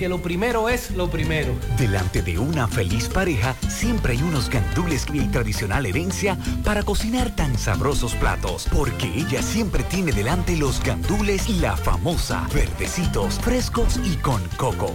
que 0.00 0.08
lo 0.08 0.22
primero 0.22 0.68
es 0.68 0.92
lo 0.92 1.10
primero. 1.10 1.52
Delante 1.76 2.22
de 2.22 2.38
una 2.38 2.68
feliz 2.68 3.08
pareja, 3.08 3.56
siempre 3.68 4.12
hay 4.12 4.22
unos 4.22 4.48
gandules 4.48 5.04
y 5.12 5.26
tradicional 5.26 5.86
herencia 5.86 6.38
para 6.62 6.84
cocinar 6.84 7.34
tan 7.34 7.58
sabrosos 7.58 8.14
platos, 8.14 8.68
porque 8.72 9.08
ella 9.12 9.42
siempre 9.42 9.82
tiene 9.82 10.12
delante 10.12 10.56
los 10.56 10.80
gandules 10.84 11.48
y 11.48 11.54
la 11.54 11.76
famosa, 11.76 12.46
verdecitos, 12.54 13.40
frescos 13.40 13.98
y 14.04 14.14
con 14.18 14.40
coco. 14.56 14.94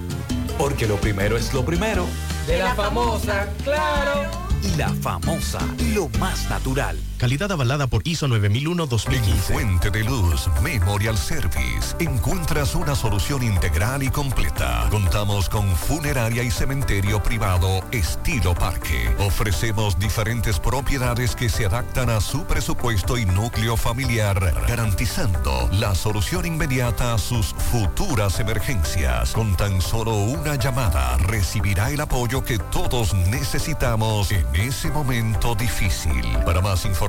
Porque 0.58 0.88
lo 0.88 0.96
primero 0.96 1.36
es 1.36 1.54
lo 1.54 1.66
primero. 1.66 2.06
De 2.48 2.60
la 2.60 2.74
famosa, 2.74 3.50
claro 3.66 4.44
y 4.64 4.78
la 4.78 4.90
famosa, 4.90 5.60
lo 5.94 6.08
más 6.20 6.50
natural. 6.50 6.98
Calidad 7.18 7.52
avalada 7.52 7.88
por 7.88 8.06
ISO 8.06 8.28
9001-2015. 8.28 9.24
En 9.30 9.38
Fuente 9.38 9.92
de 9.92 10.04
Luz 10.04 10.50
Memorial 10.62 11.18
Service 11.18 11.96
encuentras 12.00 12.76
una 12.76 12.96
solución 12.96 13.44
integral 13.44 14.04
y 14.04 14.10
completa. 14.10 14.88
Contamos 14.90 15.48
con 15.48 15.68
funeraria 15.76 16.44
y 16.44 16.52
cementerio 16.52 17.22
privado 17.22 17.82
estilo 17.92 18.54
parque. 18.54 19.16
Ofrecemos 19.20 19.98
diferentes 20.00 20.60
propiedades 20.60 21.36
que 21.36 21.50
se 21.50 21.66
adaptan 21.66 22.10
a 22.10 22.20
su 22.20 22.46
presupuesto 22.46 23.18
y 23.18 23.26
núcleo 23.26 23.78
familiar, 23.78 24.54
garantizando 24.68 25.70
la 25.72 25.96
solución 25.96 26.46
inmediata 26.46 27.14
a 27.14 27.18
sus 27.18 27.54
futuras 27.72 28.40
emergencias. 28.40 29.32
Con 29.32 29.56
tan 29.56 29.82
solo 29.82 30.16
una 30.16 30.56
llamada 30.56 31.18
recibirá 31.20 31.92
el 31.92 32.02
apoyo 32.02 32.44
que 32.44 32.58
todos 32.58 33.14
necesitamos 33.14 34.32
en 34.32 34.48
ese 34.56 34.90
momento 34.90 35.56
difícil. 35.56 36.26
Para 36.46 36.62
más 36.62 36.86
información, 36.86 37.03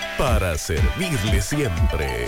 para 0.21 0.55
servirle 0.55 1.41
siempre. 1.41 2.27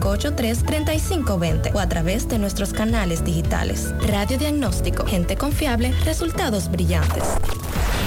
583-3520 0.00 1.74
o 1.74 1.78
a 1.78 1.88
través 1.88 2.28
de 2.28 2.38
nuestros 2.38 2.72
canales 2.72 3.24
digitales. 3.24 3.94
Radio 4.06 4.38
Diagnóstico, 4.38 5.06
gente 5.06 5.36
confiable, 5.36 5.92
resultados 6.04 6.70
brillantes. 6.70 7.24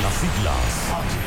Las 0.02 0.14
siglas 0.14 1.27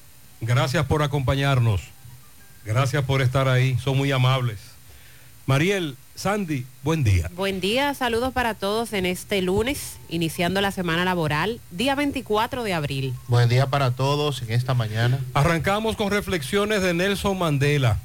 Gracias 0.41 0.85
por 0.87 1.03
acompañarnos. 1.03 1.81
Gracias 2.65 3.05
por 3.05 3.21
estar 3.21 3.47
ahí. 3.47 3.77
Son 3.77 3.95
muy 3.95 4.11
amables. 4.11 4.57
Mariel, 5.45 5.95
Sandy, 6.15 6.65
buen 6.83 7.03
día. 7.03 7.29
Buen 7.35 7.61
día, 7.61 7.93
saludos 7.93 8.33
para 8.33 8.55
todos 8.55 8.93
en 8.93 9.05
este 9.05 9.41
lunes, 9.41 9.97
iniciando 10.09 10.59
la 10.61 10.71
semana 10.71 11.05
laboral, 11.05 11.59
día 11.71 11.93
24 11.93 12.63
de 12.63 12.73
abril. 12.73 13.13
Buen 13.27 13.49
día 13.49 13.67
para 13.67 13.91
todos 13.91 14.41
en 14.41 14.51
esta 14.51 14.73
mañana. 14.73 15.19
Arrancamos 15.33 15.95
con 15.95 16.09
reflexiones 16.09 16.81
de 16.81 16.93
Nelson 16.93 17.37
Mandela. 17.37 17.99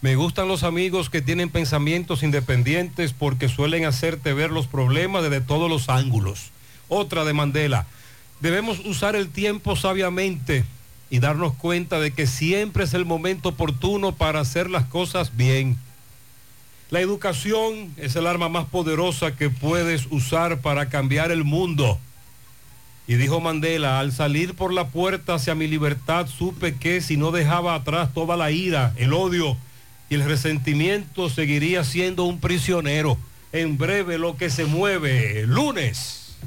Me 0.00 0.16
gustan 0.16 0.48
los 0.48 0.64
amigos 0.64 1.10
que 1.10 1.22
tienen 1.22 1.48
pensamientos 1.48 2.24
independientes 2.24 3.12
porque 3.12 3.48
suelen 3.48 3.84
hacerte 3.84 4.32
ver 4.32 4.50
los 4.50 4.66
problemas 4.66 5.22
desde 5.22 5.40
todos 5.40 5.70
los 5.70 5.88
ángulos. 5.88 6.50
Otra 6.88 7.24
de 7.24 7.32
Mandela. 7.32 7.86
Debemos 8.40 8.80
usar 8.80 9.14
el 9.14 9.28
tiempo 9.28 9.76
sabiamente 9.76 10.64
y 11.12 11.18
darnos 11.18 11.52
cuenta 11.52 12.00
de 12.00 12.10
que 12.10 12.26
siempre 12.26 12.84
es 12.84 12.94
el 12.94 13.04
momento 13.04 13.50
oportuno 13.50 14.12
para 14.12 14.40
hacer 14.40 14.70
las 14.70 14.86
cosas 14.86 15.36
bien. 15.36 15.76
La 16.88 17.00
educación 17.00 17.92
es 17.98 18.16
el 18.16 18.26
arma 18.26 18.48
más 18.48 18.64
poderosa 18.64 19.36
que 19.36 19.50
puedes 19.50 20.06
usar 20.08 20.62
para 20.62 20.88
cambiar 20.88 21.30
el 21.30 21.44
mundo. 21.44 21.98
Y 23.06 23.16
dijo 23.16 23.42
Mandela, 23.42 24.00
al 24.00 24.12
salir 24.12 24.54
por 24.54 24.72
la 24.72 24.88
puerta 24.88 25.34
hacia 25.34 25.54
mi 25.54 25.66
libertad 25.66 26.28
supe 26.28 26.76
que 26.76 27.02
si 27.02 27.18
no 27.18 27.30
dejaba 27.30 27.74
atrás 27.74 28.14
toda 28.14 28.38
la 28.38 28.50
ira, 28.50 28.94
el 28.96 29.12
odio 29.12 29.58
y 30.08 30.14
el 30.14 30.24
resentimiento 30.24 31.28
seguiría 31.28 31.84
siendo 31.84 32.24
un 32.24 32.40
prisionero. 32.40 33.18
En 33.52 33.76
breve 33.76 34.16
lo 34.16 34.38
que 34.38 34.48
se 34.48 34.64
mueve, 34.64 35.44
lunes. 35.46 36.38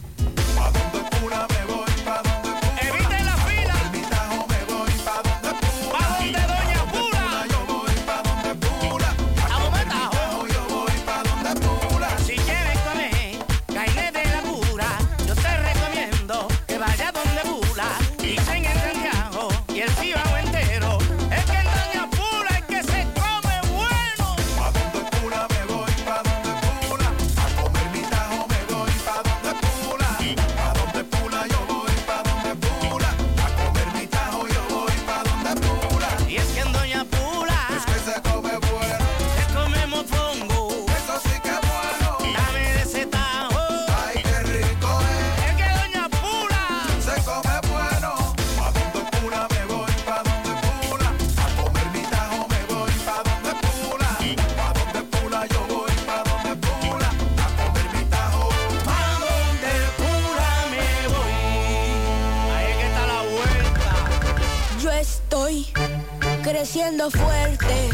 Creciendo 66.75 67.09
fuerte. 67.09 67.89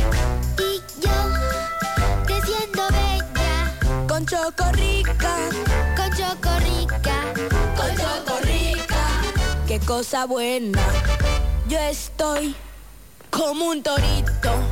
Y 0.57 1.01
yo, 1.01 1.11
creciendo 2.25 2.87
bella. 2.89 4.07
Con 4.07 4.25
Chocorrica. 4.25 5.35
Con 5.95 6.09
Chocorrica. 6.17 7.15
Con 7.75 7.95
Chocorrica. 7.95 9.05
Qué 9.67 9.79
cosa 9.81 10.25
buena. 10.25 10.81
Yo 11.67 11.77
estoy 11.77 12.55
como 13.29 13.65
un 13.65 13.83
torito. 13.83 14.70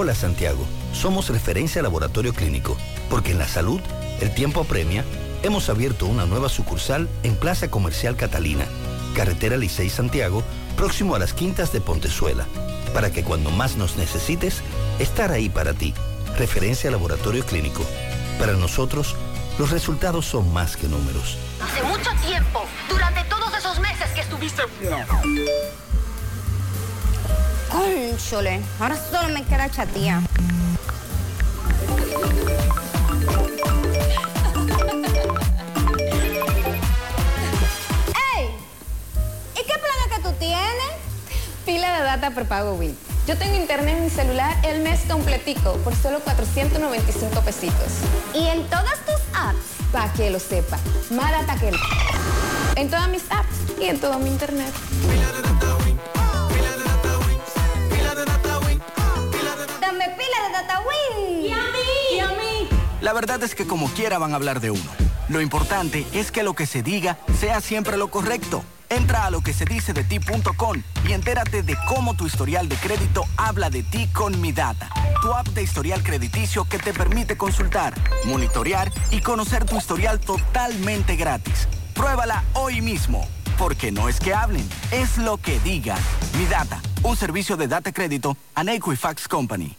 Hola 0.00 0.14
Santiago, 0.14 0.64
somos 0.92 1.28
referencia 1.28 1.82
laboratorio 1.82 2.32
clínico, 2.32 2.76
porque 3.10 3.32
en 3.32 3.38
la 3.38 3.48
salud 3.48 3.80
el 4.20 4.32
tiempo 4.32 4.60
apremia. 4.60 5.04
Hemos 5.42 5.68
abierto 5.68 6.06
una 6.06 6.24
nueva 6.24 6.48
sucursal 6.48 7.08
en 7.24 7.34
Plaza 7.34 7.68
Comercial 7.68 8.14
Catalina, 8.14 8.64
Carretera 9.16 9.56
Licey 9.56 9.90
Santiago, 9.90 10.44
próximo 10.76 11.16
a 11.16 11.18
las 11.18 11.32
Quintas 11.32 11.72
de 11.72 11.80
Pontezuela, 11.80 12.46
para 12.94 13.10
que 13.10 13.24
cuando 13.24 13.50
más 13.50 13.74
nos 13.74 13.96
necesites, 13.96 14.62
estar 15.00 15.32
ahí 15.32 15.48
para 15.48 15.74
ti. 15.74 15.92
Referencia 16.36 16.92
laboratorio 16.92 17.44
clínico. 17.44 17.84
Para 18.38 18.52
nosotros, 18.52 19.16
los 19.58 19.70
resultados 19.70 20.26
son 20.26 20.52
más 20.52 20.76
que 20.76 20.86
números. 20.86 21.38
Hace 21.60 21.82
mucho 21.82 22.10
tiempo, 22.24 22.62
durante 22.88 23.24
todos 23.24 23.52
esos 23.52 23.80
meses 23.80 24.08
que 24.14 24.20
estuviste... 24.20 24.62
Cónchole, 27.70 28.60
ahora 28.80 28.96
solo 28.96 29.28
me 29.34 29.44
queda 29.44 29.68
chatía. 29.70 30.22
¡Ey! 38.36 38.48
¿Y 39.54 39.58
qué 39.58 39.74
planes 39.74 40.08
que 40.14 40.22
tú 40.22 40.32
tienes? 40.38 40.92
Pila 41.66 41.98
de 41.98 42.04
data 42.04 42.30
prepago 42.30 42.74
Win. 42.74 42.96
Yo 43.26 43.36
tengo 43.36 43.56
internet 43.56 43.98
en 43.98 44.04
mi 44.04 44.10
celular 44.10 44.56
el 44.64 44.80
mes 44.80 45.00
completico 45.06 45.74
por 45.84 45.94
solo 45.94 46.20
495 46.20 47.42
pesitos. 47.42 47.92
¿Y 48.32 48.46
en 48.46 48.66
todas 48.70 48.98
tus 49.04 49.20
apps? 49.34 49.58
Para 49.92 50.10
que 50.14 50.30
lo 50.30 50.40
sepa. 50.40 50.78
Más 51.10 51.30
data 51.30 51.56
que. 51.56 51.70
En 52.80 52.88
todas 52.88 53.08
mis 53.10 53.24
apps 53.30 53.78
y 53.78 53.84
en 53.84 54.00
todo 54.00 54.18
mi 54.18 54.30
internet. 54.30 54.72
La 63.08 63.14
verdad 63.14 63.42
es 63.42 63.54
que 63.54 63.66
como 63.66 63.88
quiera 63.88 64.18
van 64.18 64.32
a 64.32 64.36
hablar 64.36 64.60
de 64.60 64.70
uno. 64.70 64.90
Lo 65.30 65.40
importante 65.40 66.06
es 66.12 66.30
que 66.30 66.42
lo 66.42 66.52
que 66.52 66.66
se 66.66 66.82
diga 66.82 67.16
sea 67.40 67.62
siempre 67.62 67.96
lo 67.96 68.10
correcto. 68.10 68.62
Entra 68.90 69.24
a 69.24 69.30
lo 69.30 69.40
que 69.40 69.54
se 69.54 69.64
dice 69.64 69.94
de 69.94 70.04
ti.com 70.04 70.82
y 71.08 71.14
entérate 71.14 71.62
de 71.62 71.74
cómo 71.88 72.12
tu 72.12 72.26
historial 72.26 72.68
de 72.68 72.76
crédito 72.76 73.24
habla 73.38 73.70
de 73.70 73.82
ti 73.82 74.08
con 74.08 74.38
Mi 74.42 74.52
Data, 74.52 74.90
tu 75.22 75.32
app 75.32 75.46
de 75.48 75.62
historial 75.62 76.02
crediticio 76.02 76.66
que 76.66 76.78
te 76.78 76.92
permite 76.92 77.38
consultar, 77.38 77.94
monitorear 78.26 78.92
y 79.10 79.22
conocer 79.22 79.64
tu 79.64 79.78
historial 79.78 80.20
totalmente 80.20 81.16
gratis. 81.16 81.66
Pruébala 81.94 82.44
hoy 82.52 82.82
mismo, 82.82 83.26
porque 83.56 83.90
no 83.90 84.10
es 84.10 84.20
que 84.20 84.34
hablen, 84.34 84.68
es 84.90 85.16
lo 85.16 85.38
que 85.38 85.58
digan. 85.60 85.98
Mi 86.36 86.44
Data, 86.44 86.78
un 87.02 87.16
servicio 87.16 87.56
de 87.56 87.68
data 87.68 87.90
crédito 87.90 88.36
a 88.54 88.64
Equifax 88.64 89.26
Company. 89.28 89.78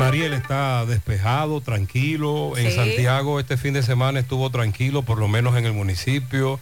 Mariel 0.00 0.32
está 0.32 0.86
despejado, 0.86 1.60
tranquilo. 1.60 2.56
En. 2.56 2.70
Santiago 2.72 3.38
este 3.38 3.56
fin 3.56 3.74
de 3.74 3.82
semana 3.82 4.20
estuvo 4.20 4.48
tranquilo, 4.50 5.02
por 5.02 5.18
lo 5.18 5.28
menos 5.28 5.56
en 5.56 5.66
el 5.66 5.72
municipio. 5.72 6.58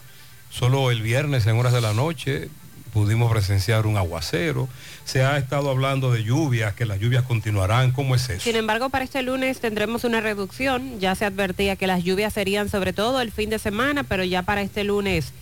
Solo 0.51 0.91
el 0.91 1.03
viernes 1.03 1.47
en 1.47 1.57
horas 1.57 1.73
de 1.73 1.81
la 1.81 1.95
noche 1.95 2.49
pudimos 2.93 3.31
presenciar 3.31 3.87
un 3.87 3.97
aguacero. 3.97 4.69
Se 5.05 5.23
ha 5.23 5.39
estado 5.39 5.71
hablando 5.71 6.11
de 6.11 6.25
lluvias, 6.25 6.75
que 6.75 6.85
las 6.85 6.99
lluvias 6.99 7.23
continuarán. 7.23 7.93
¿Cómo 7.93 8.15
es 8.15 8.29
eso? 8.29 8.41
Sin 8.41 8.57
embargo, 8.57 8.91
para 8.91 9.05
este 9.05 9.23
lunes 9.23 9.61
tendremos 9.61 10.05
una 10.05 10.21
reducción. 10.21 10.99
Ya 10.99 11.15
se 11.15 11.25
advertía 11.25 11.77
que 11.77 11.87
las 11.87 12.03
lluvias 12.03 12.33
serían 12.33 12.69
sobre 12.69 12.93
todo 12.93 13.21
el 13.21 13.31
fin 13.31 13.51
de 13.51 13.59
semana, 13.59 14.05
pero 14.05 14.25
ya 14.25 14.43
para 14.43 14.63
este 14.63 14.85
lunes 14.85 15.33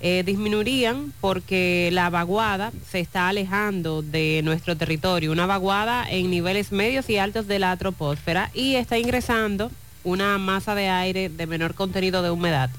eh, 0.00 0.22
disminuirían 0.24 1.12
porque 1.20 1.88
la 1.92 2.10
vaguada 2.10 2.72
se 2.90 3.00
está 3.00 3.28
alejando 3.28 4.02
de 4.02 4.42
nuestro 4.44 4.76
territorio. 4.76 5.32
Una 5.32 5.46
vaguada 5.46 6.06
en 6.10 6.30
niveles 6.30 6.72
medios 6.72 7.08
y 7.08 7.16
altos 7.16 7.46
de 7.46 7.58
la 7.58 7.76
troposfera 7.76 8.50
y 8.54 8.74
está 8.74 8.98
ingresando 8.98 9.70
una 10.02 10.36
masa 10.38 10.74
de 10.74 10.88
aire 10.88 11.28
de 11.28 11.46
menor 11.46 11.74
contenido 11.74 12.22
de 12.22 12.30
humedad. 12.30 12.70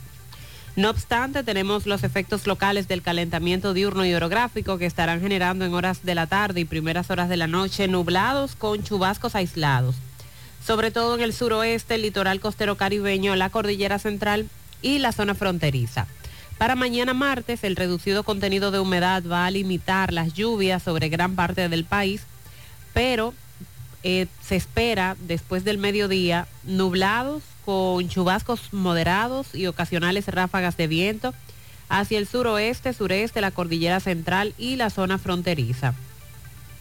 No 0.76 0.90
obstante, 0.90 1.42
tenemos 1.44 1.86
los 1.86 2.04
efectos 2.04 2.46
locales 2.48 2.90
del 2.90 3.02
calentamiento 3.02 3.74
diurno 3.74 4.06
y 4.06 4.14
orográfico 4.14 4.78
que 4.78 4.86
estarán 4.86 5.22
generando 5.22 5.64
en 5.64 5.74
horas 5.74 6.04
de 6.04 6.16
la 6.16 6.28
tarde 6.28 6.60
y 6.60 6.66
primeras 6.66 7.10
horas 7.10 7.30
de 7.30 7.38
la 7.38 7.48
noche 7.48 7.88
nublados 7.88 8.56
con 8.56 8.84
chubascos 8.84 9.36
aislados, 9.36 9.96
sobre 10.66 10.92
todo 10.92 11.16
en 11.16 11.22
el 11.22 11.34
suroeste, 11.34 11.96
el 11.96 12.02
litoral 12.02 12.42
costero 12.42 12.76
caribeño, 12.76 13.38
la 13.38 13.50
cordillera 13.50 14.00
central 14.00 14.50
y 14.82 15.00
la 15.00 15.14
zona 15.14 15.34
fronteriza. 15.34 16.08
Para 16.58 16.76
mañana 16.76 17.14
martes, 17.14 17.64
el 17.64 17.76
reducido 17.76 18.24
contenido 18.24 18.72
de 18.72 18.80
humedad 18.80 19.24
va 19.30 19.46
a 19.46 19.52
limitar 19.52 20.14
las 20.14 20.34
lluvias 20.34 20.84
sobre 20.84 21.10
gran 21.10 21.36
parte 21.36 21.68
del 21.68 21.84
país, 21.84 22.22
pero 22.94 23.34
eh, 24.04 24.28
se 24.42 24.56
espera 24.56 25.18
después 25.20 25.66
del 25.66 25.78
mediodía 25.78 26.48
nublados 26.64 27.44
con 27.66 28.08
chubascos 28.08 28.72
moderados 28.72 29.54
y 29.54 29.68
ocasionales 29.68 30.28
ráfagas 30.28 30.78
de 30.78 30.88
viento 30.88 31.34
hacia 31.90 32.20
el 32.20 32.28
suroeste, 32.28 32.94
sureste, 32.94 33.42
la 33.42 33.52
cordillera 33.52 34.00
central 34.00 34.54
y 34.58 34.78
la 34.78 34.90
zona 34.90 35.18
fronteriza. 35.18 35.94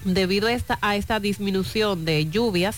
Debido 0.04 0.48
a 0.48 0.52
esta, 0.52 0.78
a 0.82 0.96
esta 0.96 1.18
disminución 1.18 2.04
de 2.04 2.26
lluvias, 2.26 2.76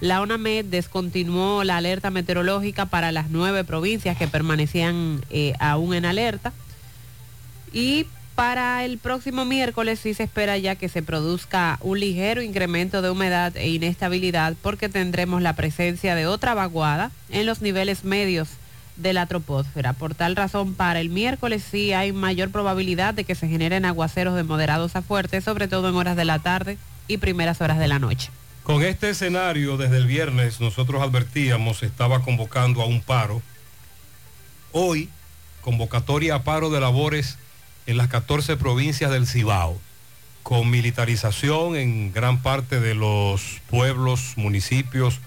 la 0.00 0.20
ONAMED 0.20 0.66
descontinuó 0.66 1.64
la 1.64 1.76
alerta 1.76 2.10
meteorológica 2.10 2.86
para 2.86 3.12
las 3.12 3.30
nueve 3.30 3.64
provincias 3.64 4.16
que 4.16 4.28
permanecían 4.28 5.20
eh, 5.30 5.54
aún 5.58 5.94
en 5.94 6.04
alerta. 6.04 6.52
Y 7.72 8.06
para 8.34 8.84
el 8.84 8.98
próximo 8.98 9.44
miércoles 9.44 9.98
sí 9.98 10.14
se 10.14 10.22
espera 10.22 10.56
ya 10.56 10.76
que 10.76 10.88
se 10.88 11.02
produzca 11.02 11.78
un 11.80 11.98
ligero 11.98 12.40
incremento 12.40 13.02
de 13.02 13.10
humedad 13.10 13.56
e 13.56 13.68
inestabilidad 13.68 14.54
porque 14.62 14.88
tendremos 14.88 15.42
la 15.42 15.54
presencia 15.54 16.14
de 16.14 16.28
otra 16.28 16.54
vaguada 16.54 17.10
en 17.30 17.46
los 17.46 17.60
niveles 17.60 18.04
medios 18.04 18.48
de 18.94 19.12
la 19.12 19.26
troposfera. 19.26 19.92
Por 19.92 20.14
tal 20.14 20.36
razón, 20.36 20.74
para 20.74 21.00
el 21.00 21.08
miércoles 21.08 21.64
sí 21.68 21.92
hay 21.92 22.12
mayor 22.12 22.50
probabilidad 22.50 23.14
de 23.14 23.24
que 23.24 23.34
se 23.34 23.48
generen 23.48 23.84
aguaceros 23.84 24.36
de 24.36 24.44
moderados 24.44 24.94
a 24.94 25.02
fuertes, 25.02 25.42
sobre 25.42 25.66
todo 25.66 25.88
en 25.88 25.96
horas 25.96 26.16
de 26.16 26.24
la 26.24 26.38
tarde 26.38 26.78
y 27.08 27.18
primeras 27.18 27.60
horas 27.60 27.78
de 27.78 27.88
la 27.88 27.98
noche. 27.98 28.30
Con 28.68 28.82
este 28.82 29.08
escenario, 29.08 29.78
desde 29.78 29.96
el 29.96 30.06
viernes, 30.06 30.60
nosotros 30.60 31.00
advertíamos, 31.00 31.82
estaba 31.82 32.20
convocando 32.20 32.82
a 32.82 32.84
un 32.84 33.00
paro. 33.00 33.40
Hoy, 34.72 35.08
convocatoria 35.62 36.34
a 36.34 36.44
paro 36.44 36.68
de 36.68 36.78
labores 36.78 37.38
en 37.86 37.96
las 37.96 38.08
14 38.08 38.58
provincias 38.58 39.10
del 39.10 39.26
Cibao, 39.26 39.80
con 40.42 40.68
militarización 40.68 41.76
en 41.76 42.12
gran 42.12 42.42
parte 42.42 42.78
de 42.78 42.94
los 42.94 43.62
pueblos, 43.70 44.34
municipios 44.36 45.18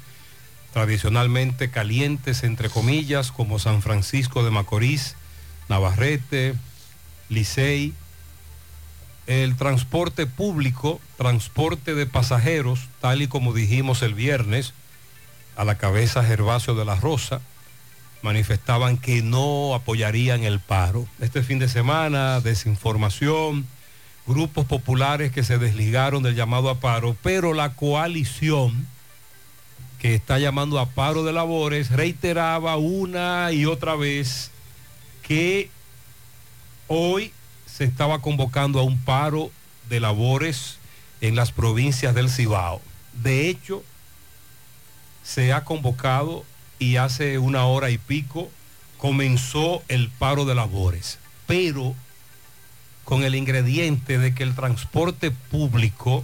tradicionalmente 0.71 1.71
calientes, 1.71 2.43
entre 2.43 2.69
comillas, 2.69 3.31
como 3.31 3.57
San 3.57 3.81
Francisco 3.81 4.43
de 4.43 4.51
Macorís, 4.51 5.15
Navarrete, 5.67 6.53
Licey, 7.27 7.95
el 9.27 9.55
transporte 9.55 10.25
público, 10.25 10.99
transporte 11.17 11.95
de 11.95 12.05
pasajeros, 12.05 12.89
tal 12.99 13.21
y 13.21 13.27
como 13.27 13.53
dijimos 13.53 14.01
el 14.01 14.13
viernes, 14.13 14.73
a 15.55 15.63
la 15.63 15.77
cabeza 15.77 16.23
Gervasio 16.23 16.75
de 16.75 16.85
la 16.85 16.95
Rosa, 16.95 17.41
manifestaban 18.21 18.97
que 18.97 19.21
no 19.21 19.73
apoyarían 19.75 20.43
el 20.43 20.59
paro. 20.59 21.07
Este 21.19 21.43
fin 21.43 21.59
de 21.59 21.67
semana, 21.67 22.39
desinformación, 22.39 23.65
grupos 24.27 24.65
populares 24.65 25.31
que 25.31 25.43
se 25.43 25.57
desligaron 25.57 26.23
del 26.23 26.35
llamado 26.35 26.69
a 26.69 26.79
paro, 26.79 27.15
pero 27.21 27.53
la 27.53 27.73
coalición 27.73 28.87
que 29.99 30.15
está 30.15 30.39
llamando 30.39 30.79
a 30.79 30.87
paro 30.87 31.23
de 31.23 31.33
labores 31.33 31.91
reiteraba 31.91 32.75
una 32.77 33.51
y 33.51 33.65
otra 33.65 33.95
vez 33.95 34.49
que 35.21 35.69
hoy 36.87 37.31
se 37.81 37.85
estaba 37.85 38.21
convocando 38.21 38.79
a 38.79 38.83
un 38.83 39.00
paro 39.00 39.50
de 39.89 40.00
labores 40.00 40.77
en 41.19 41.35
las 41.35 41.51
provincias 41.51 42.13
del 42.13 42.29
Cibao. 42.29 42.79
De 43.23 43.50
hecho, 43.50 43.83
se 45.23 45.51
ha 45.51 45.63
convocado 45.63 46.45
y 46.77 46.97
hace 46.97 47.39
una 47.39 47.65
hora 47.65 47.89
y 47.89 47.97
pico 47.97 48.51
comenzó 49.00 49.81
el 49.88 50.09
paro 50.09 50.45
de 50.45 50.53
labores, 50.53 51.17
pero 51.47 51.95
con 53.03 53.23
el 53.23 53.33
ingrediente 53.33 54.19
de 54.19 54.35
que 54.35 54.43
el 54.43 54.53
transporte 54.53 55.31
público, 55.31 56.23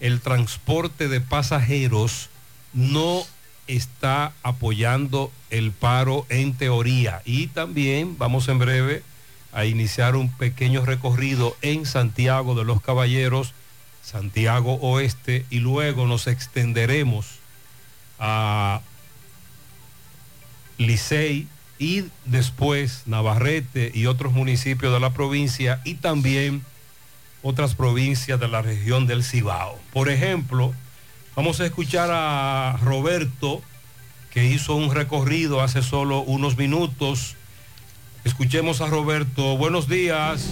el 0.00 0.22
transporte 0.22 1.08
de 1.08 1.20
pasajeros, 1.20 2.30
no 2.72 3.24
está 3.66 4.32
apoyando 4.42 5.30
el 5.50 5.70
paro 5.70 6.24
en 6.30 6.54
teoría. 6.54 7.20
Y 7.26 7.48
también 7.48 8.16
vamos 8.16 8.48
en 8.48 8.58
breve 8.58 9.02
a 9.58 9.64
iniciar 9.64 10.14
un 10.14 10.30
pequeño 10.30 10.84
recorrido 10.84 11.56
en 11.62 11.84
Santiago 11.84 12.54
de 12.54 12.64
los 12.64 12.80
Caballeros, 12.80 13.54
Santiago 14.04 14.74
Oeste, 14.74 15.46
y 15.50 15.58
luego 15.58 16.06
nos 16.06 16.28
extenderemos 16.28 17.40
a 18.20 18.82
Licey 20.76 21.48
y 21.76 22.04
después 22.24 23.02
Navarrete 23.06 23.90
y 23.92 24.06
otros 24.06 24.32
municipios 24.32 24.92
de 24.92 25.00
la 25.00 25.12
provincia 25.12 25.80
y 25.84 25.94
también 25.94 26.64
otras 27.42 27.74
provincias 27.74 28.38
de 28.38 28.46
la 28.46 28.62
región 28.62 29.08
del 29.08 29.24
Cibao. 29.24 29.76
Por 29.92 30.08
ejemplo, 30.08 30.72
vamos 31.34 31.58
a 31.58 31.66
escuchar 31.66 32.10
a 32.12 32.78
Roberto 32.80 33.60
que 34.30 34.44
hizo 34.44 34.76
un 34.76 34.94
recorrido 34.94 35.62
hace 35.62 35.82
solo 35.82 36.20
unos 36.20 36.56
minutos. 36.56 37.34
Escuchemos 38.28 38.82
a 38.82 38.86
Roberto. 38.88 39.56
Buenos 39.56 39.88
días. 39.88 40.44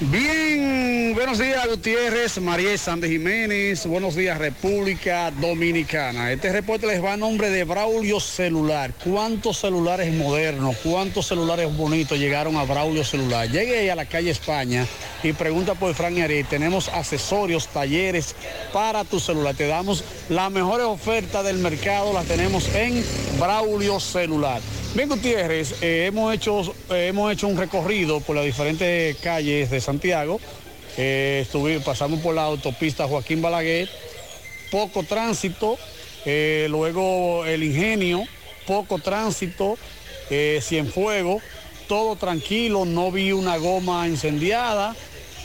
Bien, 0.00 1.12
buenos 1.14 1.38
días 1.38 1.64
Gutiérrez, 1.68 2.40
María 2.40 2.76
Sánchez 2.76 3.10
Jiménez, 3.10 3.86
buenos 3.86 4.16
días 4.16 4.36
República 4.36 5.30
Dominicana. 5.30 6.32
Este 6.32 6.52
reporte 6.52 6.88
les 6.88 7.02
va 7.02 7.12
a 7.12 7.16
nombre 7.16 7.50
de 7.50 7.62
Braulio 7.62 8.18
Celular. 8.18 8.92
¿Cuántos 9.04 9.58
celulares 9.58 10.12
modernos, 10.12 10.76
cuántos 10.82 11.28
celulares 11.28 11.74
bonitos 11.76 12.18
llegaron 12.18 12.56
a 12.56 12.64
Braulio 12.64 13.04
Celular? 13.04 13.48
Llegue 13.48 13.90
a 13.90 13.94
la 13.94 14.06
calle 14.06 14.30
España 14.30 14.84
y 15.22 15.32
pregunta 15.32 15.74
por 15.74 15.94
Fran 15.94 16.16
Yaret. 16.16 16.48
Tenemos 16.48 16.88
accesorios, 16.88 17.68
talleres 17.68 18.34
para 18.72 19.04
tu 19.04 19.20
celular. 19.20 19.54
Te 19.54 19.68
damos 19.68 20.02
las 20.28 20.50
mejores 20.50 20.86
ofertas 20.86 21.44
del 21.44 21.58
mercado, 21.58 22.12
las 22.12 22.26
tenemos 22.26 22.68
en 22.74 23.04
Braulio 23.38 24.00
Celular. 24.00 24.60
Bien, 24.94 25.08
Gutiérrez, 25.08 25.80
eh, 25.82 26.06
hemos, 26.06 26.34
hecho, 26.34 26.62
eh, 26.90 27.08
hemos 27.08 27.32
hecho 27.32 27.46
un 27.46 27.56
recorrido 27.56 28.20
por 28.20 28.34
las 28.36 28.44
diferentes 28.44 29.16
calles 29.18 29.70
de 29.70 29.80
Santiago. 29.80 30.40
Eh, 30.96 31.46
estuvi- 31.48 31.82
pasamos 31.82 32.20
por 32.20 32.34
la 32.34 32.42
autopista 32.44 33.06
Joaquín 33.06 33.40
Balaguer, 33.40 33.88
poco 34.70 35.02
tránsito, 35.04 35.78
luego 36.24 37.44
el 37.46 37.62
ingenio, 37.62 38.24
poco 38.66 38.98
tránsito, 38.98 39.78
Cienfuegos, 40.60 41.42
todo 41.86 42.16
tranquilo, 42.16 42.84
no 42.84 43.10
vi 43.12 43.32
una 43.32 43.56
goma 43.56 44.06
incendiada, 44.08 44.94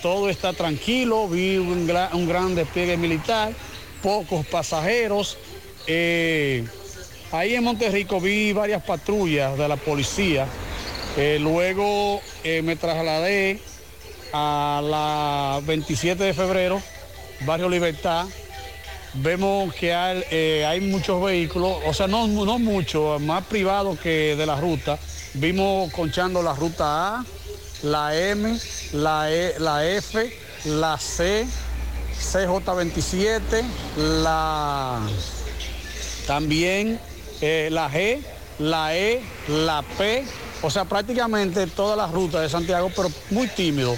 todo 0.02 0.30
está 0.30 0.52
tranquilo, 0.54 1.28
vi 1.30 1.58
un, 1.58 1.88
gra- 1.88 2.10
un 2.14 2.28
gran 2.28 2.56
despliegue 2.56 2.98
militar, 2.98 3.54
pocos 4.02 4.46
pasajeros. 4.48 5.38
Ahí 7.34 7.56
en 7.56 7.64
Monterrico 7.64 8.22
vi 8.22 8.54
varias 8.54 8.84
patrullas 8.84 9.58
de 9.58 9.68
la 9.68 9.76
policía. 9.76 10.46
Eh, 11.18 11.40
luego 11.42 12.22
eh, 12.44 12.62
me 12.62 12.76
trasladé 12.76 13.60
a 14.32 14.80
la 14.84 15.60
27 15.66 16.26
de 16.26 16.34
febrero, 16.36 16.80
Barrio 17.44 17.70
Libertad. 17.70 18.28
Vemos 19.16 19.74
que 19.74 19.96
hay, 19.96 20.24
eh, 20.30 20.80
muchos 20.84 21.24
vehículos, 21.24 21.80
o 21.88 21.94
sea, 21.96 22.06
no, 22.06 22.28
no 22.28 22.60
muchos, 22.60 23.20
más 23.20 23.44
privados 23.46 23.98
que 23.98 24.36
de 24.36 24.46
la 24.46 24.62
ruta. 24.62 25.00
Vimos 25.34 25.92
conchando 25.92 26.44
la 26.44 26.54
ruta 26.54 27.18
A, 27.18 27.26
la 27.82 28.16
M, 28.16 28.60
la, 28.92 29.32
E- 29.32 29.56
la 29.58 29.84
F, 29.88 30.38
la 30.66 31.00
C, 31.00 31.48
CJ27, 32.16 33.64
la 34.22 35.02
también 36.28 37.00
eh, 37.42 37.70
la 37.72 37.90
G, 37.90 38.20
la 38.60 38.96
E, 38.96 39.22
la 39.48 39.84
P, 39.98 40.24
o 40.62 40.70
sea, 40.70 40.86
prácticamente 40.86 41.68
todas 41.68 41.98
las 41.98 42.12
rutas 42.12 42.42
de 42.42 42.50
Santiago, 42.50 42.90
pero 42.96 43.10
muy 43.32 43.48
tímido. 43.48 43.98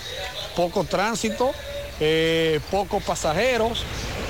Poco 0.56 0.84
tránsito, 0.84 1.52
eh, 2.00 2.60
pocos 2.72 3.04
pasajeros. 3.04 3.84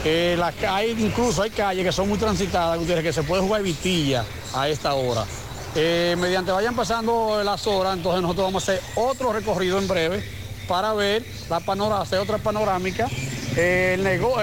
eh, 0.04 0.36
las 0.38 0.54
hay, 0.68 0.92
incluso 0.92 1.42
hay 1.42 1.50
calles 1.50 1.84
que 1.84 1.92
son 1.92 2.08
muy 2.10 2.18
transitadas, 2.18 2.78
que 2.80 3.14
se 3.14 3.24
puede 3.24 3.42
jugar 3.42 3.64
vitilla 3.64 4.24
a 4.54 4.70
esta 4.70 4.94
hora. 4.94 5.26
Eh, 5.76 6.16
mediante 6.20 6.52
vayan 6.52 6.76
pasando 6.76 7.42
las 7.44 7.66
horas, 7.68 7.98
entonces 7.98 8.22
nosotros 8.22 8.46
vamos 8.46 8.70
a 8.70 8.72
hacer 8.72 8.84
otro 8.96 9.34
recorrido 9.34 9.78
en 9.78 9.88
breve 9.88 10.24
para 10.68 10.94
ver 10.94 11.26
la 11.50 11.60
panorámica, 11.60 12.04
hacer 12.04 12.20
otra 12.20 12.38
panorámica, 12.38 13.10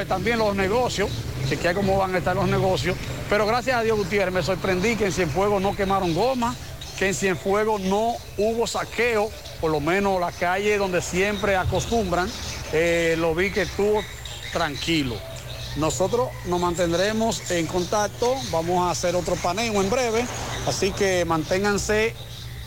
también 0.09 0.39
los 0.39 0.55
negocios, 0.55 1.11
chequear 1.53 1.75
cómo 1.75 1.99
van 1.99 2.15
a 2.15 2.19
estar 2.19 2.35
los 2.35 2.49
negocios. 2.49 2.97
Pero 3.29 3.47
gracias 3.47 3.77
a 3.77 3.83
Dios, 3.83 3.99
Gutiérrez, 3.99 4.33
me 4.33 4.43
sorprendí 4.43 4.97
que 4.97 5.07
en 5.07 5.13
Cienfuegos 5.13 5.61
no 5.61 5.77
quemaron 5.77 6.15
goma, 6.15 6.55
que 6.99 7.09
en 7.09 7.15
Cienfuegos 7.15 7.83
no 7.83 8.15
hubo 8.39 8.67
saqueo, 8.67 9.31
por 9.61 9.71
lo 9.71 9.79
menos 9.79 10.19
la 10.19 10.33
calle 10.33 10.79
donde 10.79 11.03
siempre 11.03 11.57
acostumbran, 11.57 12.31
eh, 12.73 13.17
lo 13.19 13.35
vi 13.35 13.51
que 13.51 13.63
estuvo 13.63 14.03
tranquilo. 14.51 15.17
Nosotros 15.77 16.31
nos 16.47 16.59
mantendremos 16.59 17.51
en 17.51 17.67
contacto, 17.67 18.35
vamos 18.51 18.87
a 18.87 18.91
hacer 18.91 19.15
otro 19.15 19.37
paneo 19.37 19.83
en 19.83 19.91
breve, 19.91 20.25
así 20.67 20.91
que 20.93 21.27
manténganse 21.27 22.15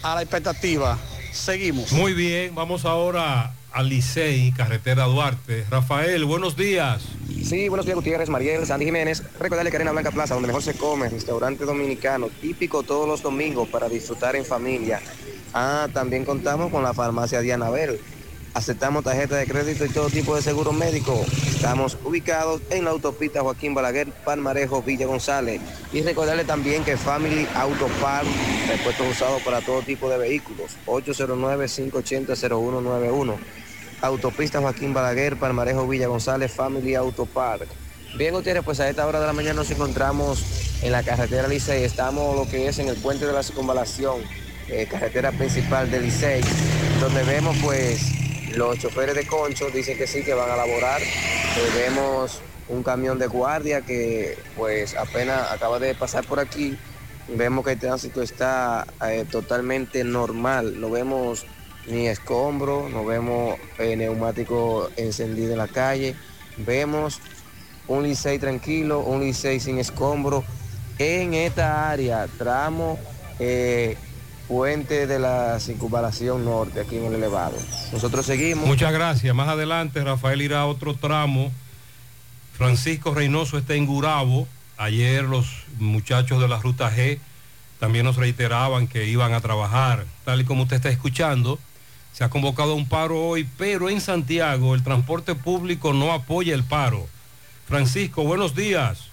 a 0.04 0.14
la 0.14 0.22
expectativa. 0.22 1.00
Seguimos. 1.32 1.92
Muy 1.92 2.14
bien, 2.14 2.54
vamos 2.54 2.86
ahora 2.86 3.52
a 3.72 3.84
Licey, 3.84 4.52
carretera 4.52 5.06
Duarte. 5.06 5.66
Rafael, 5.70 6.24
buenos 6.26 6.56
días. 6.56 7.02
Sí, 7.46 7.70
buenos 7.70 7.86
días 7.86 7.96
Gutiérrez, 7.96 8.28
Mariel, 8.28 8.66
Sandy 8.66 8.86
Jiménez. 8.86 9.22
Recordarle 9.40 9.70
que 9.70 9.78
Arena 9.78 9.92
Blanca 9.92 10.10
Plaza, 10.10 10.34
donde 10.34 10.48
mejor 10.48 10.64
se 10.64 10.74
come, 10.74 11.08
restaurante 11.10 11.64
dominicano, 11.64 12.28
típico 12.42 12.82
todos 12.82 13.08
los 13.08 13.22
domingos 13.22 13.70
para 13.70 13.88
disfrutar 13.88 14.36
en 14.36 14.44
familia. 14.44 15.00
Ah, 15.54 15.88
también 15.94 16.26
contamos 16.26 16.72
con 16.72 16.82
la 16.82 16.96
farmacia 16.96 17.42
Diana 17.42 17.70
Bel. 17.70 18.00
Aceptamos 18.56 19.04
tarjeta 19.04 19.36
de 19.36 19.46
crédito 19.46 19.86
y 19.86 19.90
todo 19.90 20.10
tipo 20.10 20.36
de 20.36 20.42
seguro 20.42 20.74
médico. 20.74 21.24
Estamos 21.46 22.00
ubicados 22.04 22.64
en 22.72 22.84
la 22.84 22.90
autopista 22.90 23.42
Joaquín 23.42 23.76
Balaguer, 23.76 24.08
Palmarejo, 24.08 24.82
Villa 24.82 25.06
González. 25.06 25.62
Y 25.94 26.02
recordarle 26.02 26.46
también 26.46 26.84
que 26.84 26.98
Family 26.98 27.48
Auto 27.54 27.86
Park, 28.02 28.26
repuestos 28.70 29.08
usados 29.08 29.44
para 29.44 29.62
todo 29.62 29.84
tipo 29.84 30.10
de 30.10 30.18
vehículos. 30.18 30.72
809-580-0191. 30.88 33.36
Autopista 34.06 34.62
Joaquín 34.62 34.94
Balaguer, 34.94 35.38
Palmarejo, 35.38 35.88
Villa 35.88 36.08
González, 36.08 36.52
Family 36.52 36.94
Auto 36.96 37.26
Park. 37.26 37.68
Bien, 38.18 38.34
Gutiérrez, 38.34 38.64
pues 38.64 38.80
a 38.80 38.88
esta 38.88 39.06
hora 39.06 39.20
de 39.20 39.28
la 39.28 39.34
mañana 39.34 39.56
nos 39.56 39.72
encontramos 39.72 40.80
en 40.84 40.92
la 40.92 41.04
carretera 41.04 41.48
Licey. 41.48 41.84
Estamos 41.84 42.36
lo 42.36 42.48
que 42.48 42.68
es 42.68 42.80
en 42.80 42.88
el 42.88 42.96
puente 42.98 43.26
de 43.26 43.34
la 43.34 43.42
circunvalación, 43.42 44.22
eh, 44.70 44.88
carretera 44.90 45.32
principal 45.32 45.90
de 45.90 46.02
Licey, 46.02 46.42
donde 47.02 47.24
vemos 47.24 47.58
pues 47.64 48.00
los 48.56 48.78
choferes 48.78 49.16
de 49.16 49.26
concho 49.26 49.70
dicen 49.70 49.98
que 49.98 50.08
sí, 50.08 50.24
que 50.24 50.34
van 50.34 50.50
a 50.50 50.56
laborar. 50.56 51.02
Eh, 51.02 51.08
vemos 51.76 52.42
un 52.70 52.84
camión 52.84 53.18
de 53.20 53.28
guardia 53.28 53.82
que 53.82 54.38
pues 54.56 54.96
apenas 54.96 55.52
acaba 55.52 55.80
de 55.80 55.96
pasar 55.96 56.26
por 56.26 56.40
aquí. 56.40 56.78
Vemos 57.28 57.66
que 57.66 57.72
el 57.72 57.80
tránsito 57.80 58.22
está 58.22 58.86
eh, 59.06 59.26
totalmente 59.30 60.04
normal. 60.04 60.80
No 60.80 60.92
vemos 60.92 61.46
ni 61.88 62.08
escombro, 62.08 62.90
no 62.90 63.06
vemos 63.06 63.58
eh, 63.78 63.96
neumático 63.96 64.90
encendido 64.98 65.52
en 65.52 65.58
la 65.58 65.68
calle. 65.68 66.16
Vemos 66.58 67.20
un 67.88 68.04
Licey 68.04 68.40
tranquilo, 68.40 69.00
un 69.00 69.22
Licey 69.22 69.60
sin 69.60 69.78
escombro 69.78 70.44
en 70.98 71.34
esta 71.34 71.90
área, 71.90 72.28
tramo 72.38 72.98
eh, 73.40 73.98
puente 74.48 75.08
de 75.08 75.20
la 75.20 75.60
circunvalación 75.60 76.46
norte, 76.46 76.82
aquí 76.82 76.98
en 76.98 77.06
el 77.06 77.16
elevado. 77.16 77.58
Nosotros 77.92 78.26
seguimos. 78.26 78.66
Muchas 78.66 78.94
gracias. 78.94 79.34
Más 79.36 79.50
adelante 79.50 80.04
Rafael 80.04 80.42
irá 80.42 80.62
a 80.62 80.66
otro 80.66 80.96
tramo. 80.96 81.52
Francisco 82.54 83.14
Reynoso 83.14 83.58
está 83.58 83.74
en 83.74 83.86
Gurabo. 83.86 84.48
Ayer 84.78 85.24
los 85.24 85.48
muchachos 85.80 86.42
de 86.42 86.48
la 86.48 86.60
Ruta 86.60 86.92
G 86.92 87.20
también 87.80 88.06
nos 88.06 88.16
reiteraban 88.16 88.88
que 88.88 89.06
iban 89.06 89.34
a 89.34 89.42
trabajar. 89.42 90.06
Tal 90.24 90.42
y 90.42 90.46
como 90.46 90.64
usted 90.64 90.78
está 90.78 90.90
escuchando, 90.90 91.60
se 92.16 92.24
ha 92.24 92.30
convocado 92.30 92.76
un 92.76 92.88
paro 92.88 93.28
hoy, 93.28 93.46
pero 93.58 93.90
en 93.90 94.00
Santiago 94.00 94.74
el 94.74 94.84
transporte 94.84 95.36
público 95.36 95.92
no 95.92 96.14
apoya 96.14 96.56
el 96.56 96.64
paro. 96.64 97.10
Francisco, 97.68 98.24
buenos 98.24 98.56
días. 98.56 99.10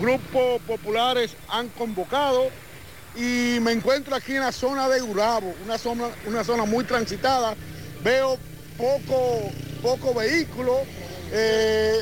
grupos 0.00 0.60
populares 0.66 1.36
han 1.48 1.68
convocado 1.68 2.50
y 3.18 3.58
me 3.60 3.72
encuentro 3.72 4.14
aquí 4.14 4.36
en 4.36 4.42
la 4.42 4.52
zona 4.52 4.88
de 4.88 5.02
Urabo, 5.02 5.52
una 5.64 5.76
zona, 5.76 6.08
una 6.24 6.44
zona 6.44 6.64
muy 6.64 6.84
transitada. 6.84 7.56
Veo 8.04 8.38
poco, 8.76 9.50
poco 9.82 10.14
vehículo, 10.14 10.78
eh, 11.32 12.00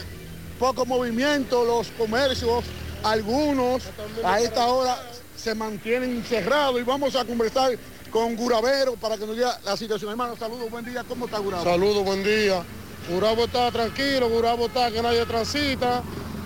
poco 0.59 0.85
movimiento, 0.85 1.65
los 1.65 1.89
comercios, 1.93 2.65
algunos 3.03 3.83
a 4.23 4.41
esta 4.41 4.67
hora 4.67 4.99
se 5.35 5.55
mantienen 5.55 6.23
cerrados 6.23 6.79
y 6.81 6.85
vamos 6.85 7.17
a 7.17 7.25
conversar 7.25 7.79
con 8.11 8.37
Guravero 8.37 8.95
para 8.97 9.17
que 9.17 9.27
nos 9.27 9.37
diga 9.37 9.59
la 9.65 9.75
situación. 9.77 10.11
Hermano, 10.11 10.37
saludos, 10.37 10.71
buen 10.71 10.85
día, 10.85 11.03
¿cómo 11.09 11.25
está 11.25 11.39
Gurabo? 11.39 11.65
Saludos, 11.65 12.05
buen 12.05 12.23
día. 12.23 12.63
Gurabo 13.09 13.45
está 13.45 13.71
tranquilo, 13.71 14.29
Gurabo 14.29 14.67
está 14.67 14.91
que 14.91 15.01
nadie 15.01 15.25
transita, 15.25 16.03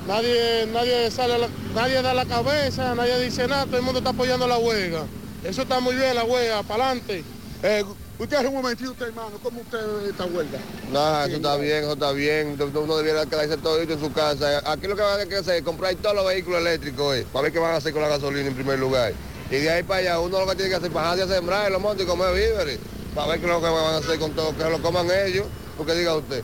nadie, 0.06 0.66
nadie 0.72 1.10
sale, 1.10 1.38
la- 1.38 1.48
nadie 1.74 2.02
da 2.02 2.14
la 2.14 2.26
cabeza, 2.26 2.94
nadie 2.94 3.18
dice 3.20 3.46
nada, 3.46 3.66
todo 3.66 3.76
el 3.76 3.82
mundo 3.82 3.98
está 3.98 4.10
apoyando 4.10 4.46
la 4.46 4.58
huelga. 4.58 5.04
Eso 5.44 5.62
está 5.62 5.80
muy 5.80 5.94
bien, 5.94 6.14
la 6.14 6.24
huelga, 6.24 6.62
para 6.62 6.86
adelante. 6.90 7.24
Eh, 7.62 7.84
usted 8.18 8.46
un 8.46 8.54
momentito, 8.54 8.90
usted, 8.90 9.06
hermano, 9.08 9.32
¿cómo 9.42 9.60
usted 9.60 9.78
ve 9.78 10.10
esta 10.10 10.24
huelga? 10.24 10.58
Nada, 10.92 11.26
eso 11.26 11.36
está 11.36 11.56
bien, 11.56 11.82
eso 11.84 11.92
está 11.92 12.12
bien. 12.12 12.58
Uno 12.74 12.96
debiera 12.96 13.24
quedarse 13.26 13.56
todito 13.56 13.92
en 13.94 14.00
su 14.00 14.12
casa. 14.12 14.62
Aquí 14.70 14.86
lo 14.86 14.96
que 14.96 15.02
van 15.02 15.20
a 15.20 15.38
hacer 15.38 15.56
es 15.56 15.62
comprar 15.62 15.94
todos 15.96 16.14
los 16.16 16.26
vehículos 16.26 16.60
eléctricos, 16.60 17.16
eh, 17.16 17.26
para 17.32 17.44
ver 17.44 17.52
qué 17.52 17.58
van 17.58 17.72
a 17.72 17.76
hacer 17.76 17.92
con 17.92 18.02
la 18.02 18.08
gasolina 18.08 18.48
en 18.48 18.54
primer 18.54 18.78
lugar. 18.78 19.12
Y 19.50 19.56
de 19.56 19.70
ahí 19.70 19.82
para 19.82 20.00
allá, 20.00 20.20
uno 20.20 20.40
lo 20.40 20.46
que 20.46 20.54
tiene 20.56 20.70
que 20.70 20.76
hacer 20.76 20.88
es 20.88 20.94
bajarse 20.94 21.22
a 21.24 21.26
sembrar 21.28 21.66
en 21.66 21.72
los 21.72 21.82
montes 21.82 22.04
y 22.04 22.08
comer 22.08 22.32
víveres, 22.34 22.78
para 23.14 23.28
ver 23.28 23.40
qué 23.40 23.46
es 23.46 23.52
lo 23.52 23.60
que 23.60 23.68
van 23.68 23.94
a 23.94 23.96
hacer 23.96 24.18
con 24.18 24.32
todo, 24.32 24.56
que 24.56 24.64
lo 24.64 24.80
coman 24.80 25.08
ellos, 25.26 25.46
porque 25.76 25.94
diga 25.94 26.14
usted. 26.16 26.42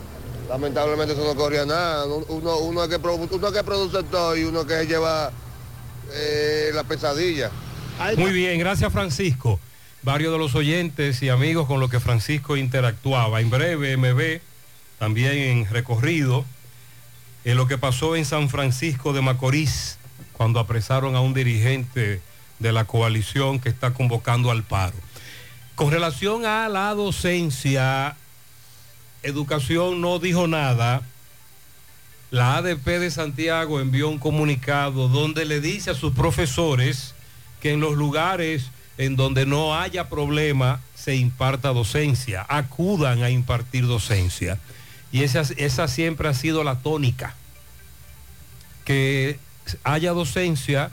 Lamentablemente 0.49 1.13
eso 1.13 1.23
no 1.25 1.35
corría 1.35 1.65
nada. 1.65 2.05
Uno, 2.05 2.57
uno, 2.59 2.83
es, 2.83 2.89
que, 2.89 2.99
produ- 2.99 3.27
uno 3.31 3.47
es 3.47 3.53
que 3.53 3.63
produce 3.63 4.03
todo 4.03 4.35
y 4.37 4.43
uno 4.43 4.65
que 4.65 4.85
lleva 4.85 5.31
eh, 6.13 6.71
la 6.73 6.83
pesadilla. 6.83 7.51
Muy 8.15 8.31
bien, 8.31 8.59
gracias 8.59 8.91
Francisco. 8.93 9.59
Varios 10.03 10.31
de 10.31 10.39
los 10.39 10.55
oyentes 10.55 11.21
y 11.21 11.29
amigos 11.29 11.67
con 11.67 11.79
los 11.79 11.89
que 11.89 11.99
Francisco 11.99 12.55
interactuaba. 12.55 13.41
En 13.41 13.49
breve, 13.49 13.97
MB, 13.97 14.39
también 14.99 15.33
en 15.33 15.69
recorrido, 15.69 16.45
en 17.43 17.57
lo 17.57 17.67
que 17.67 17.77
pasó 17.77 18.15
en 18.15 18.23
San 18.23 18.47
Francisco 18.49 19.11
de 19.11 19.21
Macorís, 19.21 19.97
cuando 20.33 20.59
apresaron 20.59 21.15
a 21.15 21.21
un 21.21 21.33
dirigente 21.33 22.21
de 22.59 22.71
la 22.71 22.85
coalición 22.85 23.59
que 23.59 23.69
está 23.69 23.93
convocando 23.93 24.49
al 24.51 24.63
paro. 24.63 24.95
Con 25.75 25.91
relación 25.91 26.45
a 26.45 26.69
la 26.69 26.93
docencia, 26.93 28.15
Educación 29.27 29.99
no 29.99 30.19
dijo 30.19 30.47
nada. 30.47 31.01
La 32.31 32.55
ADP 32.55 32.85
de 32.85 33.11
Santiago 33.11 33.81
envió 33.81 34.07
un 34.07 34.19
comunicado 34.19 35.09
donde 35.09 35.43
le 35.43 35.59
dice 35.59 35.91
a 35.91 35.95
sus 35.95 36.13
profesores 36.13 37.13
que 37.61 37.73
en 37.73 37.81
los 37.81 37.97
lugares 37.97 38.71
en 38.97 39.17
donde 39.17 39.45
no 39.45 39.75
haya 39.75 40.07
problema 40.07 40.79
se 40.95 41.17
imparta 41.17 41.73
docencia, 41.73 42.45
acudan 42.47 43.21
a 43.21 43.29
impartir 43.29 43.85
docencia. 43.85 44.59
Y 45.11 45.23
esa, 45.23 45.41
esa 45.57 45.89
siempre 45.89 46.29
ha 46.29 46.33
sido 46.33 46.63
la 46.63 46.79
tónica, 46.79 47.35
que 48.85 49.39
haya 49.83 50.13
docencia 50.13 50.91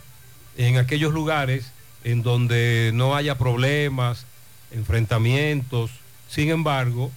en 0.57 0.77
aquellos 0.79 1.12
lugares 1.12 1.70
en 2.03 2.25
donde 2.25 2.90
no 2.94 3.14
haya 3.14 3.38
problemas, 3.38 4.27
enfrentamientos. 4.73 5.92
Sin 6.29 6.51
embargo, 6.51 7.12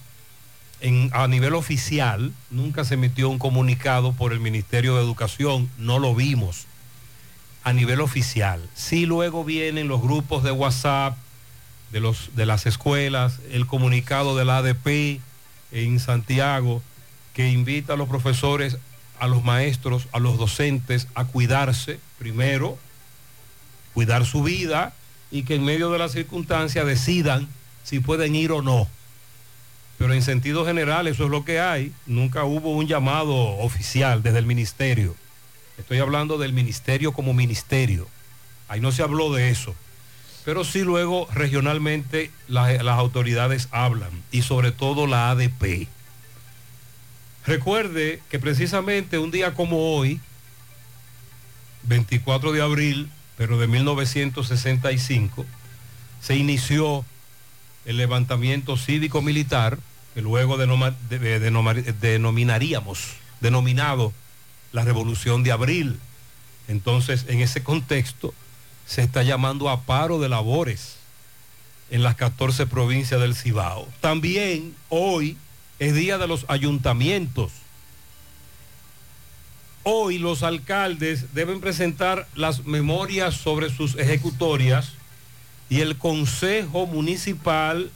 a 1.12 1.26
nivel 1.26 1.54
oficial 1.54 2.32
nunca 2.50 2.84
se 2.84 2.94
emitió 2.94 3.28
un 3.28 3.38
comunicado 3.38 4.12
por 4.12 4.32
el 4.32 4.40
Ministerio 4.40 4.96
de 4.96 5.02
Educación, 5.02 5.68
no 5.76 5.98
lo 5.98 6.14
vimos 6.14 6.66
a 7.64 7.72
nivel 7.72 8.00
oficial. 8.00 8.60
Sí 8.74 9.04
luego 9.04 9.44
vienen 9.44 9.88
los 9.88 10.00
grupos 10.00 10.42
de 10.42 10.52
WhatsApp 10.52 11.16
de, 11.92 12.00
los, 12.00 12.30
de 12.36 12.46
las 12.46 12.66
escuelas, 12.66 13.40
el 13.50 13.66
comunicado 13.66 14.36
de 14.36 14.44
la 14.44 14.58
ADP 14.58 15.20
en 15.72 16.00
Santiago 16.00 16.82
que 17.34 17.50
invita 17.50 17.94
a 17.94 17.96
los 17.96 18.08
profesores, 18.08 18.78
a 19.18 19.28
los 19.28 19.44
maestros, 19.44 20.08
a 20.12 20.18
los 20.18 20.38
docentes 20.38 21.08
a 21.14 21.24
cuidarse 21.24 22.00
primero, 22.18 22.78
cuidar 23.94 24.26
su 24.26 24.42
vida 24.42 24.94
y 25.30 25.42
que 25.42 25.56
en 25.56 25.64
medio 25.64 25.90
de 25.90 25.98
las 25.98 26.12
circunstancias 26.12 26.86
decidan 26.86 27.48
si 27.84 28.00
pueden 28.00 28.34
ir 28.34 28.52
o 28.52 28.62
no. 28.62 28.88
Pero 29.98 30.14
en 30.14 30.22
sentido 30.22 30.64
general 30.64 31.06
eso 31.08 31.24
es 31.24 31.30
lo 31.30 31.44
que 31.44 31.60
hay. 31.60 31.92
Nunca 32.06 32.44
hubo 32.44 32.70
un 32.72 32.86
llamado 32.86 33.34
oficial 33.58 34.22
desde 34.22 34.38
el 34.38 34.46
ministerio. 34.46 35.16
Estoy 35.76 35.98
hablando 35.98 36.38
del 36.38 36.52
ministerio 36.52 37.12
como 37.12 37.34
ministerio. 37.34 38.08
Ahí 38.68 38.80
no 38.80 38.92
se 38.92 39.02
habló 39.02 39.32
de 39.32 39.50
eso. 39.50 39.74
Pero 40.44 40.64
sí 40.64 40.82
luego 40.82 41.28
regionalmente 41.34 42.30
la- 42.46 42.72
las 42.82 42.98
autoridades 42.98 43.68
hablan 43.72 44.10
y 44.30 44.42
sobre 44.42 44.70
todo 44.72 45.06
la 45.06 45.30
ADP. 45.30 45.88
Recuerde 47.46 48.20
que 48.30 48.38
precisamente 48.38 49.18
un 49.18 49.30
día 49.30 49.54
como 49.54 49.94
hoy, 49.96 50.20
24 51.84 52.52
de 52.52 52.62
abril, 52.62 53.08
pero 53.36 53.58
de 53.58 53.66
1965, 53.66 55.46
se 56.20 56.36
inició 56.36 57.04
el 57.88 57.96
levantamiento 57.96 58.76
cívico-militar, 58.76 59.78
que 60.12 60.20
luego 60.20 60.58
denominaríamos, 60.58 62.98
denominado 63.40 64.12
la 64.72 64.84
Revolución 64.84 65.42
de 65.42 65.52
Abril. 65.52 65.98
Entonces, 66.68 67.24
en 67.28 67.40
ese 67.40 67.62
contexto, 67.62 68.34
se 68.86 69.00
está 69.00 69.22
llamando 69.22 69.70
a 69.70 69.84
paro 69.84 70.20
de 70.20 70.28
labores 70.28 70.96
en 71.90 72.02
las 72.02 72.14
14 72.16 72.66
provincias 72.66 73.22
del 73.22 73.34
Cibao. 73.34 73.88
También 74.02 74.74
hoy 74.90 75.38
es 75.78 75.94
día 75.94 76.18
de 76.18 76.28
los 76.28 76.44
ayuntamientos. 76.48 77.52
Hoy 79.82 80.18
los 80.18 80.42
alcaldes 80.42 81.32
deben 81.32 81.62
presentar 81.62 82.28
las 82.34 82.66
memorias 82.66 83.34
sobre 83.34 83.74
sus 83.74 83.96
ejecutorias 83.96 84.92
y 85.68 85.80
el 85.80 85.96
Consejo 85.96 86.86
Municipal 86.86 87.90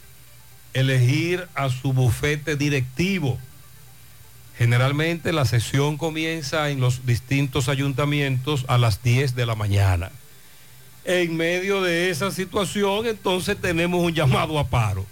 elegir 0.75 1.47
a 1.55 1.69
su 1.69 1.93
bufete 1.93 2.57
directivo. 2.57 3.39
Generalmente 4.59 5.33
la 5.33 5.45
sesión 5.45 5.97
comienza 5.97 6.71
en 6.71 6.81
los 6.81 7.07
distintos 7.07 7.69
ayuntamientos 7.69 8.65
a 8.69 8.79
las 8.79 9.03
10 9.03 9.35
de 9.35 9.47
la 9.47 9.55
mañana. 9.55 10.11
En 11.05 11.37
medio 11.37 11.83
de 11.83 12.11
esa 12.11 12.31
situación, 12.31 13.07
entonces 13.07 13.57
tenemos 13.61 14.03
un 14.03 14.15
llamado 14.15 14.59
a 14.59 14.69
paro. 14.69 15.05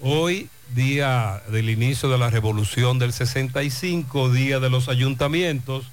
Hoy, 0.00 0.48
día 0.74 1.42
del 1.48 1.70
inicio 1.70 2.08
de 2.08 2.18
la 2.18 2.30
revolución 2.30 2.98
del 2.98 3.12
65, 3.12 4.32
día 4.32 4.58
de 4.58 4.70
los 4.70 4.88
ayuntamientos, 4.88 5.86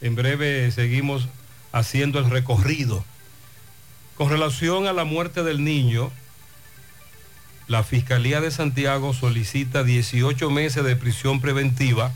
en 0.00 0.14
breve 0.14 0.70
seguimos 0.70 1.28
haciendo 1.72 2.18
el 2.18 2.28
recorrido. 2.28 3.04
Con 4.18 4.30
relación 4.30 4.88
a 4.88 4.92
la 4.92 5.04
muerte 5.04 5.44
del 5.44 5.62
niño, 5.62 6.10
la 7.68 7.84
Fiscalía 7.84 8.40
de 8.40 8.50
Santiago 8.50 9.14
solicita 9.14 9.84
18 9.84 10.50
meses 10.50 10.82
de 10.82 10.96
prisión 10.96 11.40
preventiva, 11.40 12.12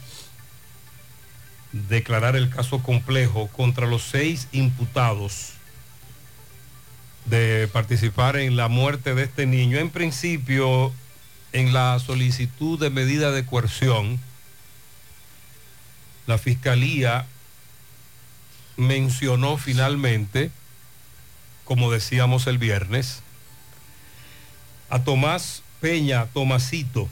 declarar 1.70 2.34
el 2.34 2.50
caso 2.50 2.82
complejo 2.82 3.46
contra 3.46 3.86
los 3.86 4.02
seis 4.02 4.48
imputados 4.50 5.52
de 7.26 7.68
participar 7.72 8.36
en 8.36 8.56
la 8.56 8.66
muerte 8.66 9.14
de 9.14 9.22
este 9.22 9.46
niño. 9.46 9.78
En 9.78 9.90
principio, 9.90 10.92
en 11.52 11.72
la 11.72 12.00
solicitud 12.00 12.80
de 12.80 12.90
medida 12.90 13.30
de 13.30 13.46
coerción, 13.46 14.18
la 16.26 16.36
Fiscalía 16.36 17.26
mencionó 18.76 19.56
finalmente, 19.56 20.50
como 21.64 21.90
decíamos 21.90 22.46
el 22.46 22.58
viernes, 22.58 23.22
a 24.90 25.02
Tomás 25.04 25.62
Peña, 25.80 26.26
Tomasito, 26.26 27.08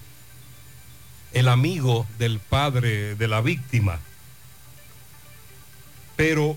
el 1.33 1.49
amigo 1.49 2.07
del 2.19 2.39
padre 2.41 3.15
de 3.15 3.29
la 3.29 3.41
víctima. 3.41 4.01
Pero 6.17 6.57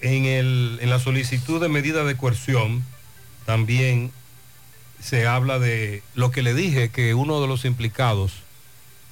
en, 0.00 0.24
el- 0.24 0.78
en 0.82 0.90
la 0.90 0.98
solicitud 0.98 1.60
de 1.60 1.68
medida 1.68 2.04
de 2.04 2.16
coerción 2.16 2.84
también 3.46 4.12
se 5.00 5.26
habla 5.26 5.58
de 5.58 6.02
lo 6.14 6.30
que 6.30 6.42
le 6.42 6.54
dije, 6.54 6.90
que 6.90 7.14
uno 7.14 7.40
de 7.40 7.46
los 7.48 7.64
implicados 7.64 8.32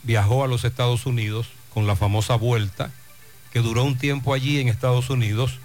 viajó 0.03 0.45
a 0.45 0.49
los 0.49 0.65
Estados 0.65 1.07
Unidos 1.07 1.49
con 1.73 1.87
la 1.87 1.97
famosa 1.97 2.35
vuelta, 2.37 2.91
que 3.53 3.61
duró 3.61 3.85
un 3.85 3.97
tiempo 3.97 4.35
allí 4.35 4.61
en 4.61 4.69
Estados 4.69 5.09
Unidos 5.11 5.59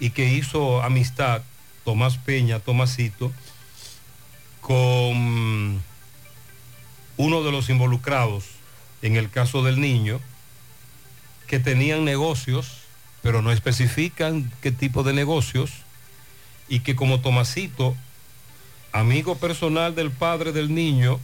y 0.00 0.10
que 0.10 0.32
hizo 0.34 0.82
amistad, 0.82 1.42
Tomás 1.84 2.18
Peña, 2.18 2.60
Tomasito, 2.60 3.32
con 4.60 5.82
uno 7.16 7.42
de 7.42 7.52
los 7.52 7.68
involucrados 7.68 8.44
en 9.02 9.16
el 9.16 9.30
caso 9.30 9.62
del 9.62 9.80
niño, 9.80 10.20
que 11.46 11.58
tenían 11.58 12.04
negocios, 12.04 12.78
pero 13.20 13.42
no 13.42 13.52
especifican 13.52 14.50
qué 14.62 14.72
tipo 14.72 15.02
de 15.02 15.12
negocios, 15.12 15.70
y 16.68 16.80
que 16.80 16.96
como 16.96 17.20
Tomasito, 17.20 17.96
amigo 18.92 19.36
personal 19.36 19.94
del 19.94 20.10
padre 20.10 20.52
del 20.52 20.74
niño, 20.74 21.20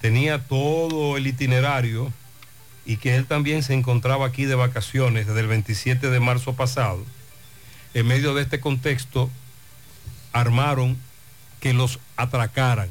tenía 0.00 0.40
todo 0.40 1.16
el 1.16 1.26
itinerario 1.28 2.12
y 2.84 2.96
que 2.96 3.14
él 3.14 3.26
también 3.26 3.62
se 3.62 3.74
encontraba 3.74 4.26
aquí 4.26 4.44
de 4.44 4.56
vacaciones 4.56 5.28
desde 5.28 5.40
el 5.40 5.46
27 5.46 6.10
de 6.10 6.20
marzo 6.20 6.54
pasado, 6.54 7.04
en 7.94 8.06
medio 8.06 8.34
de 8.34 8.42
este 8.42 8.60
contexto, 8.60 9.30
armaron 10.32 10.98
que 11.60 11.72
los 11.72 11.98
atracaran. 12.16 12.88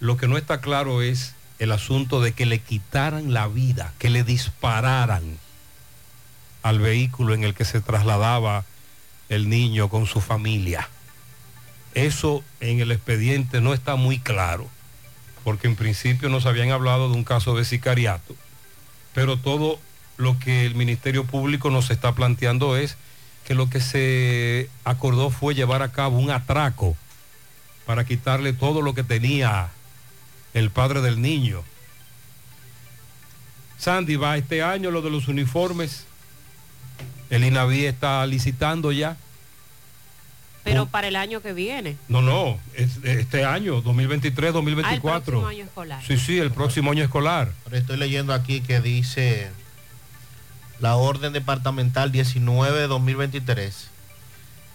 Lo 0.00 0.16
que 0.16 0.28
no 0.28 0.36
está 0.36 0.60
claro 0.60 1.02
es 1.02 1.34
el 1.58 1.72
asunto 1.72 2.20
de 2.20 2.32
que 2.32 2.46
le 2.46 2.58
quitaran 2.58 3.32
la 3.32 3.46
vida, 3.48 3.92
que 3.98 4.10
le 4.10 4.24
dispararan 4.24 5.38
al 6.62 6.78
vehículo 6.78 7.34
en 7.34 7.44
el 7.44 7.54
que 7.54 7.64
se 7.64 7.80
trasladaba 7.80 8.64
el 9.28 9.48
niño 9.48 9.88
con 9.88 10.06
su 10.06 10.20
familia. 10.20 10.88
Eso 11.94 12.42
en 12.60 12.80
el 12.80 12.90
expediente 12.90 13.60
no 13.60 13.74
está 13.74 13.96
muy 13.96 14.18
claro, 14.18 14.68
porque 15.44 15.68
en 15.68 15.76
principio 15.76 16.28
nos 16.28 16.46
habían 16.46 16.70
hablado 16.70 17.08
de 17.08 17.14
un 17.14 17.24
caso 17.24 17.54
de 17.54 17.64
sicariato, 17.64 18.34
pero 19.14 19.38
todo 19.38 19.78
lo 20.16 20.38
que 20.38 20.64
el 20.66 20.74
Ministerio 20.74 21.24
Público 21.24 21.70
nos 21.70 21.90
está 21.90 22.14
planteando 22.14 22.76
es 22.76 22.96
que 23.44 23.54
lo 23.54 23.68
que 23.68 23.80
se 23.80 24.70
acordó 24.84 25.30
fue 25.30 25.54
llevar 25.54 25.82
a 25.82 25.92
cabo 25.92 26.18
un 26.18 26.30
atraco 26.30 26.96
para 27.86 28.04
quitarle 28.04 28.52
todo 28.52 28.80
lo 28.80 28.94
que 28.94 29.02
tenía 29.04 29.68
el 30.54 30.70
padre 30.70 31.00
del 31.02 31.20
niño. 31.20 31.62
Sandy, 33.78 34.16
va 34.16 34.36
este 34.36 34.62
año 34.62 34.90
lo 34.90 35.02
de 35.02 35.10
los 35.10 35.28
uniformes. 35.28 36.04
El 37.30 37.44
INAVI 37.44 37.86
está 37.86 38.24
licitando 38.26 38.92
ya. 38.92 39.16
Pero 40.62 40.86
para 40.86 41.08
el 41.08 41.16
año 41.16 41.42
que 41.42 41.52
viene. 41.52 41.96
No, 42.08 42.22
no, 42.22 42.58
es- 42.74 42.96
este 43.04 43.44
año, 43.44 43.82
2023, 43.82 44.46
Ah, 44.46 44.48
el 44.48 44.54
2024. 44.54 45.22
próximo 45.24 45.46
año 45.48 45.64
escolar. 45.64 46.02
Sí, 46.06 46.16
sí, 46.18 46.38
el 46.38 46.50
próximo 46.52 46.90
año 46.92 47.04
escolar. 47.04 47.52
Ahora 47.66 47.78
estoy 47.78 47.98
leyendo 47.98 48.32
aquí 48.32 48.62
que 48.62 48.80
dice 48.80 49.50
la 50.80 50.96
orden 50.96 51.32
departamental 51.32 52.12
19 52.12 52.80
de 52.80 52.86
2023 52.86 53.88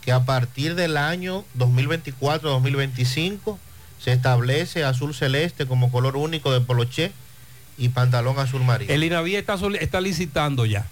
que 0.01 0.12
a 0.12 0.25
partir 0.25 0.75
del 0.75 0.97
año 0.97 1.43
2024-2025 1.57 3.57
se 3.99 4.13
establece 4.13 4.83
azul 4.83 5.13
celeste 5.13 5.65
como 5.65 5.91
color 5.91 6.15
único 6.15 6.51
de 6.51 6.62
poloché 6.62 7.12
y 7.77 7.89
pantalón 7.89 8.39
azul 8.39 8.63
marino. 8.63 8.93
El 8.93 9.03
INAVI 9.03 9.35
está, 9.35 10.01
licitando 10.01 10.65
ya. 10.65 10.88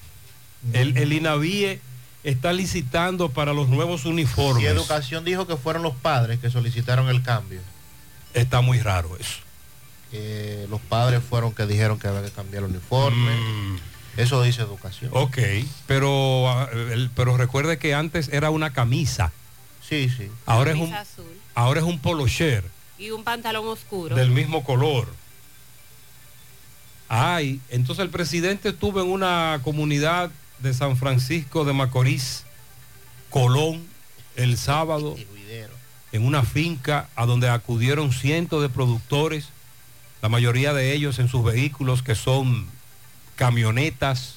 El, 0.73 0.97
el 0.97 1.13
INAVI 1.13 1.79
está 2.23 2.51
licitando 2.51 3.29
para 3.29 3.53
los 3.53 3.69
nuevos 3.69 4.05
Y 4.05 4.09
uniformes. 4.09 4.65
educación 4.65 5.23
dijo 5.23 5.47
que 5.47 5.55
fueron 5.55 5.83
los 5.83 5.95
padres 5.95 6.39
que 6.39 6.49
solicitaron 6.49 7.09
el 7.09 7.23
cambio. 7.23 7.61
Está 8.33 8.61
muy 8.61 8.81
raro 8.81 9.15
eso. 9.17 9.39
Que 10.11 10.65
los 10.69 10.81
padres 10.81 11.21
fueron 11.23 11.53
que 11.53 11.65
dijeron 11.65 11.99
que 11.99 12.07
había 12.07 12.23
que 12.23 12.31
cambiar 12.31 12.63
el 12.63 12.71
uniforme. 12.71 13.31
Eso 14.17 14.41
dice 14.41 14.63
educación. 14.63 15.11
Ok, 15.13 15.37
pero, 15.85 16.49
ah, 16.49 16.69
pero 17.15 17.37
recuerde 17.37 17.77
que 17.77 17.93
antes 17.93 18.29
era 18.29 18.49
una 18.49 18.73
camisa. 18.73 19.31
Sí, 19.87 20.09
sí. 20.09 20.29
Ahora 20.45 20.71
es 20.71 20.77
un, 20.77 20.93
azul 20.93 21.25
ahora 21.55 21.79
es 21.79 21.85
un 21.85 21.99
polocher 21.99 22.63
y 22.97 23.11
un 23.11 23.23
pantalón 23.23 23.67
oscuro. 23.67 24.15
del 24.15 24.31
mismo 24.31 24.63
color. 24.63 25.07
Ay, 27.09 27.61
entonces 27.69 28.03
el 28.03 28.09
presidente 28.09 28.69
estuvo 28.69 29.01
en 29.01 29.07
una 29.07 29.61
comunidad 29.63 30.29
de 30.59 30.73
San 30.73 30.97
Francisco 30.97 31.63
de 31.63 31.73
Macorís, 31.73 32.43
Colón, 33.29 33.87
el 34.35 34.57
sábado, 34.57 35.15
en 36.11 36.25
una 36.25 36.43
finca 36.43 37.09
a 37.15 37.25
donde 37.25 37.49
acudieron 37.49 38.11
cientos 38.11 38.61
de 38.61 38.69
productores, 38.69 39.49
la 40.21 40.29
mayoría 40.29 40.73
de 40.73 40.93
ellos 40.93 41.19
en 41.19 41.29
sus 41.29 41.43
vehículos 41.43 42.03
que 42.03 42.15
son 42.15 42.67
camionetas. 43.37 44.35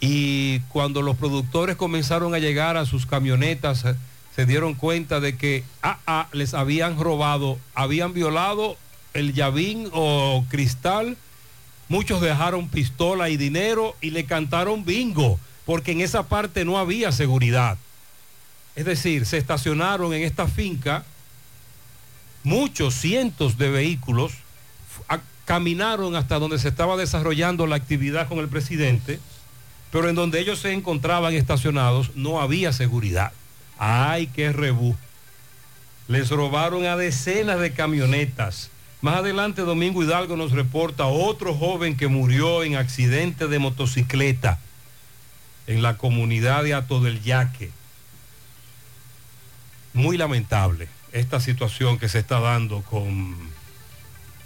Y 0.00 0.60
cuando 0.68 1.00
los 1.00 1.16
productores 1.16 1.76
comenzaron 1.76 2.34
a 2.34 2.38
llegar 2.38 2.76
a 2.76 2.84
sus 2.84 3.06
camionetas, 3.06 3.86
eh, 3.86 3.94
se 4.36 4.44
dieron 4.44 4.74
cuenta 4.74 5.18
de 5.18 5.36
que 5.36 5.64
AA 5.82 6.28
les 6.32 6.54
habían 6.54 6.98
robado, 7.00 7.58
habían 7.74 8.12
violado 8.12 8.76
el 9.14 9.32
llavín 9.32 9.88
o 9.92 10.44
cristal. 10.50 11.16
Muchos 11.88 12.20
dejaron 12.20 12.68
pistola 12.68 13.30
y 13.30 13.36
dinero 13.36 13.96
y 14.00 14.10
le 14.10 14.26
cantaron 14.26 14.84
bingo, 14.84 15.40
porque 15.64 15.92
en 15.92 16.02
esa 16.02 16.28
parte 16.28 16.64
no 16.64 16.78
había 16.78 17.10
seguridad. 17.10 17.78
Es 18.76 18.84
decir, 18.84 19.26
se 19.26 19.38
estacionaron 19.38 20.12
en 20.12 20.22
esta 20.22 20.46
finca 20.46 21.04
muchos 22.44 22.94
cientos 22.94 23.58
de 23.58 23.70
vehículos, 23.70 24.32
caminaron 25.48 26.14
hasta 26.14 26.38
donde 26.38 26.58
se 26.58 26.68
estaba 26.68 26.98
desarrollando 26.98 27.66
la 27.66 27.76
actividad 27.76 28.28
con 28.28 28.38
el 28.38 28.48
presidente, 28.48 29.18
pero 29.90 30.10
en 30.10 30.14
donde 30.14 30.40
ellos 30.40 30.58
se 30.58 30.74
encontraban 30.74 31.32
estacionados 31.32 32.10
no 32.14 32.42
había 32.42 32.70
seguridad. 32.74 33.32
¡Ay, 33.78 34.26
qué 34.26 34.52
rebú! 34.52 34.94
Les 36.06 36.28
robaron 36.28 36.84
a 36.84 36.98
decenas 36.98 37.60
de 37.60 37.72
camionetas. 37.72 38.68
Más 39.00 39.16
adelante 39.16 39.62
Domingo 39.62 40.02
Hidalgo 40.02 40.36
nos 40.36 40.52
reporta 40.52 41.06
otro 41.06 41.54
joven 41.54 41.96
que 41.96 42.08
murió 42.08 42.62
en 42.62 42.76
accidente 42.76 43.48
de 43.48 43.58
motocicleta 43.58 44.58
en 45.66 45.80
la 45.80 45.96
comunidad 45.96 46.62
de 46.62 46.74
Ato 46.74 47.00
del 47.00 47.22
Yaque. 47.22 47.70
Muy 49.94 50.18
lamentable 50.18 50.88
esta 51.12 51.40
situación 51.40 51.98
que 51.98 52.10
se 52.10 52.18
está 52.18 52.38
dando 52.38 52.82
con 52.82 53.57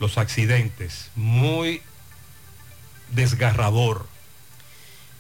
los 0.03 0.19
accidentes. 0.19 1.11
Muy 1.15 1.81
desgarrador. 3.15 4.05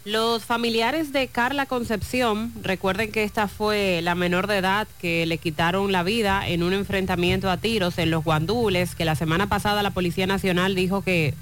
Los 0.04 0.44
familiares 0.44 1.12
de 1.12 1.28
Carla 1.28 1.66
Concepción, 1.66 2.52
recuerden 2.60 3.12
que 3.12 3.22
esta 3.22 3.46
fue 3.46 4.00
la 4.02 4.16
menor 4.16 4.48
de 4.48 4.58
edad 4.58 4.88
que 5.00 5.24
le 5.26 5.38
quitaron 5.38 5.92
la 5.92 6.02
vida 6.02 6.48
en 6.48 6.64
un 6.64 6.72
enfrentamiento 6.72 7.48
a 7.48 7.58
tiros 7.58 7.96
en 7.98 8.10
los 8.10 8.24
guandules, 8.24 8.96
que 8.96 9.04
la 9.04 9.14
semana 9.14 9.46
pasada 9.46 9.84
la 9.84 9.92
Policía 9.92 10.26
Nacional 10.26 10.74
dijo 10.74 11.02
que 11.02 11.34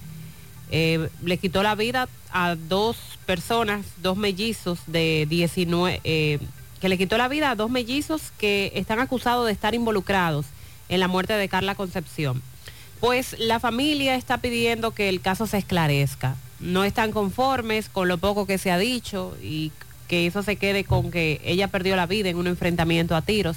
eh, 0.71 1.09
le 1.25 1.39
quitó 1.39 1.63
la 1.63 1.75
vida 1.75 2.11
a 2.33 2.57
dos 2.57 2.99
personas, 3.25 3.87
dos 4.03 4.19
mellizos 4.19 4.81
de 4.87 5.27
19, 5.31 6.03
eh, 6.05 6.39
que 6.83 6.91
le 6.91 6.99
quitó 6.99 7.17
la 7.17 7.29
vida 7.29 7.51
a 7.51 7.55
dos 7.55 7.71
mellizos 7.71 8.21
que 8.37 8.73
están 8.75 8.99
acusados 8.99 9.47
de 9.47 9.53
estar 9.53 9.75
involucrados 9.75 10.45
en 10.91 11.01
la 11.01 11.09
muerte 11.09 11.33
de 11.33 11.49
Carla 11.49 11.75
Concepción. 11.75 12.43
Pues 13.01 13.39
la 13.39 13.61
familia 13.61 14.15
está 14.15 14.39
pidiendo 14.39 14.91
que 14.93 15.09
el 15.09 15.21
caso 15.21 15.47
se 15.47 15.59
esclarezca. 15.59 16.37
No 16.61 16.85
están 16.85 17.13
conformes 17.13 17.89
con 17.89 18.09
lo 18.09 18.19
poco 18.19 18.47
que 18.47 18.59
se 18.59 18.71
ha 18.71 18.77
dicho 18.79 19.37
y 19.43 19.73
que 20.07 20.27
eso 20.27 20.43
se 20.43 20.57
quede 20.57 20.85
con 20.85 21.11
que 21.11 21.41
ella 21.45 21.69
perdió 21.69 21.97
la 21.97 22.07
vida 22.07 22.29
en 22.29 22.37
un 22.37 22.47
enfrentamiento 22.47 23.17
a 23.17 23.23
tiros, 23.23 23.57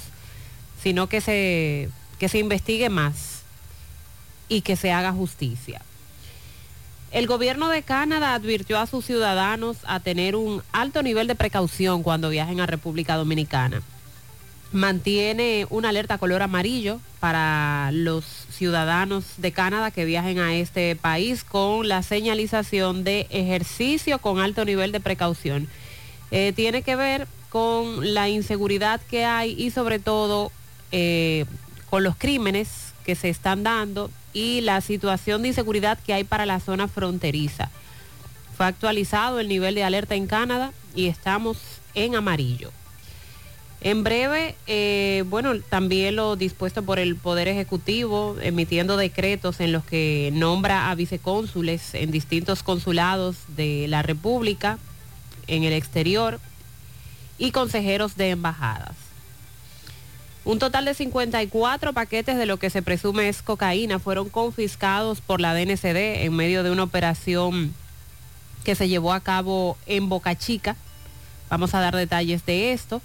sino 0.82 1.08
que 1.08 1.20
se, 1.20 1.90
que 2.18 2.28
se 2.28 2.38
investigue 2.38 2.88
más 2.88 3.42
y 4.48 4.62
que 4.62 4.76
se 4.76 4.92
haga 4.92 5.12
justicia. 5.12 5.82
El 7.10 7.26
gobierno 7.26 7.68
de 7.68 7.82
Canadá 7.82 8.34
advirtió 8.34 8.78
a 8.78 8.86
sus 8.86 9.04
ciudadanos 9.04 9.76
a 9.84 10.00
tener 10.00 10.34
un 10.34 10.62
alto 10.72 11.02
nivel 11.02 11.26
de 11.26 11.34
precaución 11.34 12.02
cuando 12.02 12.30
viajen 12.30 12.60
a 12.60 12.66
República 12.66 13.16
Dominicana. 13.16 13.82
Mantiene 14.72 15.66
una 15.70 15.90
alerta 15.90 16.18
color 16.18 16.42
amarillo 16.42 16.98
para 17.20 17.90
los 17.92 18.43
ciudadanos 18.54 19.24
de 19.36 19.52
Canadá 19.52 19.90
que 19.90 20.04
viajen 20.04 20.38
a 20.38 20.54
este 20.54 20.96
país 20.96 21.44
con 21.44 21.88
la 21.88 22.02
señalización 22.02 23.04
de 23.04 23.26
ejercicio 23.30 24.18
con 24.18 24.40
alto 24.40 24.64
nivel 24.64 24.92
de 24.92 25.00
precaución. 25.00 25.68
Eh, 26.30 26.52
tiene 26.54 26.82
que 26.82 26.96
ver 26.96 27.28
con 27.50 28.14
la 28.14 28.28
inseguridad 28.28 29.00
que 29.02 29.24
hay 29.24 29.54
y 29.58 29.70
sobre 29.70 29.98
todo 29.98 30.50
eh, 30.92 31.44
con 31.90 32.02
los 32.02 32.16
crímenes 32.16 32.92
que 33.04 33.14
se 33.14 33.28
están 33.28 33.62
dando 33.62 34.10
y 34.32 34.60
la 34.62 34.80
situación 34.80 35.42
de 35.42 35.48
inseguridad 35.48 35.98
que 35.98 36.14
hay 36.14 36.24
para 36.24 36.46
la 36.46 36.60
zona 36.60 36.88
fronteriza. 36.88 37.70
Fue 38.56 38.66
actualizado 38.66 39.40
el 39.40 39.48
nivel 39.48 39.74
de 39.74 39.84
alerta 39.84 40.14
en 40.14 40.26
Canadá 40.26 40.72
y 40.94 41.06
estamos 41.06 41.58
en 41.94 42.16
amarillo. 42.16 42.70
En 43.84 44.02
breve, 44.02 44.56
eh, 44.66 45.24
bueno, 45.26 45.60
también 45.60 46.16
lo 46.16 46.36
dispuesto 46.36 46.82
por 46.82 46.98
el 46.98 47.16
Poder 47.16 47.48
Ejecutivo, 47.48 48.34
emitiendo 48.40 48.96
decretos 48.96 49.60
en 49.60 49.72
los 49.72 49.84
que 49.84 50.30
nombra 50.32 50.90
a 50.90 50.94
vicecónsules 50.94 51.92
en 51.92 52.10
distintos 52.10 52.62
consulados 52.62 53.36
de 53.48 53.84
la 53.88 54.00
República, 54.00 54.78
en 55.48 55.64
el 55.64 55.74
exterior, 55.74 56.40
y 57.36 57.50
consejeros 57.50 58.16
de 58.16 58.30
embajadas. 58.30 58.96
Un 60.46 60.58
total 60.58 60.86
de 60.86 60.94
54 60.94 61.92
paquetes 61.92 62.38
de 62.38 62.46
lo 62.46 62.56
que 62.56 62.70
se 62.70 62.80
presume 62.80 63.28
es 63.28 63.42
cocaína 63.42 63.98
fueron 63.98 64.30
confiscados 64.30 65.20
por 65.20 65.42
la 65.42 65.52
DNCD 65.52 66.24
en 66.24 66.34
medio 66.34 66.62
de 66.62 66.70
una 66.70 66.84
operación 66.84 67.74
que 68.64 68.76
se 68.76 68.88
llevó 68.88 69.12
a 69.12 69.20
cabo 69.20 69.76
en 69.84 70.08
Boca 70.08 70.34
Chica. 70.38 70.74
Vamos 71.50 71.74
a 71.74 71.80
dar 71.80 71.94
detalles 71.94 72.46
de 72.46 72.72
esto. 72.72 73.02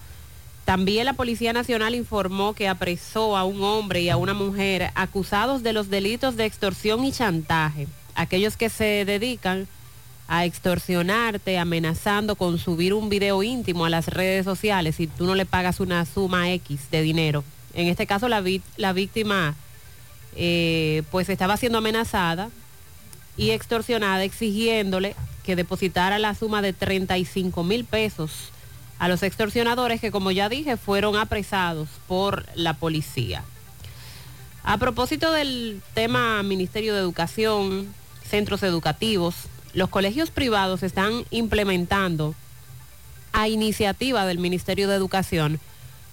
También 0.69 1.05
la 1.05 1.13
Policía 1.13 1.51
Nacional 1.51 1.95
informó 1.95 2.53
que 2.53 2.67
apresó 2.67 3.36
a 3.36 3.43
un 3.43 3.63
hombre 3.63 4.01
y 4.01 4.10
a 4.10 4.17
una 4.17 4.36
mujer 4.36 4.91
acusados 4.93 5.63
de 5.63 5.73
los 5.73 5.89
delitos 5.89 6.36
de 6.36 6.45
extorsión 6.45 7.03
y 7.03 7.12
chantaje. 7.12 7.88
Aquellos 8.13 8.55
que 8.55 8.69
se 8.69 9.03
dedican 9.03 9.67
a 10.27 10.45
extorsionarte, 10.45 11.58
amenazando 11.58 12.36
con 12.36 12.60
subir 12.60 12.93
un 12.93 13.10
video 13.10 13.41
íntimo 13.41 13.86
a 13.86 13.89
las 13.89 14.10
redes 14.10 14.45
sociales 14.45 14.97
si 14.97 15.08
tú 15.08 15.25
no 15.25 15.34
le 15.34 15.47
pagas 15.47 15.79
una 15.79 16.05
suma 16.05 16.51
X 16.51 16.91
de 16.91 17.01
dinero. 17.01 17.43
En 17.73 17.88
este 17.88 18.05
caso 18.05 18.29
la, 18.29 18.41
víctima 18.41 19.55
eh, 20.36 21.01
pues 21.10 21.29
estaba 21.29 21.58
siendo 21.58 21.79
amenazada 21.79 22.51
y 23.38 23.49
extorsionada 23.49 24.23
exigiéndole 24.23 25.15
que 25.43 25.55
depositara 25.55 26.19
la 26.19 26.36
suma 26.36 26.62
de 26.62 26.73
35 26.73 27.63
mil 27.63 27.86
pesos 27.86 28.51
a 29.00 29.08
los 29.08 29.24
extorsionadores 29.24 30.02
que 30.02 30.12
como 30.12 30.32
ya 30.32 30.50
dije 30.50 30.78
fueron 30.78 31.16
apresados 31.16 31.90
por 32.08 32.46
la 32.56 32.76
policía. 32.76 33.44
A 34.64 34.78
propósito 34.78 35.32
del 35.32 35.82
tema 35.94 36.44
Ministerio 36.44 36.94
de 36.94 37.00
Educación, 37.00 37.88
centros 38.30 38.62
educativos, 38.62 39.36
los 39.74 39.90
colegios 39.90 40.32
privados 40.32 40.84
están 40.84 41.26
implementando 41.32 42.36
a 43.32 43.48
iniciativa 43.48 44.26
del 44.26 44.38
Ministerio 44.38 44.88
de 44.88 44.96
Educación 44.96 45.60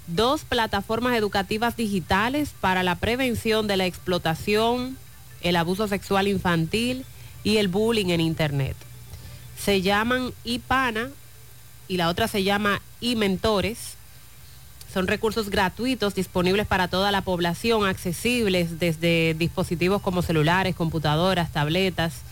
dos 0.07 0.45
plataformas 0.45 1.17
educativas 1.17 1.77
digitales 1.77 2.51
para 2.61 2.83
la 2.83 2.95
prevención 2.95 3.67
de 3.67 3.77
la 3.77 3.87
explotación, 3.87 4.97
el 5.41 5.57
abuso 5.57 5.89
sexual 5.89 6.29
infantil 6.29 7.05
y 7.43 7.57
el 7.57 7.69
bullying 7.69 8.11
en 8.11 8.21
Internet. 8.21 8.77
Se 9.59 9.83
llaman 9.83 10.33
IPANA 10.45 11.11
y 11.89 11.97
la 11.97 12.09
otra 12.09 12.29
se 12.29 12.43
llama 12.43 12.81
iMentores. 13.01 13.95
Son 14.93 15.07
recursos 15.07 15.51
gratuitos 15.51 16.15
disponibles 16.15 16.67
para 16.67 16.89
toda 16.89 17.11
la 17.11 17.23
población, 17.23 17.87
accesibles 17.87 18.79
desde 18.79 19.35
dispositivos 19.35 20.01
como 20.01 20.23
celulares, 20.23 20.75
computadoras, 20.75 21.53
tabletas, 21.53 22.23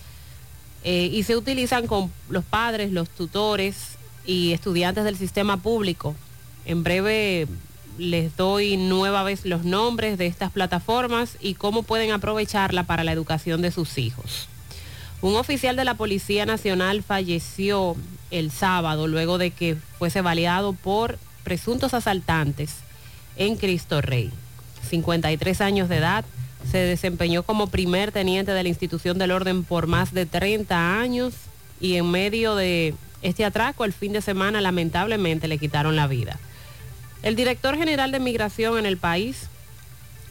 eh, 0.82 1.10
y 1.12 1.22
se 1.22 1.36
utilizan 1.36 1.86
con 1.86 2.12
los 2.28 2.44
padres, 2.44 2.92
los 2.92 3.08
tutores 3.08 3.96
y 4.26 4.52
estudiantes 4.52 5.04
del 5.04 5.16
sistema 5.16 5.56
público. 5.56 6.14
En 6.66 6.82
breve 6.82 7.46
les 7.98 8.36
doy 8.36 8.76
nueva 8.76 9.22
vez 9.22 9.44
los 9.44 9.64
nombres 9.64 10.18
de 10.18 10.26
estas 10.26 10.50
plataformas 10.50 11.36
y 11.40 11.54
cómo 11.54 11.82
pueden 11.82 12.10
aprovecharla 12.10 12.84
para 12.84 13.04
la 13.04 13.12
educación 13.12 13.62
de 13.62 13.70
sus 13.70 13.98
hijos. 13.98 14.48
Un 15.22 15.36
oficial 15.36 15.76
de 15.76 15.84
la 15.84 15.94
Policía 15.94 16.44
Nacional 16.44 17.02
falleció 17.02 17.96
el 18.30 18.50
sábado 18.50 19.06
luego 19.06 19.38
de 19.38 19.50
que 19.50 19.76
fuese 19.98 20.20
baleado 20.20 20.72
por 20.72 21.18
presuntos 21.42 21.94
asaltantes 21.94 22.76
en 23.36 23.56
Cristo 23.56 24.00
Rey. 24.00 24.30
53 24.88 25.60
años 25.60 25.88
de 25.88 25.96
edad, 25.96 26.24
se 26.70 26.78
desempeñó 26.78 27.42
como 27.42 27.68
primer 27.68 28.12
teniente 28.12 28.52
de 28.52 28.62
la 28.62 28.68
institución 28.68 29.18
del 29.18 29.32
orden 29.32 29.64
por 29.64 29.86
más 29.86 30.12
de 30.12 30.26
30 30.26 31.00
años 31.00 31.34
y 31.80 31.96
en 31.96 32.10
medio 32.10 32.54
de 32.54 32.94
este 33.22 33.44
atraco 33.44 33.84
el 33.84 33.92
fin 33.92 34.12
de 34.12 34.22
semana 34.22 34.60
lamentablemente 34.60 35.48
le 35.48 35.58
quitaron 35.58 35.96
la 35.96 36.06
vida. 36.06 36.38
El 37.22 37.36
director 37.36 37.76
general 37.76 38.12
de 38.12 38.20
migración 38.20 38.78
en 38.78 38.86
el 38.86 38.98
país, 38.98 39.48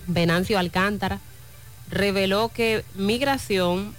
Venancio 0.08 0.60
Alcántara, 0.60 1.20
reveló 1.90 2.50
que 2.50 2.84
migración 2.96 3.96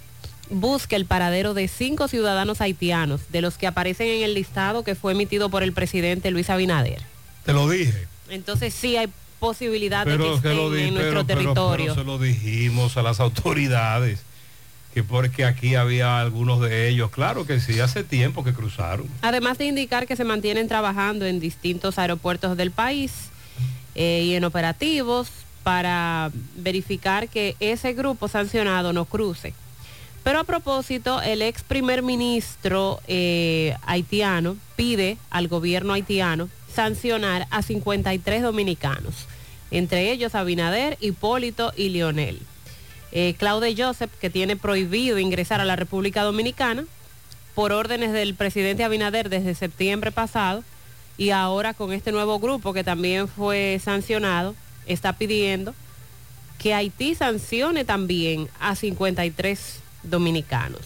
busca 0.49 0.95
el 0.95 1.05
paradero 1.05 1.53
de 1.53 1.67
cinco 1.67 2.07
ciudadanos 2.07 2.61
haitianos, 2.61 3.21
de 3.31 3.41
los 3.41 3.57
que 3.57 3.67
aparecen 3.67 4.07
en 4.07 4.23
el 4.23 4.33
listado 4.33 4.83
que 4.83 4.95
fue 4.95 5.13
emitido 5.13 5.49
por 5.49 5.63
el 5.63 5.73
presidente 5.73 6.31
Luis 6.31 6.49
Abinader. 6.49 7.01
Te 7.45 7.53
lo 7.53 7.69
dije. 7.69 8.07
Entonces 8.29 8.73
sí 8.73 8.97
hay 8.97 9.07
posibilidad 9.39 10.05
de 10.05 10.13
que 10.13 10.17
Pero, 10.17 10.35
estén 10.35 10.55
lo 10.57 10.71
di- 10.71 10.83
en 10.83 10.93
nuestro 10.93 11.25
pero- 11.25 11.25
pero- 11.27 11.39
territorio. 11.53 11.85
pero 11.93 11.95
se 11.95 12.03
lo 12.03 12.17
dijimos 12.19 12.97
a 12.97 13.01
las 13.03 13.19
autoridades, 13.19 14.19
que 14.93 15.03
porque 15.03 15.43
aquí 15.45 15.75
había 15.75 16.19
algunos 16.21 16.61
de 16.61 16.87
ellos. 16.87 17.11
Claro 17.11 17.45
que 17.45 17.59
sí, 17.59 17.79
hace 17.81 18.03
tiempo 18.03 18.43
que 18.43 18.53
cruzaron. 18.53 19.07
Además 19.21 19.57
de 19.57 19.65
indicar 19.65 20.07
que 20.07 20.15
se 20.15 20.23
mantienen 20.23 20.67
trabajando 20.67 21.25
en 21.25 21.39
distintos 21.39 21.99
aeropuertos 21.99 22.55
del 22.55 22.71
país 22.71 23.11
eh, 23.93 24.23
y 24.25 24.35
en 24.35 24.43
operativos 24.45 25.27
para 25.63 26.31
verificar 26.55 27.27
que 27.27 27.55
ese 27.59 27.93
grupo 27.93 28.27
sancionado 28.27 28.93
no 28.93 29.05
cruce. 29.05 29.53
Pero 30.25 30.39
a 30.39 30.43
propósito, 30.43 31.21
el 31.21 31.43
ex 31.43 31.61
primer 31.61 32.01
ministro 32.01 32.99
eh, 33.07 33.75
haitiano 33.85 34.57
pide 34.75 35.19
al 35.29 35.47
gobierno 35.47 35.93
haitiano 35.93 36.49
sancionar 36.73 37.45
a 37.51 37.61
53 37.61 38.41
dominicanos, 38.41 39.27
entre 39.69 40.11
ellos 40.11 40.33
Abinader, 40.33 40.97
Hipólito 40.99 41.73
y 41.77 41.89
Lionel. 41.89 42.41
Eh, 43.11 43.35
Claude 43.37 43.75
Joseph, 43.77 44.09
que 44.19 44.31
tiene 44.31 44.55
prohibido 44.55 45.19
ingresar 45.19 45.61
a 45.61 45.65
la 45.65 45.75
República 45.75 46.23
Dominicana 46.23 46.85
por 47.53 47.71
órdenes 47.71 48.11
del 48.11 48.33
presidente 48.33 48.83
Abinader 48.83 49.29
desde 49.29 49.53
septiembre 49.53 50.11
pasado, 50.11 50.63
y 51.19 51.29
ahora 51.29 51.75
con 51.75 51.93
este 51.93 52.11
nuevo 52.11 52.39
grupo 52.39 52.73
que 52.73 52.83
también 52.83 53.27
fue 53.27 53.79
sancionado, 53.79 54.55
está 54.87 55.13
pidiendo 55.13 55.75
que 56.57 56.73
Haití 56.73 57.13
sancione 57.13 57.85
también 57.85 58.49
a 58.59 58.73
53 58.75 59.84
dominicanos. 60.09 60.81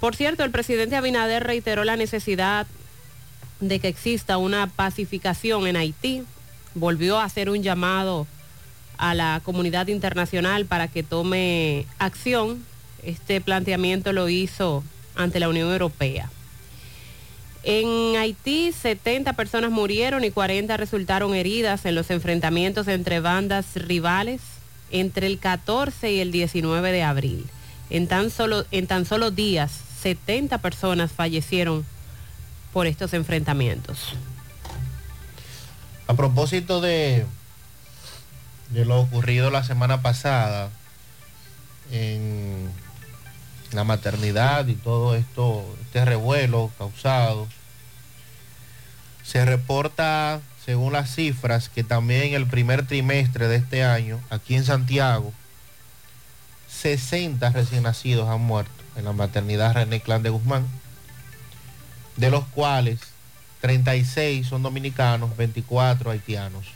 Por 0.00 0.14
cierto, 0.14 0.44
el 0.44 0.50
presidente 0.50 0.96
Abinader 0.96 1.44
reiteró 1.44 1.84
la 1.84 1.96
necesidad 1.96 2.66
de 3.60 3.78
que 3.78 3.88
exista 3.88 4.36
una 4.36 4.66
pacificación 4.66 5.66
en 5.66 5.76
Haití. 5.76 6.22
Volvió 6.74 7.18
a 7.18 7.24
hacer 7.24 7.48
un 7.48 7.62
llamado 7.62 8.26
a 8.98 9.14
la 9.14 9.40
comunidad 9.44 9.88
internacional 9.88 10.66
para 10.66 10.88
que 10.88 11.02
tome 11.02 11.86
acción. 11.98 12.64
Este 13.02 13.40
planteamiento 13.40 14.12
lo 14.12 14.28
hizo 14.28 14.84
ante 15.14 15.40
la 15.40 15.48
Unión 15.48 15.70
Europea. 15.70 16.30
En 17.62 18.16
Haití, 18.16 18.70
70 18.72 19.32
personas 19.32 19.70
murieron 19.70 20.22
y 20.22 20.30
40 20.30 20.76
resultaron 20.76 21.34
heridas 21.34 21.84
en 21.84 21.94
los 21.94 22.10
enfrentamientos 22.10 22.86
entre 22.86 23.20
bandas 23.20 23.74
rivales 23.74 24.40
entre 24.92 25.26
el 25.26 25.38
14 25.38 26.12
y 26.12 26.20
el 26.20 26.30
19 26.30 26.92
de 26.92 27.02
abril. 27.02 27.44
En 27.90 28.08
tan 28.08 28.30
solo, 28.30 28.64
en 28.70 28.86
tan 28.86 29.04
solo 29.04 29.30
días, 29.30 29.72
70 30.02 30.58
personas 30.58 31.12
fallecieron 31.12 31.84
por 32.72 32.86
estos 32.86 33.12
enfrentamientos. 33.14 34.14
A 36.08 36.14
propósito 36.14 36.80
de, 36.80 37.26
de 38.70 38.84
lo 38.84 39.00
ocurrido 39.00 39.50
la 39.50 39.64
semana 39.64 40.02
pasada 40.02 40.70
en 41.90 42.70
la 43.72 43.84
maternidad 43.84 44.66
y 44.66 44.74
todo 44.74 45.14
esto, 45.14 45.64
este 45.82 46.04
revuelo 46.04 46.70
causado, 46.78 47.48
se 49.22 49.44
reporta, 49.44 50.40
según 50.64 50.92
las 50.92 51.14
cifras, 51.14 51.68
que 51.68 51.82
también 51.82 52.34
el 52.34 52.46
primer 52.46 52.86
trimestre 52.86 53.48
de 53.48 53.56
este 53.56 53.84
año, 53.84 54.20
aquí 54.30 54.54
en 54.54 54.64
Santiago, 54.64 55.32
60 56.80 57.50
recién 57.50 57.82
nacidos 57.82 58.28
han 58.28 58.40
muerto 58.40 58.72
en 58.96 59.04
la 59.04 59.12
maternidad 59.12 59.74
René 59.74 60.00
Clan 60.00 60.22
de 60.22 60.30
Guzmán, 60.30 60.66
de 62.16 62.30
los 62.30 62.44
cuales 62.46 63.00
36 63.60 64.46
son 64.46 64.62
dominicanos, 64.62 65.36
24 65.36 66.10
haitianos. 66.10 66.66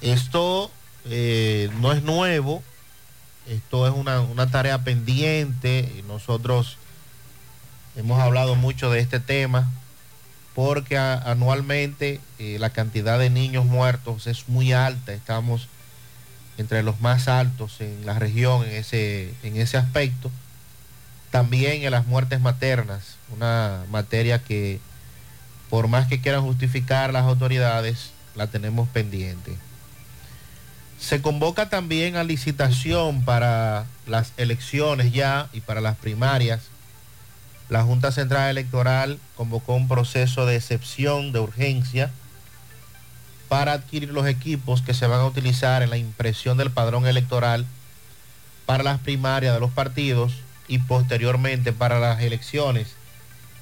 Esto 0.00 0.70
eh, 1.04 1.70
no 1.80 1.92
es 1.92 2.02
nuevo, 2.02 2.62
esto 3.48 3.86
es 3.86 3.94
una, 3.94 4.20
una 4.20 4.50
tarea 4.50 4.84
pendiente 4.84 5.92
y 5.98 6.02
nosotros 6.02 6.76
hemos 7.96 8.20
hablado 8.20 8.54
mucho 8.54 8.90
de 8.90 9.00
este 9.00 9.20
tema 9.20 9.70
porque 10.54 10.98
anualmente 10.98 12.20
eh, 12.38 12.56
la 12.58 12.70
cantidad 12.70 13.18
de 13.18 13.30
niños 13.30 13.64
muertos 13.64 14.26
es 14.26 14.48
muy 14.48 14.72
alta, 14.72 15.12
estamos 15.12 15.68
entre 16.58 16.82
los 16.82 17.00
más 17.00 17.28
altos 17.28 17.80
en 17.80 18.04
la 18.04 18.18
región 18.18 18.64
en 18.64 18.72
ese, 18.72 19.32
en 19.42 19.56
ese 19.56 19.78
aspecto. 19.78 20.30
También 21.30 21.84
en 21.84 21.90
las 21.92 22.06
muertes 22.06 22.40
maternas, 22.40 23.16
una 23.34 23.84
materia 23.90 24.42
que 24.42 24.80
por 25.70 25.88
más 25.88 26.08
que 26.08 26.20
quieran 26.20 26.42
justificar 26.42 27.12
las 27.12 27.24
autoridades, 27.24 28.10
la 28.34 28.48
tenemos 28.48 28.88
pendiente. 28.88 29.56
Se 30.98 31.22
convoca 31.22 31.68
también 31.68 32.16
a 32.16 32.24
licitación 32.24 33.22
para 33.22 33.86
las 34.06 34.32
elecciones 34.36 35.12
ya 35.12 35.48
y 35.52 35.60
para 35.60 35.80
las 35.80 35.96
primarias. 35.96 36.62
La 37.68 37.82
Junta 37.82 38.10
Central 38.10 38.50
Electoral 38.50 39.18
convocó 39.36 39.74
un 39.74 39.86
proceso 39.86 40.46
de 40.46 40.56
excepción 40.56 41.32
de 41.32 41.40
urgencia 41.40 42.10
para 43.48 43.72
adquirir 43.72 44.10
los 44.10 44.26
equipos 44.26 44.82
que 44.82 44.94
se 44.94 45.06
van 45.06 45.20
a 45.20 45.26
utilizar 45.26 45.82
en 45.82 45.90
la 45.90 45.96
impresión 45.96 46.58
del 46.58 46.70
padrón 46.70 47.06
electoral 47.06 47.66
para 48.66 48.82
las 48.82 49.00
primarias 49.00 49.54
de 49.54 49.60
los 49.60 49.70
partidos 49.70 50.34
y 50.68 50.78
posteriormente 50.78 51.72
para 51.72 51.98
las 51.98 52.20
elecciones, 52.20 52.88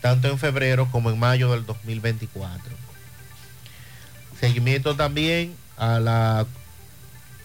tanto 0.00 0.28
en 0.28 0.38
febrero 0.38 0.88
como 0.90 1.10
en 1.10 1.18
mayo 1.18 1.52
del 1.52 1.64
2024. 1.64 2.74
Seguimiento 4.40 4.96
también 4.96 5.54
a 5.76 6.00
la 6.00 6.46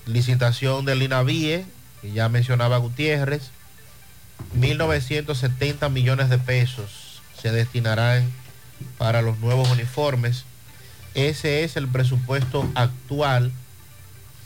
licitación 0.05 0.85
del 0.85 1.03
INAVIE, 1.03 1.65
que 2.01 2.11
ya 2.11 2.27
mencionaba 2.29 2.77
Gutiérrez, 2.77 3.51
1.970 4.59 5.89
millones 5.89 6.29
de 6.29 6.37
pesos 6.39 7.21
se 7.39 7.51
destinarán 7.51 8.31
para 8.97 9.21
los 9.21 9.39
nuevos 9.39 9.69
uniformes. 9.69 10.45
Ese 11.13 11.63
es 11.63 11.75
el 11.75 11.87
presupuesto 11.87 12.69
actual 12.75 13.51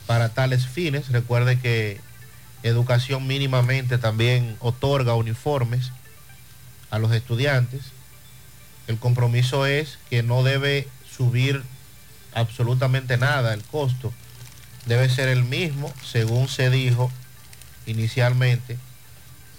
para 0.07 0.29
tales 0.29 0.65
fines. 0.65 1.09
Recuerde 1.09 1.59
que 1.59 1.99
educación 2.63 3.27
mínimamente 3.27 3.97
también 3.97 4.57
otorga 4.59 5.13
uniformes 5.13 5.91
a 6.89 6.99
los 6.99 7.11
estudiantes. 7.11 7.81
El 8.87 8.97
compromiso 8.97 9.65
es 9.65 9.99
que 10.09 10.23
no 10.23 10.43
debe 10.43 10.87
subir 11.09 11.63
absolutamente 12.33 13.17
nada 13.17 13.53
el 13.53 13.63
costo. 13.63 14.13
Debe 14.85 15.09
ser 15.09 15.29
el 15.29 15.43
mismo, 15.43 15.93
según 16.03 16.47
se 16.47 16.69
dijo 16.69 17.11
inicialmente, 17.85 18.77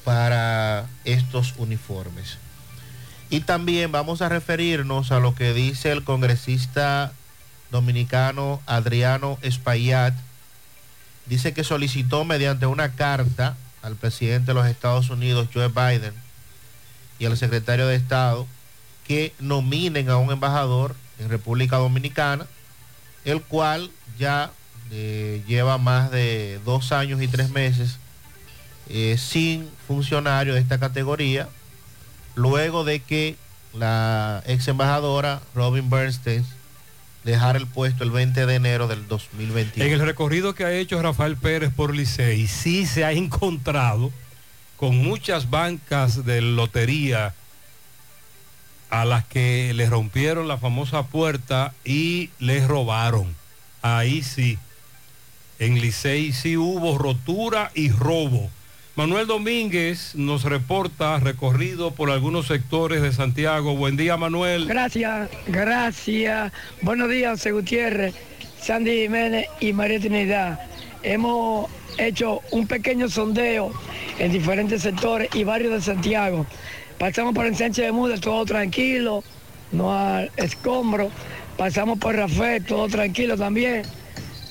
para 0.04 0.86
estos 1.04 1.54
uniformes. 1.58 2.38
Y 3.28 3.40
también 3.40 3.90
vamos 3.90 4.22
a 4.22 4.28
referirnos 4.28 5.10
a 5.10 5.18
lo 5.18 5.34
que 5.34 5.52
dice 5.52 5.90
el 5.90 6.04
congresista 6.04 7.12
dominicano 7.70 8.60
Adriano 8.66 9.38
Espaillat. 9.42 10.14
Dice 11.26 11.52
que 11.52 11.64
solicitó 11.64 12.24
mediante 12.24 12.66
una 12.66 12.92
carta 12.92 13.56
al 13.82 13.96
presidente 13.96 14.48
de 14.48 14.54
los 14.54 14.66
Estados 14.66 15.10
Unidos, 15.10 15.48
Joe 15.52 15.68
Biden, 15.68 16.14
y 17.18 17.26
al 17.26 17.36
secretario 17.36 17.86
de 17.86 17.96
Estado 17.96 18.46
que 19.06 19.32
nominen 19.38 20.08
a 20.10 20.16
un 20.16 20.32
embajador 20.32 20.94
en 21.18 21.28
República 21.28 21.76
Dominicana, 21.76 22.46
el 23.24 23.42
cual 23.42 23.90
ya 24.18 24.50
eh, 24.90 25.42
lleva 25.46 25.78
más 25.78 26.10
de 26.10 26.60
dos 26.64 26.92
años 26.92 27.22
y 27.22 27.28
tres 27.28 27.50
meses 27.50 27.98
eh, 28.88 29.16
sin 29.18 29.68
funcionario 29.86 30.54
de 30.54 30.60
esta 30.60 30.78
categoría, 30.78 31.48
luego 32.36 32.84
de 32.84 33.00
que 33.00 33.34
la 33.74 34.42
ex 34.46 34.68
embajadora 34.68 35.42
Robin 35.54 35.90
Bernstein 35.90 36.46
dejara 37.24 37.58
el 37.58 37.66
puesto 37.66 38.04
el 38.04 38.12
20 38.12 38.46
de 38.46 38.54
enero 38.54 38.86
del 38.86 39.08
2021. 39.08 39.84
En 39.84 39.92
el 39.92 40.06
recorrido 40.06 40.54
que 40.54 40.64
ha 40.64 40.72
hecho 40.72 41.02
Rafael 41.02 41.36
Pérez 41.36 41.72
por 41.74 41.94
Licey, 41.94 42.46
sí 42.46 42.86
se 42.86 43.04
ha 43.04 43.10
encontrado 43.10 44.12
con 44.76 44.96
muchas 44.96 45.50
bancas 45.50 46.24
de 46.24 46.40
lotería 46.40 47.34
a 48.90 49.04
las 49.04 49.24
que 49.24 49.72
le 49.74 49.86
rompieron 49.90 50.46
la 50.46 50.58
famosa 50.58 51.04
puerta 51.04 51.74
y 51.84 52.30
les 52.38 52.68
robaron. 52.68 53.34
Ahí 53.82 54.22
sí. 54.22 54.58
En 55.58 55.80
Licey 55.80 56.32
sí 56.32 56.56
hubo 56.56 56.96
rotura 56.96 57.72
y 57.74 57.90
robo. 57.90 58.50
Manuel 58.96 59.26
Domínguez 59.26 60.14
nos 60.14 60.44
reporta 60.44 61.20
recorrido 61.20 61.90
por 61.90 62.10
algunos 62.10 62.46
sectores 62.46 63.02
de 63.02 63.12
Santiago. 63.12 63.76
Buen 63.76 63.98
día, 63.98 64.16
Manuel. 64.16 64.64
Gracias, 64.64 65.28
gracias. 65.48 66.50
Buenos 66.80 67.10
días, 67.10 67.32
José 67.32 67.52
Gutiérrez, 67.52 68.14
Sandy 68.58 69.02
Jiménez 69.02 69.48
y 69.60 69.74
María 69.74 70.00
Trinidad. 70.00 70.60
Hemos 71.02 71.70
hecho 71.98 72.40
un 72.52 72.66
pequeño 72.66 73.10
sondeo 73.10 73.70
en 74.18 74.32
diferentes 74.32 74.80
sectores 74.80 75.28
y 75.34 75.44
barrios 75.44 75.74
de 75.74 75.82
Santiago. 75.82 76.46
Pasamos 76.98 77.34
por 77.34 77.44
el 77.44 77.54
Sánchez 77.54 77.84
de 77.84 77.92
Muda, 77.92 78.18
todo 78.18 78.46
tranquilo, 78.46 79.22
no 79.72 79.94
hay 79.94 80.30
escombro. 80.38 81.10
Pasamos 81.58 81.98
por 81.98 82.16
Rafael, 82.16 82.64
todo 82.64 82.88
tranquilo 82.88 83.36
también. 83.36 83.82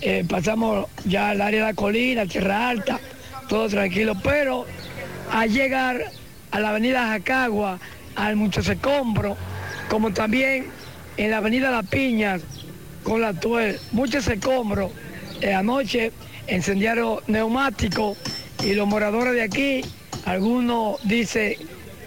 Eh, 0.01 0.23
pasamos 0.29 0.85
ya 1.03 1.31
al 1.31 1.41
área 1.41 1.61
de 1.61 1.65
la 1.65 1.73
colina, 1.73 2.27
Tierra 2.27 2.69
Alta, 2.69 2.99
todo 3.47 3.67
tranquilo. 3.69 4.15
Pero 4.23 4.65
al 5.31 5.51
llegar 5.51 6.11
a 6.51 6.59
la 6.59 6.69
avenida 6.69 7.07
Jacagua, 7.07 7.79
hay 8.15 8.35
muchos 8.35 8.67
escombros, 8.67 9.37
como 9.89 10.11
también 10.13 10.67
en 11.17 11.31
la 11.31 11.37
avenida 11.37 11.71
Las 11.71 11.87
Piñas, 11.87 12.41
con 13.03 13.21
la 13.21 13.33
tuel, 13.33 13.79
muchos 13.91 14.27
escombros. 14.27 14.91
Eh, 15.41 15.53
anoche 15.53 16.11
encendieron 16.47 17.19
neumáticos 17.27 18.17
y 18.63 18.73
los 18.73 18.87
moradores 18.87 19.33
de 19.33 19.43
aquí, 19.43 19.81
algunos 20.25 20.97
dicen 21.03 21.55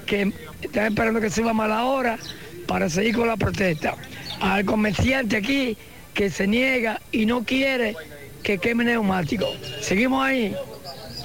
que 0.07 0.32
están 0.62 0.86
esperando 0.86 1.20
que 1.20 1.30
suba 1.30 1.53
mala 1.53 1.84
hora 1.84 2.18
para 2.66 2.89
seguir 2.89 3.16
con 3.16 3.28
la 3.28 3.36
protesta. 3.36 3.95
Al 4.41 4.64
comerciante 4.64 5.36
aquí 5.36 5.76
que 6.14 6.30
se 6.30 6.47
niega 6.47 7.01
y 7.12 7.26
no 7.26 7.45
quiere 7.45 7.95
que 8.43 8.59
queme 8.59 8.84
neumáticos. 8.84 9.59
Seguimos 9.80 10.24
ahí. 10.24 10.55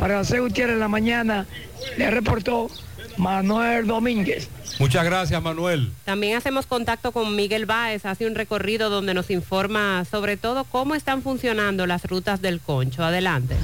Para 0.04 0.20
hacer 0.20 0.42
Gutiérrez 0.42 0.74
en 0.74 0.82
la 0.82 0.90
mañana 0.90 1.46
le 1.96 2.12
reportó 2.12 2.70
Manuel 3.16 3.88
Domínguez. 3.88 4.50
Muchas 4.78 5.06
gracias, 5.06 5.42
Manuel. 5.42 5.94
También 6.04 6.36
hacemos 6.36 6.66
contacto 6.66 7.14
con 7.14 7.38
Miguel 7.38 7.66
Báez, 7.66 8.06
hace 8.06 8.28
un 8.28 8.36
recorrido 8.36 8.90
donde 8.90 9.14
nos 9.14 9.30
informa 9.30 10.04
sobre 10.04 10.36
todo 10.36 10.66
cómo 10.66 10.94
están 10.96 11.22
funcionando 11.22 11.88
las 11.88 12.04
rutas 12.04 12.42
del 12.42 12.60
concho. 12.60 13.02
Adelante. 13.02 13.56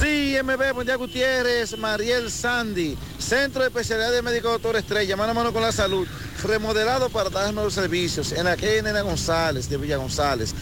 Sí, 0.00 0.36
MB, 0.42 0.74
buen 0.74 0.86
día 0.86 0.96
Gutiérrez, 0.96 1.76
Mariel 1.78 2.30
Sandy, 2.30 2.96
Centro 3.18 3.62
de 3.62 3.68
Especialidad 3.68 4.12
de 4.12 4.22
Médico 4.22 4.50
Doctor 4.50 4.76
Estrella, 4.76 5.16
mano 5.16 5.32
a 5.32 5.34
mano 5.34 5.52
con 5.52 5.62
la 5.62 5.72
salud, 5.72 6.06
remodelado 6.44 7.08
para 7.08 7.30
dar 7.30 7.52
nuevos 7.52 7.74
servicios, 7.74 8.32
en 8.32 8.44
la 8.44 8.56
calle 8.56 8.82
Nena 8.82 9.00
González, 9.00 9.68
de 9.68 9.76
Villa 9.76 9.96
González. 9.96 10.54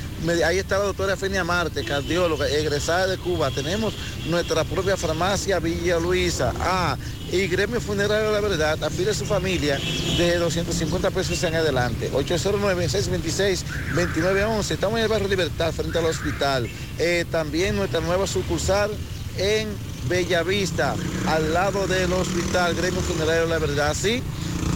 Ahí 0.44 0.59
está 0.59 0.78
la 0.78 0.84
doctora 0.84 1.16
Fenia 1.16 1.44
Marte, 1.44 1.84
cardióloga, 1.84 2.48
egresada 2.48 3.07
de 3.09 3.18
Cuba. 3.18 3.50
Tenemos 3.50 3.94
nuestra 4.26 4.64
propia 4.64 4.96
farmacia 4.96 5.59
Villa 5.59 5.98
Luisa. 5.98 6.52
Ah, 6.61 6.96
y 7.35 7.49
Gremio 7.49 7.80
Funerario 7.80 8.30
La 8.30 8.41
Verdad, 8.41 8.82
afile 8.85 9.11
a 9.11 9.14
su 9.14 9.24
familia 9.26 9.76
de 10.16 10.37
250 10.39 11.11
pesos 11.11 11.43
en 11.43 11.57
adelante. 11.57 12.09
809-626-2911. 12.12 14.70
Estamos 14.70 14.99
en 14.99 15.03
el 15.05 15.09
barrio 15.09 15.26
Libertad, 15.28 15.72
frente 15.72 15.99
al 15.99 16.05
hospital. 16.07 16.68
Eh, 16.99 17.24
también 17.32 17.74
nuestra 17.74 17.99
nueva 18.01 18.28
sucursal 18.28 18.93
en 19.37 19.68
Bellavista, 20.09 20.95
al 21.26 21.53
lado 21.53 21.89
del 21.89 22.12
hospital 22.12 22.74
Gremio 22.76 23.01
Funerario 23.01 23.47
La 23.47 23.59
Verdad. 23.59 23.97
Sí, 24.01 24.22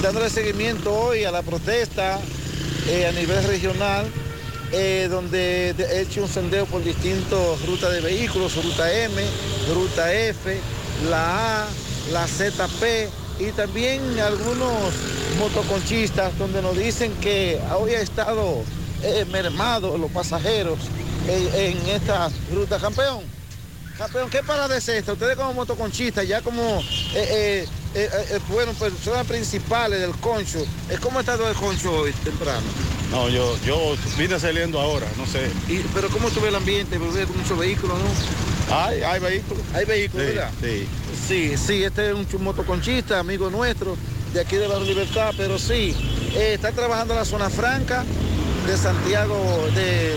dándole 0.02 0.28
seguimiento 0.28 0.92
hoy 0.92 1.22
a 1.24 1.30
la 1.30 1.42
protesta 1.42 2.18
eh, 2.88 3.06
a 3.06 3.12
nivel 3.12 3.44
regional, 3.44 4.06
eh, 4.72 5.06
donde 5.08 5.74
de- 5.74 5.84
he 5.84 6.00
hecho 6.00 6.22
un 6.24 6.28
sondeo 6.28 6.66
por 6.66 6.82
distintas 6.82 7.64
rutas 7.66 7.92
de 7.92 8.00
vehículos, 8.00 8.56
ruta 8.56 8.92
M, 9.04 9.22
ruta 9.72 10.12
F, 10.12 10.58
la 11.08 11.62
A, 11.62 11.66
la 12.12 12.26
ZP 12.26 13.08
y 13.40 13.52
también 13.52 14.18
algunos 14.18 14.94
motoconchistas 15.38 16.36
donde 16.38 16.62
nos 16.62 16.76
dicen 16.76 17.12
que 17.20 17.60
hoy 17.78 17.92
ha 17.94 18.00
estado 18.00 18.62
eh, 19.02 19.24
mermado 19.30 19.96
los 19.98 20.10
pasajeros 20.10 20.78
en, 21.28 21.54
en 21.54 21.88
esta 21.88 22.30
ruta. 22.52 22.78
Campeón, 22.78 23.20
campeón, 23.96 24.28
¿qué 24.30 24.42
parada 24.42 24.76
es 24.76 24.88
esta? 24.88 25.12
Ustedes 25.12 25.36
como 25.36 25.52
motoconchistas, 25.54 26.26
ya 26.26 26.40
como 26.40 26.62
eh, 27.14 27.66
eh, 27.94 28.08
eh, 28.34 28.38
bueno, 28.48 28.72
personas 28.72 29.26
principales 29.26 30.00
del 30.00 30.12
concho, 30.16 30.58
¿eh, 30.90 30.98
¿cómo 31.00 31.18
ha 31.18 31.20
estado 31.20 31.48
el 31.48 31.54
concho 31.54 31.92
hoy 31.92 32.12
temprano? 32.24 32.66
No, 33.10 33.28
yo, 33.28 33.56
yo 33.64 33.96
vine 34.18 34.38
saliendo 34.38 34.80
ahora, 34.80 35.06
no 35.16 35.24
sé. 35.26 35.48
Y- 35.68 35.78
pero 35.94 36.10
¿cómo 36.10 36.28
estuvo 36.28 36.46
el 36.46 36.54
ambiente? 36.54 36.98
Porque 36.98 37.24
muchos 37.26 37.58
vehículos, 37.58 37.96
¿no? 37.98 38.57
Hay, 38.70 39.02
hay 39.02 39.20
vehículos. 39.20 39.62
Hay 39.74 39.84
vehículos, 39.84 40.26
Sí, 40.26 40.32
¿verdad? 40.34 40.50
sí. 40.60 40.88
Sí, 41.28 41.56
sí, 41.56 41.84
este 41.84 42.08
es 42.10 42.14
un 42.14 42.26
motoconchista, 42.42 43.18
amigo 43.18 43.50
nuestro, 43.50 43.96
de 44.32 44.40
aquí 44.40 44.56
de 44.56 44.66
Barrio 44.66 44.86
Libertad, 44.86 45.32
pero 45.36 45.58
sí, 45.58 45.94
eh, 46.34 46.52
está 46.54 46.72
trabajando 46.72 47.14
en 47.14 47.18
la 47.20 47.24
zona 47.24 47.50
franca 47.50 48.04
de 48.66 48.76
Santiago, 48.76 49.66
de, 49.74 50.16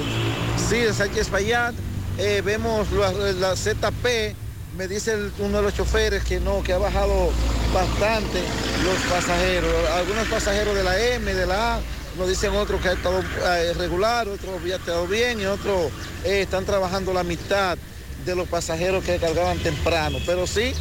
sí, 0.70 0.78
de 0.78 0.94
Sánchez 0.94 1.28
Payat. 1.30 1.74
Eh, 2.18 2.42
vemos 2.44 2.92
la, 2.92 3.12
la 3.34 3.56
ZP, 3.56 4.36
me 4.78 4.88
dice 4.88 5.14
el- 5.14 5.32
uno 5.40 5.58
de 5.58 5.64
los 5.64 5.74
choferes 5.74 6.24
que 6.24 6.40
no, 6.40 6.62
que 6.64 6.74
ha 6.74 6.78
bajado 6.78 7.30
bastante 7.74 8.42
los 8.84 8.98
pasajeros. 9.12 9.74
Algunos 9.96 10.28
pasajeros 10.28 10.76
de 10.76 10.84
la 10.84 11.00
M, 11.00 11.34
de 11.34 11.46
la 11.46 11.76
A, 11.76 11.80
nos 12.18 12.28
dicen 12.28 12.54
otros 12.54 12.82
que 12.82 12.90
ha 12.90 12.94
estado 12.94 13.22
eh, 13.22 13.74
regular, 13.78 14.28
otros 14.28 14.60
había 14.60 14.76
estado 14.76 15.08
bien 15.08 15.40
y 15.40 15.46
otros 15.46 15.92
eh, 16.26 16.42
están 16.42 16.66
trabajando 16.66 17.14
la 17.14 17.24
mitad 17.24 17.78
de 18.26 18.36
los 18.36 18.48
pasajeros 18.48 19.04
que 19.04 19.18
cargaban 19.18 19.58
temprano. 19.60 20.18
Pero 20.26 20.48
sí, 20.48 20.74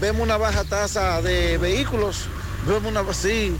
vemos 0.00 0.22
una 0.22 0.36
baja 0.36 0.64
tasa 0.64 1.20
de 1.22 1.58
vehículos, 1.58 2.26
vemos 2.66 2.90
una, 2.90 3.12
sí, 3.12 3.56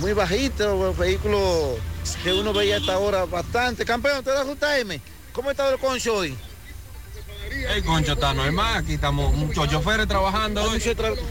muy 0.00 0.12
bajito, 0.12 0.76
los 0.76 0.96
vehículos 0.96 1.78
que 2.22 2.32
uno 2.32 2.52
veía 2.52 2.76
a 2.76 2.78
esta 2.78 2.98
hora 2.98 3.24
bastante. 3.24 3.84
Campeón, 3.84 4.24
¿te 4.24 4.30
da 4.30 4.78
M? 4.78 5.00
¿Cómo 5.32 5.50
está 5.50 5.68
el 5.70 5.78
concho 5.78 6.16
hoy? 6.16 6.36
El 7.68 7.84
concho 7.84 8.12
está 8.12 8.34
normal, 8.34 8.78
aquí 8.78 8.94
estamos 8.94 9.34
muchos 9.34 9.68
choferes 9.68 10.08
trabajando 10.08 10.62
hoy. 10.62 10.80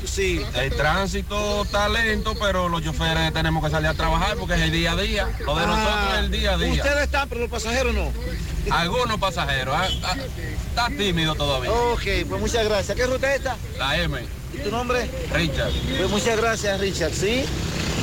Sí. 0.05 0.41
El 0.55 0.75
tránsito 0.75 1.63
está 1.63 1.89
lento, 1.89 2.35
pero 2.39 2.69
los 2.69 2.83
choferes 2.83 3.33
tenemos 3.33 3.63
que 3.63 3.69
salir 3.69 3.89
a 3.89 3.93
trabajar 3.93 4.37
porque 4.37 4.55
es 4.55 4.61
el 4.61 4.71
día 4.71 4.93
a 4.93 4.95
día. 4.95 5.29
Lo 5.45 5.55
de 5.55 5.67
nosotros 5.67 6.13
es 6.13 6.19
el 6.19 6.31
día 6.31 6.53
a 6.53 6.57
día. 6.57 6.83
Ustedes 6.83 7.03
están, 7.03 7.29
pero 7.29 7.41
los 7.41 7.49
pasajeros 7.49 7.93
no. 7.93 8.11
Algunos 8.71 9.19
pasajeros, 9.19 9.75
ah, 9.75 9.87
ah, 10.03 10.15
está 10.69 10.87
tímido 10.87 11.35
todavía. 11.35 11.71
Ok, 11.71 12.03
pues 12.29 12.41
muchas 12.41 12.65
gracias. 12.65 12.95
¿Qué 12.95 13.05
ruta 13.05 13.31
es 13.31 13.39
esta? 13.39 13.57
La 13.77 13.97
M, 13.97 14.19
¿Y 14.53 14.57
tu 14.59 14.71
nombre? 14.71 15.09
Richard. 15.33 15.71
Pues 15.97 16.09
muchas 16.09 16.37
gracias, 16.37 16.79
Richard. 16.79 17.13
Sí, 17.13 17.43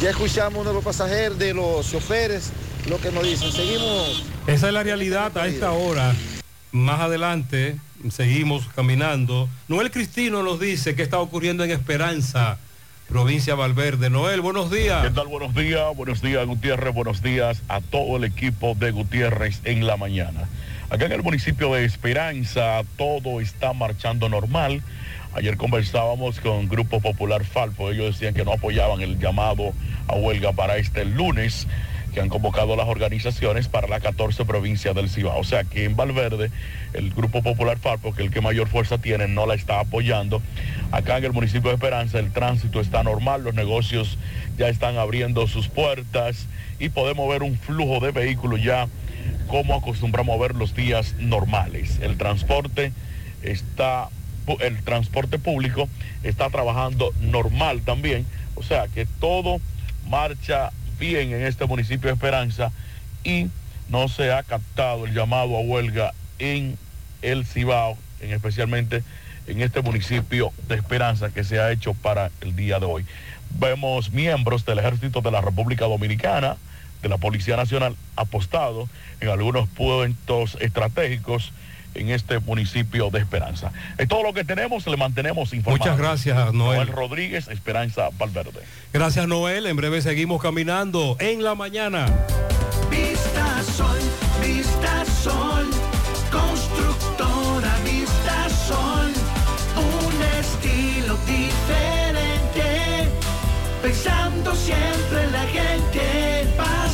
ya 0.03 0.11
escuchamos 0.11 0.61
uno 0.61 0.71
de 0.71 0.75
los 0.75 0.85
pasajeros, 0.85 1.39
de 1.39 1.55
los 1.55 1.91
choferes, 1.91 2.51
lo 2.89 3.01
que 3.01 3.11
nos 3.13 3.23
dicen. 3.23 3.53
Seguimos. 3.53 4.25
Esa 4.47 4.67
es 4.69 4.73
la 4.73 4.83
realidad 4.83 5.37
a 5.39 5.47
esta 5.47 5.73
hora. 5.73 6.15
Más 6.73 7.01
adelante 7.01 7.79
seguimos 8.11 8.67
caminando. 8.75 9.49
Noel 9.69 9.91
Cristino 9.91 10.43
nos 10.43 10.61
dice 10.61 10.95
qué 10.95 11.03
está 11.03 11.19
ocurriendo 11.19 11.65
en 11.65 11.71
Esperanza, 11.71 12.59
provincia 13.09 13.55
de 13.55 13.59
Valverde. 13.61 14.11
Noel, 14.11 14.41
buenos 14.41 14.71
días. 14.71 15.05
¿Qué 15.05 15.11
tal? 15.11 15.27
Buenos 15.29 15.55
días, 15.55 15.95
buenos 15.97 16.23
días 16.23 16.47
Gutiérrez, 16.47 16.95
buenos 16.95 17.23
días 17.23 17.63
a 17.69 17.81
todo 17.81 18.17
el 18.17 18.25
equipo 18.25 18.75
de 18.75 18.91
Gutiérrez 18.91 19.61
en 19.65 19.87
la 19.87 19.97
mañana. 19.97 20.49
Acá 20.91 21.07
en 21.07 21.13
el 21.13 21.23
municipio 21.23 21.75
de 21.75 21.85
Esperanza 21.85 22.83
todo 22.97 23.41
está 23.41 23.73
marchando 23.73 24.29
normal. 24.29 24.83
Ayer 25.35 25.57
conversábamos 25.57 26.41
con 26.41 26.69
Grupo 26.69 27.01
Popular 27.01 27.45
Falpo, 27.45 27.91
ellos 27.91 28.15
decían 28.15 28.35
que 28.35 28.45
no 28.45 28.53
apoyaban 28.53 29.03
el 29.03 29.19
llamado 29.19 29.75
a 30.09 30.15
huelga 30.15 30.53
para 30.53 30.79
este 30.79 31.05
lunes 31.05 31.67
han 32.21 32.29
convocado 32.29 32.77
las 32.77 32.89
organizaciones 32.89 33.69
para 33.69 33.89
la 33.89 34.01
14 34.01 34.45
provincia 34.45 34.95
del 34.95 35.09
Cibao. 35.09 35.39
O 35.39 35.45
sea 35.45 35.65
que 35.65 35.85
en 35.85 35.97
Valverde 35.97 36.51
el 36.93 37.11
Grupo 37.13 37.43
Popular 37.43 37.79
Falpo, 37.79 38.15
que 38.15 38.23
es 38.23 38.29
el 38.29 38.35
que 38.35 38.41
mayor 38.41 38.69
fuerza 38.69 38.99
tiene, 38.99 39.29
no 39.29 39.47
la 39.47 39.55
está 39.55 39.81
apoyando. 39.81 40.43
Acá 40.91 41.19
en 41.19 41.25
el 41.25 41.33
municipio 41.33 41.71
de 41.71 41.75
Esperanza 41.75 42.19
el 42.19 42.33
tránsito 42.33 42.81
está 42.81 43.03
normal, 43.03 43.45
los 43.45 43.55
negocios 43.55 44.19
ya 44.57 44.69
están 44.69 44.97
abriendo 44.97 45.47
sus 45.47 45.69
puertas 45.69 46.47
y 46.79 46.89
podemos 46.89 47.29
ver 47.29 47.43
un 47.43 47.57
flujo 47.59 48.01
de 48.01 48.13
vehículos 48.13 48.63
ya 48.63 48.89
como 49.49 49.75
acostumbramos 49.75 50.37
a 50.37 50.43
ver 50.43 50.55
los 50.55 50.75
días 50.75 51.15
normales. 51.19 51.99
El 52.01 52.17
transporte 52.17 52.93
está, 53.43 54.09
el 54.61 54.83
transporte 54.83 55.39
público 55.39 55.89
está 56.23 56.51
trabajando 56.51 57.13
normal 57.21 57.83
también. 57.83 58.27
O 58.55 58.63
sea 58.63 58.89
que 58.89 59.07
todo 59.07 59.61
marcha 60.09 60.71
bien 60.99 61.33
en 61.33 61.45
este 61.45 61.67
municipio 61.67 62.09
de 62.09 62.15
Esperanza 62.15 62.73
y 63.25 63.49
no 63.89 64.09
se 64.09 64.33
ha 64.33 64.43
captado 64.43 65.07
el 65.07 65.15
llamado 65.15 65.57
a 65.57 65.61
huelga 65.61 66.13
en 66.39 66.77
el 67.23 67.47
Cibao, 67.47 67.97
en 68.21 68.33
especialmente 68.33 69.03
en 69.47 69.63
este 69.63 69.81
municipio 69.81 70.53
de 70.69 70.75
Esperanza 70.77 71.31
que 71.31 71.45
se 71.45 71.59
ha 71.61 71.73
hecho 71.73 71.95
para 71.95 72.31
el 72.41 72.55
día 72.55 72.79
de 72.79 72.87
hoy. 72.87 73.07
Vemos 73.59 74.11
miembros 74.13 74.65
del 74.67 74.79
Ejército 74.79 75.21
de 75.21 75.31
la 75.31 75.41
República 75.41 75.87
Dominicana, 75.87 76.57
de 77.03 77.09
la 77.09 77.17
Policía 77.17 77.57
Nacional, 77.57 77.97
apostado 78.17 78.89
en 79.21 79.29
algunos 79.29 79.69
puntos 79.69 80.59
estratégicos 80.61 81.53
en 81.95 82.11
este 82.11 82.39
municipio 82.39 83.11
de 83.11 83.19
Esperanza. 83.21 83.73
Es 83.97 84.09
todo 84.09 84.23
lo 84.23 84.33
que 84.33 84.45
tenemos, 84.45 84.87
le 84.87 84.97
mantenemos 84.97 85.53
informado. 85.53 85.79
Muchas 85.79 85.99
gracias, 85.99 86.53
Noel. 86.53 86.89
Rodríguez, 86.89 87.49
Esperanza 87.49 88.09
Valverde. 88.19 88.61
Gracias, 88.93 89.27
Noel. 89.29 89.67
En 89.67 89.77
breve 89.77 90.03
seguimos 90.03 90.41
caminando 90.43 91.17
en 91.21 91.43
la 91.43 91.55
mañana. 91.55 92.07
Vista 92.91 93.63
Sol, 93.77 93.99
Vista 94.43 95.05
Sol, 95.23 95.67
constructora 96.31 97.77
Vista 97.85 98.49
Sol, 98.67 99.13
un 99.77 100.23
estilo 100.41 101.19
diferente, 101.27 103.09
pensando 103.83 104.55
siempre 104.55 105.25
en 105.25 105.33
la 105.33 105.43
gente, 105.47 106.47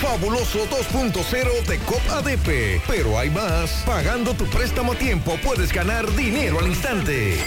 Fabuloso 0.00 0.66
2.0 0.68 1.66
de 1.66 1.78
COP 1.80 2.00
ADP. 2.10 2.82
Pero 2.86 3.18
hay 3.18 3.30
más. 3.30 3.82
Pagando 3.86 4.34
tu 4.34 4.44
préstamo 4.46 4.92
a 4.92 4.96
tiempo 4.96 5.38
puedes 5.42 5.72
ganar 5.72 6.10
dinero 6.14 6.58
al 6.58 6.68
instante. 6.68 7.38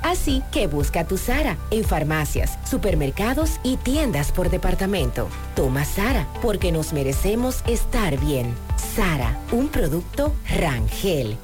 Así 0.01 0.43
que 0.51 0.67
busca 0.67 1.05
tu 1.05 1.17
Sara 1.17 1.57
en 1.69 1.83
farmacias, 1.83 2.57
supermercados 2.69 3.59
y 3.63 3.77
tiendas 3.77 4.31
por 4.31 4.49
departamento. 4.49 5.29
Toma 5.55 5.85
Sara 5.85 6.27
porque 6.41 6.71
nos 6.71 6.93
merecemos 6.93 7.63
estar 7.67 8.19
bien. 8.19 8.53
Sara, 8.95 9.37
un 9.51 9.67
producto 9.69 10.33
Rangel. 10.59 11.37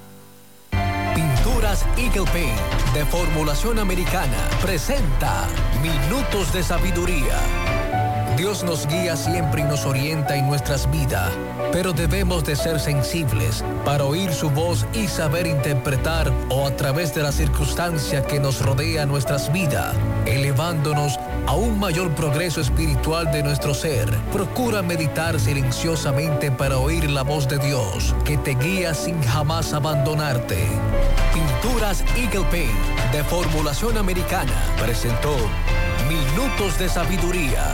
Pinturas 1.15 1.85
Eagle 1.97 2.29
Paint 2.31 2.93
de 2.93 3.05
formulación 3.05 3.79
americana 3.79 4.37
presenta 4.61 5.47
Minutos 5.81 6.51
de 6.53 6.63
Sabiduría. 6.63 7.76
Dios 8.37 8.63
nos 8.63 8.85
guía 8.85 9.17
siempre 9.17 9.61
y 9.61 9.63
nos 9.63 9.87
orienta 9.87 10.37
en 10.37 10.45
nuestras 10.45 10.89
vidas, 10.91 11.31
pero 11.71 11.91
debemos 11.91 12.43
de 12.43 12.55
ser 12.55 12.79
sensibles 12.79 13.63
para 13.83 14.03
oír 14.03 14.31
su 14.31 14.51
voz 14.51 14.85
y 14.93 15.07
saber 15.07 15.47
interpretar 15.47 16.31
o 16.49 16.67
a 16.67 16.75
través 16.75 17.15
de 17.15 17.23
la 17.23 17.31
circunstancia 17.31 18.21
que 18.21 18.39
nos 18.39 18.63
rodea 18.63 19.07
nuestras 19.07 19.51
vidas, 19.51 19.95
elevándonos 20.27 21.17
a 21.47 21.55
un 21.55 21.79
mayor 21.79 22.11
progreso 22.11 22.61
espiritual 22.61 23.31
de 23.31 23.41
nuestro 23.41 23.73
ser. 23.73 24.07
Procura 24.31 24.83
meditar 24.83 25.39
silenciosamente 25.39 26.51
para 26.51 26.77
oír 26.77 27.09
la 27.09 27.23
voz 27.23 27.47
de 27.47 27.57
Dios, 27.57 28.13
que 28.23 28.37
te 28.37 28.53
guía 28.53 28.93
sin 28.93 29.19
jamás 29.23 29.73
abandonarte. 29.73 30.63
Pinturas 31.33 32.03
Eagle 32.15 32.45
Paint 32.51 33.11
de 33.11 33.23
formulación 33.23 33.97
americana 33.97 34.53
presentó 34.79 35.35
Minutos 36.07 36.77
de 36.77 36.87
Sabiduría. 36.87 37.73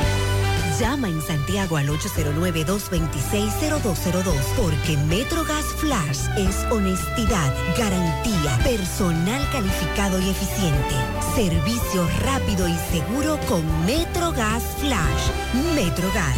Llama 0.81 1.07
en 1.09 1.21
Santiago 1.21 1.77
al 1.77 1.89
809-226-0202 1.89 4.33
porque 4.57 4.97
MetroGas 4.97 5.65
Flash 5.77 6.21
es 6.39 6.65
honestidad, 6.71 7.53
garantía, 7.77 8.57
personal 8.63 9.47
calificado 9.51 10.19
y 10.19 10.31
eficiente, 10.31 10.95
servicio 11.35 12.07
rápido 12.23 12.67
y 12.67 12.75
seguro 12.91 13.39
con 13.47 13.61
MetroGas 13.85 14.63
Flash. 14.79 15.29
MetroGas, 15.75 16.35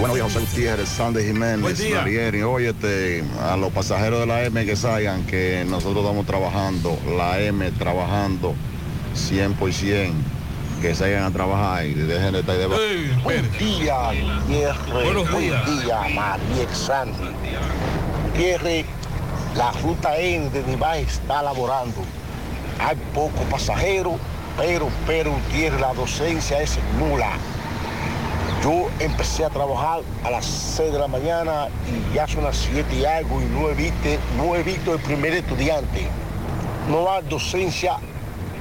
Buenos 0.00 0.16
días, 0.16 0.32
José 0.32 0.40
Gutiérrez, 0.40 0.88
Sandy 0.88 1.22
Jiménez. 1.22 1.88
Marieri. 1.94 2.42
Oye, 2.42 2.70
este, 2.70 3.22
a 3.40 3.56
los 3.56 3.72
pasajeros 3.72 4.18
de 4.18 4.26
la 4.26 4.42
M 4.42 4.66
que 4.66 4.74
salgan, 4.74 5.24
que 5.24 5.64
nosotros 5.64 5.98
estamos 5.98 6.26
trabajando, 6.26 6.98
la 7.16 7.40
M 7.40 7.70
trabajando 7.78 8.56
100%, 9.14 10.33
que 10.84 10.94
salgan 10.94 11.24
a 11.24 11.30
trabajar 11.30 11.86
y 11.86 11.94
dejen 11.94 12.32
de 12.34 12.40
estar 12.40 12.58
de 12.58 12.66
Buen 12.66 13.50
día, 13.58 14.10
Gutiérrez. 14.46 14.92
Buenos 14.92 15.30
Buen 15.30 15.42
días. 15.44 15.82
día, 15.82 16.00
María 16.14 16.74
Sandy. 16.74 17.30
Gutiérrez, 18.26 18.84
la 19.56 19.72
ruta 19.72 20.14
N 20.18 20.50
de 20.50 20.62
Nivá 20.64 20.98
está 20.98 21.42
laborando. 21.42 22.02
Hay 22.78 22.96
pocos 23.14 23.40
pasajeros, 23.50 24.16
pero, 24.58 24.90
pero, 25.06 25.32
Gutiérrez, 25.32 25.80
la 25.80 25.94
docencia 25.94 26.60
es 26.60 26.78
nula. 26.98 27.30
Yo 28.62 28.90
empecé 29.00 29.46
a 29.46 29.48
trabajar 29.48 30.02
a 30.22 30.30
las 30.30 30.44
6 30.44 30.92
de 30.92 30.98
la 30.98 31.08
mañana 31.08 31.68
y 31.88 32.14
ya 32.14 32.28
son 32.28 32.44
las 32.44 32.58
7 32.58 32.94
y 32.94 33.06
algo 33.06 33.40
y 33.40 33.46
no 33.46 33.70
he 33.70 33.74
visto, 33.74 34.10
no 34.36 34.54
he 34.54 34.62
visto 34.62 34.92
el 34.92 35.00
primer 35.00 35.32
estudiante. 35.32 36.08
No 36.90 37.10
hay 37.10 37.22
docencia 37.26 37.96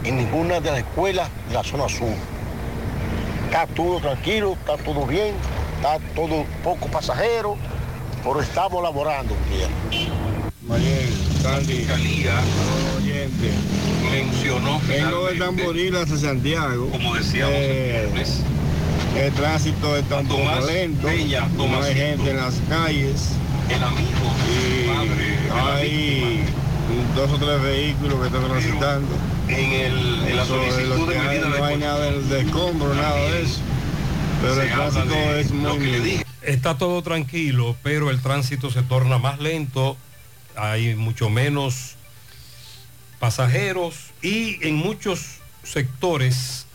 en 0.03 0.17
ninguna 0.17 0.59
de 0.59 0.71
las 0.71 0.79
escuelas 0.79 1.29
de 1.47 1.53
la 1.53 1.63
zona 1.63 1.87
sur. 1.89 2.13
Está 3.45 3.67
todo 3.67 3.99
tranquilo, 3.99 4.53
está 4.53 4.77
todo 4.77 5.05
bien, 5.05 5.35
está 5.77 5.99
todo 6.15 6.45
poco 6.63 6.87
pasajero, 6.87 7.55
pero 8.23 8.41
estamos 8.41 8.81
laborando. 8.81 9.35
Mariel, 10.67 11.13
Sandy, 11.41 11.85
oyente, 12.97 13.51
mencionó 14.11 14.79
Vengo 14.87 15.27
de 15.27 15.37
Tamboril 15.37 15.95
hacia 15.95 16.17
Santiago. 16.17 16.89
Como 16.89 17.15
decíamos 17.15 17.53
el 19.17 19.31
tránsito 19.33 19.95
está 19.95 20.19
un 20.19 20.27
poco 20.27 20.65
lento, 20.65 21.07
no 21.55 21.83
hay 21.83 21.93
gente 21.93 22.31
en 22.31 22.37
las 22.37 22.55
calles. 22.67 23.29
El 23.69 23.83
amigo, 23.83 24.09
y 24.49 25.49
hay 25.55 26.43
dos 27.15 27.31
o 27.31 27.37
tres 27.37 27.61
vehículos 27.61 28.19
que 28.19 28.25
están 28.25 28.43
transitando. 28.47 29.07
En, 29.47 29.71
el, 29.71 30.27
en 30.27 30.37
la 30.37 30.45
solicitud 30.45 31.09
de 31.09 31.19
medida 31.19 31.49
de 31.49 31.59
no 31.59 31.65
hay 31.65 31.77
nada 31.77 32.11
de, 32.11 32.41
escombro, 32.41 32.93
nada 32.93 33.15
de 33.15 33.41
eso. 33.41 33.59
Pero 34.41 34.61
el 34.61 34.71
tránsito 34.71 35.15
es 35.15 35.51
lo 35.51 35.75
muy 35.75 35.79
que 35.79 35.91
le 35.91 35.99
dije. 35.99 36.25
Está 36.41 36.77
todo 36.77 37.01
tranquilo, 37.01 37.75
pero 37.83 38.09
el 38.09 38.21
tránsito 38.21 38.69
se 38.69 38.81
torna 38.81 39.17
más 39.17 39.39
lento, 39.39 39.97
hay 40.55 40.95
mucho 40.95 41.29
menos 41.29 41.95
pasajeros 43.19 44.11
y 44.21 44.65
en 44.67 44.75
muchos 44.75 45.37
sectores, 45.63 46.65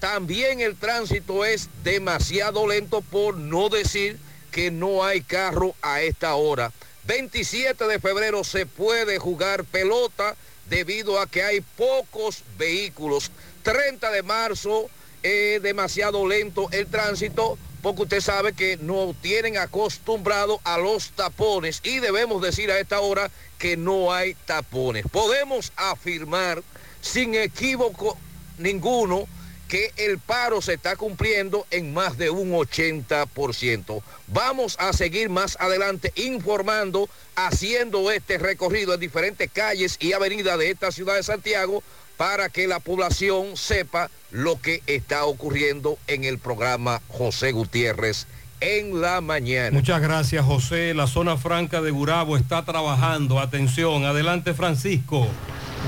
también 0.00 0.60
el 0.60 0.76
tránsito 0.76 1.44
es 1.44 1.68
demasiado 1.82 2.66
lento 2.66 3.00
por 3.00 3.36
no 3.36 3.68
decir 3.68 4.18
que 4.50 4.70
no 4.70 5.04
hay 5.04 5.20
carro 5.20 5.74
a 5.82 6.02
esta 6.02 6.34
hora. 6.34 6.72
27 7.04 7.86
de 7.86 7.98
febrero 7.98 8.44
se 8.44 8.66
puede 8.66 9.18
jugar 9.18 9.64
pelota 9.64 10.36
debido 10.68 11.20
a 11.20 11.26
que 11.26 11.42
hay 11.42 11.60
pocos 11.60 12.42
vehículos. 12.58 13.30
30 13.62 14.10
de 14.10 14.22
marzo 14.22 14.90
es 15.22 15.62
demasiado 15.62 16.26
lento 16.26 16.68
el 16.70 16.86
tránsito 16.86 17.58
porque 17.82 18.02
usted 18.02 18.20
sabe 18.20 18.52
que 18.52 18.76
no 18.76 19.14
tienen 19.20 19.56
acostumbrado 19.56 20.60
a 20.64 20.78
los 20.78 21.10
tapones 21.10 21.80
y 21.84 21.98
debemos 21.98 22.42
decir 22.42 22.70
a 22.70 22.78
esta 22.78 23.00
hora 23.00 23.30
que 23.58 23.76
no 23.76 24.12
hay 24.12 24.34
tapones. 24.46 25.04
Podemos 25.10 25.72
afirmar 25.76 26.62
sin 27.00 27.34
equívoco 27.34 28.16
ninguno 28.58 29.26
que 29.68 29.92
el 29.96 30.18
paro 30.18 30.62
se 30.62 30.74
está 30.74 30.96
cumpliendo 30.96 31.66
en 31.70 31.92
más 31.92 32.16
de 32.16 32.30
un 32.30 32.52
80%. 32.52 34.02
Vamos 34.28 34.76
a 34.78 34.94
seguir 34.94 35.28
más 35.28 35.56
adelante 35.60 36.12
informando, 36.16 37.08
haciendo 37.36 38.10
este 38.10 38.38
recorrido 38.38 38.94
en 38.94 39.00
diferentes 39.00 39.50
calles 39.52 39.96
y 40.00 40.14
avenidas 40.14 40.58
de 40.58 40.70
esta 40.70 40.90
ciudad 40.90 41.16
de 41.16 41.22
Santiago 41.22 41.82
para 42.16 42.48
que 42.48 42.66
la 42.66 42.80
población 42.80 43.56
sepa 43.56 44.10
lo 44.30 44.60
que 44.60 44.82
está 44.86 45.24
ocurriendo 45.24 45.98
en 46.06 46.24
el 46.24 46.38
programa 46.38 47.00
José 47.08 47.52
Gutiérrez 47.52 48.26
en 48.60 49.00
la 49.00 49.20
mañana. 49.20 49.70
Muchas 49.70 50.00
gracias, 50.00 50.44
José. 50.44 50.94
La 50.94 51.06
zona 51.06 51.36
franca 51.36 51.80
de 51.80 51.90
Gurabo 51.90 52.36
está 52.36 52.64
trabajando. 52.64 53.38
Atención, 53.38 54.04
adelante, 54.04 54.54
Francisco. 54.54 55.28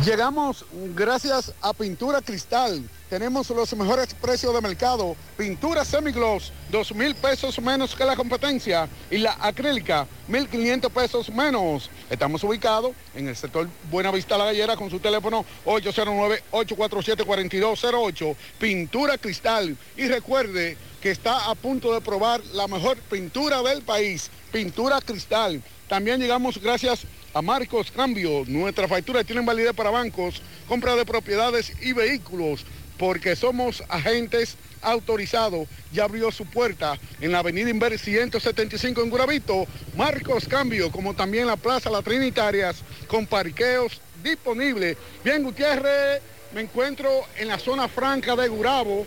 Llegamos 0.04 0.64
gracias 0.94 1.52
a 1.60 1.72
Pintura 1.74 2.22
Cristal. 2.22 2.82
Tenemos 3.10 3.50
los 3.50 3.74
mejores 3.74 4.14
precios 4.14 4.54
de 4.54 4.60
mercado. 4.60 5.16
Pintura 5.36 5.84
semigloss, 5.84 6.52
dos 6.70 6.94
mil 6.94 7.12
pesos 7.16 7.60
menos 7.60 7.96
que 7.96 8.04
la 8.04 8.14
competencia. 8.14 8.88
Y 9.10 9.18
la 9.18 9.36
acrílica, 9.40 10.06
mil 10.28 10.48
quinientos 10.48 10.92
pesos 10.92 11.28
menos. 11.28 11.90
Estamos 12.08 12.44
ubicados 12.44 12.92
en 13.16 13.26
el 13.26 13.34
sector 13.34 13.68
Buenavista 13.90 14.38
La 14.38 14.44
Gallera 14.44 14.76
con 14.76 14.90
su 14.90 15.00
teléfono 15.00 15.44
809-847-4208. 15.64 18.36
Pintura 18.60 19.18
Cristal. 19.18 19.76
Y 19.96 20.06
recuerde 20.06 20.76
que 21.02 21.10
está 21.10 21.50
a 21.50 21.56
punto 21.56 21.92
de 21.92 22.00
probar 22.00 22.40
la 22.52 22.68
mejor 22.68 22.96
pintura 22.96 23.60
del 23.62 23.82
país. 23.82 24.30
Pintura 24.52 25.00
Cristal. 25.00 25.60
También 25.88 26.20
llegamos 26.20 26.58
gracias 26.58 27.06
a 27.34 27.42
Marcos 27.42 27.90
Cambio. 27.90 28.44
Nuestra 28.46 28.88
factura 28.88 29.24
tiene 29.24 29.44
validez 29.44 29.72
para 29.72 29.90
bancos, 29.90 30.42
compra 30.68 30.94
de 30.94 31.04
propiedades 31.04 31.72
y 31.80 31.92
vehículos, 31.92 32.64
porque 33.00 33.34
somos 33.34 33.82
agentes 33.88 34.56
autorizados. 34.82 35.66
Ya 35.90 36.04
abrió 36.04 36.30
su 36.30 36.44
puerta 36.44 36.98
en 37.22 37.32
la 37.32 37.38
avenida 37.38 37.70
Inver 37.70 37.98
175 37.98 39.02
en 39.02 39.08
Guravito. 39.08 39.66
Marcos 39.96 40.46
Cambio, 40.46 40.92
como 40.92 41.14
también 41.14 41.46
la 41.46 41.56
Plaza 41.56 41.88
Las 41.88 42.04
Trinitarias, 42.04 42.76
con 43.08 43.26
parqueos 43.26 44.02
disponibles. 44.22 44.98
Bien, 45.24 45.42
Gutiérrez, 45.42 46.20
me 46.52 46.60
encuentro 46.60 47.08
en 47.38 47.48
la 47.48 47.58
zona 47.58 47.88
franca 47.88 48.36
de 48.36 48.48
Gurabo 48.48 49.06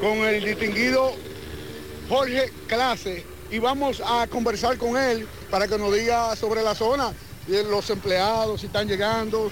con 0.00 0.18
el 0.20 0.42
distinguido 0.42 1.12
Jorge 2.08 2.50
Clase 2.66 3.26
y 3.50 3.58
vamos 3.58 4.02
a 4.06 4.26
conversar 4.28 4.78
con 4.78 4.96
él 4.96 5.28
para 5.50 5.68
que 5.68 5.76
nos 5.76 5.94
diga 5.94 6.34
sobre 6.34 6.62
la 6.62 6.74
zona, 6.74 7.12
los 7.46 7.90
empleados, 7.90 8.62
si 8.62 8.68
están 8.68 8.88
llegando. 8.88 9.50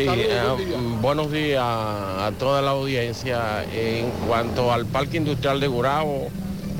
Sí, 0.00 0.06
Saludos, 0.06 0.60
eh, 0.62 0.76
mm, 0.78 1.02
buenos 1.02 1.30
días 1.30 1.62
a 1.62 2.32
toda 2.38 2.62
la 2.62 2.70
audiencia. 2.70 3.64
En 3.70 4.10
cuanto 4.26 4.72
al 4.72 4.86
Parque 4.86 5.18
Industrial 5.18 5.60
de 5.60 5.68
Gurabo, 5.68 6.30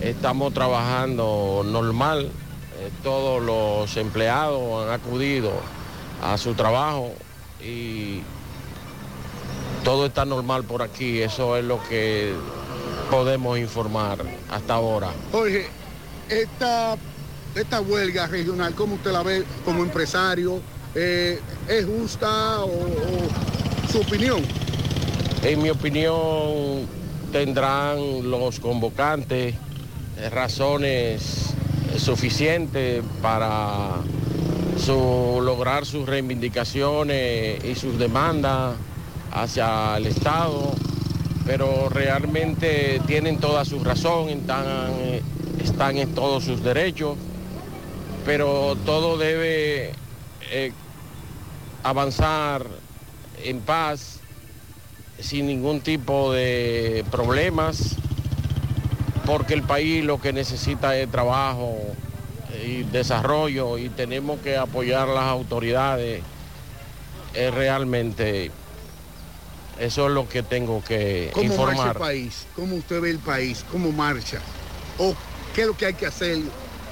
estamos 0.01 0.55
trabajando 0.55 1.61
normal. 1.67 2.31
Eh, 2.79 2.91
todos 3.03 3.43
los 3.43 3.95
empleados 3.99 4.87
han 4.87 4.95
acudido 4.95 5.53
a 6.23 6.39
su 6.39 6.55
trabajo 6.55 7.13
y 7.63 8.23
todo 9.85 10.07
está 10.07 10.25
normal 10.25 10.65
por 10.65 10.81
aquí. 10.81 11.21
Eso 11.21 11.59
es 11.59 11.65
lo 11.67 11.79
que 11.91 12.33
podemos 13.11 13.59
informar 13.59 14.17
hasta 14.51 14.73
ahora. 14.73 15.11
Jorge, 15.31 15.69
esta, 16.31 16.97
esta 17.55 17.83
huelga 17.83 18.29
regional, 18.29 18.75
¿cómo 18.75 18.95
usted 18.95 19.13
la 19.13 19.23
ve 19.23 19.45
como 19.67 19.83
empresario? 19.83 20.63
Eh, 20.95 21.41
¿Es 21.69 21.87
justa 21.87 22.65
o, 22.65 22.71
su 23.91 24.01
opinión? 24.01 24.43
En 25.45 25.63
mi 25.63 25.71
opinión, 25.71 26.87
tendrán 27.33 28.29
los 28.29 28.59
convocantes 28.59 29.55
razones 30.31 31.55
suficientes 31.97 33.03
para 33.23 34.03
lograr 34.89 35.87
sus 35.87 36.07
reivindicaciones 36.07 37.63
y 37.65 37.75
sus 37.75 37.99
demandas 37.99 38.75
hacia 39.31 39.97
el 39.97 40.07
Estado, 40.07 40.73
pero 41.47 41.89
realmente 41.89 43.01
tienen 43.07 43.39
toda 43.39 43.65
su 43.65 43.85
razón, 43.85 44.31
están, 44.31 44.67
están 45.63 45.99
en 45.99 46.15
todos 46.15 46.45
sus 46.45 46.63
derechos, 46.63 47.17
pero 48.25 48.77
todo 48.85 49.19
debe 49.19 49.93
eh, 50.51 50.73
avanzar 51.83 52.67
en 53.43 53.61
paz 53.61 54.21
sin 55.19 55.47
ningún 55.47 55.81
tipo 55.81 56.33
de 56.33 57.05
problemas, 57.11 57.97
porque 59.27 59.55
el 59.55 59.63
país 59.63 60.05
lo 60.05 60.21
que 60.21 60.33
necesita 60.33 60.97
es 60.97 61.11
trabajo 61.11 61.77
y 62.65 62.83
desarrollo 62.85 63.79
y 63.79 63.89
tenemos 63.89 64.41
que 64.41 64.57
apoyar 64.57 65.09
a 65.09 65.15
las 65.15 65.25
autoridades 65.25 66.23
eh, 67.35 67.51
realmente. 67.51 68.51
Eso 69.79 70.09
es 70.09 70.13
lo 70.13 70.29
que 70.29 70.43
tengo 70.43 70.83
que 70.85 71.31
¿Cómo 71.33 71.49
marcha 71.49 71.63
el 71.63 71.71
informar. 71.71 71.99
país? 71.99 72.47
¿Cómo 72.55 72.77
usted 72.77 73.01
ve 73.01 73.11
el 73.11 73.19
país? 73.19 73.65
¿Cómo 73.73 73.93
marcha? 73.93 74.39
¿O 74.99 75.15
qué 75.55 75.63
es 75.63 75.67
lo 75.67 75.77
que 75.77 75.87
hay 75.87 75.95
que 75.95 76.07
hacer? 76.07 76.39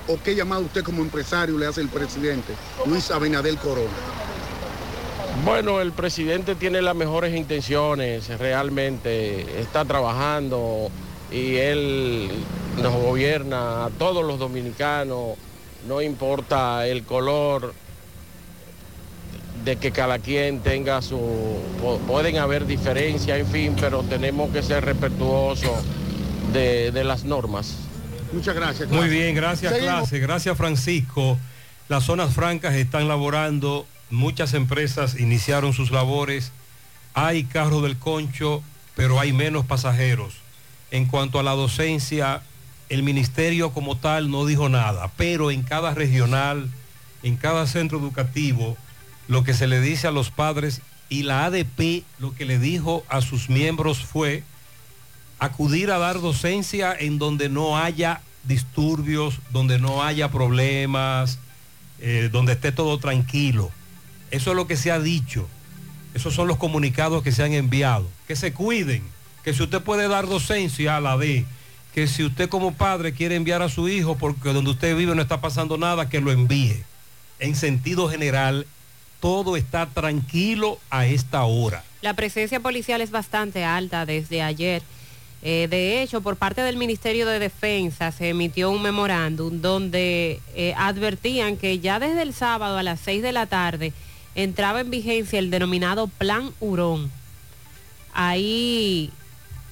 ¿O 0.06 0.18
qué 0.22 0.34
llamado 0.34 0.62
usted 0.62 0.82
como 0.82 1.02
empresario 1.02 1.58
le 1.58 1.66
hace 1.66 1.82
el 1.82 1.88
presidente 1.88 2.54
Luis 2.86 3.10
Abinader 3.10 3.56
Corona? 3.56 3.90
Bueno, 5.44 5.80
el 5.80 5.92
presidente 5.92 6.54
tiene 6.54 6.82
las 6.82 6.94
mejores 6.94 7.34
intenciones, 7.34 8.28
realmente 8.38 9.60
está 9.60 9.84
trabajando 9.84 10.90
y 11.30 11.56
él 11.56 12.30
nos 12.82 12.92
gobierna 12.94 13.86
a 13.86 13.90
todos 13.90 14.24
los 14.24 14.38
dominicanos, 14.38 15.36
no 15.86 16.02
importa 16.02 16.86
el 16.86 17.04
color 17.04 17.72
de 19.64 19.76
que 19.76 19.90
cada 19.90 20.18
quien 20.18 20.60
tenga 20.60 21.02
su... 21.02 21.18
Pueden 22.06 22.38
haber 22.38 22.66
diferencias, 22.66 23.38
en 23.38 23.46
fin, 23.46 23.76
pero 23.78 24.02
tenemos 24.02 24.50
que 24.50 24.62
ser 24.62 24.84
respetuosos 24.84 25.82
de, 26.52 26.90
de 26.90 27.04
las 27.04 27.24
normas. 27.24 27.76
Muchas 28.32 28.54
gracias. 28.54 28.88
Muy 28.88 29.08
bien, 29.08 29.34
gracias 29.34 29.72
clase, 29.74 30.18
gracias 30.18 30.56
Francisco. 30.56 31.38
Las 31.88 32.04
zonas 32.04 32.34
francas 32.34 32.74
están 32.74 33.08
laborando, 33.08 33.86
muchas 34.10 34.54
empresas 34.54 35.18
iniciaron 35.18 35.72
sus 35.72 35.90
labores, 35.90 36.52
hay 37.14 37.44
carros 37.44 37.82
del 37.82 37.98
concho, 37.98 38.62
pero 38.94 39.20
hay 39.20 39.32
menos 39.32 39.66
pasajeros. 39.66 40.34
En 40.90 41.06
cuanto 41.06 41.38
a 41.38 41.42
la 41.42 41.52
docencia, 41.52 42.42
el 42.88 43.02
ministerio 43.02 43.72
como 43.72 43.96
tal 43.96 44.30
no 44.30 44.46
dijo 44.46 44.68
nada, 44.68 45.10
pero 45.16 45.50
en 45.50 45.62
cada 45.62 45.94
regional, 45.94 46.70
en 47.22 47.36
cada 47.36 47.66
centro 47.66 47.98
educativo, 47.98 48.76
lo 49.26 49.44
que 49.44 49.54
se 49.54 49.66
le 49.66 49.80
dice 49.80 50.06
a 50.06 50.12
los 50.12 50.30
padres 50.30 50.80
y 51.08 51.22
la 51.22 51.44
ADP 51.46 52.04
lo 52.18 52.34
que 52.34 52.44
le 52.44 52.58
dijo 52.58 53.04
a 53.08 53.20
sus 53.20 53.48
miembros 53.48 54.04
fue 54.04 54.42
acudir 55.38 55.90
a 55.90 55.98
dar 55.98 56.20
docencia 56.20 56.94
en 56.98 57.18
donde 57.18 57.48
no 57.48 57.78
haya 57.78 58.22
disturbios, 58.44 59.40
donde 59.50 59.78
no 59.78 60.02
haya 60.02 60.30
problemas, 60.30 61.38
eh, 62.00 62.28
donde 62.32 62.52
esté 62.52 62.72
todo 62.72 62.98
tranquilo. 62.98 63.70
Eso 64.30 64.50
es 64.50 64.56
lo 64.56 64.66
que 64.66 64.76
se 64.76 64.90
ha 64.90 64.98
dicho. 64.98 65.48
Esos 66.14 66.34
son 66.34 66.48
los 66.48 66.56
comunicados 66.56 67.22
que 67.22 67.32
se 67.32 67.42
han 67.42 67.52
enviado. 67.52 68.06
Que 68.26 68.36
se 68.36 68.52
cuiden, 68.52 69.02
que 69.44 69.54
si 69.54 69.62
usted 69.62 69.80
puede 69.80 70.08
dar 70.08 70.26
docencia, 70.26 71.00
la 71.00 71.16
dé. 71.16 71.44
Que 71.94 72.06
si 72.06 72.24
usted 72.24 72.48
como 72.48 72.74
padre 72.74 73.12
quiere 73.12 73.36
enviar 73.36 73.62
a 73.62 73.68
su 73.68 73.88
hijo 73.88 74.16
porque 74.16 74.52
donde 74.52 74.70
usted 74.70 74.96
vive 74.96 75.14
no 75.14 75.22
está 75.22 75.40
pasando 75.40 75.78
nada, 75.78 76.08
que 76.08 76.20
lo 76.20 76.30
envíe. 76.32 76.82
En 77.38 77.54
sentido 77.54 78.08
general, 78.08 78.66
todo 79.20 79.56
está 79.56 79.86
tranquilo 79.86 80.78
a 80.90 81.06
esta 81.06 81.44
hora. 81.44 81.84
La 82.02 82.14
presencia 82.14 82.60
policial 82.60 83.00
es 83.00 83.10
bastante 83.10 83.64
alta 83.64 84.06
desde 84.06 84.42
ayer. 84.42 84.82
Eh, 85.42 85.68
de 85.70 86.02
hecho, 86.02 86.20
por 86.20 86.36
parte 86.36 86.62
del 86.62 86.76
Ministerio 86.76 87.26
de 87.26 87.38
Defensa 87.38 88.10
se 88.10 88.30
emitió 88.30 88.70
un 88.70 88.82
memorándum 88.82 89.60
donde 89.60 90.40
eh, 90.54 90.74
advertían 90.76 91.56
que 91.56 91.78
ya 91.78 92.00
desde 92.00 92.22
el 92.22 92.34
sábado 92.34 92.76
a 92.76 92.82
las 92.82 93.00
6 93.00 93.22
de 93.22 93.32
la 93.32 93.46
tarde 93.46 93.92
entraba 94.38 94.80
en 94.80 94.90
vigencia 94.90 95.40
el 95.40 95.50
denominado 95.50 96.06
Plan 96.06 96.52
Hurón. 96.60 97.10
Ahí 98.12 99.10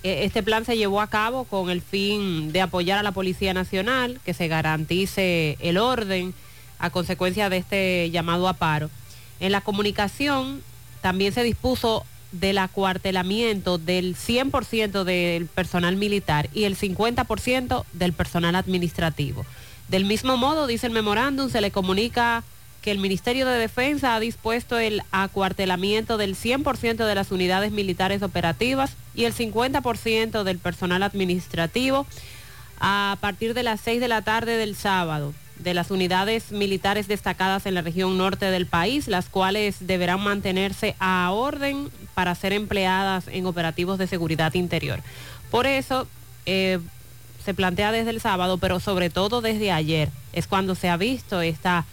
eh, 0.03 0.25
este 0.25 0.43
plan 0.43 0.65
se 0.65 0.77
llevó 0.77 1.01
a 1.01 1.07
cabo 1.07 1.45
con 1.45 1.71
el 1.71 1.81
fin 1.81 2.51
de 2.51 2.61
apoyar 2.61 2.99
a 2.99 3.05
la 3.05 3.13
Policía 3.13 3.55
Nacional, 3.55 4.21
que 4.25 4.35
se 4.35 4.49
garantice 4.49 5.57
el 5.61 5.79
orden 5.79 6.35
a 6.81 6.91
consecuencia 6.91 7.49
de 7.49 7.59
este 7.59 8.11
llamado 8.11 8.49
a 8.49 8.55
paro. 8.55 8.91
En 9.39 9.53
la 9.53 9.61
comunicación 9.61 10.63
también 11.01 11.33
se 11.33 11.45
dispuso 11.45 12.05
del 12.33 12.59
acuartelamiento 12.59 13.79
del 13.79 14.17
100% 14.17 15.05
del 15.05 15.47
personal 15.47 15.95
militar 15.95 16.51
y 16.53 16.65
el 16.65 16.77
50% 16.77 17.85
del 17.93 18.13
personal 18.13 18.57
administrativo. 18.57 19.47
Del 19.87 20.07
mismo 20.07 20.37
modo, 20.37 20.67
dice 20.67 20.89
el 20.89 20.93
memorándum, 20.93 21.51
se 21.51 21.61
le 21.61 21.71
comunica 21.71 22.43
que 22.87 22.93
el 22.93 22.99
Ministerio 23.01 23.49
de 23.49 23.59
Defensa 23.59 24.15
ha 24.15 24.21
dispuesto 24.21 24.79
el 24.79 25.03
acuartelamiento 25.11 26.19
del 26.19 26.37
100% 26.37 27.05
de 27.05 27.15
las 27.17 27.33
unidades 27.33 27.73
militares 27.73 28.23
operativas 28.23 28.93
y 29.13 29.25
el 29.25 29.35
50% 29.35 30.45
del 30.45 30.59
personal 30.61 31.03
administrativo 31.03 32.07
a 32.79 33.19
partir 33.21 33.55
de 33.55 33.65
las 33.65 33.81
6 33.81 34.01
de 34.01 34.07
la 34.07 34.23
tarde 34.23 34.57
del 34.57 34.77
sábado 34.77 35.35
de 35.57 35.75
las 35.75 35.91
unidades 35.91 36.53
militares 36.53 37.09
destacadas 37.09 37.67
en 37.67 37.75
la 37.75 37.83
región 37.83 38.17
norte 38.19 38.53
del 38.53 38.67
país, 38.67 39.09
las 39.09 39.29
cuales 39.29 39.85
deberán 39.85 40.21
mantenerse 40.21 40.95
a 41.01 41.33
orden 41.33 41.91
para 42.15 42.37
ser 42.37 42.53
empleadas 42.53 43.27
en 43.27 43.47
operativos 43.47 43.99
de 43.99 44.07
seguridad 44.07 44.55
interior. 44.55 45.01
Por 45.51 45.67
eso 45.67 46.07
eh, 46.45 46.79
se 47.45 47.53
plantea 47.53 47.91
desde 47.91 48.11
el 48.11 48.21
sábado, 48.21 48.59
pero 48.59 48.79
sobre 48.79 49.11
todo 49.11 49.41
desde 49.41 49.73
ayer, 49.73 50.09
es 50.33 50.47
cuando 50.47 50.77
se 50.77 50.89
ha 50.89 50.97
visto 50.97 51.41
esta 51.41 51.85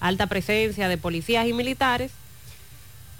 alta 0.00 0.26
presencia 0.26 0.88
de 0.88 0.98
policías 0.98 1.46
y 1.46 1.52
militares, 1.52 2.10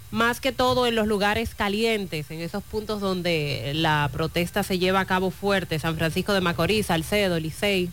más 0.09 0.41
que 0.41 0.51
todo 0.51 0.87
en 0.87 0.95
los 0.95 1.07
lugares 1.07 1.55
calientes, 1.55 2.29
en 2.31 2.41
esos 2.41 2.63
puntos 2.63 2.99
donde 2.99 3.71
la 3.73 4.09
protesta 4.11 4.63
se 4.63 4.77
lleva 4.77 4.99
a 4.99 5.05
cabo 5.05 5.31
fuerte, 5.31 5.79
San 5.79 5.95
Francisco 5.95 6.33
de 6.33 6.41
Macorís, 6.41 6.87
Salcedo, 6.87 7.39
Licey, 7.39 7.89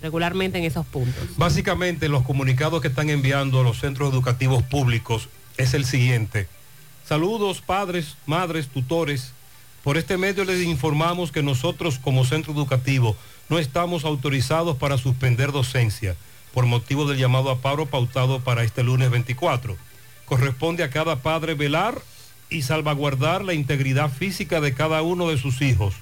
regularmente 0.00 0.58
en 0.58 0.64
esos 0.64 0.86
puntos. 0.86 1.36
Básicamente 1.36 2.08
los 2.08 2.22
comunicados 2.22 2.80
que 2.80 2.88
están 2.88 3.10
enviando 3.10 3.60
a 3.60 3.64
los 3.64 3.80
centros 3.80 4.12
educativos 4.12 4.62
públicos 4.62 5.28
es 5.56 5.74
el 5.74 5.84
siguiente. 5.84 6.46
Saludos 7.08 7.60
padres, 7.60 8.16
madres, 8.26 8.68
tutores. 8.68 9.32
Por 9.82 9.96
este 9.96 10.18
medio 10.18 10.44
les 10.44 10.62
informamos 10.62 11.32
que 11.32 11.42
nosotros 11.42 11.98
como 11.98 12.24
centro 12.24 12.52
educativo 12.52 13.16
no 13.48 13.58
estamos 13.58 14.04
autorizados 14.04 14.76
para 14.76 14.98
suspender 14.98 15.50
docencia 15.50 16.16
por 16.56 16.64
motivo 16.64 17.04
del 17.04 17.18
llamado 17.18 17.50
a 17.50 17.58
paro 17.58 17.84
pautado 17.84 18.40
para 18.40 18.64
este 18.64 18.82
lunes 18.82 19.10
24. 19.10 19.76
Corresponde 20.24 20.84
a 20.84 20.88
cada 20.88 21.16
padre 21.16 21.52
velar 21.52 22.00
y 22.48 22.62
salvaguardar 22.62 23.44
la 23.44 23.52
integridad 23.52 24.10
física 24.10 24.62
de 24.62 24.72
cada 24.72 25.02
uno 25.02 25.28
de 25.28 25.36
sus 25.36 25.60
hijos, 25.60 25.96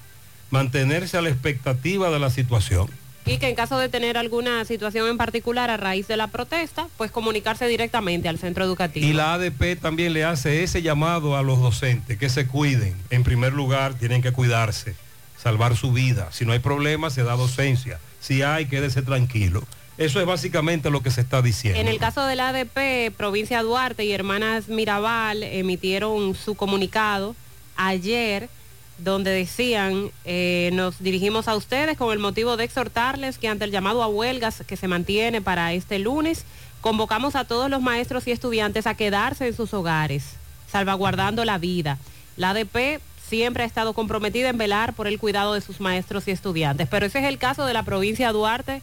mantenerse 0.51 1.17
a 1.17 1.21
la 1.21 1.27
expectativa 1.27 2.09
de 2.09 2.19
la 2.19 2.29
situación. 2.29 2.87
Y 3.25 3.37
que 3.37 3.49
en 3.49 3.55
caso 3.55 3.77
de 3.77 3.89
tener 3.89 4.17
alguna 4.17 4.63
situación 4.63 5.09
en 5.09 5.17
particular 5.17 5.69
a 5.69 5.75
raíz 5.75 6.07
de 6.07 6.15
la 6.15 6.27
protesta, 6.27 6.87
pues 6.95 7.11
comunicarse 7.11 7.67
directamente 7.67 8.29
al 8.29 8.39
centro 8.39 8.63
educativo. 8.63 9.05
Y 9.05 9.11
la 9.11 9.33
ADP 9.33 9.77
también 9.81 10.13
le 10.13 10.23
hace 10.23 10.63
ese 10.63 10.81
llamado 10.81 11.35
a 11.35 11.43
los 11.43 11.59
docentes, 11.59 12.17
que 12.17 12.29
se 12.29 12.47
cuiden. 12.47 12.95
En 13.09 13.25
primer 13.25 13.51
lugar, 13.51 13.95
tienen 13.95 14.21
que 14.21 14.31
cuidarse, 14.31 14.95
salvar 15.37 15.75
su 15.75 15.91
vida. 15.91 16.29
Si 16.31 16.45
no 16.45 16.53
hay 16.53 16.59
problema, 16.59 17.09
se 17.09 17.23
da 17.23 17.35
docencia. 17.35 17.99
Si 18.21 18.41
hay, 18.41 18.67
quédese 18.67 19.01
tranquilo. 19.01 19.67
Eso 19.97 20.19
es 20.19 20.25
básicamente 20.25 20.89
lo 20.89 21.01
que 21.01 21.11
se 21.11 21.21
está 21.21 21.41
diciendo. 21.41 21.79
En 21.79 21.87
el 21.87 21.99
caso 21.99 22.25
del 22.25 22.41
ADP, 22.41 23.15
provincia 23.15 23.63
Duarte 23.63 24.03
y 24.03 24.11
hermanas 24.11 24.67
Mirabal 24.67 25.43
emitieron 25.43 26.35
su 26.35 26.55
comunicado 26.55 27.35
ayer 27.77 28.49
donde 28.97 29.31
decían, 29.31 30.11
eh, 30.23 30.69
nos 30.73 30.99
dirigimos 30.99 31.47
a 31.47 31.55
ustedes 31.55 31.97
con 31.97 32.13
el 32.13 32.19
motivo 32.19 32.55
de 32.55 32.63
exhortarles 32.63 33.37
que 33.37 33.47
ante 33.47 33.65
el 33.65 33.71
llamado 33.71 34.01
a 34.03 34.07
huelgas 34.07 34.63
que 34.65 34.77
se 34.77 34.87
mantiene 34.87 35.41
para 35.41 35.73
este 35.73 35.99
lunes, 35.99 36.45
convocamos 36.81 37.35
a 37.35 37.45
todos 37.45 37.69
los 37.69 37.81
maestros 37.81 38.27
y 38.27 38.31
estudiantes 38.31 38.87
a 38.87 38.95
quedarse 38.95 39.47
en 39.47 39.55
sus 39.55 39.73
hogares, 39.73 40.35
salvaguardando 40.71 41.43
la 41.43 41.57
vida. 41.57 41.97
La 42.37 42.51
ADP 42.51 43.01
siempre 43.27 43.63
ha 43.63 43.67
estado 43.67 43.93
comprometida 43.93 44.49
en 44.49 44.57
velar 44.57 44.93
por 44.93 45.07
el 45.07 45.19
cuidado 45.19 45.53
de 45.53 45.61
sus 45.61 45.81
maestros 45.81 46.27
y 46.27 46.31
estudiantes, 46.31 46.87
pero 46.89 47.05
ese 47.05 47.19
es 47.19 47.25
el 47.25 47.37
caso 47.37 47.65
de 47.65 47.73
la 47.73 47.83
provincia 47.83 48.31
Duarte 48.31 48.81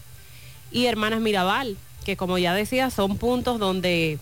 y 0.72 0.86
Hermanas 0.86 1.20
Mirabal, 1.20 1.76
que 2.04 2.16
como 2.16 2.38
ya 2.38 2.54
decía, 2.54 2.90
son 2.90 3.18
puntos 3.18 3.58
donde 3.58 4.18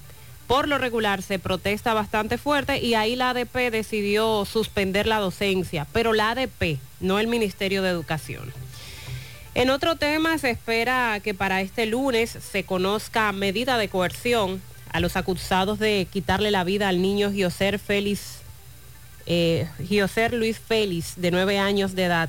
por 0.47 0.67
lo 0.67 0.79
regular 0.79 1.23
se 1.23 1.39
protesta 1.39 1.95
bastante 1.95 2.37
fuerte 2.37 2.81
y 2.81 2.95
ahí 2.95 3.15
la 3.15 3.31
ADP 3.31 3.71
decidió 3.71 4.45
suspender 4.45 5.07
la 5.07 5.19
docencia, 5.19 5.87
pero 5.93 6.13
la 6.13 6.31
ADP, 6.31 6.79
no 6.99 7.21
el 7.21 7.29
Ministerio 7.29 7.83
de 7.83 7.91
Educación. 7.91 8.53
En 9.55 9.71
otro 9.71 9.97
tema, 9.97 10.39
se 10.39 10.51
espera 10.51 11.21
que 11.23 11.35
para 11.35 11.61
este 11.61 11.87
lunes 11.87 12.31
se 12.31 12.65
conozca 12.65 13.31
medida 13.33 13.79
de 13.79 13.89
coerción 13.89 14.63
a 14.93 15.01
los 15.01 15.17
acusados 15.17 15.79
de 15.79 16.07
quitarle 16.11 16.51
la 16.51 16.65
vida 16.65 16.89
al 16.89 17.01
niño 17.01 17.31
Gioser 17.31 17.79
Félix, 17.79 18.39
eh, 19.27 19.69
Gioser 19.87 20.35
Luis 20.35 20.59
Félix, 20.59 21.15
de 21.17 21.31
nueve 21.31 21.59
años 21.59 21.95
de 21.95 22.05
edad. 22.05 22.29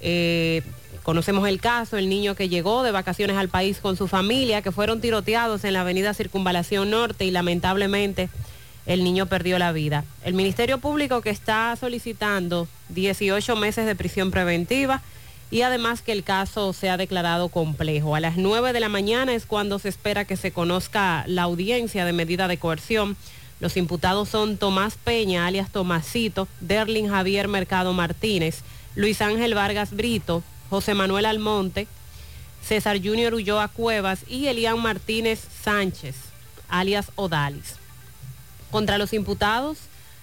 Eh, 0.00 0.62
Conocemos 1.06 1.46
el 1.46 1.60
caso, 1.60 1.98
el 1.98 2.08
niño 2.08 2.34
que 2.34 2.48
llegó 2.48 2.82
de 2.82 2.90
vacaciones 2.90 3.36
al 3.36 3.48
país 3.48 3.78
con 3.78 3.96
su 3.96 4.08
familia, 4.08 4.60
que 4.60 4.72
fueron 4.72 5.00
tiroteados 5.00 5.62
en 5.62 5.74
la 5.74 5.82
avenida 5.82 6.14
Circunvalación 6.14 6.90
Norte 6.90 7.24
y 7.24 7.30
lamentablemente 7.30 8.28
el 8.86 9.04
niño 9.04 9.26
perdió 9.26 9.56
la 9.60 9.70
vida. 9.70 10.04
El 10.24 10.34
Ministerio 10.34 10.78
Público 10.78 11.20
que 11.20 11.30
está 11.30 11.76
solicitando 11.76 12.66
18 12.88 13.54
meses 13.54 13.86
de 13.86 13.94
prisión 13.94 14.32
preventiva 14.32 15.00
y 15.48 15.62
además 15.62 16.02
que 16.02 16.10
el 16.10 16.24
caso 16.24 16.72
sea 16.72 16.96
declarado 16.96 17.50
complejo. 17.50 18.16
A 18.16 18.20
las 18.20 18.36
9 18.36 18.72
de 18.72 18.80
la 18.80 18.88
mañana 18.88 19.32
es 19.32 19.46
cuando 19.46 19.78
se 19.78 19.88
espera 19.88 20.24
que 20.24 20.36
se 20.36 20.50
conozca 20.50 21.22
la 21.28 21.42
audiencia 21.42 22.04
de 22.04 22.14
medida 22.14 22.48
de 22.48 22.58
coerción. 22.58 23.16
Los 23.60 23.76
imputados 23.76 24.28
son 24.28 24.56
Tomás 24.56 24.96
Peña, 24.96 25.46
alias 25.46 25.70
Tomasito, 25.70 26.48
Derlin 26.60 27.08
Javier 27.08 27.46
Mercado 27.46 27.92
Martínez, 27.92 28.62
Luis 28.96 29.22
Ángel 29.22 29.54
Vargas 29.54 29.92
Brito, 29.92 30.42
José 30.70 30.94
Manuel 30.94 31.26
Almonte, 31.26 31.86
César 32.62 32.98
Junior 33.02 33.34
Ulloa 33.34 33.68
Cuevas 33.68 34.20
y 34.28 34.46
Elian 34.46 34.80
Martínez 34.80 35.40
Sánchez, 35.62 36.16
alias 36.68 37.12
Odalis. 37.14 37.76
Contra 38.70 38.98
los 38.98 39.12
imputados, 39.12 39.78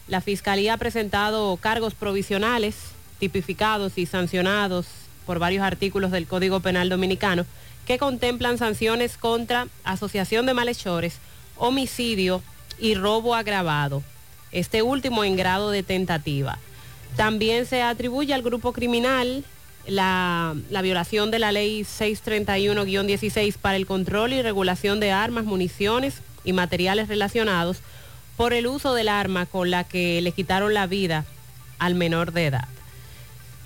la 0.08 0.22
Fiscalía 0.22 0.74
ha 0.74 0.78
presentado 0.78 1.56
cargos 1.58 1.96
provisionales, 1.96 2.76
tipificados 3.20 3.98
y 3.98 4.06
sancionados 4.06 4.86
por 5.26 5.39
varios 5.39 5.64
artículos 5.64 6.12
del 6.12 6.28
Código 6.28 6.60
Penal 6.60 6.89
Dominicano 6.89 7.46
que 7.86 7.98
contemplan 7.98 8.58
sanciones 8.58 9.18
contra 9.18 9.68
asociación 9.84 10.46
de 10.46 10.54
malhechores, 10.54 11.20
homicidio 11.58 12.41
y 12.80 12.96
robo 12.96 13.36
agravado, 13.36 14.04
este 14.52 14.82
último 14.82 15.24
en 15.24 15.36
grado 15.36 15.72
de 15.72 15.84
tentativa. 15.84 16.58
También 17.16 17.66
se 17.66 17.82
atribuye 17.82 18.34
al 18.34 18.41
grupo 18.41 18.74
criminal 18.74 19.46
la, 19.88 20.56
violación 20.82 21.32
de 21.32 21.40
la 21.40 21.52
ley 21.52 21.82
631-16 21.82 23.58
para 23.58 23.76
el 23.76 23.86
control 23.86 24.34
y 24.34 24.42
regulación 24.42 25.00
de 25.00 25.12
armas, 25.12 25.46
municiones 25.46 26.16
y 26.44 26.54
materiales 26.54 27.08
relacionados 27.08 27.78
por 28.38 28.54
el 28.54 28.68
uso 28.68 28.94
del 28.94 29.10
arma 29.10 29.46
con 29.46 29.72
la 29.72 29.84
que 29.84 30.22
le 30.22 30.32
quitaron 30.32 30.74
la 30.74 30.88
vida 30.88 31.26
al 31.80 31.96
menor 31.96 32.32
de 32.32 32.48
edad. 32.48 32.68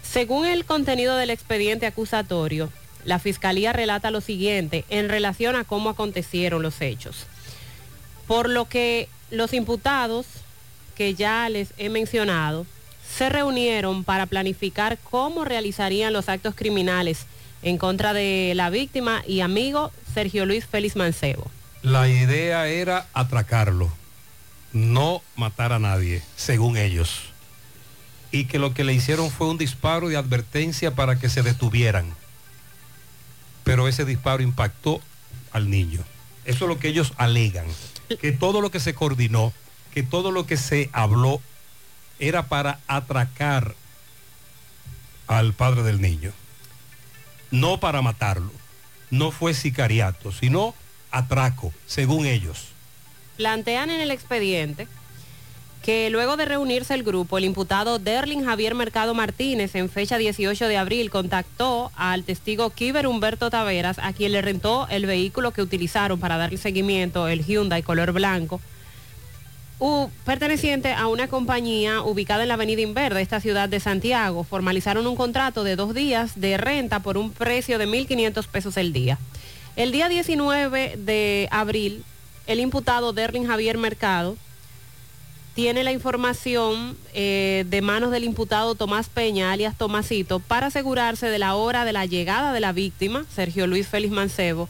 Según 0.03 0.45
el 0.45 0.65
contenido 0.65 1.17
del 1.17 1.29
expediente 1.29 1.85
acusatorio, 1.85 2.71
la 3.03 3.19
Fiscalía 3.19 3.73
relata 3.73 4.11
lo 4.11 4.21
siguiente 4.21 4.85
en 4.89 5.09
relación 5.09 5.55
a 5.55 5.63
cómo 5.63 5.89
acontecieron 5.89 6.61
los 6.61 6.81
hechos. 6.81 7.25
Por 8.27 8.49
lo 8.49 8.65
que 8.65 9.07
los 9.31 9.53
imputados, 9.53 10.25
que 10.95 11.13
ya 11.13 11.47
les 11.49 11.73
he 11.77 11.89
mencionado, 11.89 12.65
se 13.15 13.29
reunieron 13.29 14.03
para 14.03 14.25
planificar 14.25 14.97
cómo 14.97 15.45
realizarían 15.45 16.13
los 16.13 16.29
actos 16.29 16.55
criminales 16.55 17.25
en 17.63 17.77
contra 17.77 18.13
de 18.13 18.53
la 18.55 18.69
víctima 18.69 19.23
y 19.25 19.41
amigo 19.41 19.91
Sergio 20.13 20.45
Luis 20.45 20.65
Félix 20.65 20.95
Mancebo. 20.95 21.49
La 21.81 22.07
idea 22.07 22.67
era 22.67 23.07
atracarlo, 23.13 23.89
no 24.73 25.21
matar 25.35 25.73
a 25.73 25.79
nadie, 25.79 26.21
según 26.35 26.77
ellos. 26.77 27.21
Y 28.31 28.45
que 28.45 28.59
lo 28.59 28.73
que 28.73 28.83
le 28.83 28.93
hicieron 28.93 29.31
fue 29.31 29.47
un 29.47 29.57
disparo 29.57 30.09
de 30.09 30.17
advertencia 30.17 30.95
para 30.95 31.17
que 31.17 31.29
se 31.29 31.43
detuvieran. 31.43 32.13
Pero 33.63 33.87
ese 33.87 34.05
disparo 34.05 34.43
impactó 34.43 35.01
al 35.51 35.69
niño. 35.69 36.01
Eso 36.45 36.65
es 36.65 36.69
lo 36.69 36.79
que 36.79 36.89
ellos 36.89 37.13
alegan. 37.17 37.65
Que 38.21 38.31
todo 38.31 38.61
lo 38.61 38.71
que 38.71 38.79
se 38.79 38.93
coordinó, 38.93 39.53
que 39.93 40.03
todo 40.03 40.31
lo 40.31 40.45
que 40.45 40.57
se 40.57 40.89
habló 40.93 41.41
era 42.19 42.47
para 42.47 42.79
atracar 42.87 43.75
al 45.27 45.53
padre 45.53 45.83
del 45.83 46.01
niño, 46.01 46.31
no 47.51 47.79
para 47.79 48.01
matarlo. 48.01 48.51
No 49.09 49.31
fue 49.31 49.53
sicariato, 49.53 50.31
sino 50.31 50.75
atraco, 51.11 51.71
según 51.85 52.25
ellos. 52.25 52.69
Plantean 53.37 53.89
en 53.89 54.01
el 54.01 54.11
expediente 54.11 54.87
que 55.81 56.09
luego 56.09 56.35
de 56.35 56.45
reunirse 56.45 56.93
el 56.93 57.03
grupo, 57.03 57.37
el 57.37 57.45
imputado 57.45 57.99
Derlin 57.99 58.43
Javier 58.43 58.75
Mercado 58.75 59.13
Martínez 59.13 59.73
en 59.75 59.89
fecha 59.89 60.17
18 60.17 60.67
de 60.67 60.75
abril 60.75 61.09
contactó 61.09 61.91
al 61.95 62.23
testigo 62.23 62.71
Kiber 62.71 63.07
Humberto 63.07 63.49
Taveras, 63.49 63.97
a 63.99 64.11
quien 64.11 64.33
le 64.33 64.41
rentó 64.41 64.87
el 64.89 65.05
vehículo 65.05 65.51
que 65.51 65.61
utilizaron 65.61 66.19
para 66.19 66.35
darle 66.37 66.57
seguimiento, 66.57 67.29
el 67.29 67.45
Hyundai 67.45 67.83
color 67.83 68.11
blanco, 68.11 68.59
perteneciente 70.25 70.93
a 70.93 71.07
una 71.07 71.27
compañía 71.27 72.01
ubicada 72.01 72.43
en 72.43 72.49
la 72.49 72.55
avenida 72.55 72.81
Inverde, 72.81 73.21
esta 73.21 73.39
ciudad 73.39 73.69
de 73.69 73.79
Santiago. 73.79 74.43
Formalizaron 74.43 75.05
un 75.05 75.15
contrato 75.15 75.63
de 75.63 75.75
dos 75.75 75.93
días 75.93 76.39
de 76.39 76.57
renta 76.57 76.99
por 77.01 77.17
un 77.17 77.31
precio 77.31 77.77
de 77.77 77.87
1.500 77.87 78.47
pesos 78.47 78.77
el 78.77 78.93
día. 78.93 79.19
El 79.75 79.91
día 79.91 80.09
19 80.09 80.97
de 80.97 81.47
abril, 81.51 82.03
el 82.47 82.59
imputado 82.59 83.13
Derlin 83.13 83.45
Javier 83.45 83.77
Mercado 83.77 84.35
tiene 85.53 85.83
la 85.83 85.91
información 85.91 86.95
eh, 87.13 87.65
de 87.67 87.81
manos 87.81 88.11
del 88.11 88.23
imputado 88.23 88.75
Tomás 88.75 89.09
Peña, 89.09 89.51
alias 89.51 89.75
Tomasito, 89.75 90.39
para 90.39 90.67
asegurarse 90.67 91.27
de 91.27 91.39
la 91.39 91.55
hora 91.55 91.83
de 91.83 91.93
la 91.93 92.05
llegada 92.05 92.53
de 92.53 92.59
la 92.59 92.73
víctima, 92.73 93.25
Sergio 93.33 93.65
Luis 93.65 93.87
Félix 93.87 94.13
Mancebo, 94.13 94.69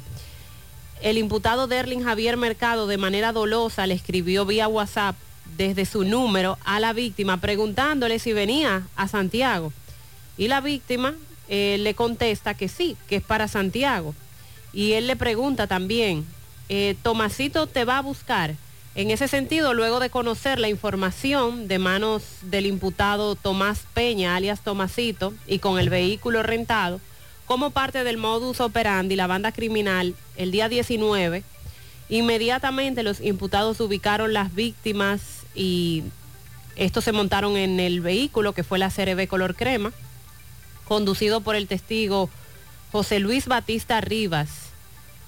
el 1.02 1.18
imputado 1.18 1.68
Derlin 1.68 2.04
Javier 2.04 2.38
Mercado 2.38 2.88
de 2.88 2.98
manera 2.98 3.32
dolosa 3.32 3.88
le 3.88 3.94
escribió 3.94 4.46
vía 4.46 4.68
WhatsApp 4.68 5.16
desde 5.58 5.86
su 5.86 6.04
número 6.04 6.58
a 6.66 6.80
la 6.80 6.94
víctima 6.94 7.38
preguntándole 7.38 8.20
si 8.20 8.34
venía 8.34 8.88
a 8.96 9.08
Santiago. 9.08 9.72
Y 10.38 10.48
la 10.48 10.62
víctima 10.62 11.16
eh, 11.50 11.78
le 11.80 11.94
contesta 11.94 12.54
que 12.54 12.68
sí, 12.68 12.98
que 13.08 13.18
es 13.18 13.24
para 13.24 13.48
Santiago. 13.48 14.14
Y 14.74 14.94
él 14.94 15.08
le 15.08 15.16
pregunta 15.16 15.68
también, 15.68 16.26
eh, 16.70 16.96
Tomasito 17.02 17.68
te 17.68 17.86
va 17.86 18.00
a 18.00 18.02
buscar. 18.02 18.56
En 18.96 19.12
ese 19.12 19.28
sentido, 19.28 19.74
luego 19.74 20.00
de 20.00 20.10
conocer 20.10 20.60
la 20.60 20.70
información 20.70 21.68
de 21.68 21.78
manos 21.78 22.24
del 22.42 22.66
imputado 22.66 23.36
Tomás 23.36 23.84
Peña, 23.94 24.36
alias 24.36 24.62
Tomasito, 24.62 25.34
y 25.46 25.60
con 25.60 25.80
el 25.80 25.90
vehículo 25.90 26.42
rentado, 26.42 27.00
como 27.48 27.72
parte 27.72 28.04
del 28.04 28.18
modus 28.18 28.60
operandi, 28.60 29.16
la 29.16 29.26
banda 29.26 29.54
criminal, 29.54 30.14
el 30.36 30.52
día 30.52 30.68
19, 30.68 31.44
inmediatamente 32.10 33.04
los 33.04 33.22
imputados 33.22 33.80
ubicaron 33.80 34.34
las 34.34 34.54
víctimas 34.54 35.22
y 35.56 36.04
estos 36.76 37.06
se 37.06 37.14
montaron 37.14 37.56
en 37.56 37.80
el 37.80 38.02
vehículo 38.02 38.54
que 38.54 38.64
fue 38.64 38.78
la 38.78 38.92
CRB 38.92 39.28
color 39.28 39.56
crema, 39.56 39.94
conducido 40.88 41.40
por 41.40 41.56
el 41.56 41.68
testigo 41.68 42.30
José 42.92 43.20
Luis 43.20 43.48
Batista 43.48 44.02
Rivas, 44.02 44.50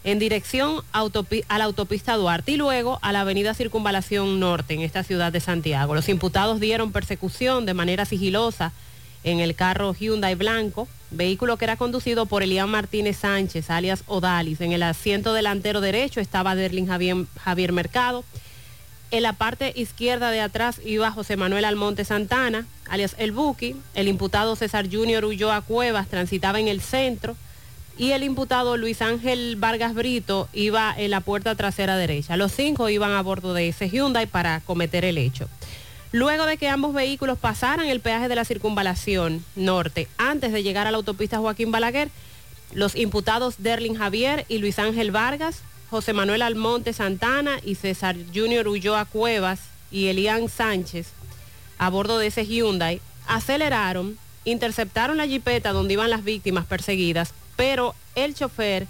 en 0.03 0.20
dirección 0.20 0.82
a 0.91 1.57
la 1.57 1.63
autopista 1.63 2.15
Duarte 2.15 2.51
y 2.51 2.57
luego 2.57 2.99
a 3.01 3.13
la 3.13 3.22
avenida 3.22 3.53
Circunvalación 3.53 4.41
Norte 4.41 4.74
en 4.74 4.82
esta 4.82 5.03
ciudad 5.03 5.32
de 5.32 5.39
Santiago. 5.39 5.95
Los 5.95 6.09
imputados 6.09 6.59
dieron 6.59 6.91
persecución 6.91 7.65
de 7.65 7.74
manera 7.74 8.05
sigilosa 8.05 8.74
en 9.24 9.39
el 9.39 9.55
carro 9.55 9.93
Hyundai 9.93 10.36
blanco, 10.36 10.88
vehículo 11.12 11.57
que 11.57 11.66
era 11.66 11.78
conducido 11.78 12.26
por 12.26 12.43
Elian 12.43 12.70
Martínez 12.70 13.18
Sánchez, 13.18 13.70
alias 13.70 14.03
Odalis. 14.07 14.62
En 14.62 14.72
el 14.72 14.84
asiento 14.84 15.34
delantero 15.34 15.82
derecho 15.82 16.20
estaba 16.20 16.55
Derlin 16.55 16.88
Javier, 16.88 17.72
Mercado. 17.72 18.24
En 19.12 19.24
la 19.24 19.34
parte 19.34 19.74
izquierda 19.76 20.30
de 20.30 20.41
atrás 20.41 20.80
iba 20.86 21.12
José 21.12 21.36
Manuel 21.36 21.66
Almonte 21.66 22.05
Santana, 22.05 22.68
alias 22.88 23.16
El 23.18 23.32
Buki. 23.32 23.76
El 23.95 24.07
imputado 24.07 24.55
César 24.55 24.88
Junior 24.91 25.26
Ulloa 25.26 25.62
Cuevas 25.62 26.07
transitaba 26.07 26.60
en 26.60 26.68
el 26.68 26.82
centro 26.82 27.36
y 27.97 28.12
el 28.12 28.24
imputado 28.24 28.78
Luis 28.78 29.01
Ángel 29.01 29.57
Vargas 29.57 29.93
Brito 29.93 30.47
iba 30.53 30.93
en 30.97 31.12
la 31.12 31.20
puerta 31.20 31.55
trasera 31.55 31.97
derecha. 31.97 32.38
Los 32.38 32.53
cinco 32.53 32.88
iban 32.89 33.12
a 33.12 33.22
bordo 33.22 33.53
de 33.53 33.68
ese 33.68 33.89
Hyundai 33.89 34.26
para 34.26 34.62
cometer 34.62 35.03
el 35.03 35.18
hecho. 35.18 35.49
Luego 36.12 36.47
de 36.47 36.57
que 36.57 36.68
ambos 36.68 36.93
vehículos 36.93 37.38
pasaran 37.38 37.86
el 37.86 37.99
peaje 37.99 38.28
de 38.28 38.36
la 38.36 38.43
circunvalación 38.43 39.45
norte, 39.55 40.07
antes 40.18 40.51
de 40.51 40.64
llegar 40.64 40.88
a 40.88 40.91
la 40.91 40.97
autopista 40.97 41.38
Joaquín 41.38 41.72
Balaguer, 41.72 42.10
los 42.74 42.95
imputados 42.95 43.55
Derlin 43.60 43.95
Javier 43.95 44.45
y 44.49 44.57
Luis 44.57 44.80
Ángel 44.80 45.12
Vargas, 45.12 45.62
José 45.91 46.14
Manuel 46.14 46.41
Almonte 46.41 46.93
Santana 46.93 47.60
y 47.64 47.76
César 47.76 48.16
Junior 48.34 48.68
Ulloa 48.68 49.05
Cuevas 49.05 49.60
y 49.91 50.07
Elian 50.07 50.49
Sánchez, 50.49 51.10
a 51.78 51.89
bordo 51.89 52.18
de 52.18 52.28
ese 52.28 52.45
Hyundai, 52.45 53.01
aceleraron, 53.28 54.18
interceptaron 54.45 55.18
la 55.18 55.28
jipeta 55.28 55.74
donde 55.74 55.93
iban 55.93 56.10
las 56.10 56.24
víctimas 56.24 56.66
perseguidas, 56.66 57.34
pero 57.55 57.93
el 58.16 58.34
chofer 58.34 58.88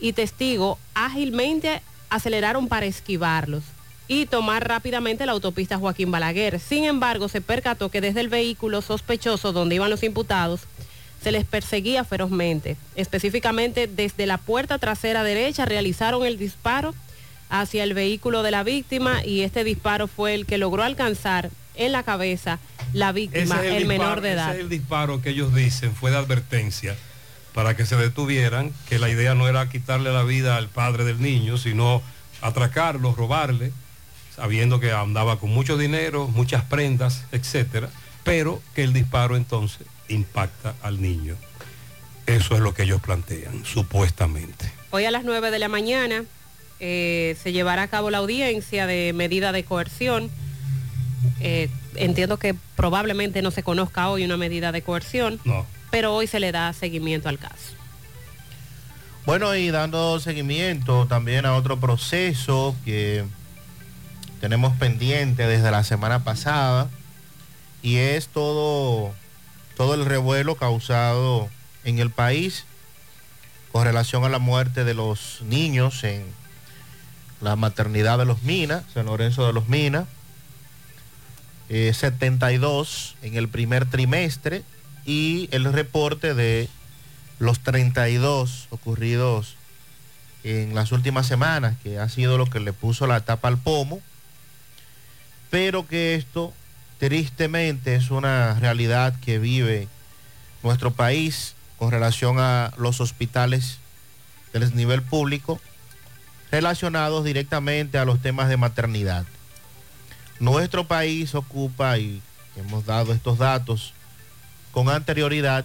y 0.00 0.12
testigo 0.12 0.78
ágilmente 0.92 1.80
aceleraron 2.10 2.68
para 2.68 2.84
esquivarlos 2.84 3.62
y 4.08 4.26
tomar 4.26 4.66
rápidamente 4.66 5.26
la 5.26 5.32
autopista 5.32 5.78
Joaquín 5.78 6.10
Balaguer. 6.10 6.60
Sin 6.60 6.84
embargo, 6.84 7.28
se 7.28 7.40
percató 7.40 7.90
que 7.90 8.00
desde 8.00 8.20
el 8.20 8.28
vehículo 8.28 8.82
sospechoso 8.82 9.52
donde 9.52 9.74
iban 9.76 9.90
los 9.90 10.02
imputados, 10.02 10.60
se 11.22 11.32
les 11.32 11.44
perseguía 11.44 12.04
ferozmente. 12.04 12.76
Específicamente 12.94 13.88
desde 13.88 14.26
la 14.26 14.38
puerta 14.38 14.78
trasera 14.78 15.24
derecha 15.24 15.64
realizaron 15.64 16.24
el 16.24 16.38
disparo 16.38 16.94
hacia 17.48 17.84
el 17.84 17.94
vehículo 17.94 18.42
de 18.42 18.50
la 18.50 18.62
víctima 18.62 19.24
y 19.24 19.42
este 19.42 19.64
disparo 19.64 20.08
fue 20.08 20.34
el 20.34 20.46
que 20.46 20.58
logró 20.58 20.82
alcanzar 20.82 21.50
en 21.74 21.92
la 21.92 22.02
cabeza 22.02 22.58
la 22.92 23.12
víctima, 23.12 23.64
el, 23.64 23.86
menor 23.86 24.20
de 24.20 24.32
edad. 24.32 24.50
ese 24.50 24.58
es 24.58 24.64
el 24.64 24.68
disparo 24.68 25.20
que 25.20 25.30
ellos 25.30 25.54
dicen 25.54 25.94
fue 25.94 26.10
de 26.10 26.16
advertencia 26.16 26.96
para 27.54 27.76
que 27.76 27.86
se 27.86 27.96
detuvieran, 27.96 28.72
que 28.88 28.98
la 28.98 29.08
idea 29.08 29.34
no 29.34 29.48
era 29.48 29.68
quitarle 29.68 30.12
la 30.12 30.24
vida 30.24 30.56
al 30.56 30.68
padre 30.68 31.04
del 31.04 31.22
niño, 31.22 31.56
sino 31.56 32.02
atracarlo, 32.42 33.14
robarle, 33.14 33.72
sabiendo 34.36 34.80
que 34.80 34.92
andaba 34.92 35.38
con 35.38 35.50
mucho 35.50 35.76
dinero, 35.78 36.28
muchas 36.28 36.62
prendas, 36.64 37.24
etcétera, 37.32 37.88
pero 38.22 38.60
que 38.74 38.84
el 38.84 38.92
disparo 38.92 39.36
entonces 39.36 39.86
impacta 40.08 40.74
al 40.82 41.00
niño. 41.00 41.34
Eso 42.26 42.54
es 42.54 42.60
lo 42.60 42.74
que 42.74 42.82
ellos 42.84 43.00
plantean, 43.00 43.64
supuestamente. 43.64 44.70
Hoy 44.90 45.04
a 45.04 45.10
las 45.10 45.24
9 45.24 45.50
de 45.50 45.58
la 45.58 45.68
mañana 45.68 46.24
eh, 46.80 47.36
se 47.42 47.52
llevará 47.52 47.82
a 47.82 47.88
cabo 47.88 48.10
la 48.10 48.18
audiencia 48.18 48.86
de 48.86 49.12
medida 49.14 49.52
de 49.52 49.64
coerción. 49.64 50.30
Eh, 51.40 51.68
entiendo 51.94 52.38
que 52.38 52.54
probablemente 52.76 53.42
no 53.42 53.50
se 53.50 53.62
conozca 53.62 54.08
hoy 54.10 54.24
una 54.24 54.36
medida 54.36 54.72
de 54.72 54.82
coerción, 54.82 55.40
No. 55.44 55.66
pero 55.90 56.14
hoy 56.14 56.26
se 56.26 56.40
le 56.40 56.52
da 56.52 56.72
seguimiento 56.72 57.28
al 57.28 57.38
caso. 57.38 57.74
Bueno, 59.24 59.54
y 59.56 59.70
dando 59.70 60.20
seguimiento 60.20 61.06
también 61.06 61.46
a 61.46 61.54
otro 61.54 61.80
proceso 61.80 62.76
que 62.84 63.24
tenemos 64.40 64.76
pendiente 64.76 65.46
desde 65.46 65.70
la 65.70 65.84
semana 65.84 66.24
pasada 66.24 66.88
y 67.82 67.96
es 67.96 68.28
todo, 68.28 69.12
todo 69.76 69.94
el 69.94 70.04
revuelo 70.04 70.56
causado 70.56 71.48
en 71.84 71.98
el 71.98 72.10
país 72.10 72.64
con 73.72 73.84
relación 73.84 74.24
a 74.24 74.28
la 74.28 74.38
muerte 74.38 74.84
de 74.84 74.94
los 74.94 75.42
niños 75.42 76.02
en 76.04 76.24
la 77.40 77.56
maternidad 77.56 78.18
de 78.18 78.24
los 78.24 78.42
Minas, 78.42 78.84
San 78.94 79.06
Lorenzo 79.06 79.46
de 79.46 79.52
los 79.52 79.68
Minas, 79.68 80.06
eh, 81.68 81.92
72 81.92 83.16
en 83.22 83.34
el 83.34 83.48
primer 83.48 83.86
trimestre 83.86 84.62
y 85.04 85.48
el 85.52 85.72
reporte 85.72 86.34
de 86.34 86.68
los 87.38 87.60
32 87.60 88.68
ocurridos 88.70 89.56
en 90.44 90.74
las 90.74 90.92
últimas 90.92 91.26
semanas, 91.26 91.76
que 91.82 91.98
ha 91.98 92.08
sido 92.08 92.38
lo 92.38 92.46
que 92.46 92.60
le 92.60 92.72
puso 92.72 93.06
la 93.06 93.20
tapa 93.20 93.48
al 93.48 93.58
pomo, 93.58 94.00
pero 95.50 95.86
que 95.86 96.14
esto 96.14 96.52
tristemente 96.98 97.94
es 97.94 98.10
una 98.10 98.54
realidad 98.54 99.18
que 99.20 99.38
vive 99.38 99.88
nuestro 100.62 100.92
país 100.92 101.54
con 101.78 101.90
relación 101.90 102.38
a 102.38 102.72
los 102.78 103.00
hospitales 103.00 103.78
del 104.52 104.74
nivel 104.74 105.02
público 105.02 105.60
relacionados 106.50 107.24
directamente 107.24 107.98
a 107.98 108.04
los 108.04 108.20
temas 108.20 108.48
de 108.48 108.56
maternidad. 108.56 109.26
Nuestro 110.38 110.86
país 110.86 111.34
ocupa, 111.34 111.98
y 111.98 112.22
hemos 112.56 112.86
dado 112.86 113.12
estos 113.12 113.38
datos 113.38 113.92
con 114.72 114.88
anterioridad, 114.88 115.64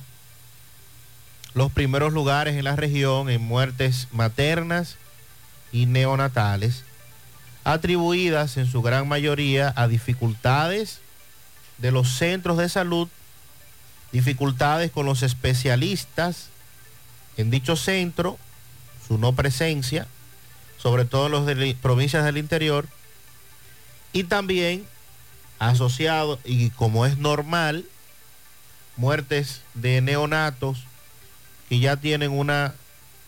los 1.54 1.72
primeros 1.72 2.14
lugares 2.14 2.56
en 2.56 2.64
la 2.64 2.76
región 2.76 3.30
en 3.30 3.42
muertes 3.42 4.08
maternas 4.12 4.98
y 5.72 5.86
neonatales, 5.86 6.84
atribuidas 7.64 8.58
en 8.58 8.68
su 8.68 8.82
gran 8.82 9.08
mayoría 9.08 9.74
a 9.76 9.88
dificultades 9.88 11.00
de 11.78 11.92
los 11.92 12.10
centros 12.10 12.58
de 12.58 12.70
salud, 12.70 13.08
dificultades 14.12 14.92
con 14.92 15.06
los 15.06 15.24
especialistas 15.24 16.48
en 17.38 17.50
dicho 17.50 17.76
centro, 17.76 18.38
su 19.08 19.18
no 19.18 19.34
presencia, 19.34 20.08
sobre 20.78 21.06
todo 21.06 21.28
en 21.28 21.60
las 21.60 21.76
provincias 21.76 22.26
del 22.26 22.38
interior, 22.38 22.88
y 24.14 24.24
también 24.24 24.86
asociado, 25.60 26.40
y 26.44 26.72
como 26.72 27.06
es 27.06 27.18
normal, 27.18 27.86
muertes 28.98 29.62
de 29.74 30.02
neonatos 30.02 30.84
que 31.70 31.80
ya 31.80 31.98
tienen 31.98 32.32
una 32.32 32.74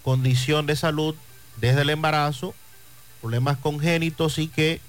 condición 0.04 0.66
de 0.66 0.76
salud 0.76 1.16
desde 1.58 1.84
el 1.84 1.90
embarazo, 1.90 2.54
problemas 3.24 3.58
congénitos 3.58 4.38
y 4.38 4.50
que 4.50 4.82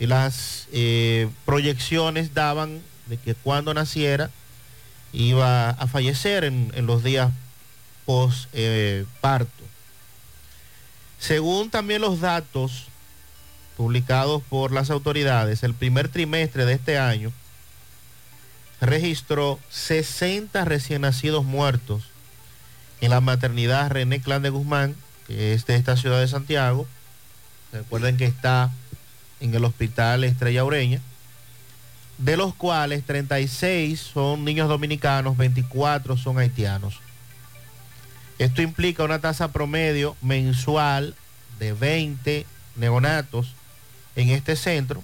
las 0.00 0.66
eh, 0.72 1.30
proyecciones 1.46 2.34
daban 2.34 2.82
de 3.06 3.18
que 3.18 3.36
cuando 3.36 3.72
naciera 3.72 4.30
iba 5.12 5.70
a 5.70 5.86
fallecer 5.86 6.42
en, 6.42 6.72
en 6.74 6.86
los 6.86 7.04
días 7.04 7.30
post 8.04 8.48
eh. 8.52 9.06
Según 11.20 11.70
también 11.70 12.00
los 12.00 12.20
datos 12.20 12.86
publicados 13.76 14.42
por 14.42 14.72
las 14.72 14.90
autoridades, 14.90 15.62
el 15.62 15.74
primer 15.74 16.08
trimestre 16.08 16.64
de 16.64 16.72
este 16.72 16.98
año 16.98 17.30
registró 18.80 19.60
60 19.70 20.64
recién 20.64 21.02
nacidos 21.02 21.44
muertos 21.44 22.02
en 23.00 23.10
la 23.10 23.20
maternidad 23.20 23.88
René 23.88 24.20
Clan 24.20 24.42
de 24.42 24.50
Guzmán, 24.50 24.96
que 25.28 25.54
es 25.54 25.64
de 25.66 25.76
esta 25.76 25.96
ciudad 25.96 26.18
de 26.18 26.26
Santiago. 26.26 26.88
Recuerden 27.72 28.16
que 28.16 28.26
está 28.26 28.70
en 29.40 29.54
el 29.54 29.64
hospital 29.64 30.24
Estrella 30.24 30.64
Ureña, 30.64 31.00
de 32.18 32.36
los 32.36 32.54
cuales 32.54 33.04
36 33.04 33.98
son 33.98 34.44
niños 34.44 34.68
dominicanos, 34.68 35.36
24 35.36 36.16
son 36.16 36.38
haitianos. 36.38 37.00
Esto 38.38 38.62
implica 38.62 39.04
una 39.04 39.20
tasa 39.20 39.52
promedio 39.52 40.16
mensual 40.20 41.14
de 41.58 41.72
20 41.72 42.46
neonatos 42.76 43.54
en 44.16 44.30
este 44.30 44.56
centro. 44.56 45.02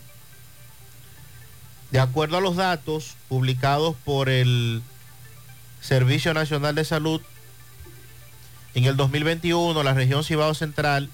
De 1.90 2.00
acuerdo 2.00 2.36
a 2.36 2.40
los 2.40 2.56
datos 2.56 3.16
publicados 3.28 3.96
por 4.04 4.28
el 4.28 4.82
Servicio 5.80 6.34
Nacional 6.34 6.74
de 6.74 6.84
Salud, 6.84 7.22
en 8.74 8.84
el 8.84 8.96
2021 8.96 9.82
la 9.82 9.94
región 9.94 10.22
Cibao 10.22 10.52
Central 10.54 11.08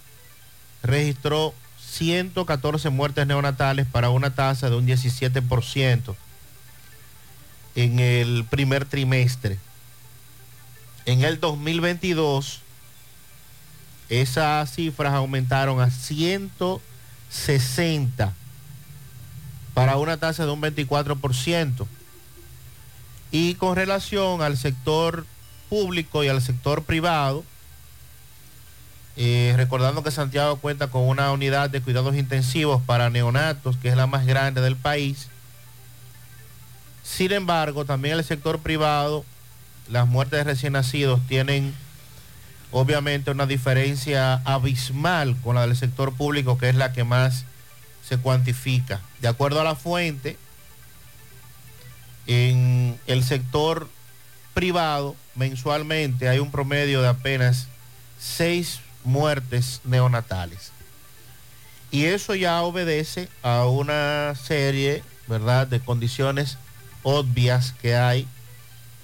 registró 0.84 1.52
114 1.80 2.90
muertes 2.90 3.26
neonatales 3.26 3.86
para 3.86 4.10
una 4.10 4.32
tasa 4.34 4.68
de 4.70 4.76
un 4.76 4.86
17% 4.86 6.14
en 7.74 7.98
el 7.98 8.44
primer 8.48 8.84
trimestre. 8.84 9.58
En 11.06 11.24
el 11.24 11.40
2022 11.40 12.60
esas 14.10 14.70
cifras 14.72 15.14
aumentaron 15.14 15.80
a 15.80 15.90
160 15.90 18.34
para 19.72 19.96
una 19.96 20.18
tasa 20.18 20.44
de 20.44 20.52
un 20.52 20.60
24%. 20.60 21.86
Y 23.30 23.54
con 23.54 23.74
relación 23.74 24.42
al 24.42 24.58
sector 24.58 25.24
público 25.68 26.22
y 26.22 26.28
al 26.28 26.42
sector 26.42 26.84
privado, 26.84 27.42
recordando 29.16 30.02
que 30.02 30.10
Santiago 30.10 30.56
cuenta 30.56 30.88
con 30.88 31.02
una 31.02 31.30
unidad 31.32 31.70
de 31.70 31.80
cuidados 31.80 32.16
intensivos 32.16 32.82
para 32.82 33.10
neonatos, 33.10 33.76
que 33.76 33.88
es 33.88 33.96
la 33.96 34.06
más 34.06 34.26
grande 34.26 34.60
del 34.60 34.76
país. 34.76 35.28
Sin 37.02 37.32
embargo, 37.32 37.84
también 37.84 38.16
el 38.18 38.24
sector 38.24 38.58
privado, 38.60 39.24
las 39.88 40.06
muertes 40.08 40.38
de 40.38 40.44
recién 40.44 40.72
nacidos 40.72 41.20
tienen 41.28 41.74
obviamente 42.70 43.30
una 43.30 43.46
diferencia 43.46 44.42
abismal 44.44 45.36
con 45.42 45.54
la 45.54 45.66
del 45.66 45.76
sector 45.76 46.14
público, 46.14 46.58
que 46.58 46.68
es 46.68 46.74
la 46.74 46.92
que 46.92 47.04
más 47.04 47.44
se 48.06 48.18
cuantifica. 48.18 49.00
De 49.20 49.28
acuerdo 49.28 49.60
a 49.60 49.64
la 49.64 49.76
fuente, 49.76 50.36
en 52.26 52.98
el 53.06 53.22
sector 53.22 53.88
privado, 54.54 55.14
mensualmente 55.34 56.28
hay 56.28 56.38
un 56.38 56.50
promedio 56.50 57.02
de 57.02 57.08
apenas 57.08 57.68
seis 58.18 58.80
muertes 59.04 59.80
neonatales. 59.84 60.72
Y 61.90 62.06
eso 62.06 62.34
ya 62.34 62.62
obedece 62.62 63.28
a 63.42 63.66
una 63.66 64.34
serie, 64.34 65.04
¿verdad?, 65.28 65.66
de 65.66 65.80
condiciones 65.80 66.58
obvias 67.02 67.72
que 67.80 67.94
hay 67.94 68.26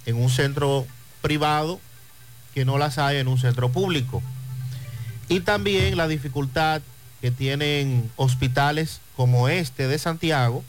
en 0.06 0.16
un 0.16 0.30
centro 0.30 0.86
privado 1.22 1.80
que 2.54 2.64
no 2.64 2.78
las 2.78 2.98
hay 2.98 3.18
en 3.18 3.28
un 3.28 3.38
centro 3.38 3.70
público. 3.70 4.22
Y 5.28 5.40
también 5.40 5.96
la 5.96 6.08
dificultad 6.08 6.82
que 7.20 7.30
tienen 7.30 8.10
hospitales 8.16 9.00
como 9.16 9.48
este 9.48 9.86
de 9.86 9.98
Santiago, 9.98 10.64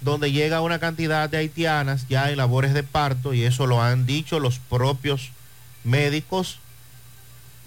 donde 0.00 0.32
llega 0.32 0.60
una 0.60 0.78
cantidad 0.78 1.28
de 1.28 1.38
haitianas 1.38 2.06
ya 2.08 2.30
en 2.30 2.36
labores 2.36 2.72
de 2.72 2.82
parto, 2.82 3.34
y 3.34 3.42
eso 3.42 3.66
lo 3.66 3.82
han 3.82 4.06
dicho 4.06 4.40
los 4.40 4.58
propios 4.58 5.32
médicos 5.84 6.60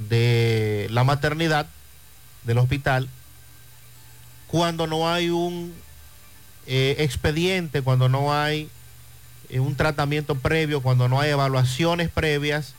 de 0.07 0.87
la 0.91 1.03
maternidad 1.03 1.67
del 2.43 2.57
hospital, 2.57 3.09
cuando 4.47 4.87
no 4.87 5.09
hay 5.09 5.29
un 5.29 5.73
eh, 6.65 6.95
expediente, 6.99 7.81
cuando 7.81 8.09
no 8.09 8.33
hay 8.33 8.69
eh, 9.49 9.59
un 9.59 9.75
tratamiento 9.75 10.35
previo, 10.35 10.81
cuando 10.81 11.09
no 11.09 11.19
hay 11.19 11.31
evaluaciones 11.31 12.09
previas, 12.09 12.73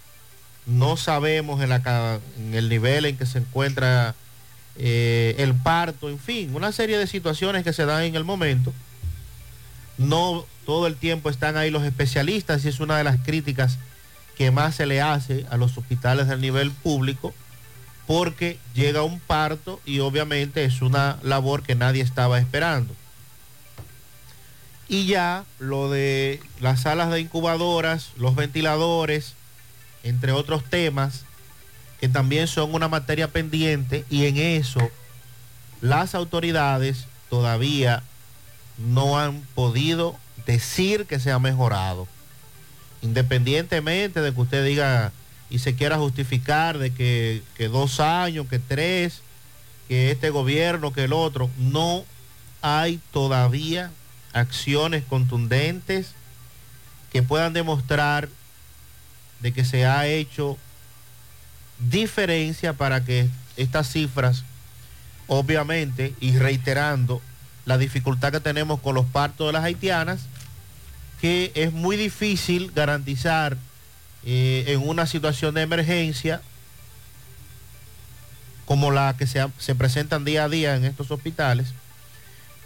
no 0.67 0.97
sabemos 0.97 1.61
en, 1.63 2.55
el 2.55 2.69
nivel 2.69 3.05
en 3.05 3.17
que 3.17 3.27
se 3.27 3.39
encuentra 3.39 4.15
eh, 4.77 5.35
el 5.39 5.55
parto, 5.55 6.09
en 6.09 6.19
fin, 6.19 6.55
una 6.55 6.73
serie 6.73 6.99
de 6.99 7.07
situaciones 7.07 7.65
que 7.65 7.73
se 7.73 7.87
dan 7.87 8.03
en 8.05 8.17
el 8.17 8.25
momento. 8.25 8.73
No 9.99 10.47
todo 10.65 10.87
el 10.87 10.97
tiempo 10.97 11.29
están 11.29 11.57
ahí 11.57 11.71
los 11.71 11.83
especialistas 11.85 12.65
y 12.65 12.69
es 12.69 12.81
una 12.81 12.97
de 12.97 13.05
las 13.05 13.19
críticas 13.21 13.79
que 14.41 14.51
más 14.51 14.77
se 14.77 14.87
le 14.87 15.03
hace 15.03 15.45
a 15.51 15.59
los 15.59 15.77
hospitales 15.77 16.27
del 16.27 16.41
nivel 16.41 16.71
público 16.71 17.35
porque 18.07 18.59
llega 18.73 19.03
un 19.03 19.21
parto 19.21 19.83
y 19.85 19.99
obviamente 19.99 20.65
es 20.65 20.81
una 20.81 21.19
labor 21.23 21.63
que 21.63 21.75
nadie 21.75 22.03
estaba 22.03 22.39
esperando. 22.39 22.95
Y 24.89 25.05
ya 25.05 25.45
lo 25.59 25.91
de 25.91 26.41
las 26.59 26.81
salas 26.81 27.11
de 27.11 27.21
incubadoras, 27.21 28.13
los 28.17 28.35
ventiladores, 28.35 29.35
entre 30.05 30.33
otros 30.33 30.65
temas, 30.65 31.25
que 32.01 32.09
también 32.09 32.49
son 32.49 32.75
una 32.75 32.89
materia 32.89 33.29
pendiente 33.29 34.07
y 34.09 34.25
en 34.25 34.39
eso 34.39 34.91
las 35.83 36.15
autoridades 36.15 37.09
todavía 37.29 38.03
no 38.79 39.19
han 39.19 39.43
podido 39.55 40.17
decir 40.47 41.05
que 41.05 41.21
se 41.21 41.31
ha 41.31 41.39
mejorado. 41.39 42.09
Independientemente 43.03 44.21
de 44.21 44.33
que 44.33 44.41
usted 44.41 44.65
diga 44.65 45.13
y 45.49 45.59
se 45.59 45.75
quiera 45.75 45.99
justificar 45.99 46.79
de 46.79 46.93
que, 46.93 47.43
que 47.57 47.69
dos 47.69 48.01
años, 48.01 48.47
que 48.49 48.59
tres, 48.59 49.23
que 49.89 50.11
este 50.11 50.31
gobierno, 50.31 50.93
que 50.93 51.05
el 51.05 51.13
otro, 51.13 51.51
no 51.59 52.05
hay 52.63 53.01
todavía 53.11 53.91
acciones 54.33 55.03
contundentes 55.05 56.15
que 57.13 57.23
puedan 57.23 57.53
demostrar 57.53 58.29
de 59.41 59.53
que 59.53 59.65
se 59.65 59.87
ha 59.87 60.07
hecho 60.07 60.57
diferencia 61.79 62.75
para 62.75 63.05
que 63.05 63.29
estas 63.57 63.91
cifras, 63.91 64.45
obviamente, 65.27 66.15
y 66.21 66.37
reiterando 66.39 67.21
la 67.65 67.79
dificultad 67.79 68.33
que 68.33 68.41
tenemos 68.41 68.81
con 68.81 68.95
los 68.95 69.07
partos 69.07 69.47
de 69.49 69.53
las 69.53 69.65
haitianas, 69.65 70.21
que 71.21 71.53
es 71.55 71.73
muy 71.73 71.97
difícil 71.97 72.73
garantizar 72.75 73.57
eh, 74.25 74.65
en 74.69 74.87
una 74.87 75.07
situación 75.07 75.55
de 75.55 75.63
emergencia 75.63 76.41
como 78.65 78.91
la 78.91 79.17
que 79.17 79.27
se, 79.27 79.45
se 79.59 79.75
presentan 79.75 80.25
día 80.25 80.45
a 80.45 80.49
día 80.49 80.77
en 80.77 80.85
estos 80.85 81.11
hospitales, 81.11 81.75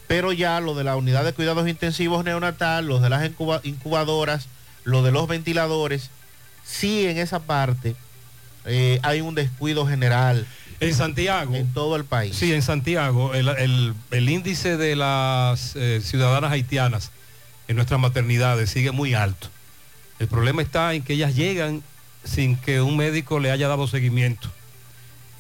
pero 0.06 0.32
ya 0.32 0.60
lo 0.60 0.74
de 0.74 0.84
la 0.84 0.96
unidad 0.96 1.24
de 1.24 1.32
cuidados 1.32 1.66
intensivos 1.68 2.24
neonatal, 2.24 2.86
los 2.86 3.00
de 3.00 3.08
las 3.08 3.30
incubadoras, 3.62 4.48
lo 4.84 5.02
de 5.02 5.12
los 5.12 5.26
ventiladores, 5.26 6.10
sí 6.64 7.06
en 7.06 7.18
esa 7.18 7.40
parte 7.40 7.96
eh, 8.66 9.00
hay 9.02 9.20
un 9.20 9.34
descuido 9.34 9.86
general. 9.86 10.46
En 10.80 10.94
Santiago. 10.94 11.54
En 11.54 11.72
todo 11.72 11.96
el 11.96 12.04
país. 12.04 12.36
Sí, 12.36 12.52
en 12.52 12.60
Santiago. 12.60 13.32
El, 13.34 13.94
índice 14.28 14.76
de 14.76 14.96
las 14.96 15.74
eh, 15.76 16.00
ciudadanas 16.02 16.52
haitianas 16.52 17.10
en 17.68 17.76
nuestras 17.76 18.00
maternidades 18.00 18.70
sigue 18.70 18.92
muy 18.92 19.14
alto. 19.14 19.48
El 20.18 20.28
problema 20.28 20.62
está 20.62 20.94
en 20.94 21.02
que 21.02 21.14
ellas 21.14 21.34
llegan 21.34 21.82
sin 22.24 22.56
que 22.56 22.80
un 22.80 22.96
médico 22.96 23.38
le 23.38 23.50
haya 23.50 23.68
dado 23.68 23.86
seguimiento. 23.86 24.50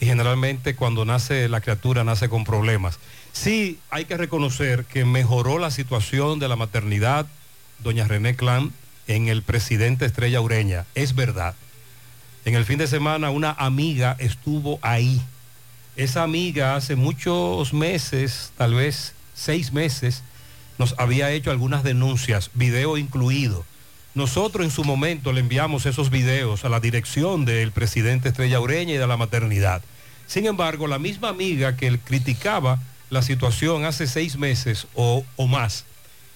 Y 0.00 0.06
generalmente 0.06 0.74
cuando 0.74 1.04
nace 1.04 1.48
la 1.48 1.60
criatura 1.60 2.04
nace 2.04 2.28
con 2.28 2.44
problemas. 2.44 2.98
Sí, 3.32 3.78
hay 3.90 4.04
que 4.04 4.16
reconocer 4.16 4.84
que 4.84 5.04
mejoró 5.04 5.58
la 5.58 5.70
situación 5.70 6.38
de 6.38 6.48
la 6.48 6.56
maternidad, 6.56 7.26
doña 7.78 8.06
René 8.06 8.36
Clan, 8.36 8.72
en 9.06 9.28
el 9.28 9.42
presidente 9.42 10.04
Estrella 10.04 10.40
Ureña. 10.40 10.86
Es 10.94 11.14
verdad. 11.14 11.54
En 12.44 12.54
el 12.54 12.64
fin 12.64 12.78
de 12.78 12.86
semana 12.86 13.30
una 13.30 13.52
amiga 13.52 14.16
estuvo 14.18 14.78
ahí. 14.82 15.20
Esa 15.96 16.22
amiga 16.22 16.76
hace 16.76 16.96
muchos 16.96 17.72
meses, 17.72 18.52
tal 18.56 18.74
vez 18.74 19.14
seis 19.34 19.72
meses, 19.72 20.22
nos 20.78 20.94
había 20.98 21.30
hecho 21.30 21.50
algunas 21.50 21.84
denuncias, 21.84 22.50
video 22.54 22.96
incluido. 22.96 23.64
Nosotros 24.14 24.64
en 24.64 24.70
su 24.70 24.84
momento 24.84 25.32
le 25.32 25.40
enviamos 25.40 25.86
esos 25.86 26.10
videos 26.10 26.64
a 26.64 26.68
la 26.68 26.80
dirección 26.80 27.44
del 27.44 27.72
presidente 27.72 28.28
Estrella 28.28 28.60
Ureña 28.60 28.94
y 28.94 28.98
de 28.98 29.06
la 29.06 29.16
maternidad. 29.16 29.82
Sin 30.26 30.46
embargo, 30.46 30.86
la 30.86 30.98
misma 30.98 31.28
amiga 31.28 31.76
que 31.76 31.86
él 31.86 31.98
criticaba 31.98 32.80
la 33.10 33.22
situación 33.22 33.84
hace 33.84 34.06
seis 34.06 34.36
meses 34.36 34.86
o, 34.94 35.24
o 35.36 35.46
más, 35.46 35.84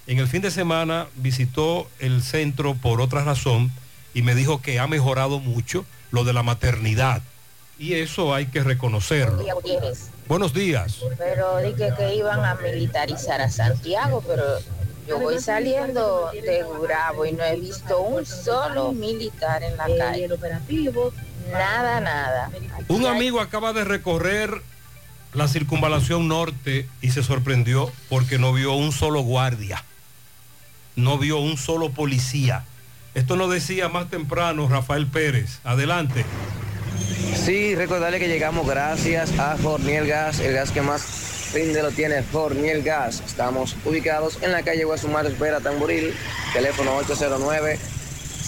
en 0.08 0.18
el 0.18 0.26
fin 0.26 0.42
de 0.42 0.50
semana 0.50 1.06
visitó 1.16 1.88
el 1.98 2.22
centro 2.22 2.74
por 2.74 3.00
otra 3.00 3.24
razón 3.24 3.70
y 4.14 4.22
me 4.22 4.34
dijo 4.34 4.62
que 4.62 4.78
ha 4.78 4.86
mejorado 4.86 5.38
mucho 5.38 5.84
lo 6.10 6.24
de 6.24 6.32
la 6.32 6.42
maternidad. 6.42 7.22
Y 7.78 7.92
eso 7.92 8.34
hay 8.34 8.46
que 8.46 8.64
reconocerlo. 8.64 9.44
Buenos 10.28 10.52
días. 10.52 11.00
Pero 11.16 11.56
dije 11.58 11.90
que 11.96 12.14
iban 12.14 12.44
a 12.44 12.54
militarizar 12.56 13.40
a 13.40 13.50
Santiago, 13.50 14.22
pero 14.26 14.44
yo 15.08 15.18
voy 15.18 15.40
saliendo 15.40 16.30
de 16.32 16.64
Bravo 16.82 17.24
y 17.24 17.32
no 17.32 17.42
he 17.44 17.56
visto 17.56 18.02
un 18.02 18.26
solo 18.26 18.92
militar 18.92 19.62
en 19.62 19.76
la 19.78 19.86
calle. 19.86 20.28
Nada, 21.50 22.00
nada. 22.00 22.50
Un 22.88 23.06
amigo 23.06 23.40
acaba 23.40 23.72
de 23.72 23.84
recorrer 23.84 24.62
la 25.32 25.48
circunvalación 25.48 26.28
norte 26.28 26.86
y 27.00 27.10
se 27.10 27.22
sorprendió 27.22 27.90
porque 28.10 28.38
no 28.38 28.52
vio 28.52 28.74
un 28.74 28.92
solo 28.92 29.22
guardia, 29.22 29.82
no 30.94 31.16
vio 31.16 31.38
un 31.38 31.56
solo 31.56 31.90
policía. 31.90 32.64
Esto 33.14 33.36
lo 33.36 33.48
decía 33.48 33.88
más 33.88 34.10
temprano 34.10 34.68
Rafael 34.68 35.06
Pérez. 35.06 35.60
Adelante. 35.64 36.26
Sí, 37.44 37.74
recordarle 37.74 38.18
que 38.18 38.28
llegamos 38.28 38.66
gracias 38.66 39.38
a 39.38 39.56
Forniel 39.56 40.06
Gas, 40.06 40.40
el 40.40 40.52
gas 40.52 40.70
que 40.70 40.82
más 40.82 41.50
rinde 41.54 41.82
lo 41.82 41.90
tiene 41.90 42.22
Forniel 42.22 42.82
Gas. 42.82 43.22
Estamos 43.26 43.76
ubicados 43.84 44.38
en 44.42 44.52
la 44.52 44.62
calle 44.62 44.84
Guasumar 44.84 45.26
Espera 45.26 45.60
Tamboril, 45.60 46.14
teléfono 46.52 46.94
809 46.96 47.78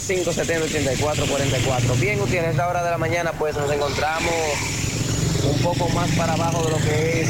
570 0.07 0.65
8444. 0.65 1.95
Bien, 1.97 2.19
Gutiérrez, 2.19 2.49
a 2.49 2.51
esta 2.51 2.69
hora 2.69 2.85
de 2.85 2.91
la 2.91 2.99
mañana 2.99 3.32
pues 3.32 3.57
nos 3.57 3.70
encontramos 3.70 4.35
un 5.45 5.62
poco 5.62 5.89
más 5.91 6.11
para 6.12 6.35
abajo 6.35 6.65
de 6.65 6.70
lo 6.70 6.78
que 6.78 7.23
es 7.23 7.28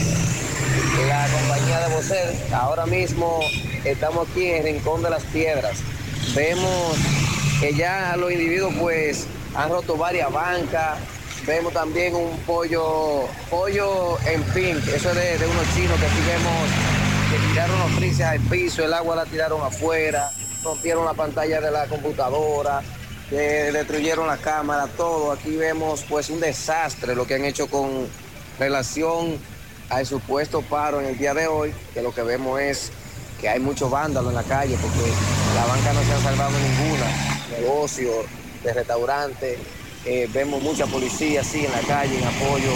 la 1.07 1.29
compañía 1.29 1.81
de 1.81 1.95
Bocel. 1.95 2.53
Ahora 2.53 2.87
mismo 2.87 3.41
estamos 3.85 4.29
aquí 4.29 4.47
en 4.47 4.67
el 4.67 4.75
Rincón 4.75 5.03
de 5.03 5.11
las 5.11 5.23
Piedras. 5.25 5.79
Vemos 6.35 6.97
que 7.61 7.75
ya 7.75 8.17
los 8.17 8.33
individuos 8.33 8.75
pues 8.79 9.27
han 9.55 9.71
roto 9.71 9.97
varias 9.97 10.33
bancas. 10.33 10.99
Vemos 11.47 11.73
también 11.73 12.15
un 12.15 12.37
pollo, 12.47 13.27
pollo 13.49 14.19
en 14.27 14.45
fin, 14.47 14.77
eso 14.95 15.11
es 15.11 15.41
de, 15.41 15.47
unos 15.47 15.75
chinos 15.75 15.99
que 15.99 16.07
aquí 16.07 16.21
vemos 16.27 16.69
que 17.31 17.49
tiraron 17.49 17.79
los 17.79 17.91
frises 17.93 18.27
al 18.27 18.41
piso, 18.41 18.85
el 18.85 18.93
agua 18.93 19.17
la 19.17 19.25
tiraron 19.25 19.63
afuera, 19.63 20.31
rompieron 20.63 21.05
la 21.05 21.15
pantalla 21.15 21.61
de 21.61 21.71
la 21.71 21.87
computadora, 21.87 22.83
destruyeron 23.31 24.27
la 24.27 24.37
cámara, 24.37 24.87
todo. 24.97 25.33
Aquí 25.33 25.57
vemos 25.57 26.05
pues 26.09 26.29
un 26.29 26.41
desastre 26.41 27.15
lo 27.15 27.27
que 27.27 27.37
han 27.37 27.45
hecho 27.45 27.69
con 27.69 28.07
relación 28.59 29.39
al 29.89 30.07
supuesto 30.07 30.63
paro 30.63 31.01
en 31.01 31.07
el 31.07 31.19
día 31.19 31.33
de 31.33 31.47
hoy, 31.47 31.73
que 31.95 32.03
lo 32.03 32.13
que 32.13 32.23
vemos 32.23 32.61
es 32.61 32.93
que 33.41 33.49
hay 33.49 33.61
muchos 33.61 33.91
vándalos 33.91 34.31
en 34.31 34.37
la 34.37 34.43
calle 34.43 34.77
porque 34.81 35.11
la 35.55 35.65
banca 35.65 35.93
no 35.95 36.03
se 36.03 36.13
ha 36.13 36.21
salvado 36.21 36.53
ninguna, 36.59 37.59
negocio, 37.59 38.11
de 38.63 38.75
restaurante, 38.75 39.59
eh, 40.05 40.29
vemos 40.33 40.63
mucha 40.63 40.87
policía 40.87 41.43
así 41.43 41.65
en 41.65 41.73
la 41.73 41.81
calle 41.81 42.19
en 42.19 42.25
apoyo, 42.27 42.73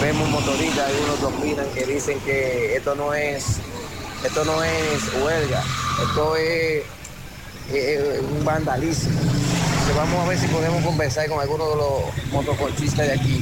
vemos 0.00 0.28
motoristas, 0.28 0.88
algunos 0.88 1.18
que 1.18 1.24
opinan 1.26 1.66
que 1.74 1.86
dicen 1.86 2.18
que 2.20 2.76
esto 2.76 2.94
no 2.94 3.14
es, 3.14 3.58
esto 4.24 4.44
no 4.44 4.62
es 4.62 5.02
huelga, 5.22 5.62
esto 6.02 6.36
es 6.36 6.84
un 8.20 8.44
vandalismo. 8.44 9.10
Entonces, 9.88 9.96
vamos 9.96 10.24
a 10.24 10.28
ver 10.28 10.38
si 10.38 10.46
podemos 10.48 10.84
conversar 10.84 11.28
con 11.28 11.40
algunos 11.40 11.68
de 11.70 11.76
los 11.76 12.32
motoconchistas 12.32 13.06
de 13.06 13.12
aquí. 13.12 13.40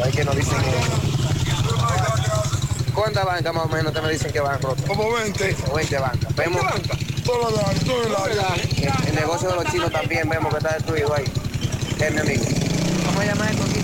A 0.00 0.04
ver 0.04 0.14
qué 0.14 0.24
nos 0.24 0.36
dicen. 0.36 0.56
¿Cuántas 2.94 3.24
bancas 3.24 3.54
más 3.54 3.66
o 3.66 3.68
menos 3.68 3.92
te 3.92 4.00
me 4.02 4.10
dicen 4.10 4.32
que 4.32 4.40
van 4.40 4.60
rotos? 4.60 4.84
Como 4.86 5.12
20. 5.12 5.56
O 5.70 5.74
20 5.74 5.98
bancas. 5.98 6.34
Vemos 6.34 6.62
Todo 7.24 7.48
el 7.48 7.58
año, 7.58 7.80
todo 7.84 8.26
el 8.26 8.38
año. 8.40 8.62
el, 8.76 9.08
el 9.08 9.14
negocio 9.14 9.48
de 9.50 9.54
los 9.56 9.64
chinos 9.66 9.92
también 9.92 10.28
vemos 10.28 10.52
que 10.52 10.58
está 10.58 10.74
destruido 10.74 11.14
ahí. 11.14 11.24
Es 11.98 12.12
mi 12.12 12.20
amigo. 12.20 12.44
¿Cómo 13.06 13.20
se 13.20 13.26
llama 13.26 13.48
esto 13.48 13.62
aquí? 13.62 13.80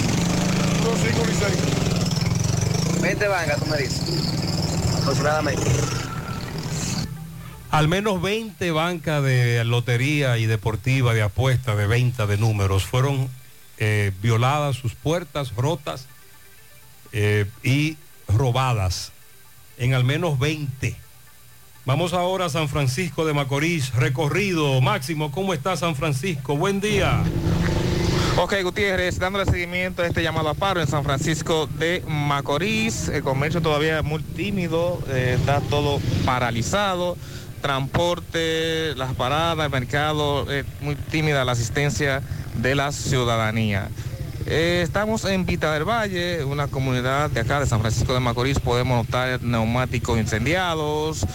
20 3.01 3.29
bancas, 3.29 3.59
tú 3.59 3.67
me 3.67 3.79
dices. 3.79 4.01
Aproximadamente. 5.01 5.63
Al 7.71 7.89
menos 7.89 8.21
20 8.21 8.71
bancas 8.71 9.23
de 9.23 9.65
lotería 9.65 10.37
y 10.37 10.47
deportiva, 10.47 11.15
de 11.15 11.23
apuesta, 11.23 11.75
de 11.75 11.87
venta 11.87 12.27
de 12.27 12.37
números, 12.37 12.85
fueron 12.85 13.29
eh, 13.79 14.13
violadas, 14.21 14.77
sus 14.77 14.95
puertas 14.95 15.57
rotas 15.57 16.07
eh, 17.13 17.47
y 17.63 17.97
robadas 18.29 19.13
en 19.79 19.95
al 19.95 20.05
menos 20.05 20.39
20. 20.39 20.95
Vamos 21.85 22.13
ahora 22.13 22.45
a 22.45 22.49
San 22.51 22.69
Francisco 22.69 23.25
de 23.25 23.33
Macorís, 23.33 23.93
recorrido. 23.95 24.81
Máximo, 24.81 25.33
¿cómo 25.33 25.53
está 25.55 25.77
San 25.77 25.97
Francisco? 25.97 26.57
Buen 26.57 26.81
día. 26.81 27.25
Ok, 28.39 28.55
Gutiérrez, 28.63 29.19
dándole 29.19 29.45
seguimiento 29.45 30.03
a 30.03 30.07
este 30.07 30.23
llamado 30.23 30.49
a 30.49 30.55
paro 30.55 30.81
en 30.81 30.87
San 30.87 31.05
Francisco 31.05 31.69
de 31.79 32.03
Macorís, 32.09 33.09
el 33.09 33.23
comercio 33.23 33.61
todavía 33.61 34.03
muy 34.03 34.23
tímido, 34.23 35.01
eh, 35.09 35.37
está 35.39 35.61
todo 35.61 36.01
paralizado, 36.25 37.19
transporte, 37.61 38.95
las 38.97 39.15
paradas, 39.15 39.67
el 39.67 39.71
mercado, 39.71 40.51
eh, 40.51 40.65
muy 40.81 40.97
tímida 40.97 41.45
la 41.45 41.53
asistencia 41.53 42.23
de 42.55 42.75
la 42.75 42.91
ciudadanía. 42.91 43.91
Eh, 44.47 44.81
estamos 44.83 45.27
en 45.27 45.45
Vita 45.45 45.73
del 45.75 45.85
Valle, 45.85 46.43
una 46.45 46.69
comunidad 46.69 47.29
de 47.31 47.41
acá 47.41 47.61
de 47.61 47.67
San 47.67 47.81
Francisco 47.81 48.15
de 48.15 48.21
Macorís, 48.21 48.59
podemos 48.59 49.05
notar 49.05 49.43
neumáticos 49.43 50.19
incendiados. 50.19 51.27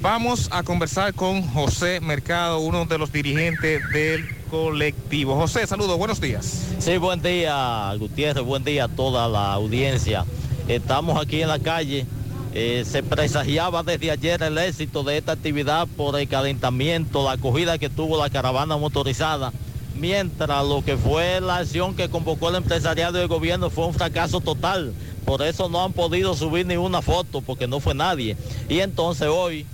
Vamos 0.00 0.48
a 0.52 0.62
conversar 0.62 1.14
con 1.14 1.42
José 1.42 2.00
Mercado, 2.00 2.60
uno 2.60 2.86
de 2.86 2.96
los 2.96 3.10
dirigentes 3.10 3.82
del 3.90 4.43
colectivo. 4.54 5.34
José, 5.34 5.66
saludos, 5.66 5.98
buenos 5.98 6.20
días. 6.20 6.68
Sí, 6.78 6.96
buen 6.96 7.20
día, 7.20 7.92
Gutiérrez, 7.98 8.44
buen 8.44 8.62
día 8.62 8.84
a 8.84 8.88
toda 8.88 9.26
la 9.26 9.52
audiencia. 9.52 10.24
Estamos 10.68 11.20
aquí 11.20 11.42
en 11.42 11.48
la 11.48 11.58
calle. 11.58 12.06
Eh, 12.54 12.84
se 12.88 13.02
presagiaba 13.02 13.82
desde 13.82 14.12
ayer 14.12 14.40
el 14.44 14.56
éxito 14.58 15.02
de 15.02 15.18
esta 15.18 15.32
actividad 15.32 15.88
por 15.96 16.16
el 16.20 16.28
calentamiento, 16.28 17.24
la 17.24 17.32
acogida 17.32 17.78
que 17.78 17.90
tuvo 17.90 18.16
la 18.16 18.30
caravana 18.30 18.76
motorizada, 18.76 19.52
mientras 19.96 20.64
lo 20.64 20.84
que 20.84 20.96
fue 20.96 21.40
la 21.40 21.56
acción 21.56 21.96
que 21.96 22.08
convocó 22.08 22.48
el 22.50 22.54
empresariado 22.54 23.18
y 23.18 23.22
el 23.22 23.28
gobierno 23.28 23.70
fue 23.70 23.86
un 23.86 23.94
fracaso 23.94 24.40
total. 24.40 24.94
Por 25.24 25.42
eso 25.42 25.68
no 25.68 25.82
han 25.82 25.92
podido 25.92 26.36
subir 26.36 26.64
ni 26.64 26.76
una 26.76 27.02
foto, 27.02 27.40
porque 27.40 27.66
no 27.66 27.80
fue 27.80 27.94
nadie. 27.94 28.36
Y 28.68 28.78
entonces 28.78 29.26
hoy 29.26 29.66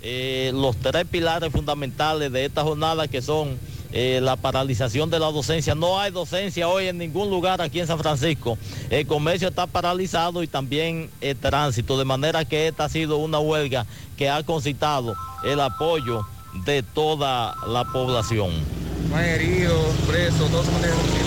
eh, 0.00 0.52
los 0.54 0.74
tres 0.78 1.04
pilares 1.04 1.52
fundamentales 1.52 2.32
de 2.32 2.46
esta 2.46 2.62
jornada 2.62 3.08
que 3.08 3.20
son 3.20 3.58
eh, 3.92 4.20
la 4.22 4.36
paralización 4.36 5.10
de 5.10 5.18
la 5.18 5.30
docencia. 5.30 5.74
No 5.74 6.00
hay 6.00 6.10
docencia 6.10 6.68
hoy 6.68 6.86
en 6.86 6.98
ningún 6.98 7.30
lugar 7.30 7.60
aquí 7.60 7.80
en 7.80 7.86
San 7.86 7.98
Francisco. 7.98 8.58
El 8.90 9.06
comercio 9.06 9.48
está 9.48 9.66
paralizado 9.66 10.42
y 10.42 10.46
también 10.46 11.10
el 11.20 11.36
tránsito, 11.36 11.98
de 11.98 12.04
manera 12.04 12.44
que 12.44 12.68
esta 12.68 12.84
ha 12.84 12.88
sido 12.88 13.18
una 13.18 13.38
huelga 13.38 13.86
que 14.16 14.30
ha 14.30 14.42
concitado 14.42 15.14
el 15.44 15.60
apoyo 15.60 16.26
de 16.64 16.82
toda 16.82 17.54
la 17.66 17.84
población. 17.84 18.50
Más 19.10 19.24
heridos, 19.24 19.94
presos, 20.06 20.50
dos 20.50 20.66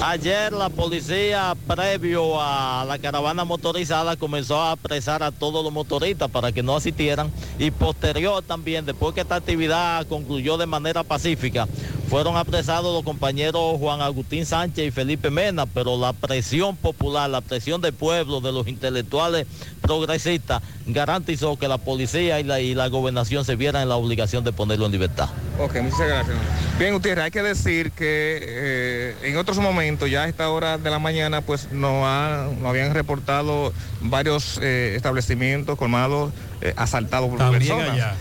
Ayer 0.04 0.54
la 0.54 0.70
policía, 0.70 1.56
previo 1.68 2.42
a 2.42 2.86
la 2.88 2.98
caravana 2.98 3.44
motorizada, 3.44 4.16
comenzó 4.16 4.60
a 4.62 4.72
apresar 4.72 5.22
a 5.24 5.32
todos 5.32 5.64
los 5.64 5.74
motoristas 5.74 6.30
para 6.32 6.52
que 6.52 6.64
no 6.64 6.76
asistieran 6.76 7.32
y 7.60 7.72
posterior 7.72 8.42
también, 8.44 8.86
después 8.86 9.14
que 9.14 9.22
esta 9.22 9.36
actividad 9.36 10.08
concluyó 10.08 10.58
de 10.58 10.66
manera 10.66 11.04
pacífica, 11.04 11.68
fueron 12.10 12.38
apresados 12.38 12.94
los 12.94 13.04
compañeros 13.04 13.78
Juan 13.80 14.02
Agustín 14.02 14.46
Sánchez 14.46 14.88
y 14.88 14.92
Felipe 14.92 15.30
Mena, 15.30 15.66
pero 15.66 15.98
la 15.98 16.14
presión 16.14 16.76
popular, 16.76 17.30
la 17.30 17.42
presión 17.42 17.82
del 17.82 17.94
pueblo, 17.94 18.42
de 18.42 18.52
los 18.52 18.68
intelectuales 18.68 19.48
progresistas, 19.82 20.62
garantizó 20.86 21.58
que 21.58 21.68
la 21.68 21.78
policía 21.78 22.40
y 22.40 22.44
la, 22.44 22.60
y 22.60 22.76
la 22.76 22.88
gobernación 22.88 23.44
se 23.46 23.56
vieran 23.56 23.82
en 23.84 23.90
la 23.90 23.96
obligación 23.96 24.44
de 24.44 24.52
ponerlo 24.54 24.86
en 24.86 24.92
libertad. 24.92 25.30
Ok, 25.60 25.76
muchas 25.82 26.08
gracias. 26.08 26.38
Bien, 26.78 26.94
Gutiérrez, 26.94 27.26
hay 27.26 27.32
que 27.32 27.42
decir 27.44 27.92
que 27.92 28.40
eh, 28.42 29.16
en 29.24 29.38
otros 29.38 29.58
momentos, 29.58 30.10
ya 30.10 30.24
a 30.24 30.28
esta 30.28 30.50
hora 30.50 30.78
de 30.78 30.90
la 30.90 31.00
mañana, 31.00 31.42
pues 31.42 31.72
nos, 31.72 32.04
ha- 32.06 32.48
nos 32.60 32.70
habían 32.70 32.94
reportado 32.94 33.74
varios 34.02 34.60
eh, 34.62 34.94
establecimientos 34.96 35.78
colmados 35.78 36.32
eh, 36.62 36.74
asaltados 36.78 37.30
por 37.30 37.38
También 37.40 37.62
personas. 37.62 37.90
allá. 37.92 38.14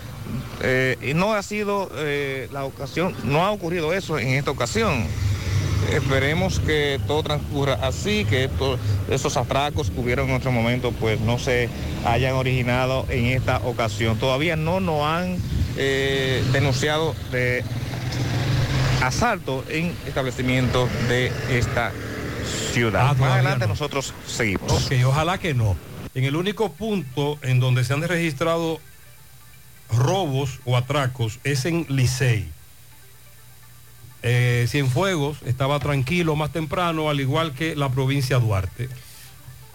Eh, 0.61 0.97
y 1.01 1.13
no 1.13 1.33
ha 1.33 1.43
sido 1.43 1.89
eh, 1.95 2.47
la 2.51 2.63
ocasión, 2.65 3.13
no 3.23 3.45
ha 3.45 3.51
ocurrido 3.51 3.93
eso 3.93 4.17
en 4.19 4.29
esta 4.29 4.51
ocasión. 4.51 5.05
Esperemos 5.91 6.59
que 6.59 6.99
todo 7.05 7.21
transcurra 7.21 7.73
así, 7.81 8.25
que 8.25 8.45
esto- 8.45 8.79
esos 9.09 9.37
atracos 9.37 9.91
que 9.91 9.99
hubieron 9.99 10.29
en 10.29 10.35
otro 10.37 10.51
momento 10.51 10.91
pues 10.91 11.19
no 11.21 11.37
se 11.37 11.69
hayan 12.05 12.33
originado 12.33 13.05
en 13.09 13.25
esta 13.25 13.57
ocasión. 13.59 14.17
Todavía 14.17 14.55
no 14.55 14.79
nos 14.79 15.03
han 15.03 15.37
eh, 15.77 16.43
denunciado 16.53 17.13
de 17.31 17.63
asalto 19.03 19.63
en 19.69 19.93
establecimientos 20.07 20.89
de 21.07 21.31
esta 21.49 21.91
ciudad. 22.73 23.09
Ah, 23.09 23.15
Más 23.19 23.31
adelante 23.33 23.65
no. 23.65 23.69
nosotros 23.73 24.13
seguimos. 24.25 24.71
Ok, 24.71 24.93
ojalá 25.05 25.37
que 25.37 25.53
no. 25.53 25.75
En 26.15 26.23
el 26.23 26.35
único 26.35 26.71
punto 26.71 27.37
en 27.41 27.59
donde 27.59 27.83
se 27.83 27.93
han 27.93 28.01
registrado 28.01 28.79
robos 29.89 30.59
o 30.65 30.77
atracos 30.77 31.39
es 31.43 31.65
en 31.65 31.85
Licey. 31.89 32.49
Eh, 34.23 34.65
Cienfuegos 34.69 35.37
estaba 35.45 35.79
tranquilo 35.79 36.35
más 36.35 36.51
temprano, 36.51 37.09
al 37.09 37.19
igual 37.19 37.53
que 37.53 37.75
la 37.75 37.89
provincia 37.89 38.39
de 38.39 38.45
Duarte. 38.45 38.89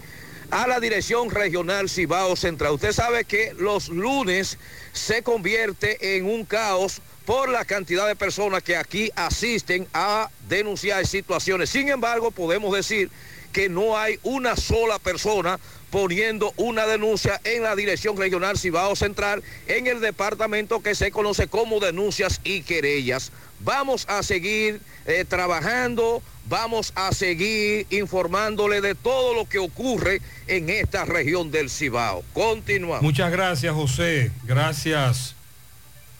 a 0.50 0.66
la 0.66 0.78
Dirección 0.78 1.30
Regional 1.30 1.88
Cibao 1.88 2.36
Central. 2.36 2.72
Usted 2.72 2.92
sabe 2.92 3.24
que 3.24 3.54
los 3.54 3.88
lunes 3.88 4.58
se 4.92 5.22
convierte 5.22 6.16
en 6.16 6.26
un 6.26 6.44
caos 6.44 7.00
por 7.24 7.48
la 7.48 7.64
cantidad 7.64 8.06
de 8.06 8.14
personas 8.14 8.62
que 8.62 8.76
aquí 8.76 9.10
asisten 9.16 9.88
a 9.92 10.30
denunciar 10.48 11.06
situaciones. 11.06 11.70
Sin 11.70 11.88
embargo, 11.88 12.30
podemos 12.30 12.74
decir 12.74 13.10
que 13.52 13.68
no 13.68 13.98
hay 13.98 14.20
una 14.22 14.54
sola 14.54 14.98
persona 14.98 15.58
poniendo 15.90 16.52
una 16.56 16.86
denuncia 16.86 17.40
en 17.44 17.62
la 17.62 17.76
Dirección 17.76 18.16
Regional 18.16 18.58
Cibao 18.58 18.96
Central 18.96 19.42
en 19.66 19.86
el 19.86 20.00
departamento 20.00 20.82
que 20.82 20.94
se 20.94 21.10
conoce 21.10 21.46
como 21.46 21.80
denuncias 21.80 22.40
y 22.44 22.62
querellas. 22.62 23.32
Vamos 23.60 24.06
a 24.08 24.22
seguir 24.22 24.80
eh, 25.06 25.24
trabajando, 25.26 26.22
vamos 26.48 26.92
a 26.94 27.12
seguir 27.12 27.86
informándole 27.90 28.80
de 28.80 28.94
todo 28.94 29.34
lo 29.34 29.48
que 29.48 29.58
ocurre 29.58 30.20
en 30.46 30.68
esta 30.68 31.04
región 31.04 31.50
del 31.50 31.70
Cibao. 31.70 32.22
Continuamos. 32.32 33.02
Muchas 33.02 33.30
gracias, 33.30 33.74
José. 33.74 34.30
Gracias 34.44 35.34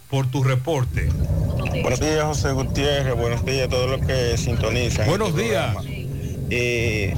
por 0.09 0.30
tu 0.30 0.43
reporte. 0.44 1.09
Buenos 1.82 2.01
días, 2.01 2.24
José 2.24 2.52
Gutiérrez. 2.52 3.14
Buenos 3.14 3.44
días 3.44 3.66
a 3.66 3.68
todos 3.68 3.90
los 3.90 4.06
que 4.06 4.38
sintonizan. 4.38 5.06
Buenos 5.06 5.30
este 5.30 5.43
días. 5.43 5.74
programa. 5.74 6.06
Y 6.51 7.10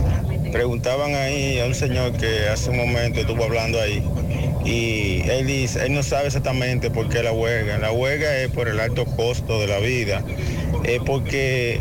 preguntaban 0.50 1.14
ahí 1.14 1.58
a 1.60 1.66
un 1.66 1.74
señor 1.74 2.12
que 2.12 2.48
hace 2.48 2.70
un 2.70 2.78
momento 2.78 3.20
estuvo 3.20 3.44
hablando 3.44 3.80
ahí. 3.80 4.02
Y 4.64 5.22
él 5.28 5.46
dice, 5.46 5.86
él 5.86 5.94
no 5.94 6.02
sabe 6.02 6.26
exactamente 6.26 6.90
por 6.90 7.08
qué 7.08 7.22
la 7.22 7.32
huelga. 7.32 7.78
La 7.78 7.92
huelga 7.92 8.36
es 8.38 8.50
por 8.50 8.68
el 8.68 8.80
alto 8.80 9.04
costo 9.04 9.60
de 9.60 9.66
la 9.66 9.78
vida. 9.78 10.22
Es 10.84 11.00
porque, 11.04 11.80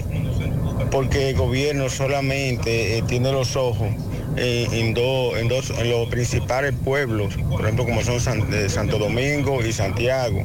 porque 0.91 1.29
el 1.29 1.35
gobierno 1.35 1.89
solamente 1.89 2.97
eh, 2.97 3.03
tiene 3.07 3.31
los 3.31 3.55
ojos 3.55 3.89
en, 4.37 4.73
en 4.73 4.93
dos, 4.93 5.37
en 5.37 5.47
dos, 5.47 5.73
en 5.77 5.89
los 5.89 6.07
principales 6.09 6.73
pueblos, 6.83 7.35
por 7.49 7.61
ejemplo 7.61 7.85
como 7.85 8.01
son 8.03 8.53
eh, 8.53 8.69
Santo 8.69 8.99
Domingo 8.99 9.63
y 9.65 9.73
Santiago 9.73 10.43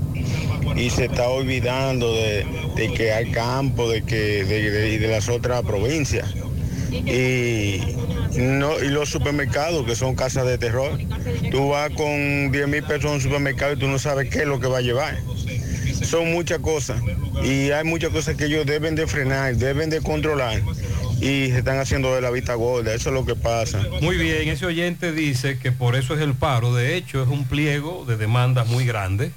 y 0.76 0.90
se 0.90 1.06
está 1.06 1.28
olvidando 1.28 2.12
de, 2.14 2.46
de 2.76 2.92
que 2.92 3.12
hay 3.12 3.30
campo, 3.30 3.88
de 3.90 4.02
que 4.02 4.44
de 4.44 5.08
las 5.08 5.28
otras 5.28 5.62
provincias. 5.62 6.34
Y, 6.92 7.80
no, 8.36 8.78
y 8.78 8.88
los 8.88 9.08
supermercados 9.08 9.86
que 9.86 9.96
son 9.96 10.14
casas 10.14 10.46
de 10.46 10.58
terror. 10.58 10.98
Tú 11.50 11.70
vas 11.70 11.90
con 11.90 12.52
10 12.52 12.68
mil 12.68 12.82
pesos 12.82 13.06
a 13.06 13.14
un 13.14 13.20
supermercado 13.20 13.72
y 13.72 13.78
tú 13.78 13.88
no 13.88 13.98
sabes 13.98 14.28
qué 14.30 14.40
es 14.40 14.46
lo 14.46 14.60
que 14.60 14.66
va 14.66 14.78
a 14.78 14.82
llevar. 14.82 15.18
Son 16.02 16.30
muchas 16.32 16.58
cosas 16.58 17.00
y 17.42 17.70
hay 17.70 17.84
muchas 17.84 18.10
cosas 18.10 18.36
que 18.36 18.46
ellos 18.46 18.66
deben 18.66 18.94
de 18.94 19.06
frenar, 19.06 19.56
deben 19.56 19.88
de 19.88 20.00
controlar 20.00 20.60
y 21.22 21.50
se 21.50 21.58
están 21.58 21.78
haciendo 21.78 22.14
de 22.14 22.20
la 22.20 22.30
vista 22.30 22.54
gorda. 22.54 22.92
Eso 22.92 23.10
es 23.10 23.14
lo 23.14 23.24
que 23.24 23.36
pasa. 23.36 23.80
Muy 24.00 24.16
bien, 24.16 24.48
ese 24.48 24.66
oyente 24.66 25.12
dice 25.12 25.58
que 25.58 25.70
por 25.70 25.94
eso 25.94 26.14
es 26.14 26.20
el 26.20 26.34
paro. 26.34 26.74
De 26.74 26.96
hecho, 26.96 27.22
es 27.22 27.28
un 27.28 27.44
pliego 27.44 28.04
de 28.04 28.16
demandas 28.16 28.66
muy 28.66 28.84
grande. 28.84 29.30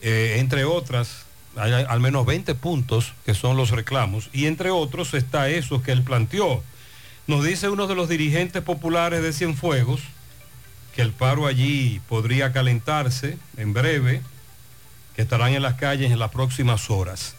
Eh, 0.00 0.36
entre 0.38 0.64
otras, 0.64 1.27
hay 1.58 1.72
al 1.72 2.00
menos 2.00 2.24
20 2.26 2.54
puntos 2.54 3.12
que 3.24 3.34
son 3.34 3.56
los 3.56 3.70
reclamos. 3.70 4.30
Y 4.32 4.46
entre 4.46 4.70
otros 4.70 5.14
está 5.14 5.48
eso 5.48 5.82
que 5.82 5.92
él 5.92 6.02
planteó. 6.02 6.62
Nos 7.26 7.44
dice 7.44 7.68
uno 7.68 7.86
de 7.86 7.94
los 7.94 8.08
dirigentes 8.08 8.62
populares 8.62 9.22
de 9.22 9.32
Cienfuegos 9.32 10.00
que 10.94 11.02
el 11.02 11.12
paro 11.12 11.46
allí 11.46 12.00
podría 12.08 12.52
calentarse 12.52 13.38
en 13.56 13.72
breve, 13.72 14.22
que 15.14 15.22
estarán 15.22 15.52
en 15.52 15.62
las 15.62 15.74
calles 15.74 16.10
en 16.10 16.18
las 16.18 16.30
próximas 16.30 16.90
horas 16.90 17.34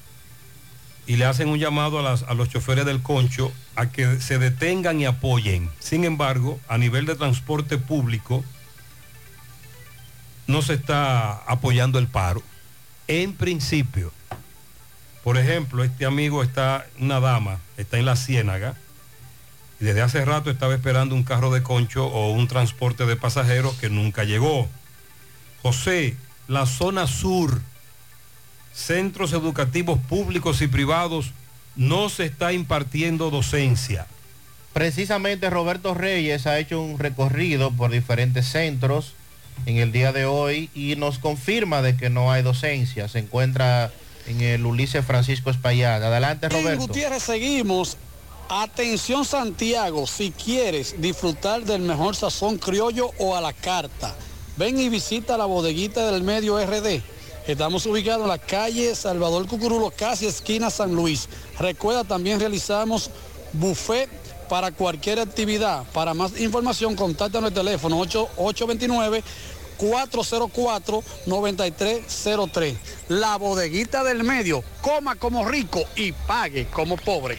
y 1.09 1.15
le 1.15 1.25
hacen 1.25 1.49
un 1.49 1.57
llamado 1.57 2.07
a, 2.07 2.13
a 2.13 2.33
los 2.35 2.49
choferes 2.49 2.85
del 2.85 3.01
concho 3.01 3.51
a 3.75 3.89
que 3.89 4.21
se 4.21 4.37
detengan 4.37 5.01
y 5.01 5.05
apoyen. 5.05 5.71
Sin 5.79 6.03
embargo, 6.03 6.59
a 6.67 6.77
nivel 6.77 7.07
de 7.07 7.15
transporte 7.15 7.79
público, 7.79 8.45
no 10.45 10.61
se 10.61 10.75
está 10.75 11.33
apoyando 11.47 11.97
el 11.97 12.07
paro. 12.07 12.43
En 13.09 13.33
principio, 13.33 14.11
por 15.23 15.39
ejemplo, 15.39 15.83
este 15.83 16.05
amigo 16.05 16.43
está, 16.43 16.85
una 16.99 17.19
dama, 17.19 17.59
está 17.75 17.97
en 17.97 18.05
la 18.05 18.15
Ciénaga, 18.15 18.75
y 19.79 19.85
desde 19.85 20.03
hace 20.03 20.23
rato 20.23 20.51
estaba 20.51 20.75
esperando 20.75 21.15
un 21.15 21.23
carro 21.23 21.49
de 21.49 21.63
concho 21.63 22.05
o 22.05 22.31
un 22.31 22.47
transporte 22.47 23.07
de 23.07 23.15
pasajeros 23.15 23.73
que 23.77 23.89
nunca 23.89 24.25
llegó. 24.25 24.69
José, 25.63 26.17
la 26.47 26.67
zona 26.67 27.07
sur, 27.07 27.59
centros 28.75 29.33
educativos 29.33 29.97
públicos 29.97 30.61
y 30.61 30.67
privados, 30.67 31.31
no 31.75 32.09
se 32.09 32.25
está 32.25 32.53
impartiendo 32.53 33.31
docencia. 33.31 34.05
Precisamente 34.71 35.49
Roberto 35.49 35.95
Reyes 35.95 36.45
ha 36.45 36.59
hecho 36.59 36.79
un 36.79 36.99
recorrido 36.99 37.71
por 37.71 37.89
diferentes 37.89 38.45
centros 38.45 39.15
en 39.65 39.77
el 39.77 39.91
día 39.91 40.11
de 40.11 40.25
hoy 40.25 40.69
y 40.73 40.95
nos 40.95 41.19
confirma 41.19 41.81
de 41.81 41.95
que 41.97 42.09
no 42.09 42.31
hay 42.31 42.43
docencia. 42.43 43.07
Se 43.07 43.19
encuentra 43.19 43.91
en 44.27 44.41
el 44.41 44.65
Ulises 44.65 45.05
Francisco 45.05 45.49
Espaillat. 45.49 46.01
Adelante, 46.01 46.49
Roberto. 46.49 46.87
Gutiérrez 46.87 47.23
seguimos. 47.23 47.97
Atención 48.51 49.25
Santiago, 49.25 50.07
si 50.07 50.31
quieres 50.31 50.99
disfrutar 50.99 51.63
del 51.65 51.83
mejor 51.83 52.15
sazón 52.15 52.57
criollo 52.57 53.11
o 53.19 53.35
a 53.35 53.41
la 53.41 53.53
carta, 53.53 54.15
ven 54.57 54.79
y 54.79 54.89
visita 54.89 55.37
la 55.37 55.45
bodeguita 55.45 56.11
del 56.11 56.23
medio 56.23 56.57
RD. 56.59 57.03
Estamos 57.47 57.85
ubicados 57.85 58.23
en 58.23 58.29
la 58.29 58.39
calle 58.39 58.95
Salvador 58.95 59.45
Cucurulo, 59.45 59.91
casi 59.91 60.25
esquina 60.25 60.71
San 60.71 60.95
Luis. 60.95 61.29
Recuerda, 61.59 62.03
también 62.03 62.39
realizamos 62.39 63.11
buffet 63.53 64.09
para 64.49 64.71
cualquier 64.71 65.19
actividad. 65.19 65.83
Para 65.93 66.13
más 66.13 66.39
información, 66.39 66.95
contáctanos 66.95 67.49
el 67.49 67.53
teléfono 67.53 67.99
8- 67.99 68.29
829 68.35 69.23
404-9303. 69.79 72.75
La 73.07 73.37
bodeguita 73.37 74.03
del 74.03 74.25
medio, 74.25 74.61
coma 74.81 75.15
como 75.15 75.47
rico 75.47 75.81
y 75.95 76.11
pague 76.11 76.67
como 76.67 76.97
pobre. 76.97 77.37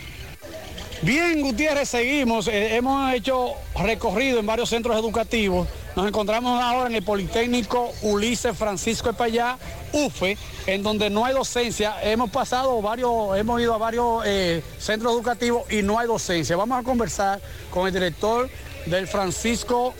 Bien, 1.02 1.42
Gutiérrez, 1.42 1.90
seguimos. 1.90 2.48
Eh, 2.48 2.76
hemos 2.76 3.12
hecho 3.14 3.54
recorrido 3.74 4.38
en 4.38 4.46
varios 4.46 4.68
centros 4.68 4.94
educativos. 4.96 5.66
Nos 6.00 6.08
encontramos 6.08 6.62
ahora 6.62 6.88
en 6.88 6.94
el 6.94 7.02
Politécnico 7.02 7.92
Ulises 8.00 8.56
Francisco 8.56 9.10
Espallá, 9.10 9.58
UFE, 9.92 10.38
en 10.64 10.82
donde 10.82 11.10
no 11.10 11.26
hay 11.26 11.34
docencia. 11.34 12.02
Hemos 12.02 12.30
pasado 12.30 12.80
varios, 12.80 13.36
hemos 13.36 13.60
ido 13.60 13.74
a 13.74 13.76
varios 13.76 14.22
eh, 14.24 14.62
centros 14.78 15.12
educativos 15.12 15.70
y 15.70 15.82
no 15.82 15.98
hay 15.98 16.06
docencia. 16.06 16.56
Vamos 16.56 16.80
a 16.80 16.84
conversar 16.84 17.38
con 17.70 17.86
el 17.86 17.92
director 17.92 18.48
del 18.86 19.08
Francisco 19.08 19.92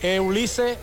eh, 0.00 0.20
Ulises 0.20 0.78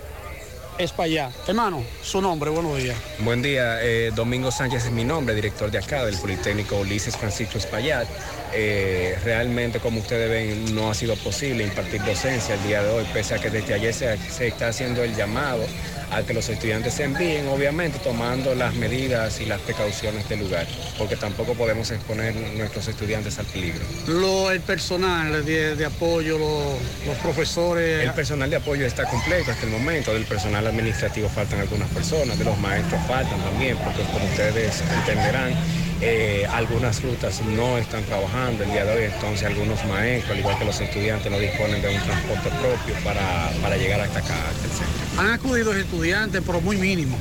Espallá. 0.78 1.32
Hermano, 1.48 1.84
su 2.04 2.22
nombre, 2.22 2.52
buenos 2.52 2.78
días. 2.78 2.96
Buen 3.22 3.42
día, 3.42 3.82
eh, 3.82 4.12
Domingo 4.16 4.52
Sánchez 4.52 4.86
es 4.86 4.92
mi 4.92 5.04
nombre, 5.04 5.34
director 5.34 5.72
de 5.72 5.80
acá 5.80 6.06
del 6.06 6.16
Politécnico 6.20 6.78
Ulises 6.78 7.18
Francisco 7.18 7.58
Espaillat. 7.58 8.08
Eh, 8.54 9.16
realmente, 9.24 9.80
como 9.80 10.00
ustedes 10.00 10.30
ven, 10.30 10.74
no 10.76 10.90
ha 10.90 10.94
sido 10.96 11.16
posible 11.18 11.64
impartir 11.64 12.02
docencia 12.04 12.56
el 12.56 12.64
día 12.64 12.82
de 12.82 12.90
hoy, 12.90 13.06
pese 13.14 13.36
a 13.36 13.40
que 13.40 13.50
desde 13.50 13.74
ayer 13.76 13.94
se, 13.94 14.18
se 14.30 14.48
está 14.48 14.70
haciendo 14.70 15.04
el 15.04 15.16
llamado 15.16 15.66
a 16.12 16.24
que 16.24 16.34
los 16.34 16.50
estudiantes 16.50 16.96
se 16.96 17.04
envíen, 17.04 17.48
obviamente 17.50 18.00
tomando 18.00 18.56
las 18.56 18.74
medidas 18.74 19.40
y 19.42 19.46
las 19.46 19.60
precauciones 19.62 20.28
del 20.28 20.40
lugar, 20.40 20.66
porque 20.98 21.16
tampoco 21.16 21.54
podemos 21.54 21.92
exponer 21.92 22.36
nuestros 22.36 22.88
estudiantes 22.88 23.38
al 23.38 23.46
peligro. 23.46 23.82
Lo, 24.08 24.50
el 24.50 24.62
personal 24.62 25.46
de, 25.46 25.76
de 25.76 25.86
apoyo, 25.86 26.40
lo- 26.40 26.78
los 27.06 27.18
profesores. 27.22 28.04
El 28.06 28.14
personal 28.14 28.50
de 28.50 28.56
apoyo 28.56 28.86
está 28.88 29.06
completo 29.06 29.52
hasta 29.52 29.66
el 29.66 29.72
momento, 29.72 30.12
del 30.12 30.26
personal 30.26 30.66
administrativo 30.66 31.30
faltan 31.30 31.60
algunas 31.60 31.90
personas, 31.90 32.40
de 32.40 32.46
los 32.46 32.58
maestros 32.58 33.00
faltan 33.08 33.40
también, 33.42 33.78
porque 33.78 34.02
como 34.12 34.26
ustedes 34.26 34.82
entenderán, 35.00 35.54
eh, 36.02 36.48
algunas 36.52 37.02
rutas 37.04 37.42
no 37.42 37.78
están 37.78 38.04
trabajando 38.06 38.64
el 38.64 38.72
día 38.72 38.86
de 38.86 38.98
hoy, 38.98 39.04
entonces 39.14 39.46
algunos 39.46 39.84
maestros, 39.86 40.32
al 40.32 40.40
igual 40.40 40.58
que 40.58 40.66
los 40.66 40.80
estudiantes, 40.80 41.32
no 41.32 41.40
disponen 41.40 41.82
de 41.82 41.90
un 41.90 42.02
transporte 42.02 42.50
propio 42.50 42.96
para, 43.04 43.52
para 43.62 43.78
llegar 43.78 44.00
hasta 44.02 44.20
acá, 44.20 44.36
hasta 44.50 44.66
el 44.66 44.72
centro. 44.72 45.22
Han 45.22 45.32
acudido 45.32 45.74
estudiantes, 45.74 46.42
pero 46.46 46.62
muy 46.62 46.78
mínimo. 46.78 47.18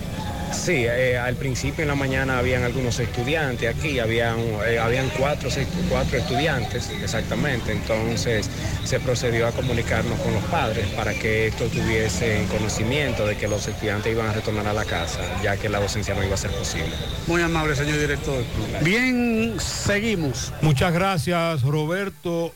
Sí, 0.53 0.85
eh, 0.87 1.16
al 1.19 1.37
principio 1.37 1.83
en 1.83 1.89
la 1.89 1.95
mañana 1.95 2.39
habían 2.39 2.62
algunos 2.62 2.99
estudiantes 2.99 3.75
aquí, 3.75 3.99
habían, 3.99 4.39
eh, 4.66 4.79
habían 4.79 5.09
cuatro, 5.11 5.51
seis- 5.51 5.69
cuatro 5.89 6.19
estudiantes 6.19 6.91
exactamente, 7.03 7.73
entonces 7.73 8.49
se 8.85 8.99
procedió 9.01 9.47
a 9.47 9.53
comunicarnos 9.53 10.19
con 10.20 10.35
los 10.35 10.43
padres 10.45 10.87
para 10.89 11.12
que 11.15 11.49
estos 11.49 11.70
tuviesen 11.70 12.47
conocimiento 12.49 13.27
de 13.27 13.37
que 13.37 13.47
los 13.49 13.66
estudiantes 13.66 14.12
iban 14.12 14.27
a 14.27 14.33
retornar 14.33 14.66
a 14.66 14.73
la 14.73 14.85
casa, 14.85 15.20
ya 15.43 15.57
que 15.57 15.69
la 15.69 15.81
docencia 15.81 16.15
no 16.15 16.23
iba 16.25 16.35
a 16.35 16.39
ser 16.39 16.51
posible. 16.51 16.91
Muy 17.27 17.43
amable, 17.43 17.75
señor 17.77 17.99
director. 17.99 18.43
Bien, 18.83 19.55
seguimos. 19.61 20.53
Muchas 20.62 20.93
gracias, 20.93 21.62
Roberto. 21.62 22.55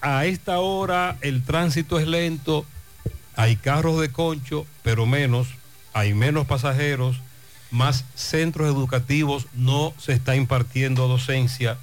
A 0.00 0.26
esta 0.26 0.58
hora 0.60 1.16
el 1.22 1.42
tránsito 1.44 1.98
es 1.98 2.06
lento, 2.06 2.64
hay 3.36 3.56
carros 3.56 4.00
de 4.00 4.10
concho, 4.12 4.66
pero 4.82 5.06
menos, 5.06 5.48
hay 5.94 6.12
menos 6.12 6.46
pasajeros, 6.46 7.20
más 7.74 8.04
centros 8.14 8.68
educativos, 8.68 9.46
no 9.52 9.92
se 9.98 10.12
está 10.12 10.36
impartiendo 10.36 11.08
docencia. 11.08 11.76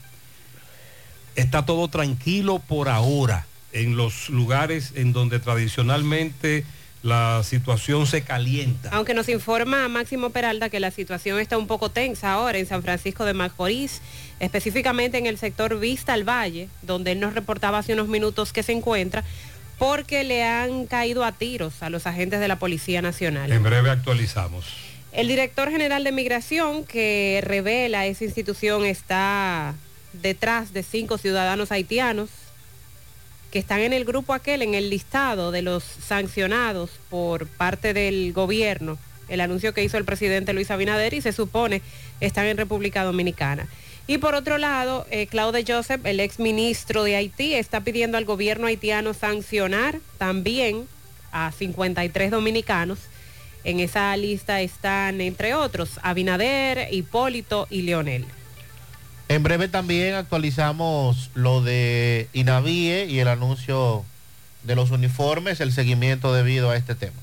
Está 1.35 1.65
todo 1.65 1.88
tranquilo 1.89 2.59
por 2.59 2.89
ahora 2.89 3.45
en 3.73 3.97
los 3.97 4.30
lugares 4.30 4.93
en 4.95 5.13
donde 5.13 5.39
tradicionalmente 5.39 6.65
la 7.03 7.41
situación 7.43 8.05
se 8.07 8.22
calienta. 8.22 8.89
Aunque 8.91 9.13
nos 9.13 9.27
informa 9.27 9.88
Máximo 9.88 10.30
Peralta 10.30 10.69
que 10.69 10.80
la 10.80 10.91
situación 10.91 11.39
está 11.39 11.57
un 11.57 11.68
poco 11.68 11.89
tensa 11.89 12.31
ahora 12.31 12.57
en 12.57 12.68
San 12.68 12.84
Francisco 12.84 13.26
de 13.26 13.34
Macorís, 13.34 14.01
específicamente 14.39 15.18
en 15.18 15.26
el 15.26 15.38
sector 15.38 15.80
Vista 15.80 16.13
al 16.13 16.27
Valle, 16.27 16.69
donde 16.84 17.13
él 17.13 17.19
nos 17.19 17.34
reportaba 17.34 17.80
hace 17.80 17.93
unos 17.93 18.07
minutos 18.07 18.53
que 18.53 18.63
se 18.63 18.72
encuentra, 18.72 19.23
porque 19.77 20.23
le 20.23 20.43
han 20.43 20.85
caído 20.85 21.26
a 21.26 21.31
tiros 21.31 21.81
a 21.81 21.89
los 21.89 22.05
agentes 22.05 22.39
de 22.39 22.47
la 22.47 22.59
Policía 22.59 23.01
Nacional. 23.01 23.51
En 23.51 23.63
breve 23.63 23.89
actualizamos. 23.89 24.90
El 25.11 25.27
director 25.27 25.69
general 25.69 26.03
de 26.03 26.11
Migración, 26.11 26.85
que 26.85 27.41
revela 27.43 28.05
esa 28.05 28.23
institución, 28.23 28.85
está 28.85 29.75
detrás 30.13 30.73
de 30.73 30.83
cinco 30.83 31.17
ciudadanos 31.17 31.71
haitianos 31.71 32.29
que 33.51 33.59
están 33.59 33.81
en 33.81 33.91
el 33.91 34.05
grupo 34.05 34.33
aquel, 34.33 34.61
en 34.61 34.75
el 34.75 34.89
listado 34.89 35.51
de 35.51 35.61
los 35.61 35.83
sancionados 35.83 36.91
por 37.09 37.47
parte 37.47 37.93
del 37.93 38.31
gobierno 38.31 38.97
el 39.31 39.41
anuncio 39.41 39.73
que 39.73 39.83
hizo 39.83 39.97
el 39.97 40.05
presidente 40.05 40.53
Luis 40.53 40.69
Abinader 40.69 41.13
y 41.13 41.21
se 41.21 41.31
supone 41.31 41.81
están 42.19 42.45
en 42.45 42.57
República 42.57 43.03
Dominicana. 43.03 43.67
Y 44.05 44.17
por 44.17 44.35
otro 44.35 44.57
lado, 44.57 45.07
eh, 45.09 45.27
Claude 45.27 45.63
Joseph, 45.65 46.05
el 46.05 46.19
ex 46.19 46.38
ministro 46.38 47.03
de 47.03 47.15
Haití, 47.15 47.53
está 47.53 47.81
pidiendo 47.81 48.17
al 48.17 48.25
gobierno 48.25 48.67
haitiano 48.67 49.13
sancionar 49.13 49.99
también 50.17 50.85
a 51.31 51.51
53 51.51 52.29
dominicanos. 52.29 52.99
En 53.63 53.79
esa 53.79 54.15
lista 54.17 54.61
están, 54.61 55.21
entre 55.21 55.53
otros, 55.53 55.99
Abinader, 56.03 56.88
Hipólito 56.91 57.67
y 57.69 57.83
Leonel. 57.83 58.25
En 59.27 59.43
breve 59.43 59.67
también 59.67 60.15
actualizamos 60.15 61.29
lo 61.35 61.61
de 61.61 62.27
Inavie 62.33 63.05
y 63.05 63.19
el 63.19 63.27
anuncio 63.27 64.03
de 64.63 64.75
los 64.75 64.91
uniformes, 64.91 65.61
el 65.61 65.71
seguimiento 65.71 66.33
debido 66.33 66.69
a 66.69 66.75
este 66.75 66.95
tema. 66.95 67.15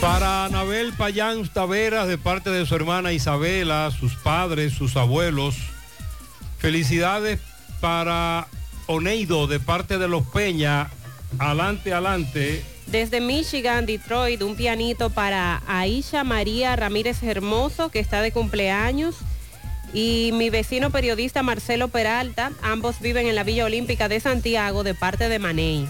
Para 0.00 0.46
Anabel 0.46 0.94
Payán 0.94 1.46
Taveras, 1.48 2.08
de 2.08 2.16
parte 2.16 2.48
de 2.48 2.64
su 2.64 2.74
hermana 2.74 3.12
Isabela, 3.12 3.90
sus 3.90 4.14
padres, 4.14 4.72
sus 4.72 4.96
abuelos. 4.96 5.56
Felicidades 6.58 7.38
para 7.80 8.46
Oneido, 8.86 9.46
de 9.46 9.60
parte 9.60 9.98
de 9.98 10.08
los 10.08 10.26
Peña. 10.26 10.90
Adelante, 11.38 11.92
adelante. 11.92 12.64
Desde 12.90 13.20
Michigan, 13.20 13.86
Detroit, 13.86 14.42
un 14.42 14.56
pianito 14.56 15.10
para 15.10 15.62
Aisha 15.68 16.24
María 16.24 16.74
Ramírez 16.74 17.22
Hermoso, 17.22 17.88
que 17.90 18.00
está 18.00 18.20
de 18.20 18.32
cumpleaños. 18.32 19.14
Y 19.94 20.30
mi 20.34 20.50
vecino 20.50 20.90
periodista 20.90 21.44
Marcelo 21.44 21.86
Peralta, 21.88 22.50
ambos 22.62 23.00
viven 23.00 23.28
en 23.28 23.36
la 23.36 23.44
Villa 23.44 23.64
Olímpica 23.64 24.08
de 24.08 24.18
Santiago, 24.18 24.82
de 24.82 24.94
parte 24.94 25.28
de 25.28 25.38
Manei. 25.38 25.88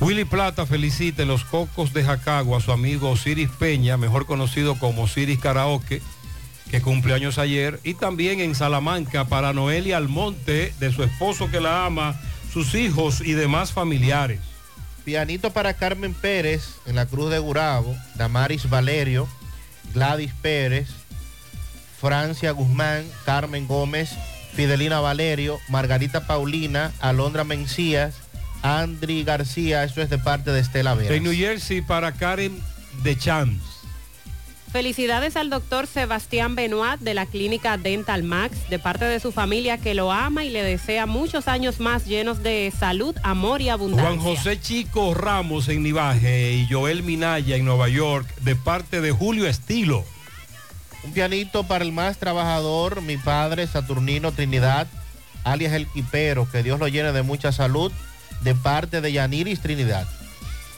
Willy 0.00 0.24
Plata 0.24 0.66
felicita 0.66 1.22
en 1.22 1.28
los 1.28 1.44
Cocos 1.44 1.92
de 1.92 2.04
Jacagua 2.04 2.58
a 2.58 2.60
su 2.60 2.70
amigo 2.70 3.10
Osiris 3.10 3.50
Peña, 3.50 3.96
mejor 3.96 4.26
conocido 4.26 4.78
como 4.78 5.02
Osiris 5.02 5.40
Karaoke, 5.40 6.00
que 6.70 6.80
cumple 6.80 7.14
años 7.14 7.38
ayer. 7.38 7.80
Y 7.82 7.94
también 7.94 8.38
en 8.38 8.54
Salamanca 8.54 9.24
para 9.24 9.52
Noelia 9.52 9.96
Almonte, 9.96 10.72
de 10.78 10.92
su 10.92 11.02
esposo 11.02 11.50
que 11.50 11.60
la 11.60 11.86
ama, 11.86 12.20
sus 12.52 12.76
hijos 12.76 13.20
y 13.20 13.32
demás 13.32 13.72
familiares. 13.72 14.38
Pianito 15.08 15.50
para 15.54 15.72
Carmen 15.72 16.12
Pérez 16.12 16.74
en 16.84 16.94
la 16.94 17.06
Cruz 17.06 17.30
de 17.30 17.38
Gurabo, 17.38 17.96
Damaris 18.16 18.68
Valerio, 18.68 19.26
Gladys 19.94 20.34
Pérez, 20.42 20.86
Francia 21.98 22.50
Guzmán, 22.50 23.06
Carmen 23.24 23.66
Gómez, 23.66 24.10
Fidelina 24.52 25.00
Valerio, 25.00 25.60
Margarita 25.70 26.26
Paulina, 26.26 26.92
Alondra 27.00 27.44
Mencías, 27.44 28.16
Andri 28.60 29.24
García, 29.24 29.82
eso 29.82 30.02
es 30.02 30.10
de 30.10 30.18
parte 30.18 30.50
de 30.50 30.60
Estela 30.60 30.92
Vera. 30.92 31.14
En 31.14 31.22
New 31.22 31.32
Jersey 31.32 31.80
para 31.80 32.12
Karen 32.12 32.60
de 33.02 33.16
Champs. 33.16 33.77
Felicidades 34.70 35.36
al 35.36 35.48
doctor 35.48 35.86
Sebastián 35.86 36.54
Benoit 36.54 37.00
de 37.00 37.14
la 37.14 37.24
clínica 37.24 37.78
Dental 37.78 38.22
Max, 38.22 38.68
de 38.68 38.78
parte 38.78 39.06
de 39.06 39.18
su 39.18 39.32
familia 39.32 39.78
que 39.78 39.94
lo 39.94 40.12
ama 40.12 40.44
y 40.44 40.50
le 40.50 40.62
desea 40.62 41.06
muchos 41.06 41.48
años 41.48 41.80
más 41.80 42.04
llenos 42.04 42.42
de 42.42 42.70
salud, 42.78 43.16
amor 43.22 43.62
y 43.62 43.70
abundancia. 43.70 44.10
Juan 44.10 44.20
José 44.20 44.60
Chico 44.60 45.14
Ramos 45.14 45.70
en 45.70 45.82
Nivaje 45.82 46.52
y 46.52 46.68
Joel 46.70 47.02
Minaya 47.02 47.56
en 47.56 47.64
Nueva 47.64 47.88
York, 47.88 48.26
de 48.42 48.56
parte 48.56 49.00
de 49.00 49.10
Julio 49.10 49.46
Estilo. 49.46 50.04
Un 51.02 51.12
pianito 51.12 51.64
para 51.64 51.82
el 51.82 51.92
más 51.92 52.18
trabajador, 52.18 53.00
mi 53.00 53.16
padre 53.16 53.66
Saturnino 53.66 54.32
Trinidad, 54.32 54.86
alias 55.44 55.72
El 55.72 55.86
Quipero, 55.86 56.46
que 56.50 56.62
Dios 56.62 56.78
lo 56.78 56.88
llene 56.88 57.12
de 57.12 57.22
mucha 57.22 57.52
salud, 57.52 57.90
de 58.42 58.54
parte 58.54 59.00
de 59.00 59.12
Yaniris 59.12 59.60
Trinidad. 59.60 60.06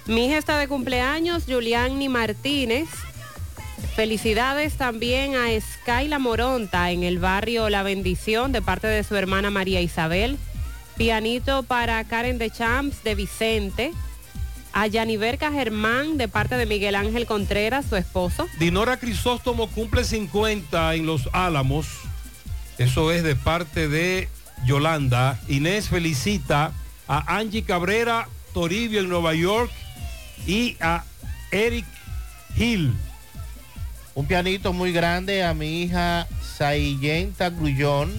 Mi 0.06 0.26
hija 0.26 0.38
está 0.38 0.58
de 0.58 0.68
cumpleaños, 0.68 1.44
Juliani 1.48 2.08
Martínez. 2.08 2.88
Felicidades 3.94 4.74
también 4.74 5.34
a 5.34 5.48
Skyla 5.60 6.18
Moronta 6.18 6.90
en 6.90 7.02
el 7.02 7.18
barrio 7.18 7.68
La 7.68 7.82
Bendición 7.82 8.52
de 8.52 8.62
parte 8.62 8.86
de 8.86 9.04
su 9.04 9.16
hermana 9.16 9.50
María 9.50 9.80
Isabel. 9.80 10.38
Pianito 10.96 11.62
para 11.62 12.02
Karen 12.04 12.38
de 12.38 12.50
Champs 12.50 13.02
de 13.02 13.14
Vicente. 13.14 13.92
A 14.72 14.86
Yaniberca 14.86 15.50
Germán 15.50 16.16
de 16.16 16.28
parte 16.28 16.56
de 16.56 16.64
Miguel 16.64 16.94
Ángel 16.94 17.26
Contreras, 17.26 17.86
su 17.88 17.96
esposo. 17.96 18.46
Dinora 18.58 18.98
Crisóstomo 18.98 19.68
cumple 19.68 20.04
50 20.04 20.94
en 20.94 21.06
Los 21.06 21.28
Álamos. 21.32 21.86
Eso 22.78 23.10
es 23.10 23.24
de 23.24 23.34
parte 23.34 23.88
de 23.88 24.28
Yolanda. 24.64 25.40
Inés 25.48 25.88
felicita 25.88 26.72
a 27.08 27.36
Angie 27.36 27.64
Cabrera 27.64 28.28
Toribio 28.54 29.00
en 29.00 29.08
Nueva 29.08 29.34
York 29.34 29.70
y 30.46 30.76
a 30.80 31.04
Eric 31.50 31.86
Hill. 32.56 32.94
Un 34.14 34.26
pianito 34.26 34.72
muy 34.72 34.92
grande 34.92 35.44
a 35.44 35.54
mi 35.54 35.82
hija 35.82 36.26
Sayenta 36.56 37.50
Grullón, 37.50 38.12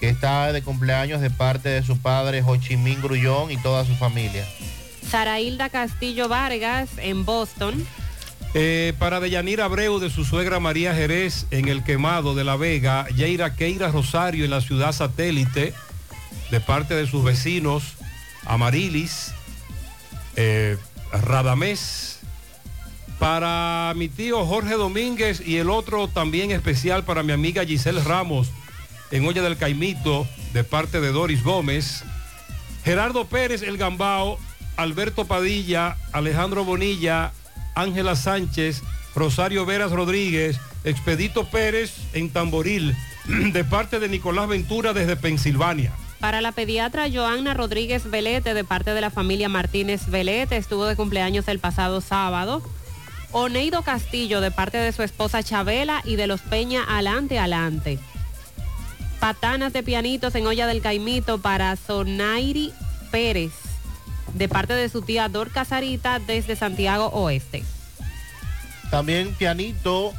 que 0.00 0.08
está 0.08 0.52
de 0.52 0.62
cumpleaños 0.62 1.20
de 1.20 1.30
parte 1.30 1.68
de 1.68 1.82
su 1.82 1.98
padre 1.98 2.42
Jochimín 2.42 3.00
Grullón 3.02 3.50
y 3.50 3.56
toda 3.58 3.84
su 3.84 3.94
familia. 3.94 4.46
Sarailda 5.08 5.68
Castillo 5.68 6.28
Vargas 6.28 6.90
en 6.98 7.24
Boston. 7.24 7.86
Eh, 8.54 8.94
para 8.98 9.20
Deyanira 9.20 9.66
Abreu 9.66 9.98
de 9.98 10.08
su 10.08 10.24
suegra 10.24 10.58
María 10.58 10.94
Jerez 10.94 11.46
en 11.50 11.68
el 11.68 11.84
quemado 11.84 12.34
de 12.34 12.44
La 12.44 12.56
Vega, 12.56 13.06
Yeira 13.08 13.54
Keira 13.54 13.88
Rosario 13.88 14.44
en 14.44 14.50
la 14.50 14.62
ciudad 14.62 14.92
satélite, 14.92 15.74
de 16.50 16.60
parte 16.60 16.94
de 16.94 17.06
sus 17.06 17.22
vecinos 17.22 17.94
Amarilis, 18.46 19.32
eh, 20.36 20.78
Radamés, 21.12 22.17
para 23.18 23.92
mi 23.96 24.08
tío 24.08 24.44
Jorge 24.46 24.74
Domínguez 24.74 25.42
y 25.44 25.56
el 25.56 25.70
otro 25.70 26.08
también 26.08 26.50
especial 26.50 27.04
para 27.04 27.22
mi 27.22 27.32
amiga 27.32 27.64
Giselle 27.64 28.02
Ramos 28.02 28.50
en 29.10 29.26
Olla 29.26 29.42
del 29.42 29.56
Caimito, 29.56 30.26
de 30.52 30.64
parte 30.64 31.00
de 31.00 31.12
Doris 31.12 31.42
Gómez, 31.42 32.04
Gerardo 32.84 33.26
Pérez 33.26 33.62
El 33.62 33.78
Gambao, 33.78 34.38
Alberto 34.76 35.24
Padilla, 35.24 35.96
Alejandro 36.12 36.64
Bonilla, 36.64 37.32
Ángela 37.74 38.16
Sánchez, 38.16 38.82
Rosario 39.14 39.66
Veras 39.66 39.92
Rodríguez, 39.92 40.60
Expedito 40.84 41.46
Pérez 41.46 41.94
en 42.12 42.30
Tamboril, 42.30 42.94
de 43.52 43.64
parte 43.64 43.98
de 43.98 44.08
Nicolás 44.08 44.48
Ventura 44.48 44.92
desde 44.92 45.16
Pensilvania. 45.16 45.92
Para 46.20 46.40
la 46.40 46.52
pediatra 46.52 47.08
Joanna 47.12 47.54
Rodríguez 47.54 48.10
Velete, 48.10 48.52
de 48.52 48.64
parte 48.64 48.92
de 48.92 49.00
la 49.00 49.10
familia 49.10 49.48
Martínez 49.48 50.08
Velete, 50.08 50.56
estuvo 50.56 50.84
de 50.84 50.96
cumpleaños 50.96 51.46
el 51.46 51.60
pasado 51.60 52.00
sábado. 52.00 52.62
Oneido 53.32 53.82
Castillo, 53.82 54.40
de 54.40 54.50
parte 54.50 54.78
de 54.78 54.92
su 54.92 55.02
esposa 55.02 55.42
Chabela 55.42 56.02
y 56.04 56.16
de 56.16 56.26
los 56.26 56.40
Peña 56.40 56.82
Alante 56.84 57.38
Alante. 57.38 57.98
Patanas 59.20 59.72
de 59.72 59.82
pianitos 59.82 60.34
en 60.34 60.46
olla 60.46 60.66
del 60.66 60.80
Caimito 60.80 61.38
para 61.38 61.76
Sonairi 61.76 62.72
Pérez, 63.10 63.52
de 64.34 64.48
parte 64.48 64.72
de 64.74 64.88
su 64.88 65.02
tía 65.02 65.28
Dor 65.28 65.50
Casarita 65.50 66.20
desde 66.20 66.56
Santiago 66.56 67.06
Oeste. 67.08 67.64
También 68.90 69.34
pianito 69.34 70.14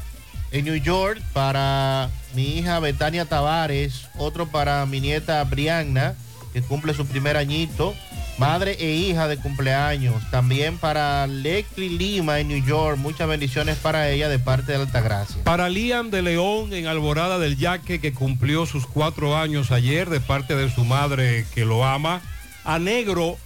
en 0.52 0.65
New 0.65 0.76
York 0.76 1.22
para 1.34 2.10
mi 2.36 2.57
hija 2.57 2.80
Betania 2.80 3.26
Tavares, 3.26 4.07
otro 4.18 4.48
para 4.48 4.86
mi 4.86 4.99
nieta 4.99 5.44
Brianna, 5.45 6.15
que 6.53 6.61
cumple 6.61 6.94
su 6.94 7.07
primer 7.07 7.38
añito, 7.38 7.95
madre 8.40 8.78
e 8.80 8.91
hija 8.91 9.28
de 9.28 9.38
cumpleaños. 9.38 10.24
También 10.32 10.78
para 10.78 11.28
Leslie 11.28 11.90
Lima 11.90 12.40
en 12.40 12.48
New 12.48 12.66
York, 12.66 12.98
muchas 12.98 13.28
bendiciones 13.28 13.78
para 13.78 14.10
ella 14.10 14.30
de 14.30 14.40
parte 14.40 14.72
de 14.72 14.80
Altagracia. 14.80 15.44
Para 15.44 15.70
Liam 15.70 16.10
de 16.10 16.22
León 16.22 16.74
en 16.74 16.88
Alborada 16.88 17.38
del 17.38 17.57
Yaque, 17.57 17.99
que 17.99 18.14
cumplió 18.14 18.66
sus 18.66 18.88
cuatro 18.88 19.38
años 19.38 19.72
ayer 19.72 20.10
de 20.10 20.22
parte 20.22 20.56
de 20.56 20.72
su 20.72 20.86
madre 20.86 21.45
que 21.53 21.66
lo 21.66 21.86
ama. 21.86 22.22
A 22.64 22.80
Negro 22.80 23.38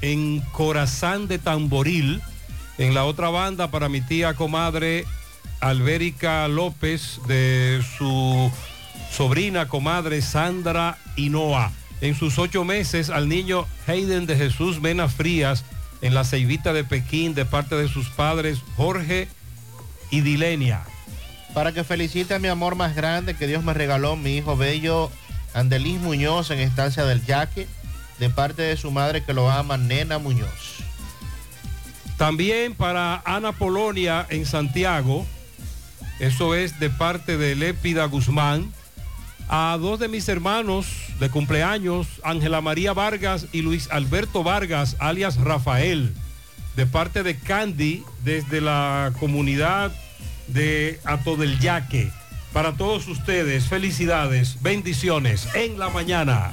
en 0.00 0.40
Corazán 0.52 1.28
de 1.28 1.38
Tamboril. 1.38 2.22
En 2.78 2.94
la 2.94 3.04
otra 3.04 3.28
banda 3.28 3.70
para 3.70 3.90
mi 3.90 4.00
tía 4.00 4.32
comadre 4.32 5.04
Albérica 5.60 6.48
López 6.48 7.20
de 7.26 7.82
su 7.98 8.50
sobrina 9.12 9.68
comadre 9.68 10.22
Sandra 10.22 10.96
Hinoa. 11.16 11.72
En 12.00 12.14
sus 12.14 12.38
ocho 12.38 12.64
meses 12.64 13.10
al 13.10 13.28
niño 13.28 13.66
Hayden 13.86 14.26
de 14.26 14.36
Jesús 14.36 14.80
Mena 14.80 15.08
Frías 15.08 15.64
en 16.00 16.14
la 16.14 16.24
Ceibita 16.24 16.72
de 16.72 16.84
Pekín 16.84 17.34
de 17.34 17.44
parte 17.44 17.74
de 17.74 17.88
sus 17.88 18.08
padres 18.08 18.58
Jorge 18.76 19.28
y 20.10 20.22
Dilenia. 20.22 20.82
Para 21.54 21.72
que 21.72 21.84
felicite 21.84 22.34
a 22.34 22.38
mi 22.38 22.48
amor 22.48 22.74
más 22.74 22.94
grande 22.94 23.34
que 23.34 23.46
Dios 23.46 23.64
me 23.64 23.74
regaló, 23.74 24.16
mi 24.16 24.36
hijo 24.36 24.56
bello 24.56 25.10
Andelis 25.52 26.00
Muñoz 26.00 26.50
en 26.50 26.60
Estancia 26.60 27.04
del 27.04 27.24
Yaque, 27.26 27.66
de 28.18 28.30
parte 28.30 28.62
de 28.62 28.76
su 28.76 28.90
madre 28.90 29.24
que 29.24 29.34
lo 29.34 29.50
ama, 29.50 29.76
Nena 29.76 30.18
Muñoz. 30.18 30.78
También 32.16 32.74
para 32.74 33.22
Ana 33.24 33.52
Polonia 33.52 34.26
en 34.28 34.46
Santiago, 34.46 35.26
eso 36.18 36.54
es 36.54 36.78
de 36.78 36.90
parte 36.90 37.36
de 37.36 37.56
Lépida 37.56 38.04
Guzmán. 38.04 38.72
A 39.52 39.76
dos 39.80 39.98
de 39.98 40.06
mis 40.06 40.28
hermanos 40.28 40.86
de 41.18 41.28
cumpleaños, 41.28 42.06
Ángela 42.22 42.60
María 42.60 42.92
Vargas 42.92 43.48
y 43.50 43.62
Luis 43.62 43.88
Alberto 43.90 44.44
Vargas, 44.44 44.94
alias 45.00 45.38
Rafael, 45.38 46.14
de 46.76 46.86
parte 46.86 47.24
de 47.24 47.36
Candy 47.36 48.04
desde 48.22 48.60
la 48.60 49.12
comunidad 49.18 49.90
de 50.46 51.00
Ato 51.04 51.34
del 51.34 51.58
Yaque. 51.58 52.12
Para 52.52 52.76
todos 52.76 53.08
ustedes, 53.08 53.66
felicidades, 53.66 54.62
bendiciones 54.62 55.48
en 55.56 55.80
la 55.80 55.88
mañana. 55.88 56.52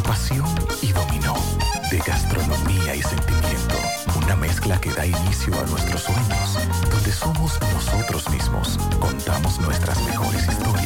de 0.00 0.08
pasión 0.08 0.46
y 0.82 0.92
dominó, 0.92 1.34
de 1.90 1.98
gastronomía 1.98 2.94
y 2.94 3.02
sentimiento. 3.02 3.76
Una 4.16 4.36
mezcla 4.36 4.80
que 4.80 4.90
da 4.90 5.04
inicio 5.04 5.52
a 5.58 5.66
nuestros 5.66 6.02
sueños, 6.02 6.58
donde 6.90 7.12
somos 7.12 7.58
nosotros 7.74 8.28
mismos, 8.30 8.78
contamos 8.98 9.58
nuestras 9.60 10.00
mejores 10.04 10.48
historias 10.48 10.69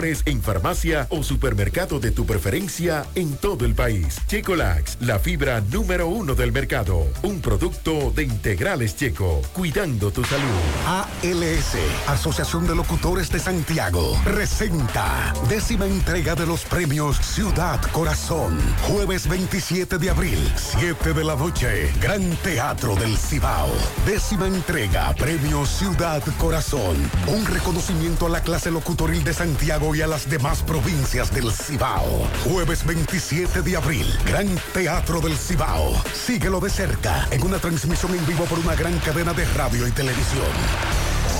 en 0.00 0.40
farmacia 0.40 1.06
o 1.10 1.22
supermercado 1.22 2.00
de 2.00 2.10
tu 2.10 2.24
preferencia 2.24 3.04
en 3.14 3.36
todo 3.36 3.66
el 3.66 3.74
país. 3.74 4.16
Checolax, 4.28 4.96
la 5.00 5.18
fibra 5.18 5.60
número 5.60 6.08
uno 6.08 6.34
del 6.34 6.52
mercado. 6.52 7.06
Un 7.22 7.42
producto 7.42 8.10
de 8.10 8.22
integrales 8.22 8.96
checo, 8.96 9.42
cuidando 9.52 10.10
tu 10.10 10.24
salud. 10.24 10.42
ALS, 10.86 11.76
Asociación 12.06 12.66
de 12.66 12.74
Locutores 12.74 13.30
de 13.30 13.40
Santiago, 13.40 14.18
presenta 14.24 15.34
décima 15.50 15.84
entrega 15.84 16.34
de 16.34 16.46
los 16.46 16.64
premios 16.64 17.18
Ciudad 17.18 17.82
Corazón. 17.92 18.58
Jueves 18.88 19.28
27 19.28 19.98
de 19.98 20.08
abril, 20.08 20.38
7 20.56 21.12
de 21.12 21.24
la 21.24 21.36
noche, 21.36 21.92
Gran 22.00 22.22
Teatro 22.36 22.94
del 22.94 23.18
Cibao. 23.18 23.68
Décima 24.06 24.46
entrega, 24.46 25.12
Premio 25.14 25.66
Ciudad 25.66 26.22
Corazón. 26.38 26.96
Un 27.26 27.44
reconocimiento 27.44 28.24
a 28.24 28.30
la 28.30 28.42
clase 28.42 28.70
locutoril 28.70 29.22
de 29.24 29.34
Santiago 29.34 29.89
y 29.94 30.02
a 30.02 30.06
las 30.06 30.28
demás 30.28 30.62
provincias 30.62 31.32
del 31.32 31.50
Cibao. 31.52 32.28
Jueves 32.44 32.84
27 32.84 33.62
de 33.62 33.76
abril, 33.76 34.06
Gran 34.26 34.46
Teatro 34.72 35.20
del 35.20 35.36
Cibao. 35.36 35.94
Síguelo 36.12 36.60
de 36.60 36.70
cerca 36.70 37.26
en 37.30 37.42
una 37.42 37.58
transmisión 37.58 38.14
en 38.14 38.26
vivo 38.26 38.44
por 38.44 38.58
una 38.58 38.74
gran 38.74 38.98
cadena 38.98 39.32
de 39.32 39.44
radio 39.46 39.86
y 39.86 39.90
televisión. 39.90 41.09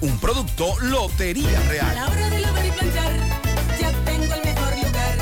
Un 0.00 0.18
producto 0.18 0.74
Lotería 0.80 1.58
A 1.58 1.68
Real. 1.68 1.94
la 1.94 2.08
hora 2.08 2.30
de 2.30 2.40
lavar 2.40 2.64
y 2.64 2.70
planchar, 2.70 3.12
ya 3.78 3.92
tengo 4.04 4.34
el 4.34 4.44
mejor 4.44 4.74
lugar. 4.76 5.18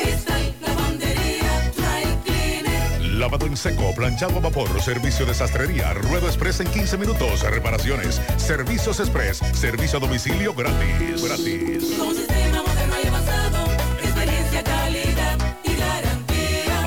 Cristal, 0.00 0.54
lavandería, 0.60 1.72
dry 1.76 2.16
cleaner. 2.24 3.00
Lavado 3.18 3.46
en 3.46 3.56
seco, 3.56 3.92
planchado 3.94 4.36
a 4.36 4.40
vapor, 4.40 4.80
servicio 4.80 5.26
de 5.26 5.34
sastrería, 5.34 5.92
ruedo 5.94 6.28
express 6.28 6.60
en 6.60 6.68
15 6.68 6.98
minutos, 6.98 7.42
reparaciones, 7.42 8.20
servicios 8.36 9.00
express, 9.00 9.38
servicio 9.54 9.98
a 9.98 10.00
domicilio 10.00 10.54
gratis. 10.54 11.22
Gratis. 11.24 11.84
Con 11.98 12.14
sistema 12.14 12.62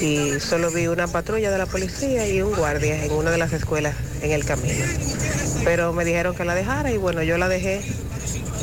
Y 0.00 0.40
solo 0.40 0.70
vi 0.70 0.88
una 0.88 1.06
patrulla 1.06 1.50
de 1.50 1.58
la 1.58 1.66
policía 1.66 2.26
y 2.28 2.42
un 2.42 2.54
guardia 2.54 3.04
en 3.04 3.12
una 3.12 3.30
de 3.30 3.38
las 3.38 3.52
escuelas 3.52 3.94
en 4.22 4.32
el 4.32 4.44
camino. 4.44 4.84
Pero 5.64 5.92
me 5.92 6.04
dijeron 6.04 6.34
que 6.34 6.44
la 6.44 6.54
dejara 6.54 6.90
y 6.90 6.96
bueno, 6.98 7.22
yo 7.22 7.38
la 7.38 7.48
dejé. 7.48 7.80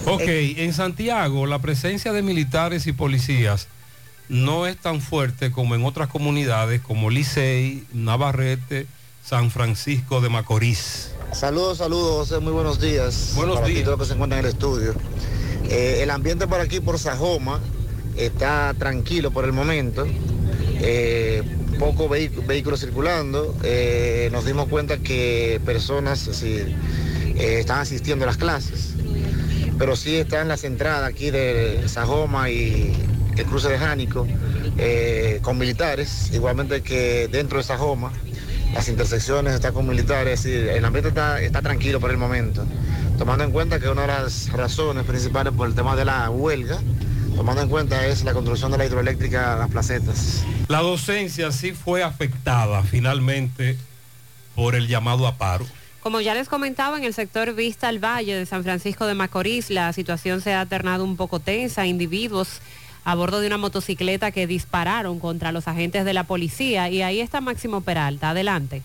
Ok, 0.10 0.22
en 0.26 0.74
Santiago 0.74 1.46
la 1.46 1.60
presencia 1.60 2.14
de 2.14 2.22
militares 2.22 2.88
y 2.88 2.94
policías 2.94 3.68
no 4.30 4.66
es 4.68 4.78
tan 4.78 5.02
fuerte 5.02 5.52
como 5.52 5.76
en 5.76 5.84
otras 5.86 6.08
comunidades 6.10 6.82
como 6.82 7.10
Licey, 7.10 7.84
Navarrete, 7.94 8.88
San 9.26 9.52
Francisco 9.52 10.22
de 10.22 10.30
Macorís. 10.30 11.12
Saludos, 11.34 11.80
saludos, 11.80 12.30
José, 12.30 12.40
muy 12.42 12.54
buenos 12.54 12.80
días. 12.80 13.34
Buenos 13.36 13.56
para 13.56 13.68
días. 13.68 13.84
todos 13.84 13.98
los 14.00 14.08
que 14.08 14.10
se 14.10 14.14
encuentran 14.16 14.40
en 14.40 14.46
el 14.46 14.52
estudio. 14.52 14.96
Eh, 15.70 16.00
el 16.04 16.10
ambiente 16.12 16.48
por 16.48 16.62
aquí, 16.62 16.80
por 16.80 16.98
Sajoma, 17.00 17.60
está 18.16 18.74
tranquilo 18.78 19.32
por 19.32 19.44
el 19.44 19.52
momento. 19.52 20.08
Eh, 20.80 21.44
poco 21.80 22.08
vehicu- 22.08 22.46
vehículos 22.46 22.80
circulando. 22.80 23.56
Eh, 23.64 24.30
nos 24.32 24.46
dimos 24.46 24.68
cuenta 24.70 24.98
que 25.00 25.60
personas 25.66 26.20
sí, 26.32 26.60
eh, 27.36 27.58
están 27.60 27.80
asistiendo 27.80 28.24
a 28.24 28.28
las 28.28 28.38
clases. 28.38 28.94
Pero 29.78 29.96
sí 29.96 30.16
están 30.16 30.48
las 30.48 30.64
entradas 30.64 31.10
aquí 31.10 31.32
de 31.32 31.88
Sajoma 31.88 32.50
y 32.50 32.94
el 33.36 33.46
cruce 33.46 33.70
de 33.70 33.78
Jánico 33.78 34.28
eh, 34.78 35.40
con 35.42 35.58
militares, 35.58 36.32
igualmente 36.34 36.82
que 36.82 37.28
dentro 37.28 37.60
de 37.60 37.64
Sajoma 37.64 38.12
las 38.74 38.90
intersecciones 38.90 39.54
están 39.54 39.74
con 39.74 39.88
militares, 39.88 40.40
es 40.40 40.44
decir, 40.44 40.70
el 40.70 40.86
ambiente 40.86 41.10
está, 41.10 41.62
tranquilo 41.62 42.00
por 42.00 42.12
el 42.12 42.18
momento, 42.18 42.66
tomando 43.18 43.44
en 43.44 43.52
cuenta 43.52 43.80
que 43.80 43.90
una 43.90 44.02
de 44.02 44.08
las 44.08 44.52
razones 44.52 45.06
principales 45.06 45.54
por 45.54 45.68
el 45.68 45.76
tema 45.76 45.96
de 45.96 46.06
la 46.06 46.30
huelga, 46.30 46.80
tomando 47.36 47.62
en 47.62 47.70
cuenta 47.70 48.06
es 48.06 48.24
la 48.24 48.34
construcción 48.34 48.72
de 48.72 48.78
la 48.78 48.86
hidroeléctrica 48.86 49.56
Las 49.56 49.70
Placetas. 49.70 50.44
La 50.68 50.82
docencia 50.82 51.52
sí 51.52 51.72
fue 51.72 52.04
afectada 52.04 52.84
finalmente 52.84 53.78
por 54.56 54.76
el 54.76 54.88
llamado 54.88 55.28
a 55.28 55.38
paro. 55.38 55.66
Como 56.08 56.22
ya 56.22 56.34
les 56.34 56.48
comentaba, 56.48 56.98
en 56.98 57.04
el 57.04 57.14
sector 57.14 57.54
Vista 57.54 57.90
al 57.90 58.00
Valle 58.00 58.34
de 58.34 58.46
San 58.46 58.64
Francisco 58.64 59.06
de 59.08 59.14
Macorís, 59.14 59.70
la 59.70 59.92
situación 59.92 60.40
se 60.40 60.54
ha 60.54 60.66
ternado 60.66 61.04
un 61.04 61.18
poco 61.18 61.42
tensa. 61.42 61.86
Individuos 61.86 62.62
a 63.04 63.14
bordo 63.14 63.42
de 63.42 63.48
una 63.48 63.58
motocicleta 63.58 64.32
que 64.32 64.48
dispararon 64.48 65.20
contra 65.20 65.52
los 65.52 65.68
agentes 65.68 66.06
de 66.06 66.14
la 66.14 66.24
policía. 66.24 66.90
Y 66.90 67.02
ahí 67.02 67.20
está 67.20 67.42
Máximo 67.42 67.82
Peralta. 67.82 68.30
Adelante. 68.30 68.84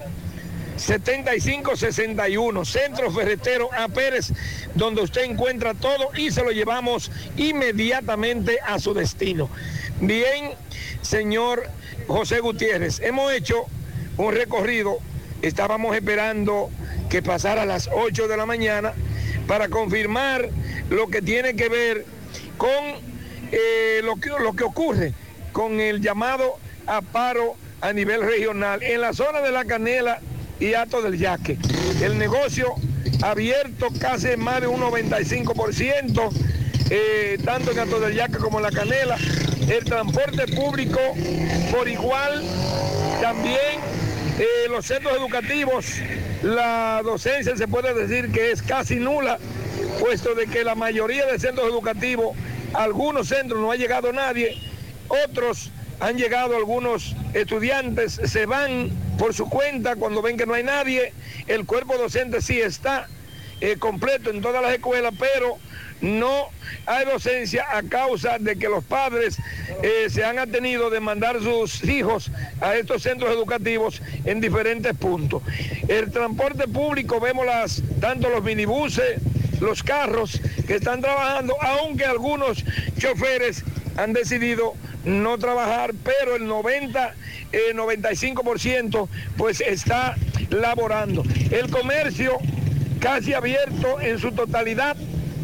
7561, 0.78 2.66
Centro 2.66 3.12
Ferretero 3.12 3.70
A 3.74 3.88
Pérez, 3.88 4.34
donde 4.74 5.04
usted 5.04 5.26
encuentra 5.26 5.76
todo 5.76 6.10
y 6.18 6.32
se 6.32 6.44
lo 6.44 6.50
llevamos 6.52 7.12
inmediatamente 7.38 8.58
a 8.66 8.80
su 8.80 8.96
destino. 8.96 9.48
Bien, 10.00 10.54
señor 11.04 11.70
José 12.08 12.40
Gutiérrez, 12.40 13.00
hemos 13.02 13.32
hecho 13.32 13.66
un 14.18 14.34
recorrido, 14.34 14.98
estábamos 15.42 15.96
esperando 15.96 16.70
que 17.10 17.22
pasara 17.22 17.64
a 17.64 17.66
las 17.66 17.90
8 17.94 18.28
de 18.28 18.38
la 18.38 18.46
mañana 18.46 18.94
para 19.48 19.70
confirmar 19.70 20.50
lo 20.90 21.08
que 21.08 21.22
tiene 21.22 21.56
que 21.56 21.70
ver 21.70 22.06
con 22.58 22.70
eh, 23.52 24.02
lo, 24.04 24.16
que, 24.56 24.64
ocurre 24.64 25.14
con 25.52 25.80
el 25.80 26.02
llamado 26.02 26.58
a 26.88 27.02
paro 27.02 27.56
a 27.82 27.92
nivel 27.92 28.22
regional 28.22 28.82
en 28.84 29.02
la 29.02 29.14
zona 29.14 29.42
de 29.42 29.52
la 29.52 29.66
Canela 29.66 30.20
y 30.60 30.74
Ato 30.74 31.02
del 31.02 31.18
Yaque. 31.18 31.58
El 32.02 32.18
negocio 32.18 32.76
abierto 33.24 33.88
casi 34.00 34.38
más 34.38 34.62
de 34.62 34.68
un 34.68 34.80
95%, 34.80 36.30
eh, 36.92 37.38
tanto 37.44 37.72
en 37.72 37.80
Ato 37.80 38.00
del 38.00 38.16
Yaque 38.16 38.38
como 38.38 38.60
en 38.60 38.64
la 38.64 38.72
Canela. 38.72 39.18
El 39.68 39.84
transporte 39.84 40.48
público 40.48 41.00
por 41.72 41.88
igual, 41.88 42.44
también 43.22 43.80
eh, 44.42 44.68
los 44.70 44.88
centros 44.88 45.16
educativos, 45.16 45.86
la 46.42 47.02
docencia 47.04 47.56
se 47.56 47.68
puede 47.68 47.94
decir 47.94 48.32
que 48.32 48.52
es 48.52 48.64
casi 48.64 48.96
nula, 48.96 49.38
puesto 50.00 50.34
de 50.34 50.48
que 50.48 50.64
la 50.64 50.74
mayoría 50.74 51.28
de 51.28 51.38
centros 51.38 51.68
educativos, 51.68 52.36
algunos 52.74 53.28
centros 53.28 53.60
no 53.60 53.72
ha 53.72 53.76
llegado 53.76 54.12
nadie, 54.12 54.58
otros 55.08 55.70
han 56.00 56.18
llegado 56.18 56.56
algunos 56.56 57.16
estudiantes, 57.36 58.14
se 58.14 58.48
van 58.48 58.90
por 59.20 59.36
su 59.36 59.48
cuenta 59.48 59.96
cuando 59.96 60.24
ven 60.24 60.38
que 60.38 60.48
no 60.48 60.56
hay 60.56 60.64
nadie, 60.64 61.14
el 61.46 61.68
cuerpo 61.68 61.96
docente 61.98 62.42
sí 62.42 62.60
está 62.60 63.08
eh, 63.60 63.78
completo 63.78 64.32
en 64.32 64.42
todas 64.42 64.64
las 64.64 64.74
escuelas, 64.74 65.14
pero 65.20 65.60
no 66.02 66.50
hay 66.86 67.06
docencia 67.06 67.66
a 67.72 67.84
causa 67.84 68.38
de 68.40 68.58
que 68.58 68.68
los 68.68 68.84
padres 68.84 69.38
eh, 69.84 70.08
se 70.10 70.24
han 70.24 70.40
atenido 70.40 70.90
de 70.90 71.00
mandar 71.00 71.42
sus 71.42 71.84
hijos 71.84 72.32
a 72.60 72.76
estos 72.76 73.04
centros 73.04 73.32
educativos 73.32 74.02
en 74.26 74.42
diferentes 74.42 74.96
puntos. 74.96 75.44
El 75.88 76.12
transporte 76.12 76.68
público, 76.68 77.20
vemos 77.20 77.46
las, 77.46 77.84
tanto 78.00 78.30
los 78.30 78.44
minibuses, 78.44 79.22
los 79.60 79.84
carros 79.84 80.42
que 80.66 80.76
están 80.76 81.02
trabajando, 81.02 81.56
aunque 81.62 82.06
algunos 82.06 82.64
choferes 82.98 83.64
han 83.98 84.14
decidido 84.14 84.74
no 85.06 85.38
trabajar, 85.38 85.92
pero 86.04 86.36
el 86.36 86.48
90, 86.48 87.14
eh, 87.52 87.74
95% 87.74 89.08
pues 89.38 89.62
está 89.62 90.16
laborando. 90.50 91.24
El 91.52 91.70
comercio 91.70 92.38
casi 93.00 93.34
abierto 93.34 94.00
en 94.00 94.20
su 94.20 94.32
totalidad, 94.32 94.96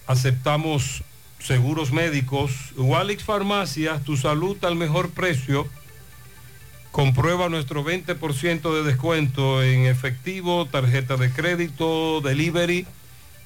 Aceptamos 0.07 1.03
seguros 1.39 1.91
médicos. 1.91 2.51
Walix 2.77 3.23
Farmacias, 3.23 4.03
tu 4.03 4.17
salud 4.17 4.57
al 4.63 4.75
mejor 4.75 5.11
precio. 5.11 5.67
Comprueba 6.91 7.49
nuestro 7.49 7.83
20% 7.83 8.73
de 8.73 8.83
descuento 8.83 9.61
en 9.61 9.85
efectivo, 9.85 10.65
tarjeta 10.65 11.17
de 11.17 11.29
crédito, 11.29 12.21
delivery. 12.21 12.87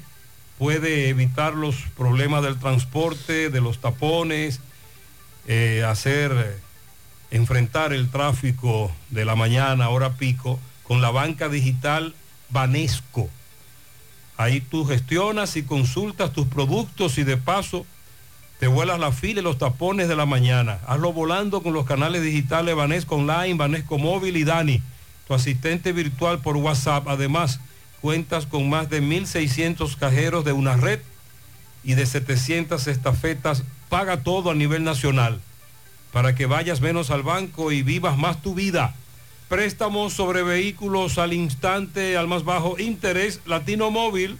puede 0.58 1.10
evitar 1.10 1.54
los 1.54 1.76
problemas 1.98 2.44
del 2.44 2.60
transporte, 2.60 3.50
de 3.50 3.62
los 3.62 3.80
tapones, 3.80 4.62
eh, 5.48 5.84
hacer, 5.86 6.62
enfrentar 7.32 7.92
el 7.92 8.10
tráfico 8.10 8.90
de 9.10 9.26
la 9.26 9.36
mañana, 9.36 9.90
hora 9.90 10.14
pico, 10.14 10.62
con 10.84 11.02
la 11.02 11.12
banca 11.12 11.50
digital 11.50 12.16
Banesco. 12.50 13.30
Ahí 14.38 14.62
tú 14.62 14.86
gestionas 14.86 15.58
y 15.58 15.64
consultas 15.64 16.32
tus 16.32 16.48
productos 16.48 17.18
y 17.18 17.24
de 17.24 17.38
paso 17.38 17.86
te 18.60 18.68
vuelas 18.68 19.00
la 19.00 19.12
fila 19.12 19.42
y 19.42 19.44
los 19.44 19.58
tapones 19.58 20.08
de 20.08 20.16
la 20.16 20.26
mañana. 20.26 20.80
Hazlo 20.88 21.12
volando 21.12 21.62
con 21.62 21.74
los 21.74 21.86
canales 21.86 22.22
digitales 22.22 22.76
Banesco 22.76 23.16
Online, 23.16 23.56
Banesco 23.56 23.98
Móvil 23.98 24.38
y 24.38 24.44
Dani, 24.44 24.82
tu 25.28 25.34
asistente 25.34 25.92
virtual 25.92 26.40
por 26.40 26.56
WhatsApp. 26.56 27.08
Además, 27.08 27.60
cuentas 28.02 28.46
con 28.46 28.70
más 28.70 28.90
de 28.90 29.02
1.600 29.02 29.98
cajeros 29.98 30.46
de 30.46 30.54
una 30.54 30.78
red 30.78 31.00
y 31.84 31.96
de 31.96 32.06
700 32.06 32.88
estafetas. 32.88 33.64
Paga 33.90 34.24
todo 34.24 34.52
a 34.52 34.56
nivel 34.56 34.84
nacional 34.84 35.42
para 36.14 36.34
que 36.34 36.46
vayas 36.46 36.80
menos 36.80 37.12
al 37.12 37.24
banco 37.24 37.74
y 37.74 37.84
vivas 37.84 38.18
más 38.18 38.42
tu 38.42 38.56
vida. 38.56 38.96
Préstamos 39.50 40.14
sobre 40.14 40.44
vehículos 40.44 41.18
al 41.18 41.34
instante, 41.34 42.16
al 42.16 42.28
más 42.28 42.46
bajo 42.46 42.80
interés, 42.80 43.42
Latino 43.46 43.92
Móvil, 43.92 44.38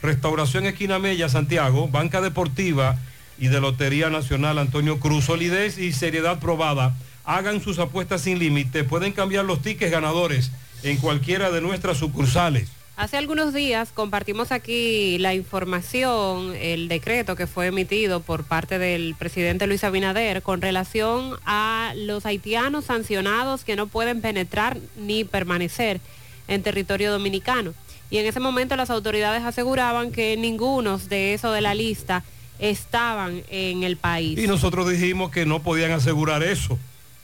Restauración 0.00 0.64
Esquina 0.64 0.98
Mella, 0.98 1.28
Santiago, 1.28 1.88
Banca 1.88 2.22
Deportiva 2.22 2.98
y 3.40 3.48
de 3.48 3.60
Lotería 3.60 4.10
Nacional 4.10 4.58
Antonio 4.58 5.00
Cruz. 5.00 5.24
Solidez 5.24 5.78
y 5.78 5.92
seriedad 5.92 6.38
probada. 6.38 6.94
Hagan 7.24 7.60
sus 7.62 7.78
apuestas 7.78 8.20
sin 8.20 8.38
límite. 8.38 8.84
Pueden 8.84 9.12
cambiar 9.12 9.46
los 9.46 9.62
tickets 9.62 9.90
ganadores 9.90 10.52
en 10.82 10.98
cualquiera 10.98 11.50
de 11.50 11.62
nuestras 11.62 11.96
sucursales. 11.96 12.68
Hace 12.96 13.16
algunos 13.16 13.54
días 13.54 13.92
compartimos 13.94 14.52
aquí 14.52 15.16
la 15.18 15.32
información, 15.34 16.54
el 16.54 16.88
decreto 16.88 17.34
que 17.34 17.46
fue 17.46 17.68
emitido 17.68 18.20
por 18.20 18.44
parte 18.44 18.78
del 18.78 19.14
presidente 19.18 19.66
Luis 19.66 19.84
Abinader 19.84 20.42
con 20.42 20.60
relación 20.60 21.38
a 21.46 21.94
los 21.96 22.26
haitianos 22.26 22.84
sancionados 22.84 23.64
que 23.64 23.74
no 23.74 23.86
pueden 23.86 24.20
penetrar 24.20 24.76
ni 24.98 25.24
permanecer 25.24 26.02
en 26.46 26.62
territorio 26.62 27.10
dominicano. 27.10 27.72
Y 28.10 28.18
en 28.18 28.26
ese 28.26 28.40
momento 28.40 28.76
las 28.76 28.90
autoridades 28.90 29.44
aseguraban 29.44 30.12
que 30.12 30.36
ninguno 30.36 30.98
de 30.98 31.32
esos 31.32 31.54
de 31.54 31.62
la 31.62 31.74
lista 31.74 32.22
estaban 32.60 33.42
en 33.50 33.82
el 33.82 33.96
país. 33.96 34.38
Y 34.38 34.46
nosotros 34.46 34.88
dijimos 34.88 35.30
que 35.30 35.46
no 35.46 35.62
podían 35.62 35.92
asegurar 35.92 36.42
eso, 36.42 36.78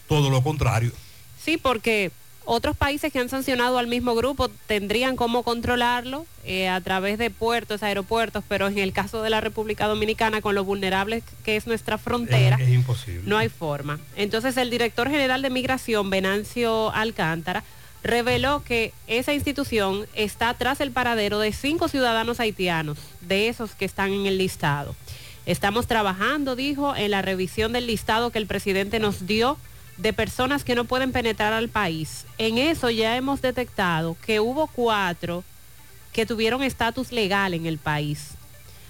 todo 0.08 0.30
lo 0.30 0.42
contrario. 0.42 0.92
Sí, 1.42 1.56
porque 1.58 2.10
otros 2.44 2.76
países 2.76 3.12
que 3.12 3.18
han 3.18 3.28
sancionado 3.28 3.78
al 3.78 3.86
mismo 3.88 4.14
grupo 4.14 4.48
tendrían 4.66 5.16
cómo 5.16 5.42
controlarlo 5.42 6.26
eh, 6.44 6.68
a 6.68 6.80
través 6.80 7.18
de 7.18 7.30
puertos, 7.30 7.82
aeropuertos, 7.82 8.44
pero 8.48 8.68
en 8.68 8.78
el 8.78 8.92
caso 8.92 9.20
de 9.22 9.30
la 9.30 9.40
República 9.40 9.86
Dominicana, 9.88 10.40
con 10.40 10.54
lo 10.54 10.64
vulnerable 10.64 11.22
que 11.44 11.56
es 11.56 11.66
nuestra 11.66 11.98
frontera, 11.98 12.56
Es, 12.56 12.68
es 12.68 12.74
imposible. 12.74 13.22
no 13.26 13.36
hay 13.36 13.48
forma. 13.48 13.98
Entonces 14.16 14.56
el 14.56 14.70
director 14.70 15.10
general 15.10 15.42
de 15.42 15.50
Migración, 15.50 16.08
Venancio 16.08 16.92
Alcántara, 16.92 17.64
reveló 18.04 18.62
que 18.62 18.92
esa 19.08 19.34
institución 19.34 20.06
está 20.14 20.54
tras 20.54 20.80
el 20.80 20.92
paradero 20.92 21.40
de 21.40 21.52
cinco 21.52 21.88
ciudadanos 21.88 22.38
haitianos, 22.38 22.98
de 23.22 23.48
esos 23.48 23.72
que 23.74 23.84
están 23.84 24.12
en 24.12 24.26
el 24.26 24.38
listado. 24.38 24.94
Estamos 25.46 25.86
trabajando, 25.86 26.56
dijo, 26.56 26.96
en 26.96 27.12
la 27.12 27.22
revisión 27.22 27.72
del 27.72 27.86
listado 27.86 28.30
que 28.30 28.38
el 28.38 28.48
presidente 28.48 28.98
nos 28.98 29.26
dio 29.26 29.56
de 29.96 30.12
personas 30.12 30.64
que 30.64 30.74
no 30.74 30.84
pueden 30.84 31.12
penetrar 31.12 31.52
al 31.52 31.68
país. 31.68 32.26
En 32.36 32.58
eso 32.58 32.90
ya 32.90 33.16
hemos 33.16 33.40
detectado 33.42 34.16
que 34.26 34.40
hubo 34.40 34.66
cuatro 34.66 35.44
que 36.12 36.26
tuvieron 36.26 36.64
estatus 36.64 37.12
legal 37.12 37.54
en 37.54 37.66
el 37.66 37.78
país. 37.78 38.30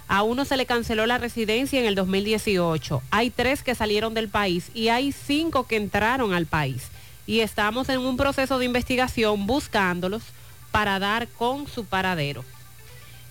A 0.08 0.22
uno 0.22 0.44
se 0.44 0.56
le 0.56 0.66
canceló 0.66 1.04
la 1.06 1.18
residencia 1.18 1.78
en 1.78 1.86
el 1.86 1.94
2018. 1.94 3.02
Hay 3.10 3.30
tres 3.30 3.62
que 3.62 3.74
salieron 3.74 4.14
del 4.14 4.28
país 4.28 4.70
y 4.72 4.88
hay 4.88 5.12
cinco 5.12 5.66
que 5.66 5.76
entraron 5.76 6.32
al 6.32 6.46
país. 6.46 6.84
Y 7.26 7.40
estamos 7.40 7.88
en 7.88 7.98
un 7.98 8.16
proceso 8.16 8.58
de 8.58 8.64
investigación 8.64 9.46
buscándolos 9.46 10.22
para 10.70 10.98
dar 10.98 11.28
con 11.28 11.66
su 11.66 11.84
paradero. 11.84 12.44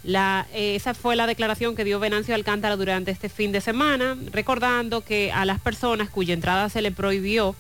Eh, 0.08 0.76
esa 0.76 0.94
fue 0.94 1.16
la 1.16 1.26
declaración 1.26 1.76
que 1.76 1.84
dio 1.84 2.00
Venancio 2.00 2.36
Alcántara 2.36 2.76
durante 2.76 3.12
este 3.12 3.30
fin 3.30 3.52
de 3.52 3.62
semana, 3.62 4.16
recordando 4.32 5.02
que 5.02 5.32
a 5.32 5.46
las 5.46 5.60
personas 5.60 6.10
cuya 6.10 6.34
entrada 6.34 6.70
se 6.70 6.82
le 6.82 6.92
prohibió 6.92 7.56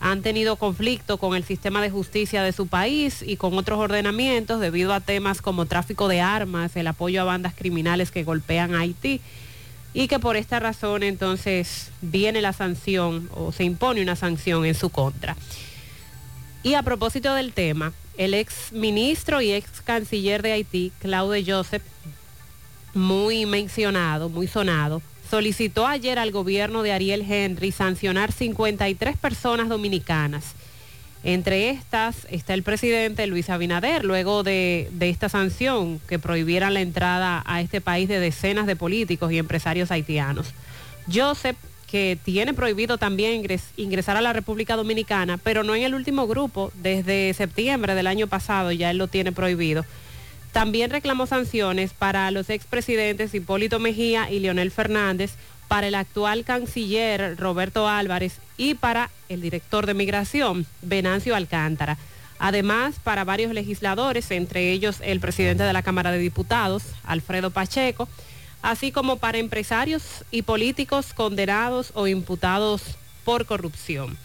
han 0.00 0.20
tenido 0.20 0.56
conflicto 0.56 1.18
con 1.18 1.36
el 1.36 1.44
sistema 1.44 1.80
de 1.80 1.90
justicia 1.90 2.42
de 2.42 2.52
su 2.52 2.66
país 2.66 3.22
y 3.24 3.36
con 3.36 3.56
otros 3.56 3.78
ordenamientos 3.78 4.60
debido 4.60 4.92
a 4.92 5.00
temas 5.00 5.40
como 5.40 5.66
tráfico 5.66 6.08
de 6.08 6.20
armas, 6.20 6.76
el 6.76 6.88
apoyo 6.88 7.22
a 7.22 7.24
bandas 7.24 7.54
criminales 7.54 8.10
que 8.10 8.24
golpean 8.24 8.74
a 8.74 8.80
Haití 8.80 9.20
y 9.94 10.08
que 10.08 10.18
por 10.18 10.36
esta 10.36 10.58
razón 10.58 11.04
entonces 11.04 11.90
viene 12.02 12.42
la 12.42 12.52
sanción 12.52 13.30
o 13.34 13.52
se 13.52 13.64
impone 13.64 14.02
una 14.02 14.16
sanción 14.16 14.66
en 14.66 14.74
su 14.74 14.90
contra. 14.90 15.36
Y 16.64 16.72
a 16.74 16.82
propósito 16.82 17.34
del 17.34 17.52
tema, 17.52 17.92
el 18.16 18.32
ex 18.32 18.72
ministro 18.72 19.42
y 19.42 19.52
ex 19.52 19.82
canciller 19.82 20.40
de 20.40 20.52
Haití, 20.52 20.92
Claude 20.98 21.44
Joseph, 21.46 21.82
muy 22.94 23.44
mencionado, 23.44 24.30
muy 24.30 24.46
sonado, 24.46 25.02
solicitó 25.30 25.86
ayer 25.86 26.18
al 26.18 26.32
gobierno 26.32 26.82
de 26.82 26.92
Ariel 26.92 27.30
Henry 27.30 27.70
sancionar 27.70 28.32
53 28.32 29.18
personas 29.18 29.68
dominicanas. 29.68 30.54
Entre 31.22 31.68
estas 31.68 32.26
está 32.30 32.54
el 32.54 32.62
presidente 32.62 33.26
Luis 33.26 33.50
Abinader, 33.50 34.02
luego 34.02 34.42
de, 34.42 34.88
de, 34.92 35.10
esta 35.10 35.28
sanción 35.28 36.00
que 36.08 36.18
prohibieran 36.18 36.72
la 36.72 36.80
entrada 36.80 37.42
a 37.44 37.60
este 37.60 37.82
país 37.82 38.08
de 38.08 38.20
decenas 38.20 38.66
de 38.66 38.76
políticos 38.76 39.30
y 39.32 39.38
empresarios 39.38 39.90
haitianos. 39.90 40.54
Joseph, 41.12 41.56
que 41.90 42.18
tiene 42.22 42.54
prohibido 42.54 42.98
también 42.98 43.34
ingres, 43.34 43.62
ingresar 43.76 44.16
a 44.16 44.20
la 44.20 44.32
República 44.32 44.76
Dominicana, 44.76 45.38
pero 45.38 45.62
no 45.62 45.74
en 45.74 45.82
el 45.82 45.94
último 45.94 46.26
grupo, 46.26 46.72
desde 46.74 47.32
septiembre 47.34 47.94
del 47.94 48.06
año 48.06 48.26
pasado 48.26 48.72
ya 48.72 48.90
él 48.90 48.98
lo 48.98 49.08
tiene 49.08 49.32
prohibido. 49.32 49.84
También 50.52 50.90
reclamó 50.90 51.26
sanciones 51.26 51.92
para 51.92 52.30
los 52.30 52.48
expresidentes 52.48 53.34
Hipólito 53.34 53.80
Mejía 53.80 54.30
y 54.30 54.38
Leonel 54.38 54.70
Fernández, 54.70 55.32
para 55.68 55.88
el 55.88 55.94
actual 55.94 56.44
canciller 56.44 57.36
Roberto 57.36 57.88
Álvarez 57.88 58.38
y 58.56 58.74
para 58.74 59.10
el 59.28 59.40
director 59.40 59.86
de 59.86 59.94
migración, 59.94 60.66
Venancio 60.82 61.34
Alcántara. 61.34 61.98
Además, 62.38 62.96
para 63.02 63.24
varios 63.24 63.52
legisladores, 63.52 64.30
entre 64.30 64.70
ellos 64.72 64.98
el 65.02 65.20
presidente 65.20 65.62
de 65.62 65.72
la 65.72 65.82
Cámara 65.82 66.12
de 66.12 66.18
Diputados, 66.18 66.82
Alfredo 67.04 67.50
Pacheco, 67.50 68.08
así 68.64 68.92
como 68.92 69.18
para 69.18 69.36
empresarios 69.36 70.24
y 70.30 70.40
políticos 70.40 71.12
condenados 71.14 71.92
o 71.94 72.06
imputados 72.06 72.82
por 73.22 73.44
corrupción. 73.44 74.16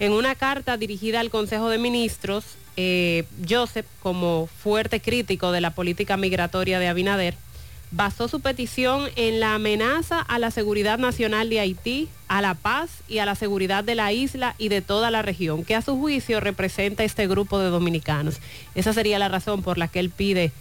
En 0.00 0.12
una 0.12 0.34
carta 0.34 0.78
dirigida 0.78 1.20
al 1.20 1.28
Consejo 1.28 1.68
de 1.68 1.76
Ministros, 1.76 2.44
eh, 2.78 3.24
Joseph, 3.46 3.84
como 4.02 4.48
fuerte 4.62 5.00
crítico 5.00 5.52
de 5.52 5.60
la 5.60 5.74
política 5.74 6.16
migratoria 6.16 6.78
de 6.78 6.88
Abinader, 6.88 7.34
basó 7.90 8.26
su 8.26 8.40
petición 8.40 9.10
en 9.16 9.38
la 9.38 9.54
amenaza 9.54 10.18
a 10.18 10.38
la 10.38 10.50
seguridad 10.50 10.98
nacional 10.98 11.50
de 11.50 11.60
Haití, 11.60 12.08
a 12.26 12.40
la 12.40 12.54
paz 12.54 13.02
y 13.06 13.18
a 13.18 13.26
la 13.26 13.34
seguridad 13.34 13.84
de 13.84 13.96
la 13.96 14.14
isla 14.14 14.54
y 14.56 14.70
de 14.70 14.80
toda 14.80 15.10
la 15.10 15.20
región, 15.20 15.62
que 15.62 15.74
a 15.74 15.82
su 15.82 15.94
juicio 15.98 16.40
representa 16.40 17.04
este 17.04 17.26
grupo 17.26 17.58
de 17.58 17.68
dominicanos. 17.68 18.38
Esa 18.74 18.94
sería 18.94 19.18
la 19.18 19.28
razón 19.28 19.62
por 19.62 19.76
la 19.76 19.88
que 19.88 20.00
él 20.00 20.08
pide 20.08 20.52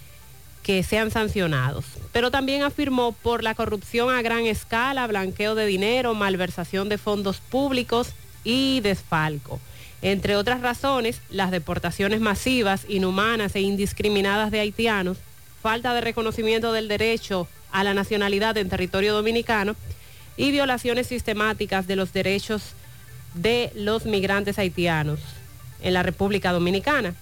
que 0.68 0.84
sean 0.84 1.12
sancionados. 1.12 1.86
Pero 2.12 2.30
también 2.30 2.62
afirmó 2.62 3.14
por 3.14 3.42
la 3.42 3.56
corrupción 3.56 4.14
a 4.14 4.22
gran 4.22 4.46
escala, 4.46 5.08
blanqueo 5.08 5.56
de 5.56 5.66
dinero, 5.66 6.14
malversación 6.14 6.90
de 6.90 6.98
fondos 6.98 7.40
públicos 7.40 8.10
y 8.44 8.82
desfalco. 8.82 9.62
Entre 10.02 10.36
otras 10.36 10.60
razones, 10.60 11.22
las 11.30 11.52
deportaciones 11.52 12.20
masivas, 12.20 12.86
inhumanas 12.90 13.56
e 13.56 13.62
indiscriminadas 13.62 14.52
de 14.52 14.60
haitianos, 14.60 15.20
falta 15.64 15.94
de 15.94 16.02
reconocimiento 16.02 16.74
del 16.74 16.90
derecho 16.90 17.48
a 17.72 17.86
la 17.86 17.94
nacionalidad 17.94 18.58
en 18.58 18.68
territorio 18.68 19.14
dominicano 19.14 19.74
y 20.36 20.52
violaciones 20.52 21.08
sistemáticas 21.08 21.88
de 21.88 21.96
los 21.96 22.12
derechos 22.12 22.74
de 23.36 23.72
los 23.74 24.06
migrantes 24.06 24.60
haitianos 24.60 25.22
en 25.82 25.94
la 25.94 26.04
República 26.04 26.52
Dominicana. 26.52 27.16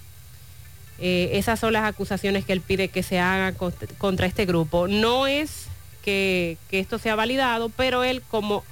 Eh, 0.98 1.30
esas 1.34 1.60
son 1.60 1.72
las 1.72 1.84
acusaciones 1.84 2.44
que 2.44 2.52
él 2.52 2.60
pide 2.60 2.88
que 2.88 3.02
se 3.02 3.18
hagan 3.18 3.54
contra 3.98 4.26
este 4.26 4.46
grupo. 4.46 4.88
No 4.88 5.26
es 5.26 5.66
que, 6.02 6.56
que 6.70 6.78
esto 6.78 6.98
sea 6.98 7.16
validado, 7.16 7.68
pero 7.68 8.04
él 8.04 8.22
como 8.22 8.64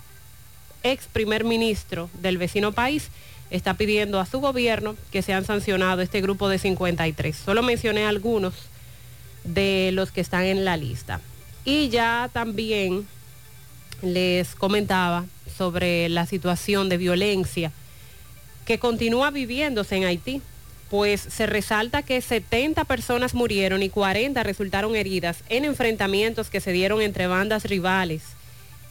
ex 0.83 1.07
primer 1.07 1.45
ministro 1.45 2.11
del 2.21 2.39
vecino 2.39 2.73
país 2.73 3.11
está 3.51 3.75
pidiendo 3.75 4.21
a 4.21 4.27
su 4.27 4.41
gobierno 4.41 4.97
que 5.13 5.23
sean 5.23 5.45
sancionado 5.45 6.03
este 6.03 6.21
grupo 6.21 6.49
de 6.49 6.59
53. 6.59 7.37
Solo 7.37 7.63
mencioné 7.63 8.07
algunos 8.07 8.55
de 9.45 9.91
los 9.93 10.11
que 10.11 10.21
están 10.21 10.45
en 10.45 10.65
la 10.65 10.77
lista. 10.77 11.21
Y 11.65 11.89
ya 11.89 12.31
también 12.33 13.07
les 14.03 14.55
comentaba 14.55 15.25
sobre 15.57 16.09
la 16.09 16.27
situación 16.27 16.89
de 16.89 16.97
violencia 16.97 17.73
que 18.67 18.79
continúa 18.79 19.31
viviéndose 19.31 19.97
en 19.97 20.05
Haití, 20.05 20.43
pues 20.91 21.21
se 21.21 21.47
resalta 21.47 22.03
que 22.03 22.21
70 22.21 22.85
personas 22.85 23.35
murieron 23.35 23.83
y 23.83 23.89
40 23.89 24.43
resultaron 24.43 24.97
heridas 24.97 25.43
en 25.49 25.65
enfrentamientos 25.65 26.51
que 26.51 26.61
se 26.61 26.73
dieron 26.73 27.01
entre 27.01 27.27
bandas 27.27 27.65
rivales 27.65 28.23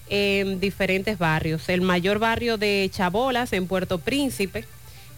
en 0.09 0.59
diferentes 0.59 1.17
barrios. 1.17 1.69
El 1.69 1.81
mayor 1.81 2.19
barrio 2.19 2.57
de 2.57 2.89
Chabolas, 2.91 3.53
en 3.53 3.67
Puerto 3.67 3.99
Príncipe, 3.99 4.65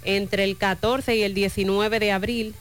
entre 0.03 0.43
el 0.43 0.57
14 0.57 1.15
y 1.15 1.23
el 1.23 1.33
19 1.33 1.99
de 1.99 2.11
abril, 2.11 2.55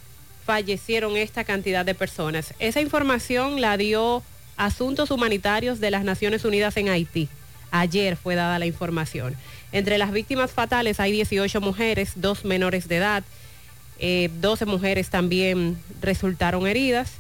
fallecieron 0.45 1.17
esta 1.17 1.45
cantidad 1.45 1.85
de 1.85 1.95
personas. 1.95 2.55
Esa 2.59 2.81
información 2.81 3.61
la 3.61 3.77
dio 3.77 4.23
Asuntos 4.57 5.11
Humanitarios 5.11 5.81
de 5.81 5.91
las 5.91 6.05
Naciones 6.05 6.45
Unidas 6.45 6.77
en 6.77 6.89
Haití. 6.89 7.29
Ayer 7.71 8.17
fue 8.17 8.35
dada 8.35 8.59
la 8.59 8.67
información. 8.67 9.35
Entre 9.73 9.99
las 9.99 10.13
víctimas 10.13 10.53
fatales 10.53 11.01
hay 11.01 11.13
18 11.13 11.61
mujeres, 11.61 12.13
dos 12.17 12.45
menores 12.45 12.89
de 12.89 12.97
edad, 12.97 13.25
eh, 13.99 14.31
12 14.41 14.67
mujeres 14.67 15.09
también 15.11 15.79
resultaron 16.01 16.67
heridas 16.67 17.13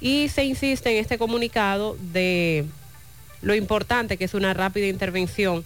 y 0.00 0.28
se 0.28 0.44
insiste 0.44 0.90
en 0.90 0.96
este 1.00 1.18
comunicado 1.18 1.96
de 2.12 2.64
lo 3.42 3.54
importante 3.54 4.16
que 4.16 4.24
es 4.24 4.34
una 4.34 4.54
rápida 4.54 4.86
intervención 4.86 5.64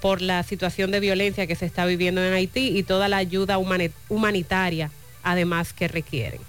por 0.00 0.20
la 0.20 0.42
situación 0.42 0.90
de 0.90 1.00
violencia 1.00 1.46
que 1.46 1.54
se 1.56 1.66
está 1.66 1.86
viviendo 1.86 2.22
en 2.22 2.32
Haití 2.34 2.76
y 2.76 2.82
toda 2.82 3.08
la 3.08 3.16
ayuda 3.18 3.58
humani- 3.58 3.92
humanitaria 4.08 4.90
además 5.22 5.72
que 5.72 5.88
requieren. 5.88 6.40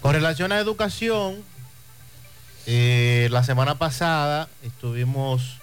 Con 0.00 0.12
relación 0.14 0.52
a 0.52 0.58
educación, 0.58 1.42
eh, 2.66 3.28
la 3.30 3.42
semana 3.44 3.76
pasada 3.76 4.48
estuvimos 4.62 5.58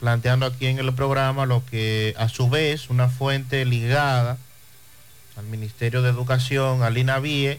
planteando 0.00 0.46
aquí 0.46 0.66
en 0.66 0.78
el 0.78 0.92
programa 0.94 1.46
lo 1.46 1.64
que 1.66 2.14
a 2.18 2.28
su 2.28 2.48
vez 2.48 2.90
una 2.90 3.08
fuente 3.08 3.64
ligada 3.64 4.36
al 5.36 5.44
Ministerio 5.46 6.02
de 6.02 6.10
Educación, 6.10 6.82
al 6.82 6.98
INAVIE, 6.98 7.58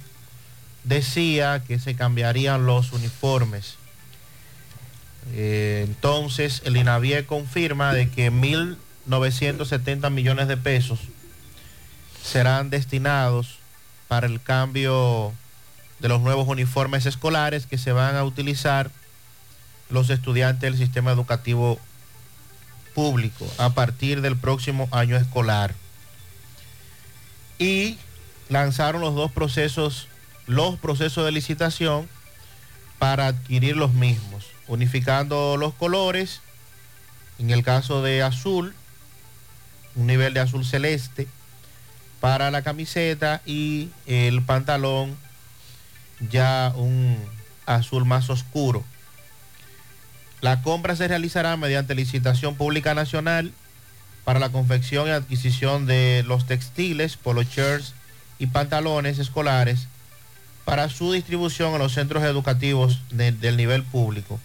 decía 0.84 1.64
que 1.66 1.80
se 1.80 1.96
cambiarían 1.96 2.66
los 2.66 2.92
uniformes. 2.92 3.76
Eh, 5.34 5.86
entonces 5.88 6.62
el 6.66 6.78
INAVIE 6.78 7.26
confirma 7.26 7.94
de 7.94 8.10
que 8.10 8.32
1.970 8.32 10.10
millones 10.12 10.48
de 10.48 10.58
pesos 10.58 11.00
serán 12.22 12.70
destinados 12.70 13.60
para 14.08 14.28
el 14.28 14.42
cambio 14.42 15.34
de 16.00 16.10
los 16.10 16.22
nuevos 16.22 16.48
uniformes 16.48 17.06
escolares 17.06 17.66
que 17.66 17.78
se 17.78 17.94
van 17.94 18.16
a 18.16 18.24
utilizar 18.24 18.92
los 19.90 20.10
estudiantes 20.10 20.62
del 20.62 20.78
sistema 20.78 21.12
educativo 21.12 21.80
público 22.94 23.48
a 23.58 23.72
partir 23.72 24.22
del 24.22 24.36
próximo 24.38 24.88
año 24.92 25.16
escolar. 25.16 25.74
Y 27.60 27.98
lanzaron 28.50 29.02
los 29.02 29.16
dos 29.16 29.32
procesos, 29.32 30.08
los 30.48 30.78
procesos 30.78 31.26
de 31.26 31.32
licitación 31.32 32.08
para 33.00 33.28
adquirir 33.28 33.76
los 33.76 33.94
mismos, 33.94 34.46
unificando 34.68 35.58
los 35.58 35.74
colores, 35.74 36.42
en 37.40 37.50
el 37.50 37.64
caso 37.64 38.02
de 38.02 38.24
azul, 38.24 38.74
un 39.96 40.08
nivel 40.08 40.34
de 40.34 40.40
azul 40.40 40.66
celeste 40.66 41.28
para 42.20 42.52
la 42.52 42.62
camiseta 42.62 43.42
y 43.46 43.90
el 44.06 44.42
pantalón 44.42 45.18
ya 46.30 46.72
un 46.76 47.18
azul 47.66 48.06
más 48.06 48.30
oscuro. 48.30 48.84
La 50.42 50.62
compra 50.62 50.96
se 50.96 51.08
realizará 51.08 51.56
mediante 51.58 51.96
licitación 51.96 52.56
pública 52.56 52.94
nacional 52.94 53.54
para 54.24 54.40
la 54.40 54.50
confección 54.50 55.08
y 55.08 55.12
adquisición 55.12 55.86
de 55.86 56.24
los 56.26 56.46
textiles, 56.46 57.18
polo 57.18 57.44
shirts 57.44 57.94
y 58.40 58.48
pantalones 58.48 59.20
escolares 59.20 59.88
para 60.66 60.88
su 60.90 61.12
distribución 61.12 61.74
en 61.74 61.80
los 61.80 61.94
centros 61.94 62.24
educativos 62.24 63.02
de- 63.12 63.32
del 63.34 63.58
nivel 63.58 63.84
público. 63.84 64.40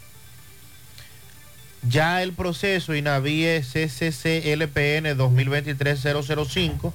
Ya 1.89 2.23
el 2.23 2.33
proceso 2.33 2.95
INAVIE 2.95 3.63
CCCLPN 3.63 5.15
2023-005, 5.17 6.93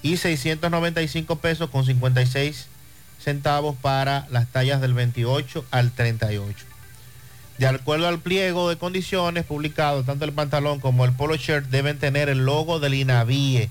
y 0.03 0.17
695 0.17 1.37
pesos 1.37 1.71
con 1.71 1.85
56 1.87 2.67
centavos 3.23 3.77
para 3.81 4.27
las 4.31 4.49
tallas 4.49 4.81
del 4.81 4.95
28 4.95 5.65
al 5.71 5.93
38. 5.93 6.65
De 7.59 7.67
acuerdo 7.69 8.09
al 8.09 8.19
pliego 8.19 8.69
de 8.69 8.77
condiciones 8.77 9.45
publicado, 9.45 10.03
tanto 10.03 10.25
el 10.25 10.33
pantalón 10.33 10.81
como 10.81 11.05
el 11.05 11.13
polo 11.13 11.37
shirt 11.37 11.67
deben 11.67 11.99
tener 11.99 12.29
el 12.29 12.45
logo 12.45 12.81
del 12.81 12.95
INAVIE. 12.95 13.71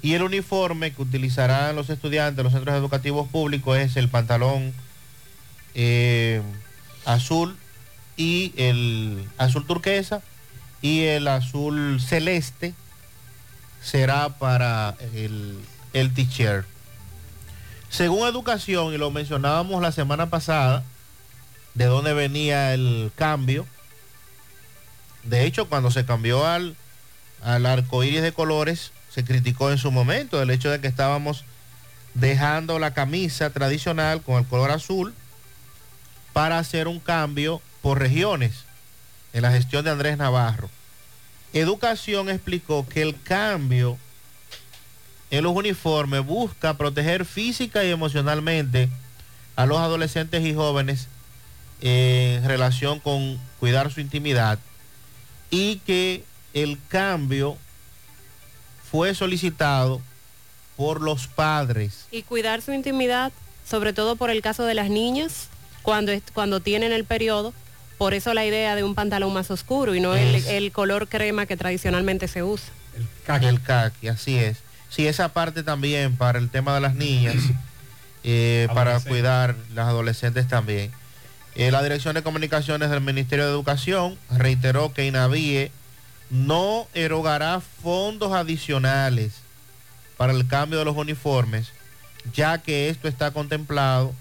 Y 0.00 0.14
el 0.14 0.22
uniforme 0.22 0.92
que 0.92 1.02
utilizarán 1.02 1.76
los 1.76 1.90
estudiantes 1.90 2.36
de 2.38 2.42
los 2.44 2.52
centros 2.54 2.74
educativos 2.76 3.28
públicos 3.28 3.76
es 3.76 3.96
el 3.98 4.08
pantalón 4.08 4.72
eh, 5.74 6.42
azul 7.04 7.56
y 8.16 8.52
el 8.56 9.24
azul 9.38 9.66
turquesa 9.66 10.22
y 10.82 11.04
el 11.04 11.28
azul 11.28 12.00
celeste 12.00 12.74
será 13.82 14.28
para 14.38 14.96
el, 15.14 15.58
el 15.92 16.12
t-shirt. 16.12 16.66
Según 17.88 18.28
educación, 18.28 18.94
y 18.94 18.98
lo 18.98 19.10
mencionábamos 19.10 19.82
la 19.82 19.92
semana 19.92 20.30
pasada, 20.30 20.84
de 21.74 21.86
dónde 21.86 22.12
venía 22.12 22.72
el 22.74 23.10
cambio. 23.16 23.66
De 25.24 25.44
hecho, 25.44 25.68
cuando 25.68 25.90
se 25.90 26.04
cambió 26.04 26.46
al, 26.46 26.76
al 27.42 27.66
arco 27.66 28.04
iris 28.04 28.22
de 28.22 28.32
colores, 28.32 28.92
se 29.10 29.24
criticó 29.24 29.70
en 29.70 29.78
su 29.78 29.90
momento 29.90 30.40
el 30.40 30.50
hecho 30.50 30.70
de 30.70 30.80
que 30.80 30.86
estábamos 30.86 31.44
dejando 32.14 32.78
la 32.78 32.92
camisa 32.92 33.50
tradicional 33.50 34.22
con 34.22 34.36
el 34.36 34.46
color 34.46 34.70
azul 34.70 35.14
para 36.32 36.58
hacer 36.58 36.88
un 36.88 37.00
cambio 37.00 37.60
por 37.82 37.98
regiones 37.98 38.64
en 39.32 39.42
la 39.42 39.52
gestión 39.52 39.84
de 39.84 39.90
Andrés 39.90 40.16
Navarro. 40.18 40.70
Educación 41.52 42.28
explicó 42.30 42.86
que 42.86 43.02
el 43.02 43.20
cambio 43.22 43.98
en 45.30 45.44
los 45.44 45.54
uniformes 45.54 46.24
busca 46.24 46.74
proteger 46.74 47.24
física 47.24 47.84
y 47.84 47.90
emocionalmente 47.90 48.88
a 49.56 49.66
los 49.66 49.78
adolescentes 49.78 50.44
y 50.44 50.54
jóvenes 50.54 51.08
en 51.80 52.46
relación 52.46 53.00
con 53.00 53.40
cuidar 53.58 53.92
su 53.92 54.00
intimidad 54.00 54.58
y 55.50 55.76
que 55.78 56.24
el 56.54 56.78
cambio 56.88 57.56
fue 58.90 59.14
solicitado 59.14 60.00
por 60.76 61.00
los 61.00 61.26
padres. 61.26 62.06
Y 62.10 62.22
cuidar 62.22 62.62
su 62.62 62.72
intimidad, 62.72 63.32
sobre 63.68 63.92
todo 63.92 64.16
por 64.16 64.30
el 64.30 64.42
caso 64.42 64.64
de 64.64 64.74
las 64.74 64.88
niñas, 64.88 65.48
cuando, 65.82 66.12
es- 66.12 66.22
cuando 66.32 66.60
tienen 66.60 66.92
el 66.92 67.04
periodo. 67.04 67.52
Por 67.98 68.14
eso 68.14 68.32
la 68.32 68.46
idea 68.46 68.76
de 68.76 68.82
un 68.84 68.94
pantalón 68.94 69.32
más 69.34 69.50
oscuro 69.50 69.94
y 69.94 70.00
no 70.00 70.14
el, 70.14 70.34
el 70.46 70.72
color 70.72 71.06
crema 71.08 71.44
que 71.46 71.56
tradicionalmente 71.58 72.28
se 72.28 72.42
usa. 72.42 72.70
El 73.42 73.60
caqui, 73.62 74.08
así 74.08 74.36
es. 74.36 74.56
Sí, 74.88 75.06
esa 75.06 75.28
parte 75.28 75.62
también 75.62 76.16
para 76.16 76.38
el 76.38 76.48
tema 76.50 76.74
de 76.74 76.80
las 76.80 76.94
niñas, 76.94 77.36
eh, 78.24 78.68
para 78.74 78.98
cuidar 79.00 79.54
las 79.74 79.86
adolescentes 79.88 80.48
también. 80.48 80.90
Eh, 81.54 81.70
la 81.70 81.82
Dirección 81.82 82.14
de 82.14 82.22
Comunicaciones 82.22 82.90
del 82.90 83.00
Ministerio 83.00 83.44
de 83.44 83.50
Educación 83.52 84.16
reiteró 84.30 84.92
que 84.94 85.06
INAVIE 85.06 85.70
no 86.30 86.86
erogará 86.94 87.60
fondos 87.60 88.32
adicionales 88.32 89.32
para 90.16 90.32
el 90.32 90.46
cambio 90.46 90.78
de 90.78 90.84
los 90.84 90.96
uniformes, 90.96 91.68
ya 92.34 92.58
que 92.58 92.88
esto 92.88 93.08
está 93.08 93.30
contemplado 93.32 94.14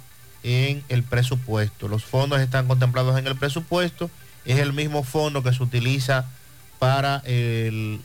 en 0.44 0.84
el 0.90 1.04
presupuesto. 1.04 1.88
Los 1.88 2.04
fondos 2.06 2.40
están 2.40 2.68
contemplados 2.68 3.18
en 3.20 3.28
el 3.28 3.36
presupuesto. 3.36 4.10
Es 4.46 4.60
el 4.60 4.74
mismo 4.74 5.04
fondo 5.04 5.44
que 5.44 5.54
se 5.54 5.62
utiliza 5.64 6.26
para 6.80 7.22
el- 7.26 8.00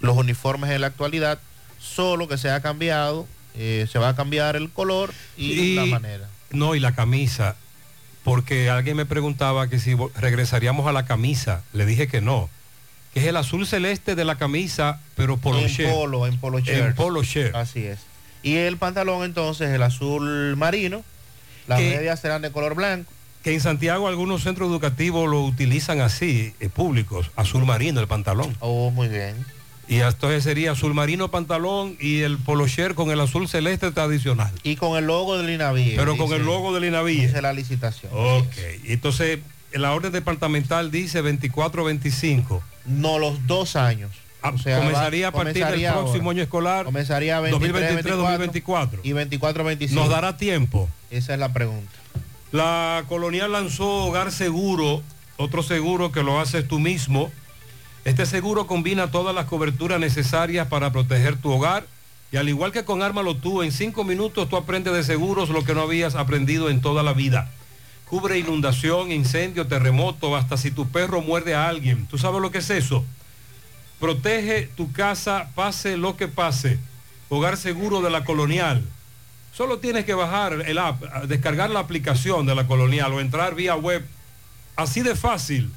los 0.00 0.16
uniformes 0.16 0.70
en 0.70 0.80
la 0.80 0.86
actualidad, 0.88 1.38
solo 1.80 2.28
que 2.28 2.38
se 2.38 2.50
ha 2.50 2.60
cambiado, 2.60 3.26
eh, 3.54 3.86
se 3.90 3.98
va 3.98 4.10
a 4.10 4.16
cambiar 4.16 4.56
el 4.56 4.70
color 4.70 5.12
y, 5.36 5.74
la 5.74 5.86
manera. 5.86 6.28
No, 6.50 6.74
y 6.74 6.80
la 6.80 6.94
camisa, 6.94 7.56
porque 8.24 8.70
alguien 8.70 8.96
me 8.96 9.06
preguntaba 9.06 9.68
que 9.68 9.78
si 9.78 9.94
regresaríamos 10.16 10.86
a 10.86 10.92
la 10.92 11.04
camisa, 11.06 11.62
le 11.72 11.86
dije 11.86 12.08
que 12.08 12.20
no, 12.20 12.48
que 13.14 13.20
es 13.20 13.26
el 13.26 13.36
azul 13.36 13.66
celeste 13.66 14.14
de 14.14 14.24
la 14.24 14.36
camisa, 14.36 15.00
pero 15.14 15.36
polo 15.36 15.58
en 15.60 15.68
shirt. 15.68 15.90
polo, 15.90 16.26
en 16.26 16.38
polo 16.38 16.58
En 16.58 16.64
shirt. 16.64 16.96
polo 16.96 17.22
shirt. 17.22 17.54
Así 17.54 17.84
es. 17.86 17.98
Y 18.42 18.56
el 18.56 18.76
pantalón 18.76 19.24
entonces, 19.24 19.70
el 19.70 19.82
azul 19.82 20.56
marino, 20.56 21.02
las 21.66 21.78
Que- 21.80 21.96
medias 21.96 22.20
serán 22.20 22.42
de 22.42 22.50
color 22.52 22.74
blanco. 22.74 23.10
Que 23.42 23.54
en 23.54 23.60
Santiago 23.60 24.08
algunos 24.08 24.42
centros 24.42 24.68
educativos 24.68 25.28
lo 25.30 25.42
utilizan 25.44 26.00
así, 26.00 26.52
eh, 26.58 26.68
públicos, 26.68 27.30
azul 27.36 27.64
marino 27.64 28.00
el 28.00 28.08
pantalón. 28.08 28.56
Oh, 28.60 28.90
muy 28.90 29.08
bien. 29.08 29.36
Y 29.88 30.00
entonces 30.00 30.42
sería 30.42 30.72
azul 30.72 30.94
marino 30.94 31.30
pantalón 31.30 31.96
y 32.00 32.22
el 32.22 32.38
polo 32.38 32.66
shirt 32.66 32.96
con 32.96 33.12
el 33.12 33.20
azul 33.20 33.46
celeste 33.48 33.92
tradicional. 33.92 34.50
Y 34.64 34.74
con 34.74 34.98
el 34.98 35.06
logo 35.06 35.38
del 35.38 35.48
INAVIE. 35.48 35.94
Pero 35.96 36.16
con 36.16 36.32
el 36.32 36.42
logo 36.44 36.74
del 36.74 36.86
INAVIE. 36.86 37.28
Dice 37.28 37.40
la 37.40 37.52
licitación. 37.52 38.10
Ok, 38.12 38.52
entonces 38.86 39.38
la 39.72 39.92
orden 39.92 40.10
departamental 40.10 40.90
dice 40.90 41.22
24-25. 41.22 42.62
No, 42.86 43.20
los 43.20 43.46
dos 43.46 43.76
años. 43.76 44.10
O 44.54 44.58
sea, 44.58 44.78
comenzaría 44.78 45.26
va- 45.26 45.28
a 45.28 45.32
partir 45.32 45.62
comenzaría 45.62 45.90
del 45.92 46.00
próximo 46.00 46.24
ahora. 46.24 46.30
año 46.36 46.42
escolar. 46.42 46.84
Comenzaría 46.84 47.40
23, 47.40 48.04
2023-2024. 48.04 49.00
Y 49.02 49.12
24-25. 49.12 49.90
¿Nos 49.92 50.08
dará 50.08 50.36
tiempo? 50.36 50.88
Esa 51.10 51.34
es 51.34 51.40
la 51.40 51.52
pregunta. 51.52 51.92
La 52.52 53.04
colonial 53.08 53.52
lanzó 53.52 53.86
Hogar 54.06 54.30
Seguro, 54.32 55.02
otro 55.36 55.62
seguro 55.62 56.12
que 56.12 56.22
lo 56.22 56.40
haces 56.40 56.66
tú 56.66 56.78
mismo. 56.78 57.30
Este 58.04 58.24
seguro 58.24 58.66
combina 58.66 59.10
todas 59.10 59.34
las 59.34 59.46
coberturas 59.46 59.98
necesarias 59.98 60.68
para 60.68 60.92
proteger 60.92 61.36
tu 61.36 61.50
hogar 61.50 61.86
y 62.30 62.36
al 62.36 62.48
igual 62.48 62.70
que 62.72 62.84
con 62.84 63.02
Ármalo 63.02 63.36
tú, 63.36 63.62
en 63.62 63.72
cinco 63.72 64.04
minutos 64.04 64.48
tú 64.48 64.56
aprendes 64.56 64.92
de 64.94 65.02
seguros 65.02 65.48
lo 65.48 65.64
que 65.64 65.74
no 65.74 65.82
habías 65.82 66.14
aprendido 66.14 66.70
en 66.70 66.80
toda 66.80 67.02
la 67.02 67.12
vida. 67.12 67.50
Cubre 68.08 68.38
inundación, 68.38 69.10
incendio, 69.10 69.66
terremoto, 69.66 70.36
hasta 70.36 70.56
si 70.56 70.70
tu 70.70 70.86
perro 70.88 71.20
muerde 71.22 71.56
a 71.56 71.68
alguien. 71.68 72.06
¿Tú 72.06 72.16
sabes 72.18 72.40
lo 72.40 72.52
que 72.52 72.58
es 72.58 72.70
eso? 72.70 73.04
Protege 74.00 74.68
tu 74.76 74.92
casa, 74.92 75.50
pase 75.54 75.96
lo 75.96 76.16
que 76.16 76.28
pase. 76.28 76.78
Hogar 77.28 77.56
Seguro 77.56 78.02
de 78.02 78.10
la 78.10 78.24
Colonial. 78.24 78.84
Solo 79.52 79.78
tienes 79.78 80.04
que 80.04 80.14
bajar 80.14 80.64
el 80.66 80.78
app, 80.78 81.02
descargar 81.24 81.70
la 81.70 81.80
aplicación 81.80 82.44
de 82.44 82.54
la 82.54 82.66
Colonial 82.66 83.12
o 83.14 83.20
entrar 83.20 83.54
vía 83.54 83.74
web. 83.74 84.04
Así 84.76 85.00
de 85.00 85.16
fácil. 85.16 85.70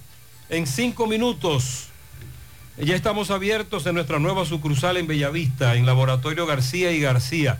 En 0.50 0.68
cinco 0.68 1.08
minutos. 1.08 1.88
Ya 2.78 2.96
estamos 2.96 3.32
abiertos 3.32 3.86
en 3.86 3.96
nuestra 3.96 4.20
nueva 4.20 4.46
sucursal 4.46 4.98
en 4.98 5.08
Bellavista, 5.08 5.76
en 5.76 5.86
Laboratorio 5.86 6.46
García 6.46 6.91
y 6.91 7.00
García. 7.00 7.60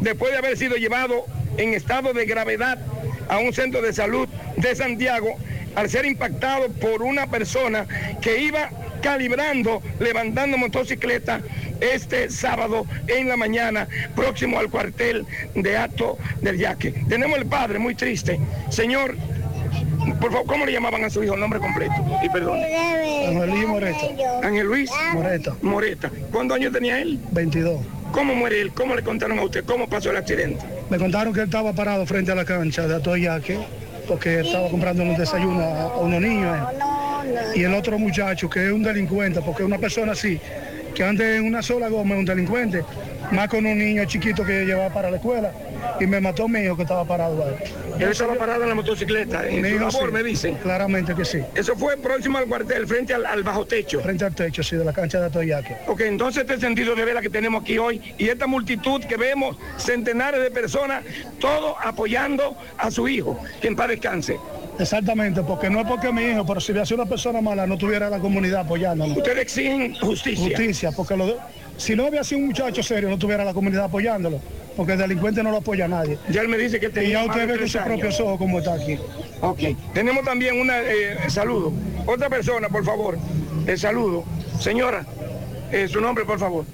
después 0.00 0.32
de 0.32 0.38
haber 0.38 0.56
sido 0.56 0.76
llevado 0.76 1.24
en 1.56 1.74
estado 1.74 2.12
de 2.12 2.24
gravedad 2.26 2.78
a 3.28 3.38
un 3.38 3.52
centro 3.52 3.82
de 3.82 3.92
salud 3.92 4.28
de 4.56 4.74
Santiago 4.74 5.36
al 5.74 5.88
ser 5.88 6.04
impactado 6.04 6.68
por 6.68 7.02
una 7.02 7.30
persona 7.30 7.86
que 8.20 8.42
iba 8.42 8.70
calibrando, 9.02 9.82
levantando 9.98 10.56
motocicleta 10.56 11.40
este 11.80 12.30
sábado 12.30 12.86
en 13.08 13.28
la 13.28 13.36
mañana, 13.36 13.88
próximo 14.14 14.58
al 14.58 14.70
cuartel 14.70 15.26
de 15.54 15.76
acto 15.76 16.18
del 16.40 16.58
Yaque. 16.58 16.94
Tenemos 17.08 17.38
el 17.38 17.46
padre 17.46 17.78
muy 17.78 17.94
triste. 17.94 18.38
Señor, 18.70 19.16
por 20.20 20.32
favor, 20.32 20.46
¿cómo 20.46 20.66
le 20.66 20.72
llamaban 20.72 21.04
a 21.04 21.10
su 21.10 21.22
hijo? 21.22 21.36
Nombre 21.36 21.60
completo. 21.60 21.94
Y 22.22 22.28
perdón. 22.28 22.58
Ángel 22.58 23.50
Luis 23.50 23.66
Moreta. 23.68 23.98
Ángel 24.42 24.66
Luis 24.66 24.90
Moreta. 25.14 25.54
Moreta. 25.62 26.10
¿Cuántos 26.30 26.56
años 26.56 26.72
tenía 26.72 27.00
él? 27.00 27.18
22. 27.30 27.80
¿Cómo 28.12 28.34
muere 28.34 28.60
él? 28.60 28.72
¿Cómo 28.72 28.94
le 28.94 29.02
contaron 29.02 29.38
a 29.38 29.42
usted? 29.44 29.64
¿Cómo 29.64 29.88
pasó 29.88 30.10
el 30.10 30.16
accidente? 30.16 30.64
Me 30.90 30.98
contaron 30.98 31.32
que 31.32 31.40
él 31.40 31.46
estaba 31.46 31.72
parado 31.72 32.04
frente 32.04 32.30
a 32.32 32.34
la 32.34 32.44
cancha 32.44 32.86
de 32.86 32.96
Atoyaque 32.96 33.58
porque 34.06 34.40
estaba 34.40 34.68
comprando 34.68 35.02
un 35.02 35.16
desayuno 35.16 35.62
a, 35.62 35.96
unos 35.98 36.20
niños. 36.20 36.56
eh. 36.56 37.60
Y 37.60 37.62
el 37.62 37.72
otro 37.74 37.98
muchacho 37.98 38.50
que 38.50 38.66
es 38.66 38.72
un 38.72 38.82
delincuente, 38.82 39.40
porque 39.40 39.62
una 39.64 39.78
persona 39.78 40.12
así, 40.12 40.40
que 40.94 41.04
ande 41.04 41.36
en 41.36 41.46
una 41.46 41.62
sola 41.62 41.88
goma 41.88 42.14
es 42.14 42.20
un 42.20 42.24
delincuente, 42.26 42.82
más 43.30 43.48
con 43.48 43.64
un 43.64 43.78
niño 43.78 44.04
chiquito 44.04 44.44
que 44.44 44.64
llevaba 44.64 44.92
para 44.92 45.10
la 45.10 45.16
escuela 45.16 45.52
y 46.00 46.06
me 46.06 46.20
mató 46.20 46.48
mi 46.48 46.60
hijo 46.60 46.76
que 46.76 46.82
estaba 46.82 47.04
parado 47.04 47.44
ahí. 47.44 47.54
Él 48.02 48.10
estaba 48.10 48.34
parado 48.34 48.62
en 48.62 48.68
la 48.70 48.74
motocicleta, 48.74 49.46
en 49.48 49.62
Mi 49.62 49.68
su 49.70 49.74
hijo, 49.76 49.84
labor, 49.86 50.06
sí. 50.08 50.12
me 50.12 50.22
dicen. 50.22 50.54
Claramente 50.56 51.14
que 51.14 51.24
sí. 51.24 51.38
Eso 51.54 51.76
fue 51.76 51.96
próximo 51.96 52.38
al 52.38 52.46
cuartel, 52.46 52.86
frente 52.86 53.14
al, 53.14 53.26
al 53.26 53.42
bajo 53.42 53.64
techo. 53.66 54.00
Frente 54.00 54.24
al 54.24 54.34
techo, 54.34 54.62
sí, 54.62 54.76
de 54.76 54.84
la 54.84 54.92
cancha 54.92 55.20
de 55.20 55.26
Atoyaque. 55.26 55.76
Ok, 55.86 56.00
entonces 56.02 56.42
este 56.42 56.58
sentido 56.60 56.94
de 56.94 57.04
vela 57.04 57.20
que 57.20 57.30
tenemos 57.30 57.62
aquí 57.62 57.78
hoy 57.78 58.00
y 58.18 58.28
esta 58.28 58.46
multitud 58.46 59.02
que 59.04 59.16
vemos, 59.16 59.56
centenares 59.76 60.40
de 60.42 60.50
personas, 60.50 61.04
todos 61.38 61.74
apoyando 61.82 62.56
a 62.78 62.90
su 62.90 63.08
hijo, 63.08 63.38
que 63.60 63.68
en 63.68 63.76
paz 63.76 63.88
descanse. 63.88 64.38
Exactamente, 64.78 65.42
porque 65.42 65.68
no 65.68 65.80
es 65.80 65.86
porque 65.86 66.10
mi 66.12 66.22
hijo, 66.24 66.46
pero 66.46 66.58
si 66.60 66.72
hubiese 66.72 66.94
una 66.94 67.04
persona 67.06 67.40
mala 67.40 67.66
no 67.66 67.76
tuviera 67.76 68.08
la 68.08 68.18
comunidad 68.18 68.60
apoyándolo. 68.60 69.12
Ustedes 69.14 69.38
exigen 69.38 69.94
justicia. 69.96 70.44
Justicia, 70.46 70.90
porque 70.92 71.16
lo 71.16 71.26
de- 71.26 71.36
si 71.76 71.96
no 71.96 72.06
hubiera 72.06 72.24
sido 72.24 72.40
un 72.40 72.46
muchacho 72.46 72.82
serio 72.82 73.08
no 73.08 73.18
tuviera 73.18 73.44
la 73.44 73.54
comunidad 73.54 73.84
apoyándolo, 73.84 74.40
porque 74.76 74.92
el 74.92 74.98
delincuente 74.98 75.42
no 75.42 75.50
lo 75.50 75.58
apoya 75.58 75.86
a 75.86 75.88
nadie. 75.88 76.18
Ya 76.28 76.40
él 76.42 76.48
me 76.48 76.58
dice 76.58 76.78
que 76.80 76.86
Y 76.86 76.90
tenía 76.90 77.10
ya 77.10 77.26
más 77.26 77.36
usted 77.36 77.48
ve 77.48 77.58
con 77.58 77.68
sus 77.68 77.80
propios 77.82 78.20
ojos 78.20 78.38
cómo 78.38 78.58
está 78.58 78.74
aquí. 78.74 78.98
Ok. 79.40 79.60
Tenemos 79.94 80.24
también 80.24 80.60
una 80.60 80.80
eh, 80.80 81.16
saludo. 81.28 81.72
Otra 82.06 82.28
persona, 82.28 82.68
por 82.68 82.84
favor. 82.84 83.18
El 83.66 83.78
saludo. 83.78 84.24
Señora, 84.60 85.04
eh, 85.70 85.88
su 85.88 86.00
nombre, 86.00 86.24
por 86.24 86.38
favor. 86.38 86.64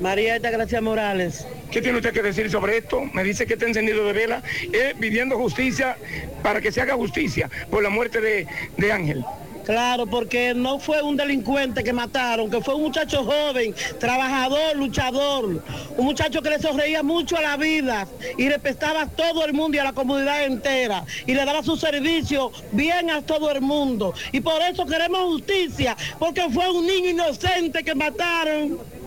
María 0.00 0.38
Gracia 0.38 0.80
Morales. 0.80 1.46
¿Qué 1.70 1.82
tiene 1.82 1.98
usted 1.98 2.12
que 2.12 2.22
decir 2.22 2.50
sobre 2.50 2.78
esto? 2.78 3.02
Me 3.12 3.22
dice 3.22 3.46
que 3.46 3.54
está 3.54 3.66
encendido 3.66 4.06
de 4.06 4.12
vela, 4.12 4.42
eh, 4.72 4.94
pidiendo 4.98 5.36
justicia 5.36 5.96
para 6.42 6.60
que 6.60 6.72
se 6.72 6.80
haga 6.80 6.94
justicia 6.94 7.50
por 7.70 7.82
la 7.82 7.90
muerte 7.90 8.20
de, 8.20 8.46
de 8.76 8.92
Ángel. 8.92 9.24
Claro, 9.68 10.06
porque 10.06 10.54
no 10.54 10.78
fue 10.78 11.02
un 11.02 11.14
delincuente 11.14 11.84
que 11.84 11.92
mataron, 11.92 12.50
que 12.50 12.58
fue 12.62 12.74
un 12.74 12.84
muchacho 12.84 13.22
joven, 13.22 13.74
trabajador, 14.00 14.74
luchador, 14.74 15.62
un 15.94 16.04
muchacho 16.06 16.40
que 16.40 16.48
le 16.48 16.58
sonreía 16.58 17.02
mucho 17.02 17.36
a 17.36 17.42
la 17.42 17.58
vida 17.58 18.08
y 18.38 18.48
respetaba 18.48 19.02
a 19.02 19.06
todo 19.06 19.44
el 19.44 19.52
mundo 19.52 19.76
y 19.76 19.80
a 19.80 19.84
la 19.84 19.92
comunidad 19.92 20.44
entera 20.44 21.04
y 21.26 21.34
le 21.34 21.44
daba 21.44 21.62
su 21.62 21.76
servicio 21.76 22.50
bien 22.72 23.10
a 23.10 23.20
todo 23.20 23.50
el 23.50 23.60
mundo. 23.60 24.14
Y 24.32 24.40
por 24.40 24.62
eso 24.62 24.86
queremos 24.86 25.20
justicia, 25.24 25.94
porque 26.18 26.48
fue 26.48 26.70
un 26.70 26.86
niño 26.86 27.10
inocente 27.10 27.84
que 27.84 27.94
mataron. 27.94 28.97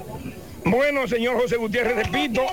Bueno, 0.65 1.07
señor 1.07 1.41
José 1.41 1.57
Gutiérrez, 1.57 1.95
repito, 1.95 2.45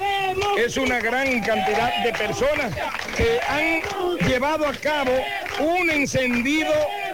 es 0.58 0.76
una 0.76 0.98
gran 0.98 1.40
cantidad 1.40 2.02
de 2.02 2.12
personas 2.12 2.74
que 3.16 3.38
han 3.48 4.26
llevado 4.28 4.66
a 4.66 4.72
cabo 4.72 5.12
un 5.60 5.90
encendido 5.90 6.72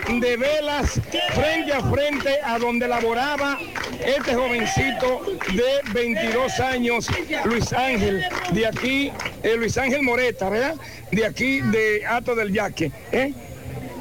de 0.08 0.36
velas 0.36 1.00
frente 1.34 1.72
a 1.72 1.80
frente 1.82 2.38
a 2.44 2.58
donde 2.58 2.86
laboraba 2.86 3.58
este 4.04 4.34
jovencito 4.34 5.22
de 5.52 5.92
22 5.92 6.60
años, 6.60 7.08
Luis 7.44 7.72
Ángel, 7.72 8.24
de 8.52 8.66
aquí, 8.66 9.12
eh, 9.42 9.56
Luis 9.56 9.76
Ángel 9.78 10.02
Moreta, 10.02 10.48
¿verdad? 10.48 10.76
De 11.10 11.26
aquí, 11.26 11.60
de 11.60 12.04
Ato 12.06 12.34
del 12.34 12.52
Yaque. 12.52 12.92
¿eh? 13.12 13.32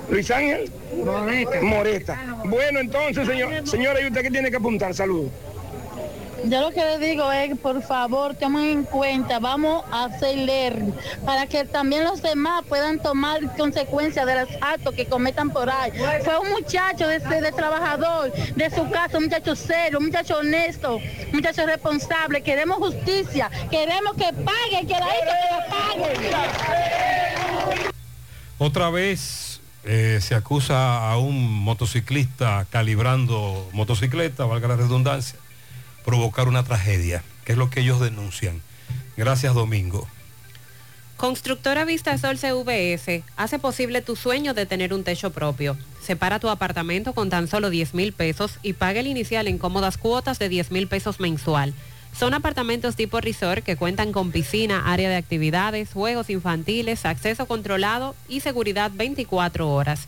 Luis 0.10 0.30
Ángel 0.30 0.72
Moreta. 1.04 1.62
Moreta. 1.62 2.42
Bueno, 2.46 2.80
entonces, 2.80 3.26
señor, 3.26 3.68
señora, 3.68 4.02
¿y 4.02 4.08
usted 4.08 4.22
qué 4.22 4.32
tiene 4.32 4.52
que 4.52 4.58
apuntar? 4.58 4.94
Saludos. 4.94 5.32
Yo 6.44 6.60
lo 6.60 6.72
que 6.72 6.84
le 6.84 7.00
digo 7.00 7.32
es, 7.32 7.58
por 7.58 7.82
favor, 7.82 8.36
tomen 8.36 8.66
en 8.66 8.84
cuenta, 8.84 9.40
vamos 9.40 9.84
a 9.92 10.06
hacer 10.06 10.38
leer 10.38 10.78
para 11.26 11.48
que 11.48 11.64
también 11.64 12.04
los 12.04 12.22
demás 12.22 12.64
puedan 12.68 13.00
tomar 13.00 13.56
consecuencias 13.56 14.26
de 14.26 14.42
los 14.42 14.50
actos 14.62 14.94
que 14.94 15.06
cometan 15.06 15.50
por 15.52 15.70
ahí. 15.70 15.92
Fue 16.24 16.38
un 16.40 16.52
muchacho 16.52 17.08
de, 17.08 17.20
de 17.20 17.52
trabajador 17.54 18.34
de 18.34 18.70
su 18.70 18.90
casa, 18.90 19.18
un 19.18 19.26
muchacho 19.26 19.56
serio, 19.56 20.00
un 20.00 20.08
muchacho 20.08 20.38
honesto, 20.38 20.98
un 20.98 21.32
muchacho 21.32 21.66
responsable. 21.66 22.42
Queremos 22.42 22.78
justicia, 22.78 23.50
queremos 23.72 24.14
que 24.16 24.34
pague, 24.34 24.86
que 24.86 24.94
la 24.94 25.06
gente 25.06 25.34
que 26.22 26.32
la 26.32 26.52
pague. 26.52 26.94
Otra 28.58 28.90
vez 28.90 29.62
eh, 29.86 30.20
se 30.22 30.36
acusa 30.36 31.10
a 31.10 31.18
un 31.18 31.64
motociclista 31.64 32.66
calibrando 32.70 33.70
motocicleta, 33.74 34.46
valga 34.46 34.70
la 34.70 34.76
redundancia, 34.78 35.38
provocar 36.04 36.48
una 36.48 36.64
tragedia, 36.64 37.24
que 37.46 37.54
es 37.54 37.58
lo 37.58 37.70
que 37.70 37.82
ellos 37.82 38.00
denuncian. 38.00 38.62
Gracias, 39.18 39.54
Domingo. 39.54 40.08
Constructora 41.18 41.86
Vistasol 41.86 42.38
CVS 42.38 43.24
hace 43.38 43.60
posible 43.60 44.02
tu 44.02 44.16
sueño 44.16 44.54
de 44.54 44.66
tener 44.66 44.94
un 44.94 45.04
techo 45.04 45.32
propio. 45.32 45.78
Separa 46.02 46.40
tu 46.40 46.50
apartamento 46.50 47.14
con 47.14 47.30
tan 47.30 47.48
solo 47.48 47.70
10 47.70 47.94
mil 47.94 48.12
pesos 48.12 48.60
y 48.62 48.74
paga 48.74 49.00
el 49.00 49.08
inicial 49.08 49.48
en 49.48 49.58
cómodas 49.58 49.98
cuotas 49.98 50.40
de 50.40 50.50
10 50.50 50.72
mil 50.72 50.88
pesos 50.88 51.20
mensual. 51.20 51.74
Son 52.18 52.34
apartamentos 52.34 52.96
tipo 52.96 53.22
resort 53.22 53.64
que 53.64 53.78
cuentan 53.78 54.12
con 54.12 54.32
piscina, 54.32 54.92
área 54.92 55.10
de 55.10 55.16
actividades, 55.16 55.94
juegos 55.94 56.30
infantiles, 56.30 57.06
acceso 57.06 57.46
controlado 57.48 58.16
y 58.28 58.42
seguridad 58.42 58.92
24 58.94 59.70
horas. 59.70 60.08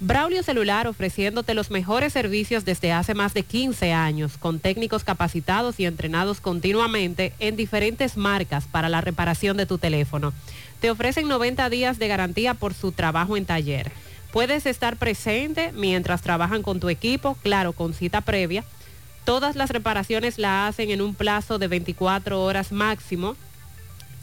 Braulio 0.00 0.42
Celular 0.42 0.88
ofreciéndote 0.88 1.54
los 1.54 1.70
mejores 1.70 2.12
servicios 2.12 2.64
desde 2.64 2.92
hace 2.92 3.14
más 3.14 3.32
de 3.32 3.44
15 3.44 3.92
años, 3.92 4.36
con 4.38 4.58
técnicos 4.58 5.04
capacitados 5.04 5.78
y 5.78 5.86
entrenados 5.86 6.40
continuamente 6.40 7.32
en 7.38 7.54
diferentes 7.54 8.16
marcas 8.16 8.64
para 8.64 8.88
la 8.88 9.00
reparación 9.00 9.56
de 9.56 9.66
tu 9.66 9.78
teléfono. 9.78 10.32
Te 10.80 10.90
ofrecen 10.90 11.28
90 11.28 11.70
días 11.70 11.98
de 12.00 12.08
garantía 12.08 12.54
por 12.54 12.74
su 12.74 12.90
trabajo 12.90 13.36
en 13.36 13.46
taller. 13.46 13.92
Puedes 14.32 14.66
estar 14.66 14.96
presente 14.96 15.70
mientras 15.72 16.22
trabajan 16.22 16.62
con 16.62 16.80
tu 16.80 16.88
equipo, 16.88 17.38
claro, 17.44 17.72
con 17.72 17.94
cita 17.94 18.20
previa. 18.20 18.64
Todas 19.24 19.54
las 19.54 19.70
reparaciones 19.70 20.38
la 20.38 20.66
hacen 20.66 20.90
en 20.90 21.02
un 21.02 21.14
plazo 21.14 21.60
de 21.60 21.68
24 21.68 22.42
horas 22.42 22.72
máximo 22.72 23.36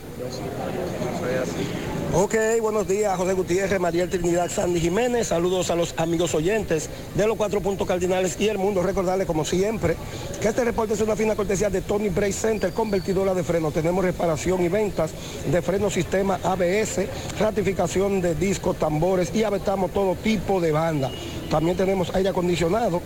Ok, 2.14 2.34
buenos 2.60 2.86
días, 2.86 3.16
José 3.16 3.32
Gutiérrez, 3.32 3.80
María 3.80 4.06
Trinidad 4.06 4.50
Sandy 4.50 4.80
Jiménez. 4.80 5.28
Saludos 5.28 5.70
a 5.70 5.74
los 5.74 5.94
amigos 5.96 6.34
oyentes 6.34 6.90
de 7.14 7.26
los 7.26 7.38
cuatro 7.38 7.62
puntos 7.62 7.88
cardinales 7.88 8.36
y 8.38 8.48
el 8.48 8.58
mundo. 8.58 8.82
Recordarles, 8.82 9.26
como 9.26 9.46
siempre, 9.46 9.96
que 10.38 10.48
este 10.48 10.62
reporte 10.62 10.92
es 10.92 11.00
una 11.00 11.16
fina 11.16 11.34
cortesía 11.34 11.70
de 11.70 11.80
Tony 11.80 12.10
Bray 12.10 12.34
Center, 12.34 12.70
convertidora 12.74 13.32
de 13.32 13.42
frenos. 13.42 13.72
Tenemos 13.72 14.04
reparación 14.04 14.62
y 14.62 14.68
ventas 14.68 15.10
de 15.50 15.62
frenos 15.62 15.94
sistema 15.94 16.38
ABS, 16.44 17.06
ratificación 17.40 18.20
de 18.20 18.34
discos, 18.34 18.78
tambores 18.78 19.34
y 19.34 19.44
aventamos 19.44 19.90
todo 19.90 20.14
tipo 20.16 20.60
de 20.60 20.70
banda. 20.70 21.10
También 21.50 21.78
tenemos 21.78 22.14
aire 22.14 22.28
acondicionado 22.28 23.00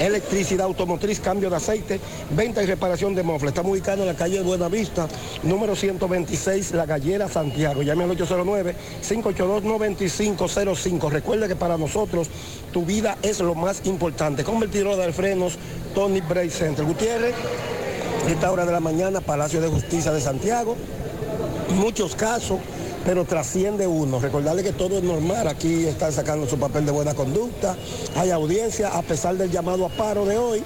electricidad 0.00 0.66
automotriz, 0.66 1.20
cambio 1.20 1.48
de 1.50 1.56
aceite, 1.56 2.00
venta 2.30 2.62
y 2.62 2.66
reparación 2.66 3.14
de 3.14 3.22
mofle. 3.22 3.48
Estamos 3.48 3.72
ubicados 3.72 4.00
en 4.00 4.06
la 4.06 4.14
calle 4.14 4.40
Buenavista, 4.42 5.06
número 5.42 5.76
126, 5.76 6.72
La 6.72 6.86
Gallera, 6.86 7.28
Santiago. 7.28 7.82
Llame 7.82 8.04
al 8.04 8.10
809-582-9505. 8.10 11.10
Recuerde 11.10 11.48
que 11.48 11.56
para 11.56 11.76
nosotros 11.78 12.28
tu 12.72 12.84
vida 12.84 13.16
es 13.22 13.40
lo 13.40 13.54
más 13.54 13.80
importante. 13.84 14.44
Convertidor 14.44 14.96
de 14.96 15.12
frenos, 15.12 15.58
Tony 15.94 16.20
Bray 16.20 16.50
Center. 16.50 16.84
Gutiérrez, 16.84 17.34
esta 18.28 18.52
hora 18.52 18.66
de 18.66 18.72
la 18.72 18.80
mañana, 18.80 19.20
Palacio 19.20 19.60
de 19.60 19.68
Justicia 19.68 20.12
de 20.12 20.20
Santiago. 20.20 20.76
Muchos 21.70 22.14
casos 22.14 22.60
pero 23.06 23.24
trasciende 23.24 23.86
uno. 23.86 24.18
Recordarle 24.18 24.64
que 24.64 24.72
todo 24.72 24.98
es 24.98 25.04
normal, 25.04 25.46
aquí 25.46 25.86
están 25.86 26.12
sacando 26.12 26.48
su 26.48 26.58
papel 26.58 26.84
de 26.84 26.90
buena 26.90 27.14
conducta, 27.14 27.76
hay 28.16 28.30
audiencia, 28.30 28.88
a 28.88 29.02
pesar 29.02 29.36
del 29.36 29.50
llamado 29.50 29.86
a 29.86 29.88
paro 29.88 30.26
de 30.26 30.36
hoy, 30.36 30.64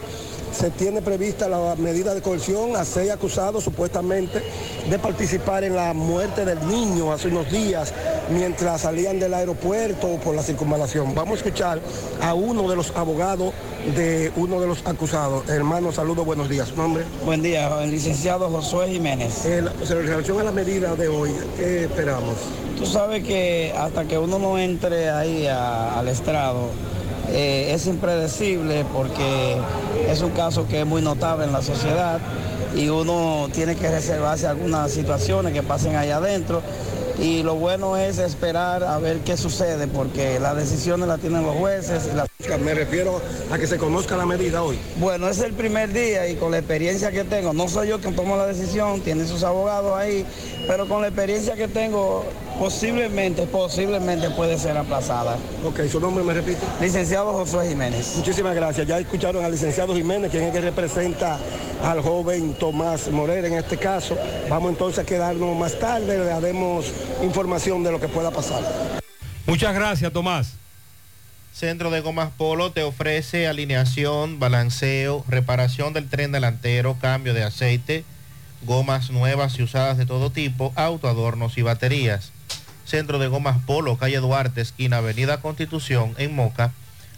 se 0.52 0.70
tiene 0.70 1.00
prevista 1.02 1.48
la 1.48 1.74
medida 1.76 2.14
de 2.14 2.22
coerción 2.22 2.76
a 2.76 2.84
seis 2.84 3.10
acusados 3.10 3.64
supuestamente 3.64 4.42
de 4.88 4.98
participar 4.98 5.64
en 5.64 5.76
la 5.76 5.92
muerte 5.94 6.44
del 6.44 6.66
niño 6.66 7.12
hace 7.12 7.28
unos 7.28 7.50
días 7.50 7.92
mientras 8.30 8.82
salían 8.82 9.18
del 9.18 9.34
aeropuerto 9.34 10.16
por 10.22 10.34
la 10.34 10.42
circunvalación. 10.42 11.14
Vamos 11.14 11.34
a 11.34 11.36
escuchar 11.46 11.80
a 12.22 12.34
uno 12.34 12.68
de 12.68 12.76
los 12.76 12.90
abogados 12.96 13.52
de 13.96 14.30
uno 14.36 14.60
de 14.60 14.66
los 14.66 14.86
acusados. 14.86 15.48
Hermano, 15.48 15.92
saludos, 15.92 16.26
buenos 16.26 16.48
días. 16.48 16.68
¿Su 16.68 16.76
nombre? 16.76 17.04
Buen 17.24 17.42
día, 17.42 17.70
el 17.82 17.90
licenciado 17.90 18.48
Josué 18.50 18.88
Jiménez. 18.88 19.44
En 19.46 19.66
relación 19.88 20.40
a 20.40 20.44
la 20.44 20.52
medida 20.52 20.94
de 20.96 21.08
hoy, 21.08 21.30
¿qué 21.56 21.84
esperamos? 21.84 22.34
Tú 22.76 22.86
sabes 22.86 23.22
que 23.24 23.72
hasta 23.76 24.04
que 24.04 24.18
uno 24.18 24.38
no 24.38 24.58
entre 24.58 25.10
ahí 25.10 25.46
a- 25.46 25.98
al 25.98 26.08
estrado, 26.08 26.68
eh, 27.32 27.72
es 27.74 27.86
impredecible 27.86 28.84
porque 28.92 29.56
es 30.08 30.20
un 30.22 30.30
caso 30.30 30.66
que 30.68 30.80
es 30.80 30.86
muy 30.86 31.02
notable 31.02 31.44
en 31.46 31.52
la 31.52 31.62
sociedad 31.62 32.18
y 32.76 32.88
uno 32.88 33.48
tiene 33.52 33.74
que 33.76 33.90
reservarse 33.90 34.46
algunas 34.46 34.90
situaciones 34.92 35.52
que 35.52 35.62
pasen 35.62 35.96
allá 35.96 36.16
adentro. 36.16 36.62
Y 37.18 37.42
lo 37.42 37.54
bueno 37.56 37.98
es 37.98 38.16
esperar 38.16 38.82
a 38.82 38.96
ver 38.98 39.18
qué 39.18 39.36
sucede, 39.36 39.86
porque 39.88 40.40
las 40.40 40.56
decisiones 40.56 41.06
las 41.06 41.20
tienen 41.20 41.42
los 41.44 41.54
jueces. 41.54 42.08
y 42.10 42.16
las- 42.16 42.28
Me 42.60 42.72
refiero 42.72 43.20
a 43.52 43.58
que 43.58 43.66
se 43.66 43.76
conozca 43.76 44.16
la 44.16 44.24
medida 44.24 44.62
hoy. 44.62 44.78
Bueno, 44.96 45.28
es 45.28 45.38
el 45.40 45.52
primer 45.52 45.92
día 45.92 46.26
y 46.28 46.36
con 46.36 46.50
la 46.50 46.58
experiencia 46.58 47.12
que 47.12 47.24
tengo, 47.24 47.52
no 47.52 47.68
soy 47.68 47.88
yo 47.88 48.00
quien 48.00 48.16
tomo 48.16 48.36
la 48.38 48.46
decisión, 48.46 49.02
tiene 49.02 49.26
sus 49.26 49.44
abogados 49.44 49.94
ahí, 49.98 50.24
pero 50.66 50.86
con 50.88 51.02
la 51.02 51.08
experiencia 51.08 51.54
que 51.54 51.68
tengo, 51.68 52.24
posiblemente, 52.58 53.46
posiblemente 53.46 54.30
puede 54.30 54.58
ser 54.58 54.76
aplazada. 54.76 55.36
Ok, 55.64 55.80
su 55.90 56.00
nombre 56.00 56.24
me 56.24 56.32
repite. 56.34 56.60
Licenciado 56.80 57.32
Josué 57.32 57.68
Jiménez. 57.68 58.14
Muchísimas 58.16 58.54
gracias. 58.54 58.86
Ya 58.86 58.98
escucharon 58.98 59.44
al 59.44 59.52
licenciado 59.52 59.94
Jiménez, 59.94 60.30
quien 60.30 60.44
es 60.44 60.52
que 60.52 60.60
representa 60.60 61.38
al 61.82 62.00
joven 62.02 62.54
Tomás 62.54 63.10
Morera 63.10 63.46
en 63.48 63.54
este 63.54 63.76
caso. 63.76 64.16
Vamos 64.48 64.70
entonces 64.70 64.98
a 64.98 65.06
quedarnos 65.06 65.56
más 65.56 65.78
tarde, 65.78 66.18
le 66.18 66.24
daremos 66.24 66.86
información 67.22 67.82
de 67.82 67.92
lo 67.92 68.00
que 68.00 68.08
pueda 68.08 68.30
pasar. 68.30 68.62
Muchas 69.46 69.74
gracias, 69.74 70.12
Tomás. 70.12 70.54
Centro 71.52 71.90
de 71.90 72.00
Gomas 72.00 72.30
Polo 72.36 72.70
te 72.70 72.84
ofrece 72.84 73.48
alineación, 73.48 74.38
balanceo, 74.38 75.24
reparación 75.28 75.92
del 75.92 76.08
tren 76.08 76.32
delantero, 76.32 76.96
cambio 77.00 77.34
de 77.34 77.42
aceite, 77.42 78.04
gomas 78.62 79.10
nuevas 79.10 79.58
y 79.58 79.62
usadas 79.62 79.98
de 79.98 80.06
todo 80.06 80.30
tipo, 80.30 80.72
autoadornos 80.76 81.58
y 81.58 81.62
baterías. 81.62 82.30
Centro 82.84 83.18
de 83.18 83.26
Gomas 83.28 83.58
Polo, 83.64 83.96
calle 83.96 84.18
Duarte, 84.18 84.60
esquina 84.60 84.98
Avenida 84.98 85.40
Constitución, 85.40 86.14
en 86.18 86.34
Moca, 86.34 86.72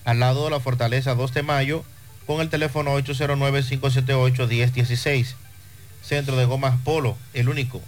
al 0.05 0.20
lado 0.20 0.44
de 0.44 0.51
la 0.51 0.60
Fortaleza 0.60 1.14
2 1.14 1.35
de 1.35 1.43
Mayo, 1.43 1.85
con 2.27 2.40
el 2.40 2.48
teléfono 2.51 2.97
809-578-1016. 2.98 5.35
Centro 6.02 6.36
de 6.36 6.44
Gomas 6.44 6.77
Polo, 6.85 7.16
el 7.32 7.48
único. 7.48 7.81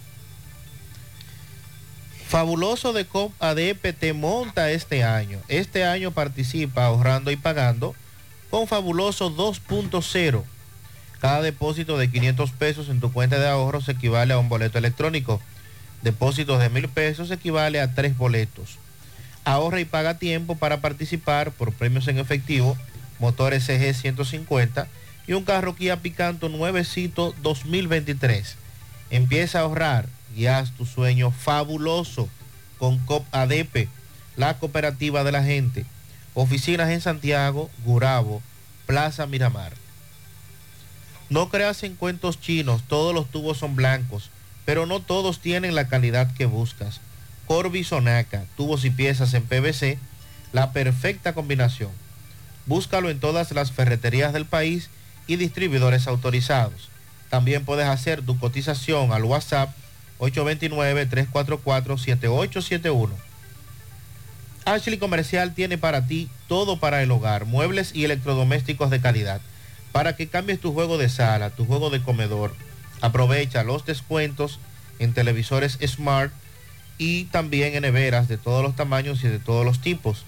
Fabuloso 2.27 2.91
de 2.91 3.05
COP 3.05 3.31
ADP 3.39 3.93
te 3.97 4.13
monta 4.13 4.71
este 4.71 5.03
año. 5.03 5.39
Este 5.47 5.85
año 5.85 6.11
participa 6.11 6.85
ahorrando 6.85 7.31
y 7.31 7.35
pagando 7.35 7.93
con 8.49 8.67
Fabuloso 8.67 9.31
2.0. 9.31 10.43
Cada 11.25 11.41
depósito 11.41 11.97
de 11.97 12.11
500 12.11 12.51
pesos 12.51 12.87
en 12.87 12.99
tu 12.99 13.11
cuenta 13.11 13.39
de 13.39 13.47
ahorros 13.47 13.89
equivale 13.89 14.35
a 14.35 14.37
un 14.37 14.47
boleto 14.47 14.77
electrónico. 14.77 15.41
Depósitos 16.03 16.59
de 16.59 16.69
mil 16.69 16.87
pesos 16.87 17.31
equivale 17.31 17.81
a 17.81 17.95
tres 17.95 18.15
boletos. 18.15 18.77
Ahorra 19.43 19.79
y 19.79 19.85
paga 19.85 20.19
tiempo 20.19 20.55
para 20.55 20.81
participar 20.81 21.49
por 21.49 21.73
premios 21.73 22.07
en 22.07 22.19
efectivo, 22.19 22.77
motor 23.17 23.59
SG 23.59 23.95
150 23.95 24.87
y 25.25 25.33
un 25.33 25.43
carro 25.45 25.73
Kia 25.73 25.99
Picanto 25.99 26.47
nuevecito 26.47 27.33
2023. 27.41 28.55
Empieza 29.09 29.57
a 29.57 29.61
ahorrar 29.63 30.05
y 30.37 30.45
haz 30.45 30.73
tu 30.73 30.85
sueño 30.85 31.31
fabuloso 31.31 32.29
con 32.77 32.99
COP 32.99 33.25
ADP, 33.31 33.89
la 34.37 34.59
cooperativa 34.59 35.23
de 35.23 35.31
la 35.31 35.43
gente. 35.43 35.87
Oficinas 36.35 36.91
en 36.91 37.01
Santiago, 37.01 37.71
Gurabo, 37.83 38.43
Plaza 38.85 39.25
Miramar. 39.25 39.84
No 41.29 41.49
creas 41.49 41.81
en 41.83 41.95
cuentos 41.95 42.39
chinos, 42.39 42.83
todos 42.87 43.13
los 43.13 43.29
tubos 43.31 43.57
son 43.57 43.75
blancos, 43.75 44.29
pero 44.63 44.85
no 44.85 44.99
todos 44.99 45.39
tienen 45.39 45.73
la 45.73 45.87
calidad 45.87 46.31
que 46.35 46.45
buscas. 46.45 47.01
Corby 47.47 47.83
Sonaca, 47.83 48.45
tubos 48.55 48.85
y 48.85 48.91
piezas 48.91 49.33
en 49.33 49.43
PVC, 49.43 49.97
la 50.53 50.71
perfecta 50.71 51.33
combinación. 51.33 51.89
Búscalo 52.67 53.09
en 53.09 53.19
todas 53.19 53.51
las 53.51 53.71
ferreterías 53.71 54.33
del 54.33 54.45
país 54.45 54.91
y 55.27 55.37
distribuidores 55.37 56.05
autorizados. 56.07 56.89
También 57.29 57.65
puedes 57.65 57.87
hacer 57.87 58.21
tu 58.21 58.37
cotización 58.39 59.11
al 59.11 59.23
WhatsApp 59.23 59.73
829-344-7871. 60.19 63.09
Ashley 64.65 64.97
Comercial 64.97 65.53
tiene 65.53 65.77
para 65.77 66.07
ti 66.07 66.29
todo 66.47 66.79
para 66.79 67.03
el 67.03 67.11
hogar, 67.11 67.43
muebles 67.45 67.91
y 67.93 68.05
electrodomésticos 68.05 68.89
de 68.89 69.01
calidad. 69.01 69.41
Para 69.95 70.17
que 70.17 70.27
cambies 70.27 70.59
tu 70.59 70.73
juego 70.73 70.97
de 70.97 71.07
sala, 71.07 71.51
tu 71.51 71.65
juego 71.65 71.89
de 71.89 72.03
comedor, 72.03 72.53
aprovecha 72.99 73.63
los 73.63 73.85
descuentos 73.85 74.59
en 74.99 75.13
televisores 75.13 75.79
Smart 75.87 76.33
y 76.97 77.23
también 77.31 77.75
en 77.75 77.83
neveras 77.83 78.27
de 78.27 78.37
todos 78.37 78.61
los 78.61 78.75
tamaños 78.75 79.23
y 79.23 79.29
de 79.29 79.39
todos 79.39 79.63
los 79.63 79.79
tipos. 79.79 80.25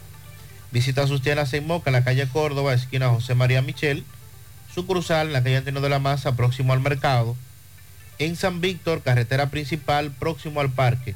Visita 0.71 1.05
sus 1.05 1.21
tiendas 1.21 1.53
en 1.53 1.67
Moca, 1.67 1.89
en 1.89 1.95
la 1.95 2.05
calle 2.05 2.29
Córdoba, 2.29 2.73
esquina 2.73 3.09
José 3.09 3.35
María 3.35 3.61
Michel, 3.61 4.05
sucursal 4.73 5.27
en 5.27 5.33
la 5.33 5.43
calle 5.43 5.57
Antonio 5.57 5.81
de 5.81 5.89
la 5.89 5.99
Maza, 5.99 6.37
próximo 6.37 6.71
al 6.71 6.79
mercado, 6.79 7.35
en 8.19 8.37
San 8.37 8.61
Víctor, 8.61 9.01
carretera 9.01 9.49
principal, 9.49 10.11
próximo 10.11 10.61
al 10.61 10.71
parque. 10.71 11.13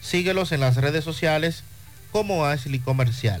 Síguelos 0.00 0.50
en 0.50 0.58
las 0.58 0.78
redes 0.78 1.04
sociales 1.04 1.62
como 2.10 2.44
Ashley 2.44 2.80
Comercial. 2.80 3.40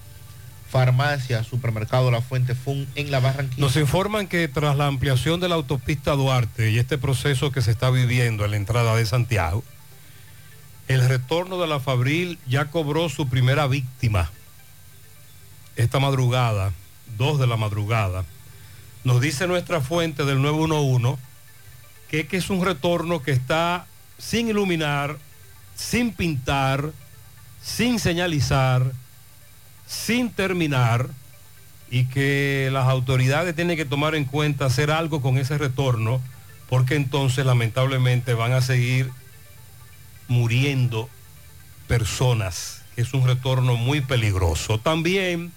Farmacia, 0.71 1.43
Supermercado 1.43 2.09
La 2.11 2.21
Fuente 2.21 2.55
Fun 2.55 2.87
en 2.95 3.11
La 3.11 3.19
Barranquilla. 3.19 3.59
Nos 3.59 3.75
informan 3.75 4.27
que 4.27 4.47
tras 4.47 4.77
la 4.77 4.87
ampliación 4.87 5.41
de 5.41 5.49
la 5.49 5.55
autopista 5.55 6.13
Duarte 6.13 6.71
y 6.71 6.79
este 6.79 6.97
proceso 6.97 7.51
que 7.51 7.61
se 7.61 7.71
está 7.71 7.89
viviendo 7.89 8.45
en 8.45 8.51
la 8.51 8.57
entrada 8.57 8.95
de 8.95 9.05
Santiago, 9.05 9.65
el 10.87 11.07
retorno 11.07 11.59
de 11.59 11.67
la 11.67 11.81
Fabril 11.81 12.39
ya 12.47 12.65
cobró 12.65 13.09
su 13.09 13.27
primera 13.27 13.67
víctima. 13.67 14.31
Esta 15.75 15.99
madrugada, 15.99 16.71
dos 17.17 17.37
de 17.37 17.47
la 17.47 17.57
madrugada, 17.57 18.23
nos 19.03 19.19
dice 19.19 19.47
nuestra 19.47 19.81
fuente 19.81 20.23
del 20.23 20.41
911 20.41 21.21
que, 22.09 22.27
que 22.27 22.37
es 22.37 22.49
un 22.49 22.63
retorno 22.63 23.21
que 23.21 23.31
está 23.31 23.87
sin 24.17 24.47
iluminar, 24.47 25.17
sin 25.75 26.13
pintar, 26.13 26.91
sin 27.61 27.99
señalizar, 27.99 28.93
sin 29.91 30.29
terminar 30.31 31.09
y 31.89 32.05
que 32.05 32.69
las 32.71 32.87
autoridades 32.87 33.53
tienen 33.53 33.75
que 33.75 33.83
tomar 33.83 34.15
en 34.15 34.23
cuenta 34.23 34.65
hacer 34.65 34.89
algo 34.89 35.21
con 35.21 35.37
ese 35.37 35.57
retorno 35.57 36.21
porque 36.69 36.95
entonces 36.95 37.45
lamentablemente 37.45 38.33
van 38.33 38.53
a 38.53 38.61
seguir 38.61 39.11
muriendo 40.29 41.09
personas, 41.89 42.83
que 42.95 43.01
es 43.01 43.13
un 43.13 43.27
retorno 43.27 43.75
muy 43.75 43.99
peligroso. 43.99 44.79
También 44.79 45.51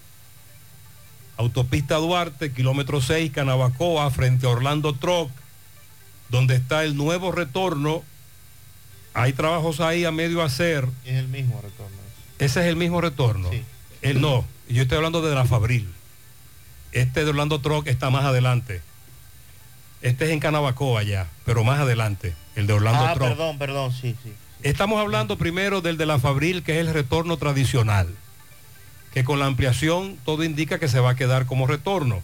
autopista 1.36 1.94
Duarte, 1.96 2.52
kilómetro 2.52 3.00
6, 3.00 3.30
Canabacoa, 3.30 4.10
frente 4.10 4.46
a 4.46 4.50
Orlando 4.50 4.94
Troc, 4.94 5.30
donde 6.28 6.56
está 6.56 6.82
el 6.82 6.96
nuevo 6.96 7.30
retorno. 7.30 8.02
Hay 9.12 9.32
trabajos 9.32 9.78
ahí 9.78 10.04
a 10.04 10.10
medio 10.10 10.42
hacer. 10.42 10.88
Es 11.04 11.14
el 11.14 11.28
mismo 11.28 11.60
retorno. 11.62 11.96
Ese 12.40 12.62
es 12.62 12.66
el 12.66 12.74
mismo 12.74 13.00
retorno. 13.00 13.50
El 14.04 14.20
no, 14.20 14.44
yo 14.68 14.82
estoy 14.82 14.96
hablando 14.96 15.22
de 15.22 15.34
la 15.34 15.44
Fabril. 15.46 15.88
Este 16.92 17.24
de 17.24 17.30
Orlando 17.30 17.60
Troc 17.60 17.86
está 17.88 18.10
más 18.10 18.24
adelante. 18.24 18.82
Este 20.02 20.26
es 20.26 20.30
en 20.30 20.40
Canabacoa 20.40 21.02
ya, 21.02 21.28
pero 21.44 21.64
más 21.64 21.80
adelante, 21.80 22.34
el 22.54 22.66
de 22.66 22.74
Orlando 22.74 23.06
Ah, 23.06 23.14
Troc. 23.14 23.28
perdón, 23.30 23.58
perdón, 23.58 23.92
sí, 23.92 24.14
sí. 24.22 24.32
Estamos 24.62 25.00
hablando 25.00 25.36
primero 25.38 25.80
del 25.80 25.96
de 25.96 26.06
la 26.06 26.18
Fabril, 26.18 26.62
que 26.62 26.72
es 26.78 26.86
el 26.86 26.92
retorno 26.92 27.36
tradicional, 27.38 28.08
que 29.12 29.24
con 29.24 29.38
la 29.38 29.46
ampliación 29.46 30.18
todo 30.24 30.44
indica 30.44 30.78
que 30.78 30.88
se 30.88 31.00
va 31.00 31.10
a 31.10 31.16
quedar 31.16 31.46
como 31.46 31.66
retorno, 31.66 32.22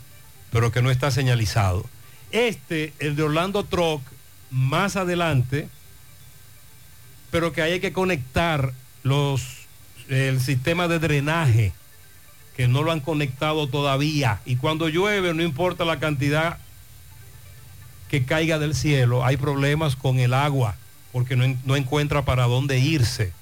pero 0.53 0.71
que 0.73 0.83
no 0.83 0.91
está 0.91 1.11
señalizado. 1.11 1.85
Este, 2.31 2.93
el 2.99 3.17
de 3.17 3.23
Orlando 3.23 3.65
Troc, 3.65 4.03
más 4.51 4.97
adelante, 4.97 5.69
pero 7.31 7.53
que 7.53 7.63
ahí 7.63 7.73
hay 7.73 7.81
que 7.81 7.93
conectar 7.93 8.73
los, 9.03 9.60
el 10.11 10.41
sistema 10.41 10.89
de 10.89 10.99
drenaje, 10.99 11.73
que 12.57 12.69
no 12.69 12.83
lo 12.83 12.93
han 12.93 13.01
conectado 13.01 13.69
todavía. 13.69 14.41
Y 14.45 14.57
cuando 14.57 14.89
llueve, 14.89 15.33
no 15.33 15.43
importa 15.43 15.85
la 15.85 16.01
cantidad 16.01 16.59
que 18.11 18.25
caiga 18.25 18.59
del 18.59 18.75
cielo, 18.75 19.25
hay 19.25 19.37
problemas 19.37 19.95
con 19.95 20.19
el 20.19 20.35
agua, 20.35 20.75
porque 21.13 21.37
no, 21.37 21.57
no 21.65 21.77
encuentra 21.77 22.25
para 22.25 22.45
dónde 22.45 22.79
irse, 22.79 23.33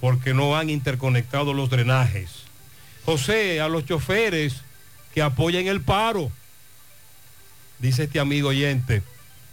porque 0.00 0.34
no 0.34 0.56
han 0.56 0.68
interconectado 0.68 1.54
los 1.54 1.70
drenajes. 1.70 2.30
José, 3.04 3.60
a 3.60 3.68
los 3.68 3.86
choferes 3.86 4.56
que 5.14 5.22
apoyen 5.22 5.66
el 5.66 5.80
paro, 5.80 6.30
dice 7.78 8.04
este 8.04 8.20
amigo 8.20 8.50
oyente, 8.50 9.02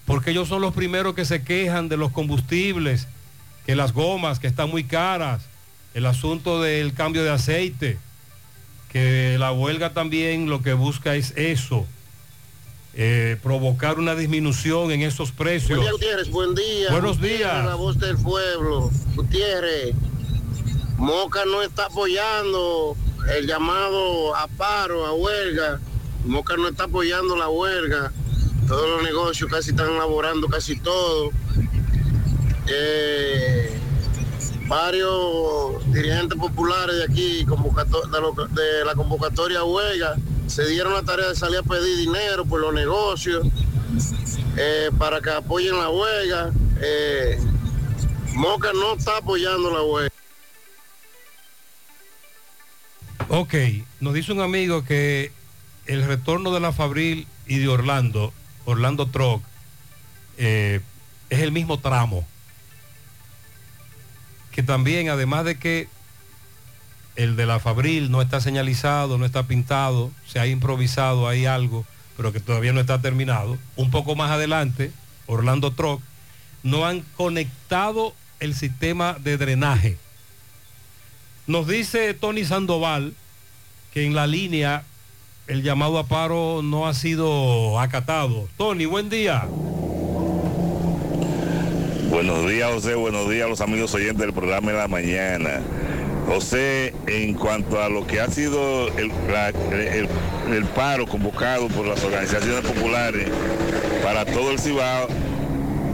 porque 0.06 0.31
ellos 0.31 0.49
son 0.49 0.61
los 0.61 0.73
primeros 0.73 1.15
que 1.15 1.26
se 1.26 1.44
quejan 1.44 1.88
de 1.88 1.98
los 1.98 2.11
combustibles, 2.11 3.07
que 3.65 3.76
las 3.76 3.94
gomas 3.94 4.40
que 4.40 4.48
están 4.48 4.69
muy 4.69 4.84
caras, 4.84 5.49
el 5.94 6.06
asunto 6.06 6.61
del 6.61 6.94
cambio 6.94 7.24
de 7.24 7.32
aceite, 7.32 7.98
que 8.91 9.38
la 9.40 9.52
huelga 9.52 9.94
también 9.94 10.49
lo 10.49 10.61
que 10.61 10.74
busca 10.74 11.16
es 11.16 11.34
eso, 11.36 11.86
eh, 12.95 13.38
provocar 13.41 13.99
una 13.99 14.16
disminución 14.16 14.91
en 14.91 15.02
esos 15.02 15.32
precios. 15.32 15.80
Buen 15.80 15.82
día, 15.82 15.91
Gutiérrez. 15.91 16.30
Buen 16.30 16.56
día. 16.56 16.91
Buenos 16.91 17.18
Gutiérrez, 17.18 17.40
días. 17.40 17.66
La 17.66 17.76
voz 17.76 17.99
del 17.99 18.18
pueblo. 18.18 18.90
Gutiérrez, 19.16 19.94
Moca 20.98 21.45
no 21.45 21.61
está 21.61 21.86
apoyando 21.86 22.95
el 23.36 23.48
llamado 23.48 24.36
a 24.36 24.48
paro, 24.48 25.06
a 25.06 25.14
huelga. 25.14 25.80
Moca 26.26 26.57
no 26.57 26.68
está 26.68 26.86
apoyando 26.86 27.36
la 27.38 27.48
huelga. 27.48 28.11
Todos 28.68 28.90
los 28.90 29.03
negocios 29.03 29.49
casi 29.49 29.70
están 29.70 29.98
laborando 29.98 30.48
casi 30.48 30.78
todo. 30.78 31.32
Eh, 32.68 33.80
varios 34.70 35.84
dirigentes 35.91 36.38
populares 36.38 36.96
de 36.96 37.04
aquí, 37.04 37.44
de, 37.44 38.62
de 38.62 38.86
la 38.86 38.94
convocatoria 38.94 39.64
huelga, 39.64 40.16
se 40.48 40.66
dieron 40.68 40.94
la 40.94 41.02
tarea 41.02 41.28
de 41.28 41.36
salir 41.36 41.58
a 41.58 41.64
pedir 41.64 41.98
dinero 41.98 42.46
por 42.46 42.62
los 42.62 42.74
negocios 42.74 43.46
eh, 44.56 44.91
para 44.98 45.20
que 45.22 45.32
apoyen 45.32 45.78
la 45.78 45.90
huelga. 45.90 46.52
Eh, 46.82 47.40
Moca 48.36 48.72
no 48.72 48.94
está 48.94 49.18
apoyando 49.18 49.72
la 49.72 49.82
huelga. 49.82 50.16
Ok, 53.28 53.56
nos 54.00 54.14
dice 54.14 54.32
un 54.32 54.41
amigo 54.41 54.86
que 54.86 55.32
el 55.88 56.06
retorno 56.06 56.54
de 56.54 56.60
la 56.60 56.72
Fabril 56.72 57.28
y 57.48 57.58
de 57.58 57.68
Orlando, 57.68 58.34
Orlando 58.66 59.08
Troc, 59.08 59.41
eh, 60.38 60.80
es 61.30 61.40
el 61.40 61.52
mismo 61.52 61.80
tramo. 61.80 62.26
Que 64.52 64.64
también, 64.64 65.10
además 65.10 65.46
de 65.46 65.58
que 65.58 65.88
el 67.16 67.36
de 67.36 67.46
la 67.46 67.60
Fabril 67.60 68.12
no 68.12 68.22
está 68.22 68.40
señalizado, 68.40 69.18
no 69.18 69.26
está 69.26 69.44
pintado, 69.44 70.12
se 70.26 70.40
ha 70.40 70.48
improvisado 70.48 71.28
ahí 71.28 71.46
algo, 71.46 71.86
pero 72.16 72.32
que 72.32 72.40
todavía 72.40 72.74
no 72.74 72.80
está 72.80 73.02
terminado. 73.02 73.58
Un 73.76 73.92
poco 73.92 74.16
más 74.16 74.32
adelante, 74.32 74.92
Orlando 75.28 75.72
Troc, 75.72 76.02
no 76.64 76.86
han 76.86 77.02
conectado 77.18 78.14
el 78.40 78.56
sistema 78.56 79.18
de 79.20 79.38
drenaje. 79.38 79.98
Nos 81.48 81.68
dice 81.68 82.14
Tony 82.14 82.46
Sandoval 82.46 83.14
que 83.94 84.06
en 84.06 84.16
la 84.16 84.28
línea 84.28 84.84
el 85.48 85.64
llamado 85.64 85.98
a 85.98 86.08
paro 86.08 86.62
no 86.64 86.88
ha 86.88 86.94
sido 86.94 87.80
acatado. 87.80 88.48
Tony, 88.56 88.86
buen 88.86 89.10
día. 89.10 89.48
Buenos 92.10 92.49
días, 92.49 92.72
José. 92.72 92.95
Buenos 92.95 93.30
días 93.30 93.48
los 93.49 93.61
amigos 93.61 93.94
oyentes 93.94 94.18
del 94.19 94.34
programa 94.34 94.72
de 94.72 94.77
la 94.77 94.88
mañana. 94.88 95.61
José, 96.27 96.94
en 97.07 97.34
cuanto 97.34 97.81
a 97.81 97.90
lo 97.90 98.06
que 98.06 98.19
ha 98.22 98.27
sido 98.30 98.88
el, 98.98 99.11
el- 99.72 100.10
el 100.53 100.65
paro 100.65 101.06
convocado 101.06 101.68
por 101.68 101.86
las 101.86 102.03
organizaciones 102.03 102.61
populares 102.61 103.27
para 104.03 104.26
todo 104.26 104.52
el 104.52 104.60
Cibao, 104.60 105.07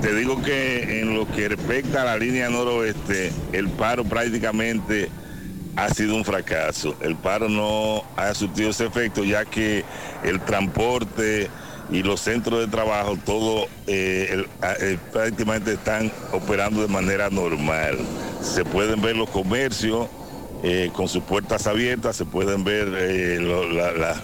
te 0.01 0.13
digo 0.15 0.41
que 0.41 1.01
en 1.01 1.15
lo 1.15 1.27
que 1.27 1.49
respecta 1.49 2.01
a 2.03 2.05
la 2.05 2.17
línea 2.17 2.49
noroeste, 2.49 3.31
el 3.53 3.69
paro 3.69 4.03
prácticamente 4.05 5.09
ha 5.75 5.89
sido 5.89 6.15
un 6.15 6.23
fracaso. 6.23 6.95
El 7.01 7.15
paro 7.15 7.49
no 7.49 8.03
ha 8.15 8.33
surtido 8.33 8.69
ese 8.69 8.85
efecto 8.85 9.23
ya 9.25 9.43
que 9.45 9.83
el 10.23 10.39
transporte 10.41 11.49
y 11.91 12.03
los 12.03 12.21
centros 12.21 12.59
de 12.59 12.67
trabajo, 12.67 13.17
todo 13.25 13.67
eh, 13.87 14.45
eh, 14.81 14.97
prácticamente 15.11 15.73
están 15.73 16.11
operando 16.31 16.81
de 16.81 16.87
manera 16.87 17.29
normal. 17.29 17.97
Se 18.41 18.65
pueden 18.65 19.01
ver 19.01 19.15
los 19.15 19.29
comercios 19.29 20.07
eh, 20.63 20.89
con 20.93 21.07
sus 21.07 21.23
puertas 21.23 21.67
abiertas, 21.67 22.15
se 22.15 22.25
pueden 22.25 22.63
ver 22.63 22.87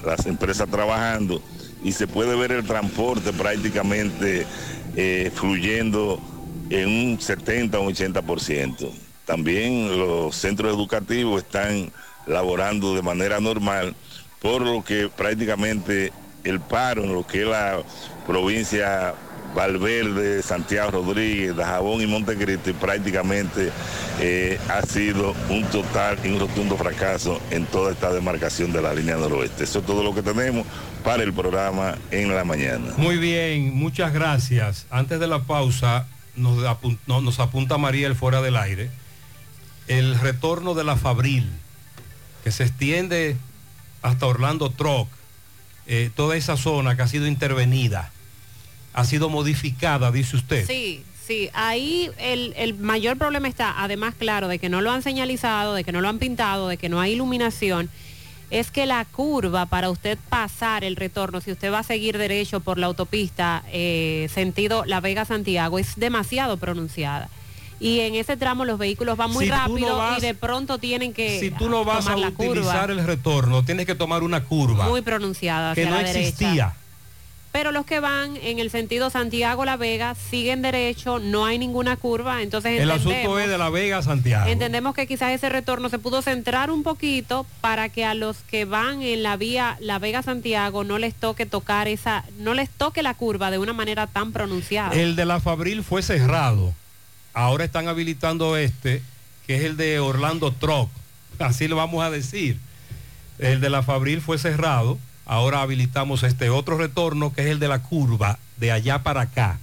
las 0.03 0.25
empresas 0.25 0.67
trabajando 0.69 1.41
y 1.83 1.91
se 1.91 2.07
puede 2.07 2.35
ver 2.35 2.51
el 2.51 2.65
transporte 2.65 3.31
prácticamente 3.33 4.45
fluyendo 5.35 6.19
en 6.69 6.87
un 6.87 7.21
70 7.21 7.79
o 7.79 7.83
un 7.83 7.93
80%. 7.93 8.91
También 9.25 9.97
los 9.97 10.35
centros 10.35 10.73
educativos 10.73 11.43
están 11.43 11.91
laborando 12.25 12.95
de 12.95 13.01
manera 13.01 13.39
normal, 13.39 13.95
por 14.41 14.61
lo 14.61 14.83
que 14.83 15.09
prácticamente 15.09 16.11
el 16.43 16.59
paro 16.59 17.03
en 17.03 17.13
lo 17.13 17.25
que 17.25 17.41
es 17.41 17.47
la 17.47 17.81
provincia 18.27 19.13
Valverde, 19.53 20.41
Santiago 20.43 20.91
Rodríguez, 20.91 21.55
Dajabón 21.55 22.01
y 22.01 22.07
Montecristi 22.07 22.71
prácticamente 22.71 23.69
eh, 24.21 24.57
ha 24.69 24.81
sido 24.83 25.35
un 25.49 25.63
total 25.65 26.17
y 26.23 26.29
un 26.29 26.39
rotundo 26.39 26.77
fracaso 26.77 27.41
en 27.51 27.65
toda 27.65 27.91
esta 27.91 28.13
demarcación 28.13 28.71
de 28.71 28.81
la 28.81 28.93
línea 28.93 29.17
noroeste. 29.17 29.65
Eso 29.65 29.79
es 29.79 29.85
todo 29.85 30.03
lo 30.03 30.15
que 30.15 30.21
tenemos 30.23 30.65
para 31.03 31.23
el 31.23 31.33
programa 31.33 31.97
en 32.11 32.33
la 32.33 32.45
mañana. 32.45 32.93
Muy 32.95 33.17
bien, 33.17 33.73
muchas 33.75 34.13
gracias. 34.13 34.85
Antes 34.89 35.19
de 35.19 35.27
la 35.27 35.39
pausa, 35.43 36.07
nos, 36.37 36.59
apun- 36.59 36.97
no- 37.05 37.19
nos 37.19 37.39
apunta 37.41 37.77
María 37.77 38.07
el 38.07 38.15
fuera 38.15 38.41
del 38.41 38.55
aire, 38.55 38.89
el 39.89 40.17
retorno 40.17 40.75
de 40.75 40.85
la 40.85 40.95
Fabril, 40.95 41.49
que 42.45 42.51
se 42.51 42.63
extiende 42.63 43.35
hasta 44.01 44.27
Orlando 44.27 44.69
Troc, 44.69 45.09
eh, 45.91 46.09
toda 46.15 46.37
esa 46.37 46.55
zona 46.55 46.95
que 46.95 47.01
ha 47.01 47.07
sido 47.07 47.27
intervenida, 47.27 48.13
ha 48.93 49.03
sido 49.03 49.27
modificada, 49.27 50.09
dice 50.09 50.37
usted. 50.37 50.65
Sí, 50.65 51.03
sí, 51.27 51.49
ahí 51.53 52.09
el, 52.17 52.53
el 52.55 52.75
mayor 52.75 53.17
problema 53.17 53.49
está, 53.49 53.83
además, 53.83 54.15
claro, 54.17 54.47
de 54.47 54.57
que 54.57 54.69
no 54.69 54.79
lo 54.79 54.89
han 54.89 55.01
señalizado, 55.01 55.73
de 55.73 55.83
que 55.83 55.91
no 55.91 55.99
lo 55.99 56.07
han 56.07 56.17
pintado, 56.17 56.69
de 56.69 56.77
que 56.77 56.87
no 56.87 57.01
hay 57.01 57.11
iluminación, 57.11 57.89
es 58.51 58.71
que 58.71 58.85
la 58.85 59.03
curva 59.03 59.65
para 59.65 59.89
usted 59.89 60.17
pasar 60.29 60.85
el 60.85 60.95
retorno, 60.95 61.41
si 61.41 61.51
usted 61.51 61.73
va 61.73 61.79
a 61.79 61.83
seguir 61.83 62.17
derecho 62.17 62.61
por 62.61 62.77
la 62.77 62.87
autopista 62.87 63.63
eh, 63.73 64.29
sentido 64.33 64.85
La 64.85 65.01
Vega-Santiago, 65.01 65.77
es 65.77 65.97
demasiado 65.97 66.55
pronunciada. 66.55 67.29
Y 67.81 68.01
en 68.01 68.13
ese 68.13 68.37
tramo 68.37 68.63
los 68.63 68.77
vehículos 68.77 69.17
van 69.17 69.31
muy 69.31 69.45
Si 69.45 69.49
tú 69.51 69.55
no 69.57 69.67
rápido 69.67 69.97
vas- 69.97 70.19
y 70.19 70.21
de 70.21 70.35
pronto 70.35 70.77
tienen 70.77 71.13
que 71.13 71.39
Si 71.39 71.49
tú 71.49 71.67
no 71.67 71.83
vas 71.83 72.05
a 72.07 72.15
utilizar 72.15 72.35
curva 72.35 72.85
el 73.01 73.03
retorno, 73.07 73.63
tienes 73.65 73.87
que 73.87 73.95
tomar 73.95 74.21
una 74.21 74.43
curva 74.43 74.87
muy 74.87 75.01
pronunciada 75.01 75.73
que 75.73 75.81
hacia 75.81 75.89
no 75.89 75.97
la 75.97 76.03
derecha. 76.07 76.19
existía. 76.29 76.73
Pero 77.51 77.73
los 77.73 77.85
que 77.85 77.99
van 77.99 78.37
en 78.37 78.59
el 78.59 78.69
sentido 78.69 79.09
Santiago-La 79.09 79.75
Vega 79.75 80.15
siguen 80.15 80.61
derecho, 80.61 81.19
no 81.19 81.43
hay 81.45 81.57
ninguna 81.57 81.97
curva, 81.97 82.41
entonces 82.43 82.79
El 82.79 82.89
asunto 82.91 83.39
es 83.39 83.49
de 83.49 83.57
La 83.57 83.69
Vega 83.69 83.97
a 83.97 84.01
Santiago. 84.03 84.47
entendemos 84.49 84.93
que 84.95 85.05
quizás 85.07 85.31
ese 85.33 85.49
retorno 85.49 85.89
se 85.89 85.99
pudo 85.99 86.21
centrar 86.21 86.71
un 86.71 86.83
poquito 86.83 87.45
para 87.59 87.89
que 87.89 88.05
a 88.05 88.13
los 88.13 88.37
que 88.49 88.63
van 88.65 89.01
en 89.01 89.21
la 89.23 89.35
vía 89.35 89.75
La 89.81 89.97
Vega-Santiago 89.99 90.85
no 90.85 90.97
les 90.97 91.13
toque 91.13 91.45
tocar 91.45 91.89
esa, 91.89 92.23
no 92.37 92.53
les 92.53 92.69
toque 92.69 93.03
la 93.03 93.15
curva 93.15 93.51
de 93.51 93.57
una 93.57 93.73
manera 93.73 94.07
tan 94.07 94.31
pronunciada. 94.31 94.93
El 94.95 95.15
de 95.17 95.25
la 95.25 95.41
Fabril 95.41 95.83
fue 95.83 96.03
cerrado. 96.03 96.73
Ahora 97.33 97.63
están 97.63 97.87
habilitando 97.87 98.57
este, 98.57 99.01
que 99.47 99.55
es 99.55 99.63
el 99.63 99.77
de 99.77 99.99
Orlando 99.99 100.51
Troc. 100.51 100.89
Así 101.39 101.67
lo 101.67 101.75
vamos 101.75 102.03
a 102.03 102.09
decir. 102.09 102.59
El 103.39 103.61
de 103.61 103.69
la 103.69 103.83
Fabril 103.83 104.21
fue 104.21 104.37
cerrado. 104.37 104.99
Ahora 105.25 105.61
habilitamos 105.61 106.23
este 106.23 106.49
otro 106.49 106.77
retorno, 106.77 107.33
que 107.33 107.41
es 107.41 107.47
el 107.47 107.59
de 107.59 107.67
la 107.67 107.81
curva, 107.81 108.37
de 108.57 108.71
allá 108.71 109.03
para 109.03 109.21
acá. 109.21 109.59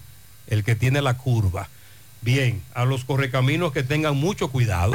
El 0.47 0.65
que 0.65 0.75
tiene 0.75 1.03
la 1.03 1.15
curva. 1.15 1.69
Bien, 2.23 2.63
a 2.75 2.85
los 2.85 3.05
correcaminos 3.05 3.73
que 3.73 3.83
tengan 3.83 4.17
mucho 4.17 4.49
cuidado. 4.49 4.95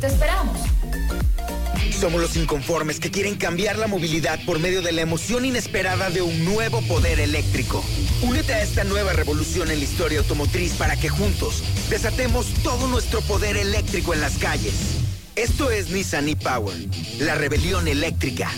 ¡Te 0.00 0.06
esperamos! 0.06 0.58
Somos 1.98 2.20
los 2.20 2.36
inconformes 2.36 3.00
que 3.00 3.10
quieren 3.10 3.36
cambiar 3.36 3.78
la 3.78 3.88
movilidad 3.88 4.38
por 4.46 4.58
medio 4.58 4.80
de 4.80 4.92
la 4.92 5.02
emoción 5.02 5.44
inesperada 5.44 6.08
de 6.08 6.22
un 6.22 6.44
nuevo 6.44 6.80
poder 6.82 7.20
eléctrico. 7.20 7.84
Únete 8.22 8.54
a 8.54 8.62
esta 8.62 8.84
nueva 8.84 9.12
revolución 9.12 9.70
en 9.70 9.80
la 9.80 9.84
historia 9.84 10.20
automotriz 10.20 10.72
para 10.74 10.96
que 10.96 11.08
juntos 11.08 11.62
desatemos 11.90 12.46
todo 12.62 12.86
nuestro 12.86 13.20
poder 13.22 13.56
eléctrico 13.56 14.14
en 14.14 14.20
las 14.20 14.38
calles. 14.38 14.74
Esto 15.36 15.70
es 15.70 15.90
Nissan 15.90 16.28
e-Power, 16.28 16.76
la 17.18 17.34
rebelión 17.34 17.88
eléctrica. 17.88 18.50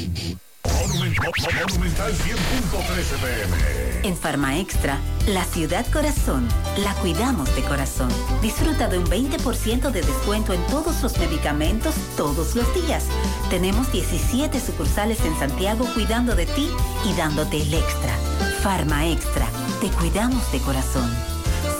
Monumental 0.65 2.13
100.13 2.13 3.19
pm. 3.21 4.09
En 4.09 4.17
Farma 4.17 4.59
Extra, 4.59 4.99
la 5.29 5.45
ciudad 5.45 5.87
corazón, 5.93 6.49
la 6.83 6.95
cuidamos 6.95 7.55
de 7.57 7.63
corazón. 7.63 8.09
Disfruta 8.41 8.89
de 8.89 8.99
un 8.99 9.07
20% 9.07 9.91
de 9.91 10.03
descuento 10.03 10.53
en 10.53 10.63
todos 10.67 11.03
los 11.03 11.19
medicamentos 11.19 11.95
todos 12.17 12.55
los 12.55 12.73
días. 12.75 13.07
Tenemos 13.51 13.91
17 13.93 14.61
sucursales 14.61 15.25
en 15.25 15.37
Santiago 15.39 15.87
cuidando 15.95 16.35
de 16.35 16.47
ti 16.47 16.69
y 17.09 17.17
dándote 17.17 17.63
el 17.63 17.75
extra. 17.75 18.17
Farma 18.63 19.07
Extra, 19.07 19.47
te 19.81 19.89
cuidamos 19.89 20.51
de 20.53 20.59
corazón. 20.61 21.11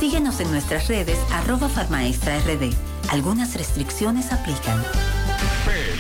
Síguenos 0.01 0.41
en 0.41 0.51
nuestras 0.51 0.89
redes 0.89 1.19
arroba 1.33 1.69
Farma 1.69 2.07
Extra 2.07 2.39
RD. 2.41 2.73
Algunas 3.11 3.55
restricciones 3.55 4.33
aplican. 4.33 4.83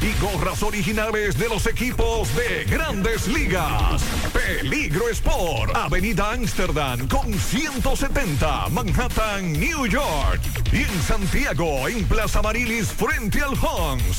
y 0.00 0.12
gorras 0.20 0.62
originales 0.62 1.36
de 1.38 1.48
los 1.48 1.66
equipos 1.66 2.28
de 2.34 2.64
grandes 2.64 3.28
ligas. 3.28 4.02
Peligro 4.32 5.08
Sport, 5.08 5.76
Avenida 5.76 6.32
Amsterdam 6.32 7.06
con 7.08 7.32
170, 7.32 8.68
Manhattan, 8.70 9.52
New 9.52 9.86
York. 9.86 10.40
Y 10.72 10.82
en 10.82 11.02
Santiago, 11.02 11.86
en 11.88 12.04
Plaza 12.06 12.42
Marilis, 12.42 12.88
frente 12.88 13.40
al 13.40 13.52
Hans, 13.52 14.18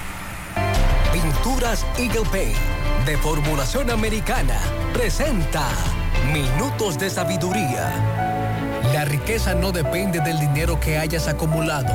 Pinturas 1.12 1.84
Eagle 1.98 2.24
Paint 2.30 2.56
de 3.06 3.16
formulación 3.18 3.90
americana 3.90 4.58
presenta 4.92 5.68
Minutos 6.32 6.98
de 6.98 7.10
Sabiduría. 7.10 8.33
La 8.94 9.04
riqueza 9.04 9.56
no 9.56 9.72
depende 9.72 10.20
del 10.20 10.38
dinero 10.38 10.78
que 10.78 10.98
hayas 10.98 11.26
acumulado. 11.26 11.92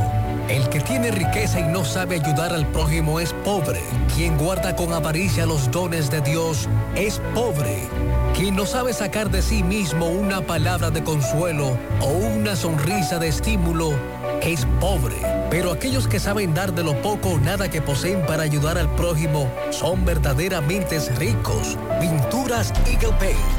El 0.49 0.67
que 0.67 0.81
tiene 0.81 1.11
riqueza 1.11 1.61
y 1.61 1.63
no 1.63 1.85
sabe 1.85 2.15
ayudar 2.15 2.51
al 2.51 2.67
prójimo 2.67 3.21
es 3.21 3.31
pobre. 3.45 3.79
Quien 4.13 4.37
guarda 4.37 4.75
con 4.75 4.91
avaricia 4.91 5.45
los 5.45 5.71
dones 5.71 6.11
de 6.11 6.19
Dios 6.19 6.67
es 6.95 7.21
pobre. 7.33 7.87
Quien 8.35 8.53
no 8.53 8.65
sabe 8.65 8.91
sacar 8.91 9.29
de 9.29 9.41
sí 9.41 9.63
mismo 9.63 10.07
una 10.07 10.41
palabra 10.41 10.91
de 10.91 11.01
consuelo 11.01 11.77
o 12.01 12.07
una 12.07 12.57
sonrisa 12.57 13.17
de 13.17 13.29
estímulo 13.29 13.93
es 14.41 14.67
pobre. 14.81 15.15
Pero 15.49 15.71
aquellos 15.71 16.05
que 16.05 16.19
saben 16.19 16.53
dar 16.53 16.73
de 16.73 16.83
lo 16.83 17.01
poco 17.01 17.29
o 17.29 17.39
nada 17.39 17.69
que 17.69 17.81
poseen 17.81 18.25
para 18.25 18.43
ayudar 18.43 18.77
al 18.77 18.93
prójimo 18.95 19.49
son 19.69 20.03
verdaderamente 20.03 20.99
ricos. 21.17 21.77
Pinturas 22.01 22.73
Eagle 22.85 23.13
Paint 23.19 23.58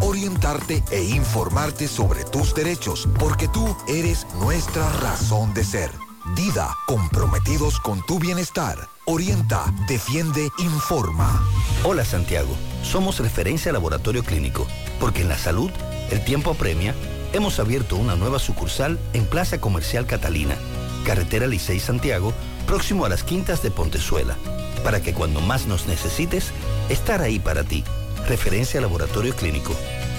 orientarte 0.00 0.82
e 0.90 1.02
informarte 1.02 1.88
sobre 1.88 2.24
tus 2.24 2.54
derechos, 2.54 3.08
porque 3.18 3.48
tú 3.48 3.76
eres 3.86 4.26
nuestra 4.40 4.88
razón 5.00 5.54
de 5.54 5.64
ser. 5.64 5.90
Dida, 6.34 6.76
comprometidos 6.86 7.80
con 7.80 8.04
tu 8.04 8.18
bienestar. 8.18 8.88
Orienta, 9.06 9.72
defiende, 9.88 10.50
informa. 10.58 11.42
Hola 11.84 12.04
Santiago, 12.04 12.54
somos 12.82 13.18
referencia 13.18 13.72
laboratorio 13.72 14.22
clínico, 14.22 14.66
porque 15.00 15.22
en 15.22 15.28
la 15.28 15.38
salud 15.38 15.70
el 16.10 16.24
tiempo 16.24 16.50
apremia. 16.50 16.94
Hemos 17.32 17.58
abierto 17.60 17.96
una 17.96 18.16
nueva 18.16 18.38
sucursal 18.38 18.98
en 19.12 19.26
Plaza 19.26 19.60
Comercial 19.60 20.06
Catalina, 20.06 20.56
Carretera 21.04 21.46
Licey 21.46 21.80
Santiago, 21.80 22.32
próximo 22.66 23.04
a 23.04 23.08
las 23.08 23.22
Quintas 23.22 23.62
de 23.62 23.70
Pontezuela, 23.70 24.36
para 24.84 25.00
que 25.00 25.14
cuando 25.14 25.40
más 25.40 25.66
nos 25.66 25.86
necesites, 25.86 26.52
estar 26.88 27.22
ahí 27.22 27.38
para 27.38 27.64
ti. 27.64 27.84
Referencia 28.28 28.78
laboratorio 28.82 29.34
clínico. 29.34 29.74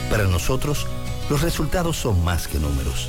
Para 0.10 0.24
nosotros, 0.24 0.88
los 1.30 1.42
resultados 1.42 1.96
son 1.96 2.24
más 2.24 2.48
que 2.48 2.58
números. 2.58 3.08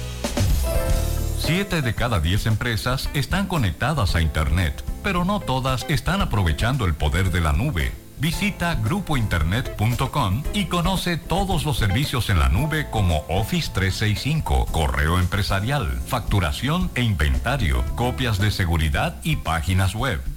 Siete 1.38 1.80
de 1.80 1.94
cada 1.94 2.20
diez 2.20 2.44
empresas 2.44 3.08
están 3.14 3.46
conectadas 3.46 4.14
a 4.14 4.20
Internet, 4.20 4.84
pero 5.02 5.24
no 5.24 5.40
todas 5.40 5.86
están 5.88 6.20
aprovechando 6.20 6.84
el 6.84 6.94
poder 6.94 7.30
de 7.30 7.40
la 7.40 7.54
nube. 7.54 7.92
Visita 8.18 8.74
grupointernet.com 8.74 10.42
y 10.52 10.66
conoce 10.66 11.16
todos 11.16 11.64
los 11.64 11.78
servicios 11.78 12.28
en 12.28 12.38
la 12.38 12.50
nube 12.50 12.88
como 12.90 13.24
Office 13.30 13.70
365, 13.72 14.66
correo 14.66 15.18
empresarial, 15.18 15.98
facturación 16.06 16.90
e 16.94 17.02
inventario, 17.02 17.82
copias 17.96 18.38
de 18.38 18.50
seguridad 18.50 19.16
y 19.24 19.36
páginas 19.36 19.94
web. 19.94 20.20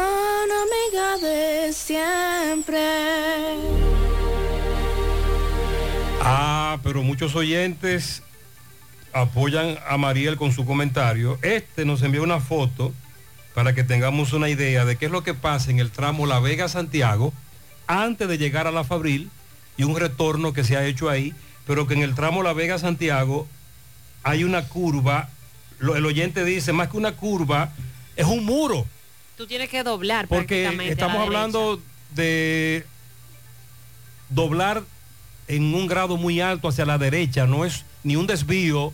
Amiga 0.00 1.18
de 1.20 1.72
siempre. 1.72 2.78
Ah, 6.20 6.78
pero 6.82 7.02
muchos 7.02 7.34
oyentes 7.34 8.22
apoyan 9.12 9.78
a 9.86 9.96
Mariel 9.98 10.36
con 10.36 10.52
su 10.52 10.64
comentario. 10.64 11.38
Este 11.42 11.84
nos 11.84 12.02
envió 12.02 12.22
una 12.22 12.40
foto 12.40 12.92
para 13.54 13.74
que 13.74 13.84
tengamos 13.84 14.32
una 14.32 14.48
idea 14.48 14.84
de 14.84 14.96
qué 14.96 15.06
es 15.06 15.12
lo 15.12 15.22
que 15.22 15.34
pasa 15.34 15.70
en 15.70 15.78
el 15.78 15.90
tramo 15.90 16.26
La 16.26 16.40
Vega-Santiago 16.40 17.32
antes 17.86 18.28
de 18.28 18.38
llegar 18.38 18.66
a 18.66 18.72
la 18.72 18.84
Fabril 18.84 19.30
y 19.76 19.84
un 19.84 19.98
retorno 19.98 20.52
que 20.52 20.64
se 20.64 20.76
ha 20.76 20.86
hecho 20.86 21.10
ahí, 21.10 21.34
pero 21.66 21.86
que 21.86 21.94
en 21.94 22.02
el 22.02 22.14
tramo 22.14 22.42
La 22.42 22.54
Vega-Santiago 22.54 23.46
hay 24.22 24.44
una 24.44 24.68
curva, 24.68 25.28
el 25.80 26.06
oyente 26.06 26.44
dice, 26.44 26.72
más 26.72 26.88
que 26.88 26.96
una 26.96 27.12
curva, 27.12 27.72
es 28.16 28.26
un 28.26 28.44
muro. 28.44 28.86
Tú 29.42 29.48
tienes 29.48 29.70
que 29.70 29.82
doblar 29.82 30.28
Porque 30.28 30.68
estamos 30.88 31.16
la 31.16 31.22
hablando 31.24 31.82
de 32.14 32.86
doblar 34.28 34.84
en 35.48 35.74
un 35.74 35.88
grado 35.88 36.16
muy 36.16 36.40
alto 36.40 36.68
hacia 36.68 36.86
la 36.86 36.96
derecha, 36.96 37.44
no 37.48 37.64
es 37.64 37.84
ni 38.04 38.14
un 38.14 38.28
desvío, 38.28 38.92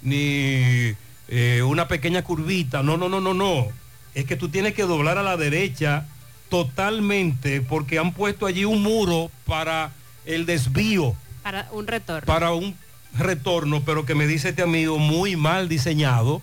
ni 0.00 0.94
eh, 1.26 1.62
una 1.66 1.88
pequeña 1.88 2.22
curvita, 2.22 2.84
no, 2.84 2.98
no, 2.98 3.08
no, 3.08 3.20
no, 3.20 3.34
no. 3.34 3.66
Es 4.14 4.26
que 4.26 4.36
tú 4.36 4.48
tienes 4.48 4.74
que 4.74 4.84
doblar 4.84 5.18
a 5.18 5.24
la 5.24 5.36
derecha 5.36 6.06
totalmente 6.50 7.60
porque 7.60 7.98
han 7.98 8.12
puesto 8.12 8.46
allí 8.46 8.64
un 8.64 8.84
muro 8.84 9.28
para 9.44 9.90
el 10.24 10.46
desvío, 10.46 11.16
para 11.42 11.66
un 11.72 11.88
retorno. 11.88 12.26
para 12.26 12.52
un 12.52 12.76
retorno, 13.18 13.82
pero 13.84 14.06
que 14.06 14.14
me 14.14 14.28
dice 14.28 14.50
este 14.50 14.62
amigo 14.62 14.98
muy 14.98 15.34
mal 15.34 15.68
diseñado 15.68 16.42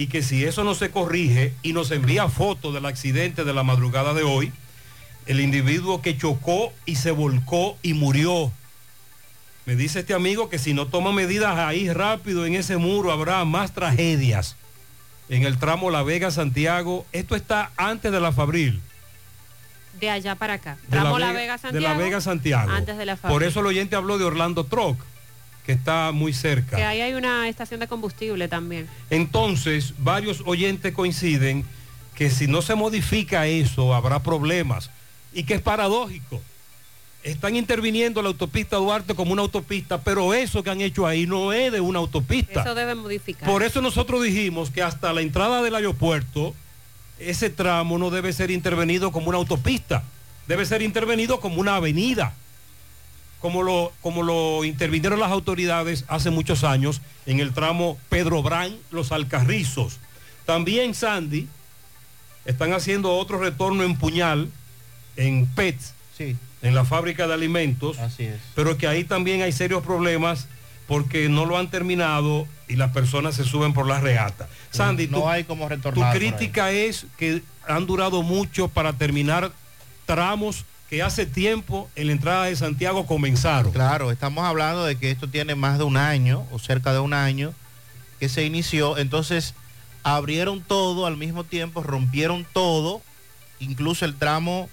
y 0.00 0.06
que 0.06 0.22
si 0.22 0.46
eso 0.46 0.64
no 0.64 0.74
se 0.74 0.90
corrige 0.90 1.52
y 1.62 1.74
nos 1.74 1.90
envía 1.90 2.26
fotos 2.30 2.72
del 2.72 2.86
accidente 2.86 3.44
de 3.44 3.52
la 3.52 3.64
madrugada 3.64 4.14
de 4.14 4.22
hoy, 4.22 4.50
el 5.26 5.40
individuo 5.40 6.00
que 6.00 6.16
chocó 6.16 6.72
y 6.86 6.96
se 6.96 7.10
volcó 7.10 7.76
y 7.82 7.92
murió. 7.92 8.50
Me 9.66 9.76
dice 9.76 10.00
este 10.00 10.14
amigo 10.14 10.48
que 10.48 10.58
si 10.58 10.72
no 10.72 10.86
toma 10.86 11.12
medidas 11.12 11.58
ahí 11.58 11.92
rápido 11.92 12.46
en 12.46 12.54
ese 12.54 12.78
muro 12.78 13.12
habrá 13.12 13.44
más 13.44 13.72
tragedias. 13.74 14.56
En 15.28 15.42
el 15.44 15.58
tramo 15.58 15.90
La 15.90 16.02
Vega 16.02 16.30
Santiago, 16.30 17.04
esto 17.12 17.36
está 17.36 17.70
antes 17.76 18.10
de 18.10 18.20
la 18.20 18.32
Fabril. 18.32 18.80
De 20.00 20.08
allá 20.08 20.34
para 20.34 20.54
acá. 20.54 20.78
De 20.88 20.96
la 20.96 21.02
Tramo 21.02 21.18
La 21.18 21.26
Vega- 21.26 21.38
Vega 21.40 21.52
de 21.52 21.58
Santiago. 21.58 21.88
La 21.94 22.02
Vega 22.02 22.20
Santiago. 22.22 22.70
Antes 22.70 22.96
de 22.96 23.04
la 23.04 23.16
Por 23.16 23.42
eso 23.42 23.60
el 23.60 23.66
oyente 23.66 23.96
habló 23.96 24.16
de 24.16 24.24
Orlando 24.24 24.64
Troc, 24.64 24.98
que 25.70 25.74
está 25.74 26.10
muy 26.10 26.32
cerca. 26.32 26.76
Que 26.76 26.82
ahí 26.82 27.00
hay 27.00 27.14
una 27.14 27.48
estación 27.48 27.78
de 27.78 27.86
combustible 27.86 28.48
también. 28.48 28.88
Entonces, 29.08 29.94
varios 29.98 30.42
oyentes 30.44 30.92
coinciden 30.92 31.64
que 32.16 32.28
si 32.28 32.48
no 32.48 32.60
se 32.60 32.74
modifica 32.74 33.46
eso, 33.46 33.94
habrá 33.94 34.20
problemas. 34.20 34.90
Y 35.32 35.44
que 35.44 35.54
es 35.54 35.62
paradójico. 35.62 36.40
Están 37.22 37.54
interviniendo 37.54 38.20
la 38.20 38.28
autopista 38.28 38.78
Duarte 38.78 39.14
como 39.14 39.32
una 39.32 39.42
autopista, 39.42 40.00
pero 40.00 40.34
eso 40.34 40.64
que 40.64 40.70
han 40.70 40.80
hecho 40.80 41.06
ahí 41.06 41.24
no 41.24 41.52
es 41.52 41.70
de 41.70 41.80
una 41.80 42.00
autopista. 42.00 42.62
Eso 42.62 42.74
debe 42.74 42.96
modificar. 42.96 43.48
Por 43.48 43.62
eso 43.62 43.80
nosotros 43.80 44.24
dijimos 44.24 44.70
que 44.70 44.82
hasta 44.82 45.12
la 45.12 45.20
entrada 45.20 45.62
del 45.62 45.76
aeropuerto, 45.76 46.52
ese 47.20 47.48
tramo 47.48 47.96
no 47.96 48.10
debe 48.10 48.32
ser 48.32 48.50
intervenido 48.50 49.12
como 49.12 49.28
una 49.28 49.38
autopista, 49.38 50.02
debe 50.48 50.66
ser 50.66 50.82
intervenido 50.82 51.38
como 51.38 51.60
una 51.60 51.76
avenida, 51.76 52.34
como 53.40 53.62
lo, 53.62 53.92
como 54.02 54.22
lo 54.22 54.64
intervinieron 54.64 55.18
las 55.20 55.30
autoridades 55.30 56.04
hace 56.08 56.30
muchos 56.30 56.62
años 56.64 57.00
en 57.26 57.40
el 57.40 57.52
tramo 57.52 57.98
Pedro 58.08 58.42
Brán, 58.42 58.76
Los 58.90 59.12
Alcarrizos. 59.12 59.98
También 60.46 60.94
Sandy 60.94 61.48
están 62.44 62.72
haciendo 62.72 63.12
otro 63.16 63.38
retorno 63.38 63.82
en 63.82 63.96
Puñal, 63.96 64.50
en 65.16 65.46
PETS, 65.46 65.94
en 66.62 66.74
la 66.74 66.84
fábrica 66.84 67.26
de 67.26 67.34
alimentos, 67.34 67.98
Así 67.98 68.24
es. 68.24 68.38
pero 68.54 68.76
que 68.76 68.86
ahí 68.86 69.04
también 69.04 69.40
hay 69.42 69.52
serios 69.52 69.82
problemas 69.82 70.46
porque 70.86 71.28
no 71.30 71.46
lo 71.46 71.56
han 71.56 71.70
terminado 71.70 72.46
y 72.68 72.76
las 72.76 72.90
personas 72.92 73.34
se 73.36 73.44
suben 73.44 73.72
por 73.72 73.86
la 73.86 74.00
reata. 74.00 74.48
Sandy, 74.70 75.06
no 75.06 75.20
tu- 75.20 75.28
hay 75.28 75.44
como 75.44 75.64
tu 75.64 75.70
retornar. 75.70 76.12
ahí. 76.12 76.18
crítica 76.18 76.72
es 76.72 77.06
que 77.16 77.42
han 77.66 77.86
durado 77.86 78.22
mucho 78.22 78.68
para 78.68 78.92
terminar 78.92 79.52
tramos 80.04 80.64
que 80.90 81.02
hace 81.02 81.24
tiempo 81.24 81.88
en 81.94 82.08
la 82.08 82.12
entrada 82.12 82.44
de 82.46 82.56
Santiago 82.56 83.06
comenzaron. 83.06 83.72
Claro, 83.72 84.10
estamos 84.10 84.44
hablando 84.44 84.84
de 84.84 84.96
que 84.96 85.12
esto 85.12 85.28
tiene 85.28 85.54
más 85.54 85.78
de 85.78 85.84
un 85.84 85.96
año 85.96 86.44
o 86.50 86.58
cerca 86.58 86.92
de 86.92 86.98
un 86.98 87.14
año 87.14 87.54
que 88.18 88.28
se 88.28 88.44
inició. 88.44 88.98
Entonces 88.98 89.54
abrieron 90.02 90.60
todo 90.62 91.06
al 91.06 91.16
mismo 91.16 91.44
tiempo, 91.44 91.82
rompieron 91.84 92.44
todo, 92.52 93.02
incluso 93.60 94.04
el 94.04 94.16
tramo 94.16 94.68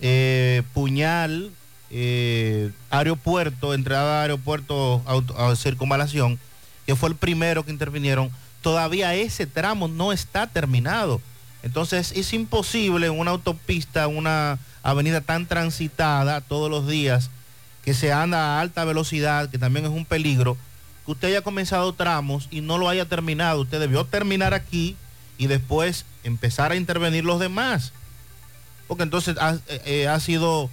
eh, 0.00 0.62
Puñal, 0.72 1.50
eh, 1.90 2.70
aeropuerto, 2.88 3.74
entrada 3.74 4.22
aeropuerto 4.22 5.02
auto- 5.04 5.56
circunvalación, 5.56 6.38
que 6.86 6.96
fue 6.96 7.10
el 7.10 7.16
primero 7.16 7.64
que 7.66 7.70
intervinieron, 7.70 8.30
todavía 8.62 9.14
ese 9.14 9.46
tramo 9.46 9.88
no 9.88 10.12
está 10.12 10.46
terminado. 10.46 11.20
Entonces 11.62 12.12
es 12.16 12.32
imposible 12.32 13.10
una 13.10 13.32
autopista, 13.32 14.06
una 14.08 14.58
avenida 14.82 15.20
tan 15.20 15.46
transitada 15.46 16.40
todos 16.40 16.70
los 16.70 16.86
días, 16.86 17.30
que 17.84 17.94
se 17.94 18.12
anda 18.12 18.58
a 18.58 18.60
alta 18.60 18.84
velocidad, 18.84 19.50
que 19.50 19.58
también 19.58 19.86
es 19.86 19.90
un 19.90 20.04
peligro, 20.04 20.56
que 21.04 21.12
usted 21.12 21.28
haya 21.28 21.42
comenzado 21.42 21.92
tramos 21.94 22.48
y 22.50 22.60
no 22.60 22.78
lo 22.78 22.88
haya 22.88 23.06
terminado. 23.06 23.62
Usted 23.62 23.80
debió 23.80 24.04
terminar 24.04 24.54
aquí 24.54 24.96
y 25.38 25.46
después 25.46 26.04
empezar 26.24 26.72
a 26.72 26.76
intervenir 26.76 27.24
los 27.24 27.40
demás. 27.40 27.92
Porque 28.86 29.04
entonces 29.04 29.36
ha, 29.38 29.54
eh, 29.68 29.82
eh, 29.84 30.08
ha 30.08 30.20
sido 30.20 30.68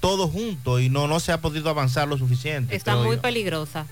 todo 0.00 0.28
junto 0.28 0.80
y 0.80 0.88
no, 0.88 1.06
no 1.06 1.20
se 1.20 1.32
ha 1.32 1.40
podido 1.40 1.70
avanzar 1.70 2.08
lo 2.08 2.18
suficiente. 2.18 2.74
Está 2.74 2.96
muy 2.96 3.16
yo. 3.16 3.22
peligrosa 3.22 3.86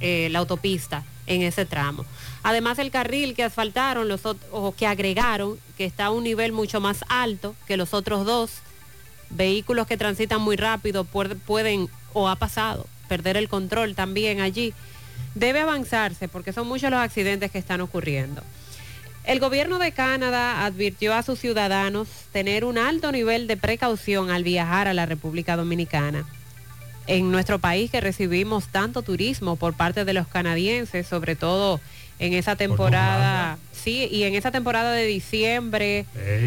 eh, 0.00 0.28
la 0.30 0.38
autopista 0.38 1.04
en 1.26 1.42
ese 1.42 1.66
tramo. 1.66 2.04
Además, 2.46 2.78
el 2.78 2.92
carril 2.92 3.34
que 3.34 3.42
asfaltaron 3.42 4.06
los 4.06 4.20
o 4.52 4.72
que 4.72 4.86
agregaron, 4.86 5.58
que 5.76 5.84
está 5.84 6.04
a 6.06 6.10
un 6.10 6.22
nivel 6.22 6.52
mucho 6.52 6.80
más 6.80 7.04
alto 7.08 7.56
que 7.66 7.76
los 7.76 7.92
otros 7.92 8.24
dos, 8.24 8.52
vehículos 9.30 9.88
que 9.88 9.96
transitan 9.96 10.40
muy 10.40 10.54
rápido 10.54 11.02
pueden, 11.02 11.88
o 12.12 12.28
ha 12.28 12.36
pasado, 12.36 12.86
perder 13.08 13.36
el 13.36 13.48
control 13.48 13.96
también 13.96 14.40
allí. 14.40 14.74
Debe 15.34 15.58
avanzarse 15.58 16.28
porque 16.28 16.52
son 16.52 16.68
muchos 16.68 16.88
los 16.88 17.00
accidentes 17.00 17.50
que 17.50 17.58
están 17.58 17.80
ocurriendo. 17.80 18.44
El 19.24 19.40
gobierno 19.40 19.80
de 19.80 19.90
Canadá 19.90 20.64
advirtió 20.64 21.14
a 21.14 21.24
sus 21.24 21.40
ciudadanos 21.40 22.06
tener 22.30 22.64
un 22.64 22.78
alto 22.78 23.10
nivel 23.10 23.48
de 23.48 23.56
precaución 23.56 24.30
al 24.30 24.44
viajar 24.44 24.86
a 24.86 24.94
la 24.94 25.04
República 25.04 25.56
Dominicana. 25.56 26.24
En 27.08 27.32
nuestro 27.32 27.58
país 27.58 27.90
que 27.90 28.00
recibimos 28.00 28.68
tanto 28.68 29.02
turismo 29.02 29.56
por 29.56 29.74
parte 29.74 30.04
de 30.04 30.12
los 30.12 30.28
canadienses, 30.28 31.08
sobre 31.08 31.34
todo 31.34 31.80
en 32.18 32.32
esa 32.32 32.56
temporada, 32.56 33.58
sí, 33.72 34.08
y 34.10 34.24
en 34.24 34.34
esa 34.34 34.50
temporada 34.50 34.92
de 34.92 35.06
diciembre, 35.06 36.06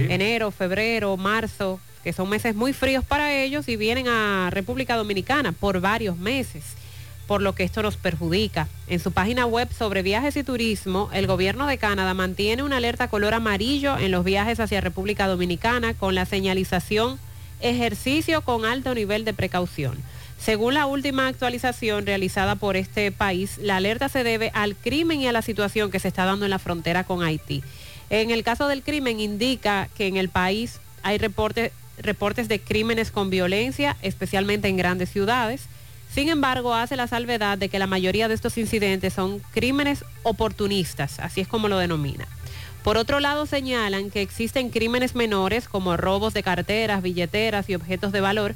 enero, 0.09 0.51
febrero, 0.51 1.15
marzo, 1.17 1.79
que 2.03 2.13
son 2.13 2.29
meses 2.29 2.55
muy 2.55 2.73
fríos 2.73 3.03
para 3.03 3.33
ellos 3.33 3.67
y 3.67 3.75
vienen 3.75 4.07
a 4.07 4.49
República 4.51 4.95
Dominicana 4.95 5.51
por 5.51 5.79
varios 5.81 6.17
meses 6.17 6.63
por 7.29 7.43
lo 7.43 7.53
que 7.53 7.63
esto 7.63 7.83
nos 7.83 7.95
perjudica. 7.95 8.67
En 8.87 8.99
su 8.99 9.11
página 9.11 9.45
web 9.45 9.69
sobre 9.71 10.01
viajes 10.01 10.35
y 10.35 10.43
turismo, 10.43 11.11
el 11.13 11.27
gobierno 11.27 11.67
de 11.67 11.77
Canadá 11.77 12.15
mantiene 12.15 12.63
una 12.63 12.77
alerta 12.77 13.07
color 13.07 13.35
amarillo 13.35 13.99
en 13.99 14.09
los 14.09 14.25
viajes 14.25 14.59
hacia 14.59 14.81
República 14.81 15.27
Dominicana 15.27 15.93
con 15.93 16.15
la 16.15 16.25
señalización 16.25 17.19
ejercicio 17.61 18.41
con 18.41 18.65
alto 18.65 18.95
nivel 18.95 19.25
de 19.25 19.33
precaución. 19.33 19.95
Según 20.39 20.73
la 20.73 20.85
última 20.85 21.27
actualización 21.27 22.05
realizada 22.05 22.55
por 22.55 22.77
este 22.77 23.11
país, 23.11 23.57
la 23.61 23.75
alerta 23.75 24.07
se 24.07 24.23
debe 24.23 24.51
al 24.53 24.75
crimen 24.75 25.19
y 25.19 25.27
a 25.27 25.33
la 25.33 25.41
situación 25.41 25.91
que 25.91 25.99
se 25.99 26.07
está 26.07 26.23
dando 26.23 26.45
en 26.45 26.51
la 26.51 26.59
frontera 26.59 27.03
con 27.03 27.23
Haití. 27.23 27.61
En 28.09 28.31
el 28.31 28.43
caso 28.43 28.67
del 28.67 28.81
crimen 28.81 29.19
indica 29.19 29.89
que 29.95 30.07
en 30.07 30.15
el 30.15 30.29
país 30.29 30.79
hay 31.03 31.17
reportes, 31.17 31.73
reportes 31.97 32.47
de 32.47 32.59
crímenes 32.59 33.11
con 33.11 33.29
violencia, 33.29 33.97
especialmente 34.01 34.69
en 34.69 34.77
grandes 34.77 35.09
ciudades. 35.09 35.63
Sin 36.13 36.29
embargo, 36.29 36.73
hace 36.73 36.95
la 36.95 37.07
salvedad 37.07 37.57
de 37.57 37.69
que 37.69 37.77
la 37.77 37.85
mayoría 37.85 38.29
de 38.29 38.33
estos 38.33 38.57
incidentes 38.57 39.13
son 39.13 39.41
crímenes 39.53 40.05
oportunistas, 40.23 41.19
así 41.19 41.41
es 41.41 41.47
como 41.47 41.67
lo 41.67 41.77
denomina. 41.77 42.27
Por 42.83 42.97
otro 42.97 43.19
lado, 43.19 43.45
señalan 43.45 44.09
que 44.09 44.21
existen 44.21 44.69
crímenes 44.69 45.13
menores 45.13 45.67
como 45.67 45.97
robos 45.97 46.33
de 46.33 46.43
carteras, 46.43 47.03
billeteras 47.03 47.69
y 47.69 47.75
objetos 47.75 48.13
de 48.13 48.21
valor 48.21 48.55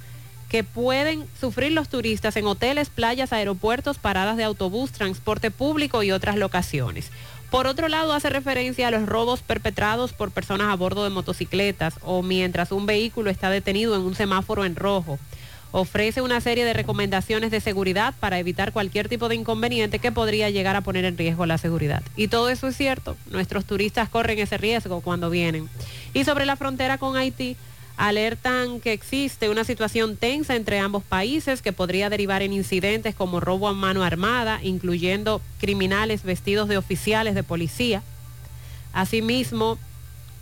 que 0.54 0.64
pueden 0.64 1.26
sufrir 1.42 1.72
los 1.72 1.90
turistas 1.90 2.38
en 2.38 2.46
hoteles, 2.46 2.92
playas, 2.92 3.34
aeropuertos, 3.34 3.98
paradas 3.98 4.38
de 4.38 4.44
autobús, 4.44 4.92
transporte 4.92 5.50
público 5.50 6.04
y 6.04 6.12
otras 6.12 6.36
locaciones. 6.36 7.10
Por 7.50 7.66
otro 7.66 7.88
lado, 7.88 8.14
hace 8.14 8.30
referencia 8.30 8.88
a 8.88 8.92
los 8.92 9.08
robos 9.08 9.42
perpetrados 9.42 10.14
por 10.14 10.30
personas 10.30 10.68
a 10.68 10.76
bordo 10.76 11.06
de 11.06 11.10
motocicletas 11.10 11.96
o 12.04 12.22
mientras 12.22 12.72
un 12.72 12.86
vehículo 12.86 13.32
está 13.32 13.50
detenido 13.50 13.96
en 13.96 14.02
un 14.02 14.14
semáforo 14.14 14.64
en 14.64 14.76
rojo 14.76 15.18
ofrece 15.72 16.22
una 16.22 16.40
serie 16.40 16.66
de 16.66 16.74
recomendaciones 16.74 17.50
de 17.50 17.60
seguridad 17.60 18.14
para 18.20 18.38
evitar 18.38 18.74
cualquier 18.74 19.10
tipo 19.10 19.28
de 19.28 19.34
inconveniente 19.34 19.98
que 19.98 20.12
podría 20.12 20.52
llegar 20.52 20.76
a 20.76 20.82
poner 20.82 21.04
en 21.04 21.18
riesgo 21.18 21.48
la 21.48 21.58
seguridad. 21.58 22.04
Y 22.16 22.28
todo 22.28 22.50
eso 22.50 22.68
es 22.68 22.78
cierto, 22.78 23.18
nuestros 23.32 23.66
turistas 23.66 24.08
corren 24.08 24.38
ese 24.38 24.60
riesgo 24.60 25.02
cuando 25.02 25.32
vienen. 25.32 25.68
Y 26.14 26.26
sobre 26.26 26.46
la 26.46 26.58
frontera 26.58 27.00
con 27.00 27.18
Haití, 27.18 27.58
alertan 27.98 28.80
que 28.80 28.94
existe 28.94 29.50
una 29.50 29.64
situación 29.64 30.18
tensa 30.18 30.56
entre 30.56 30.80
ambos 30.80 31.04
países 31.04 31.62
que 31.62 31.74
podría 31.74 32.10
derivar 32.10 32.42
en 32.42 32.54
incidentes 32.54 33.16
como 33.16 33.40
robo 33.40 33.68
a 33.68 33.74
mano 33.74 34.04
armada, 34.04 34.60
incluyendo 34.64 35.42
criminales 35.60 36.24
vestidos 36.24 36.68
de 36.68 36.78
oficiales 36.78 37.36
de 37.36 37.44
policía. 37.44 38.02
Asimismo, 38.94 39.78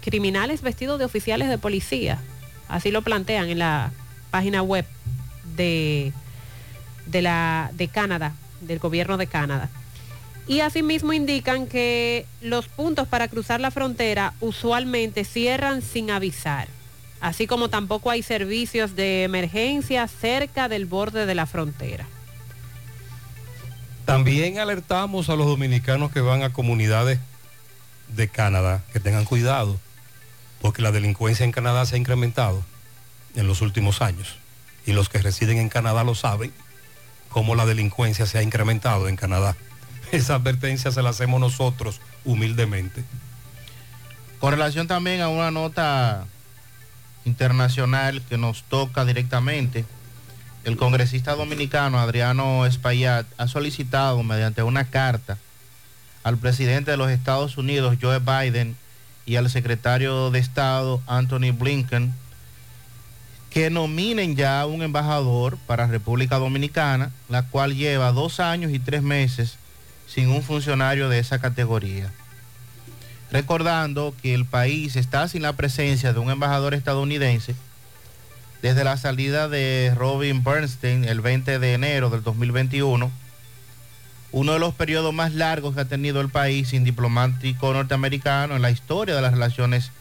criminales 0.02 0.62
vestidos 0.62 1.00
de 1.00 1.06
oficiales 1.06 1.50
de 1.50 1.58
policía. 1.58 2.20
Así 2.68 2.92
lo 2.92 3.02
plantean 3.02 3.50
en 3.50 3.60
la 3.60 3.92
página 4.32 4.62
web 4.62 4.86
de, 5.56 6.14
de, 7.06 7.22
la, 7.22 7.70
de 7.74 7.88
Canadá, 7.88 8.34
del 8.62 8.80
gobierno 8.80 9.18
de 9.18 9.28
Canadá. 9.28 9.70
Y 10.48 10.62
asimismo 10.62 11.14
indican 11.14 11.68
que 11.68 12.26
los 12.42 12.68
puntos 12.68 13.08
para 13.08 13.28
cruzar 13.28 13.60
la 13.60 13.72
frontera 13.72 14.34
usualmente 14.42 15.24
cierran 15.24 15.82
sin 15.82 16.12
avisar, 16.12 16.68
así 17.22 17.48
como 17.48 17.70
tampoco 17.70 18.10
hay 18.10 18.24
servicios 18.24 18.96
de 18.96 19.24
emergencia 19.24 20.08
cerca 20.08 20.68
del 20.68 20.86
borde 20.86 21.26
de 21.26 21.36
la 21.36 21.46
frontera. 21.46 22.08
También 24.06 24.60
alertamos 24.60 25.30
a 25.30 25.36
los 25.36 25.46
dominicanos 25.46 26.12
que 26.12 26.20
van 26.20 26.44
a 26.44 26.52
comunidades 26.52 27.20
de 28.10 28.28
Canadá 28.28 28.84
que 28.92 29.00
tengan 29.00 29.24
cuidado, 29.24 29.80
porque 30.60 30.82
la 30.82 30.92
delincuencia 30.92 31.46
en 31.46 31.52
Canadá 31.52 31.86
se 31.86 31.96
ha 31.96 32.00
incrementado 32.00 32.64
en 33.36 33.48
los 33.48 33.62
últimos 33.62 34.02
años. 34.02 34.36
Y 34.86 34.94
los 34.94 35.08
que 35.08 35.20
residen 35.20 35.60
en 35.60 35.70
Canadá 35.70 36.04
lo 36.04 36.16
saben, 36.16 36.52
cómo 37.30 37.56
la 37.56 37.66
delincuencia 37.66 38.26
se 38.26 38.40
ha 38.40 38.44
incrementado 38.44 39.08
en 39.08 39.16
Canadá. 39.16 39.56
Esa 40.12 40.36
advertencia 40.36 40.92
se 40.92 41.02
la 41.04 41.12
hacemos 41.12 41.40
nosotros 41.40 42.02
humildemente. 42.26 43.04
Con 44.40 44.52
relación 44.52 44.88
también 44.88 45.22
a 45.22 45.30
una 45.30 45.52
nota 45.52 46.26
internacional 47.26 48.22
que 48.24 48.38
nos 48.38 48.64
toca 48.64 49.06
directamente, 49.06 49.86
el 50.64 50.78
congresista 50.78 51.36
dominicano 51.36 52.00
Adriano 52.00 52.66
Espaillat 52.66 53.26
ha 53.38 53.48
solicitado 53.48 54.22
mediante 54.24 54.64
una 54.64 54.86
carta 54.86 55.38
al 56.24 56.38
presidente 56.38 56.92
de 56.92 56.98
los 56.98 57.10
Estados 57.10 57.58
Unidos, 57.58 57.98
Joe 58.00 58.20
Biden, 58.20 58.76
y 59.26 59.36
al 59.38 59.50
secretario 59.50 60.30
de 60.30 60.40
Estado, 60.40 61.02
Anthony 61.08 61.52
Blinken, 61.54 62.14
que 63.50 63.70
nominen 63.70 64.36
ya 64.36 64.66
un 64.66 64.82
embajador 64.82 65.58
para 65.68 65.88
República 65.88 66.38
Dominicana, 66.38 67.12
la 67.28 67.44
cual 67.44 67.76
lleva 67.76 68.12
dos 68.12 68.40
años 68.40 68.72
y 68.72 68.80
tres 68.80 69.02
meses 69.04 69.58
sin 70.08 70.30
un 70.30 70.42
funcionario 70.44 71.10
de 71.10 71.20
esa 71.20 71.40
categoría. 71.40 72.12
Recordando 73.32 74.14
que 74.22 74.34
el 74.34 74.46
país 74.46 74.96
está 74.96 75.28
sin 75.28 75.42
la 75.42 75.54
presencia 75.54 76.14
de 76.14 76.20
un 76.20 76.30
embajador 76.30 76.74
estadounidense 76.74 77.56
desde 78.62 78.84
la 78.84 78.98
salida 78.98 79.48
de 79.48 79.94
Robin 79.96 80.44
Bernstein 80.44 81.06
el 81.06 81.22
20 81.22 81.58
de 81.58 81.74
enero 81.74 82.10
del 82.10 82.24
2021, 82.24 83.12
uno 84.34 84.54
de 84.54 84.60
los 84.60 84.74
periodos 84.74 85.14
más 85.14 85.34
largos 85.34 85.74
que 85.74 85.82
ha 85.82 85.86
tenido 85.86 86.22
el 86.22 86.30
país 86.30 86.70
sin 86.70 86.84
diplomático 86.84 87.74
norteamericano 87.74 88.56
en 88.56 88.62
la 88.62 88.72
historia 88.72 89.16
de 89.16 89.22
las 89.22 89.34
relaciones 89.34 89.92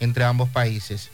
entre 0.00 0.24
ambos 0.24 0.48
países. 0.48 1.10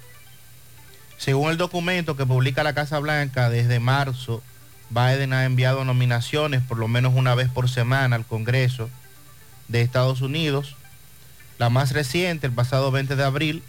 Según 1.19 1.51
el 1.51 1.57
documento 1.57 2.17
que 2.17 2.27
publica 2.27 2.63
la 2.63 2.75
Casa 2.75 2.99
Blanca, 2.99 3.51
desde 3.51 3.81
marzo, 3.81 4.43
Biden 4.91 5.33
ha 5.33 5.45
enviado 5.45 5.85
nominaciones 5.85 6.63
por 6.63 6.79
lo 6.79 6.89
menos 6.89 7.15
una 7.15 7.35
vez 7.35 7.49
por 7.49 7.69
semana 7.69 8.17
al 8.17 8.25
Congreso 8.25 8.89
de 9.69 9.83
Estados 9.83 10.21
Unidos. 10.21 10.76
La 11.59 11.71
más 11.71 11.93
reciente, 11.93 12.47
el 12.47 12.53
pasado 12.53 12.91
20 12.91 13.17
de 13.17 13.25
abril, 13.25 13.63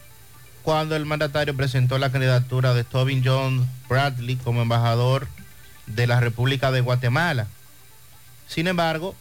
cuando 0.64 0.96
el 0.96 1.06
mandatario 1.06 1.56
presentó 1.56 1.98
la 1.98 2.12
candidatura 2.12 2.74
de 2.74 2.84
Tobin 2.84 3.24
John 3.26 3.68
Bradley 3.88 4.36
como 4.36 4.62
embajador 4.62 5.28
de 5.86 6.08
la 6.08 6.20
República 6.20 6.72
de 6.72 6.82
Guatemala. 6.82 7.48
Sin 8.48 8.68
embargo, 8.68 9.16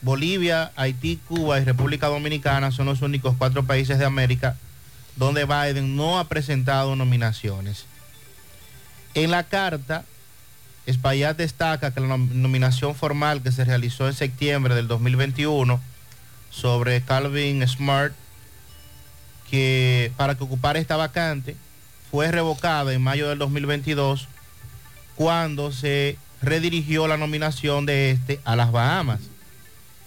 Bolivia, 0.00 0.72
Haití, 0.76 1.16
Cuba 1.28 1.58
y 1.60 1.64
República 1.64 2.06
Dominicana 2.06 2.70
son 2.70 2.86
los 2.86 3.02
únicos 3.02 3.34
cuatro 3.36 3.64
países 3.64 3.98
de 3.98 4.04
América 4.04 4.56
donde 5.16 5.44
Biden 5.44 5.96
no 5.96 6.18
ha 6.18 6.28
presentado 6.28 6.96
nominaciones. 6.96 7.84
En 9.14 9.30
la 9.30 9.44
carta, 9.44 10.04
Espaillat 10.86 11.36
destaca 11.36 11.92
que 11.92 12.00
la 12.00 12.16
nominación 12.16 12.94
formal 12.94 13.42
que 13.42 13.52
se 13.52 13.64
realizó 13.64 14.08
en 14.08 14.14
septiembre 14.14 14.74
del 14.74 14.88
2021 14.88 15.80
sobre 16.52 17.00
Calvin 17.02 17.66
Smart, 17.66 18.12
que 19.50 20.12
para 20.16 20.36
que 20.36 20.44
ocupara 20.44 20.78
esta 20.78 20.96
vacante, 20.96 21.56
fue 22.10 22.30
revocada 22.30 22.92
en 22.92 23.02
mayo 23.02 23.28
del 23.28 23.38
2022 23.38 24.28
cuando 25.16 25.72
se 25.72 26.18
redirigió 26.42 27.08
la 27.08 27.16
nominación 27.16 27.86
de 27.86 28.10
este 28.10 28.40
a 28.44 28.54
las 28.54 28.70
Bahamas. 28.70 29.20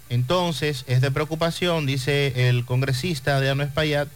Entonces, 0.09 0.85
es 0.87 1.01
de 1.01 1.09
preocupación, 1.09 1.85
dice 1.85 2.49
el 2.49 2.63
congresista 2.65 3.37
Adriano 3.37 3.63
Espaillat, 3.63 4.07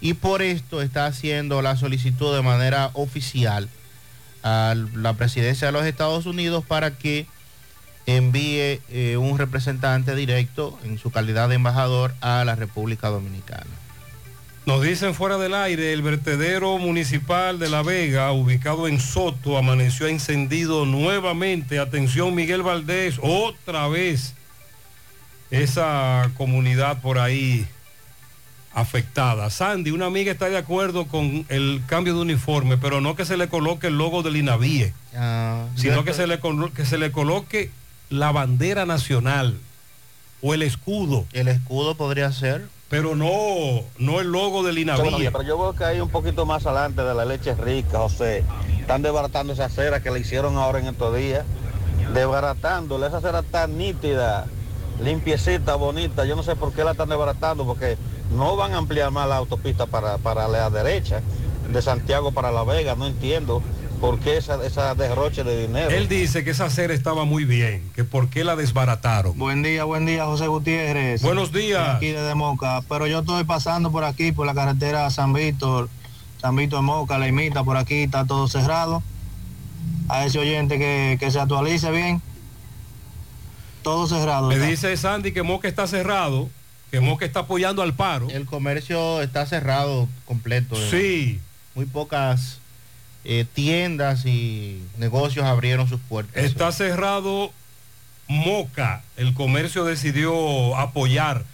y 0.00 0.14
por 0.14 0.40
esto 0.40 0.80
está 0.82 1.06
haciendo 1.06 1.62
la 1.62 1.76
solicitud 1.76 2.34
de 2.34 2.42
manera 2.42 2.90
oficial 2.94 3.68
a 4.42 4.74
la 4.94 5.14
presidencia 5.14 5.66
de 5.66 5.72
los 5.72 5.84
Estados 5.84 6.26
Unidos 6.26 6.64
para 6.64 6.96
que 6.96 7.26
envíe 8.16 8.80
eh, 8.90 9.16
un 9.16 9.38
representante 9.38 10.14
directo 10.14 10.78
en 10.84 10.98
su 10.98 11.10
calidad 11.10 11.48
de 11.48 11.56
embajador 11.56 12.14
a 12.20 12.44
la 12.44 12.54
República 12.54 13.08
Dominicana. 13.08 13.66
Nos 14.66 14.82
dicen 14.82 15.14
fuera 15.14 15.38
del 15.38 15.54
aire, 15.54 15.92
el 15.92 16.02
vertedero 16.02 16.78
municipal 16.78 17.58
de 17.58 17.68
La 17.70 17.82
Vega, 17.82 18.30
ubicado 18.32 18.86
en 18.88 19.00
Soto, 19.00 19.56
amaneció 19.58 20.06
encendido 20.06 20.84
nuevamente. 20.86 21.78
Atención, 21.78 22.34
Miguel 22.34 22.62
Valdés, 22.62 23.16
otra 23.22 23.88
vez 23.88 24.34
esa 25.50 26.30
comunidad 26.36 27.00
por 27.00 27.18
ahí 27.18 27.66
afectada. 28.72 29.50
Sandy, 29.50 29.90
una 29.90 30.06
amiga 30.06 30.30
está 30.30 30.48
de 30.48 30.58
acuerdo 30.58 31.06
con 31.06 31.44
el 31.48 31.82
cambio 31.86 32.14
de 32.14 32.20
uniforme, 32.20 32.76
pero 32.76 33.00
no 33.00 33.16
que 33.16 33.24
se 33.24 33.36
le 33.36 33.48
coloque 33.48 33.88
el 33.88 33.98
logo 33.98 34.22
del 34.22 34.36
INAVIE, 34.36 34.92
Ah, 35.16 35.64
sino 35.74 36.04
que 36.04 36.10
estoy- 36.12 36.26
se, 36.26 36.26
le, 36.28 36.70
que 36.72 36.84
se 36.84 36.98
le 36.98 37.10
coloque 37.10 37.70
la 38.10 38.32
bandera 38.32 38.84
nacional 38.84 39.56
o 40.42 40.52
el 40.52 40.62
escudo. 40.62 41.24
El 41.32 41.48
escudo 41.48 41.94
podría 41.94 42.30
ser. 42.32 42.68
Pero 42.90 43.14
no, 43.14 43.28
no 43.98 44.20
el 44.20 44.32
logo 44.32 44.64
del 44.64 44.74
días, 44.74 44.98
pero 44.98 45.42
yo 45.42 45.56
veo 45.56 45.74
que 45.74 45.84
hay 45.84 46.00
un 46.00 46.08
poquito 46.08 46.44
más 46.44 46.66
adelante 46.66 47.02
de 47.02 47.14
la 47.14 47.24
leche 47.24 47.54
rica, 47.54 47.98
José. 47.98 48.42
Están 48.80 49.02
desbaratando 49.02 49.52
esa 49.52 49.68
cera 49.68 50.02
que 50.02 50.10
le 50.10 50.18
hicieron 50.18 50.56
ahora 50.56 50.80
en 50.80 50.88
estos 50.88 51.16
días. 51.16 51.44
Desbaratándola, 52.12 53.06
esa 53.06 53.20
cera 53.20 53.44
tan 53.44 53.78
nítida, 53.78 54.46
limpiecita, 55.00 55.76
bonita. 55.76 56.24
Yo 56.24 56.34
no 56.34 56.42
sé 56.42 56.56
por 56.56 56.72
qué 56.72 56.82
la 56.82 56.90
están 56.90 57.10
desbaratando, 57.10 57.64
porque 57.64 57.96
no 58.34 58.56
van 58.56 58.74
a 58.74 58.78
ampliar 58.78 59.12
más 59.12 59.28
la 59.28 59.36
autopista 59.36 59.86
para, 59.86 60.18
para 60.18 60.48
la 60.48 60.68
derecha, 60.68 61.22
de 61.72 61.82
Santiago 61.82 62.32
para 62.32 62.50
La 62.50 62.64
Vega. 62.64 62.96
No 62.96 63.06
entiendo 63.06 63.62
por 64.00 64.18
qué 64.18 64.38
esa, 64.38 64.64
esa 64.64 64.94
derroche 64.94 65.44
de 65.44 65.66
dinero. 65.66 65.90
Él 65.90 66.08
dice 66.08 66.42
que 66.42 66.50
esa 66.50 66.64
acera 66.64 66.94
estaba 66.94 67.24
muy 67.24 67.44
bien, 67.44 67.88
que 67.94 68.02
por 68.02 68.30
qué 68.30 68.42
la 68.44 68.56
desbarataron. 68.56 69.38
Buen 69.38 69.62
día, 69.62 69.84
buen 69.84 70.06
día, 70.06 70.24
José 70.24 70.46
Gutiérrez. 70.46 71.22
Buenos 71.22 71.52
días. 71.52 71.96
Aquí 71.96 72.08
desde 72.08 72.34
Moca, 72.34 72.82
pero 72.88 73.06
yo 73.06 73.20
estoy 73.20 73.44
pasando 73.44 73.92
por 73.92 74.04
aquí, 74.04 74.32
por 74.32 74.46
la 74.46 74.54
carretera 74.54 75.08
San 75.10 75.34
Víctor, 75.34 75.90
San 76.40 76.56
Víctor 76.56 76.82
Moca, 76.82 77.18
la 77.18 77.28
imita, 77.28 77.62
por 77.62 77.76
aquí 77.76 78.04
está 78.04 78.24
todo 78.24 78.48
cerrado. 78.48 79.02
A 80.08 80.24
ese 80.24 80.38
oyente 80.38 80.78
que, 80.78 81.18
que 81.20 81.30
se 81.30 81.38
actualice 81.38 81.90
bien. 81.90 82.20
Todo 83.82 84.08
cerrado. 84.08 84.48
Me 84.48 84.58
dice 84.58 84.96
Sandy 84.96 85.32
que 85.32 85.42
Moca 85.42 85.68
está 85.68 85.86
cerrado, 85.86 86.48
que 86.90 87.00
Moca 87.00 87.24
está 87.24 87.40
apoyando 87.40 87.82
al 87.82 87.94
paro. 87.94 88.28
El 88.30 88.46
comercio 88.46 89.22
está 89.22 89.46
cerrado 89.46 90.08
completo. 90.24 90.74
Sí. 90.90 91.40
Muy 91.74 91.86
pocas 91.86 92.59
eh, 93.24 93.44
tiendas 93.52 94.24
y 94.24 94.82
negocios 94.98 95.44
abrieron 95.44 95.88
sus 95.88 96.00
puertas. 96.00 96.44
Está 96.44 96.72
cerrado 96.72 97.52
Moca. 98.28 99.02
El 99.16 99.34
comercio 99.34 99.84
decidió 99.84 100.76
apoyar. 100.76 101.44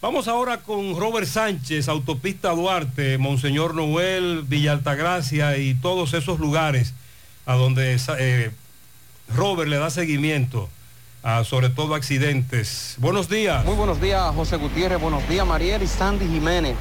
Vamos 0.00 0.26
ahora 0.26 0.58
con 0.58 0.98
Robert 0.98 1.28
Sánchez, 1.28 1.88
Autopista 1.88 2.50
Duarte, 2.50 3.18
Monseñor 3.18 3.74
Noel, 3.74 4.42
Villa 4.48 4.72
Altagracia 4.72 5.58
y 5.58 5.74
todos 5.74 6.14
esos 6.14 6.40
lugares 6.40 6.94
a 7.46 7.54
donde 7.54 7.96
eh, 8.18 8.50
Robert 9.28 9.68
le 9.70 9.76
da 9.76 9.90
seguimiento 9.90 10.68
a 11.22 11.44
sobre 11.44 11.68
todo 11.68 11.94
accidentes. 11.94 12.96
Buenos 12.98 13.28
días. 13.28 13.64
Muy 13.64 13.76
buenos 13.76 14.00
días, 14.00 14.34
José 14.34 14.56
Gutiérrez. 14.56 15.00
Buenos 15.00 15.28
días, 15.28 15.46
Mariel 15.46 15.82
y 15.82 15.86
Sandy 15.86 16.26
Jiménez. 16.26 16.74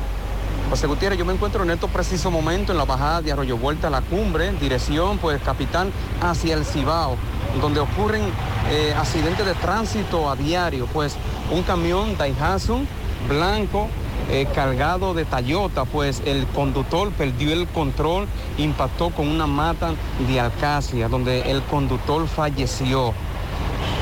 José 0.72 0.88
Gutiérrez, 0.88 1.19
yo 1.19 1.25
me 1.25 1.33
encuentro 1.33 1.64
en 1.64 1.72
este 1.72 1.85
preciso 1.90 2.32
momento 2.32 2.72
en 2.72 2.77
la 2.77 2.85
bajada 2.85 3.22
de 3.22 3.33
Arroyo 3.33 3.58
Vuelta 3.58 3.88
a 3.88 3.90
la 3.90 4.00
cumbre, 4.00 4.53
dirección, 4.53 5.17
pues, 5.17 5.41
capital 5.41 5.91
hacia 6.22 6.53
el 6.53 6.64
Cibao, 6.64 7.17
donde 7.59 7.82
ocurren 7.82 8.22
eh, 8.69 8.93
accidentes 8.98 9.45
de 9.45 9.53
tránsito 9.56 10.30
a 10.30 10.38
diario. 10.38 10.88
Pues, 10.93 11.17
un 11.51 11.64
camión 11.64 12.17
Daihatsu 12.17 12.85
blanco 13.27 13.90
eh, 14.30 14.48
cargado 14.56 15.14
de 15.14 15.25
Toyota, 15.25 15.83
pues 15.83 16.22
el 16.25 16.48
conductor 16.48 17.11
perdió 17.11 17.51
el 17.51 17.67
control, 17.67 18.30
impactó 18.58 19.09
con 19.09 19.27
una 19.27 19.48
mata 19.48 19.91
de 20.25 20.40
alcacia, 20.40 21.09
donde 21.09 21.51
el 21.51 21.61
conductor 21.64 22.25
falleció. 22.30 23.14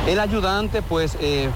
El 0.05 0.19
ayudante, 0.19 0.83
pues, 0.83 1.17
eh, 1.19 1.49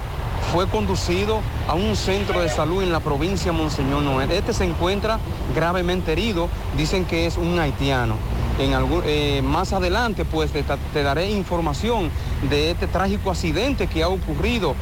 fue 0.52 0.68
conducido 0.68 1.40
a 1.68 1.74
un 1.74 1.96
centro 1.96 2.40
de 2.40 2.48
salud 2.48 2.82
en 2.82 2.92
la 2.92 3.00
provincia 3.00 3.52
de 3.52 3.58
Monseñor 3.58 4.02
Noel. 4.02 4.30
Este 4.30 4.52
se 4.52 4.64
encuentra 4.64 5.18
gravemente 5.54 6.12
herido, 6.12 6.48
dicen 6.76 7.04
que 7.04 7.26
es 7.26 7.36
un 7.36 7.58
haitiano. 7.58 8.16
En 8.58 8.72
algún, 8.72 9.02
eh, 9.04 9.42
más 9.42 9.72
adelante, 9.72 10.24
pues, 10.24 10.52
te, 10.52 10.62
te 10.62 11.02
daré 11.02 11.30
información 11.30 12.10
de 12.48 12.70
este 12.70 12.86
trágico 12.86 13.30
accidente 13.30 13.88
que 13.88 14.02
ha 14.02 14.08
ocurrido 14.08 14.76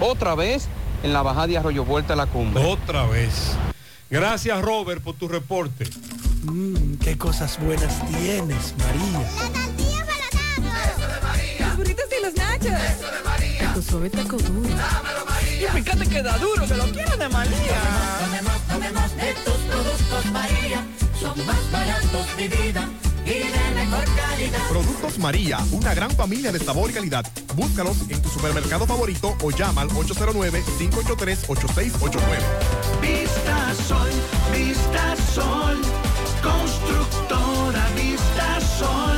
otra 0.00 0.34
vez 0.34 0.68
en 1.02 1.12
la 1.12 1.22
bajada 1.22 1.46
de 1.46 1.58
Arroyo 1.58 1.84
Vuelta 1.84 2.14
a 2.14 2.16
la 2.16 2.26
cumbre. 2.26 2.64
Otra 2.64 3.06
vez. 3.06 3.56
Gracias, 4.10 4.62
Robert, 4.62 5.02
por 5.02 5.14
tu 5.14 5.28
reporte. 5.28 5.84
Mmm, 6.44 6.94
qué 6.94 7.18
cosas 7.18 7.58
buenas 7.60 8.00
tienes, 8.08 8.74
María. 8.78 9.67
Suave 13.88 14.10
taco 14.10 14.36
duro. 14.36 14.68
Dámelo, 14.68 15.24
María. 15.26 15.68
Y 15.68 15.70
fíjate 15.82 16.06
que 16.06 16.22
da 16.22 16.36
duro, 16.38 16.66
que 16.66 16.74
lo 16.74 16.84
quiero 16.92 17.16
de 17.16 17.28
María. 17.28 17.80
Tomemos, 18.20 18.60
tomemos 18.68 19.16
de 19.16 19.34
tus 19.44 19.54
productos, 19.54 20.26
María. 20.32 20.84
Son 21.18 21.46
más 21.46 21.70
baratos, 21.72 22.26
mi 22.36 22.48
vida. 22.48 22.86
Y 23.24 23.30
de 23.30 23.70
mejor 23.74 24.04
calidad. 24.14 24.68
Productos 24.68 25.18
María, 25.18 25.58
una 25.72 25.94
gran 25.94 26.10
familia 26.10 26.52
de 26.52 26.58
sabor 26.58 26.90
y 26.90 26.92
calidad. 26.94 27.24
Búscalos 27.54 27.96
en 28.08 28.20
tu 28.22 28.28
supermercado 28.28 28.86
favorito 28.86 29.36
o 29.42 29.50
llama 29.50 29.80
al 29.82 29.88
809-583-8689. 29.90 32.20
Vista 33.02 33.74
Sol, 33.86 34.10
Vista 34.52 35.16
Sol. 35.34 35.78
Constructora 36.42 37.86
Vista 37.96 38.60
Sol. 38.78 39.17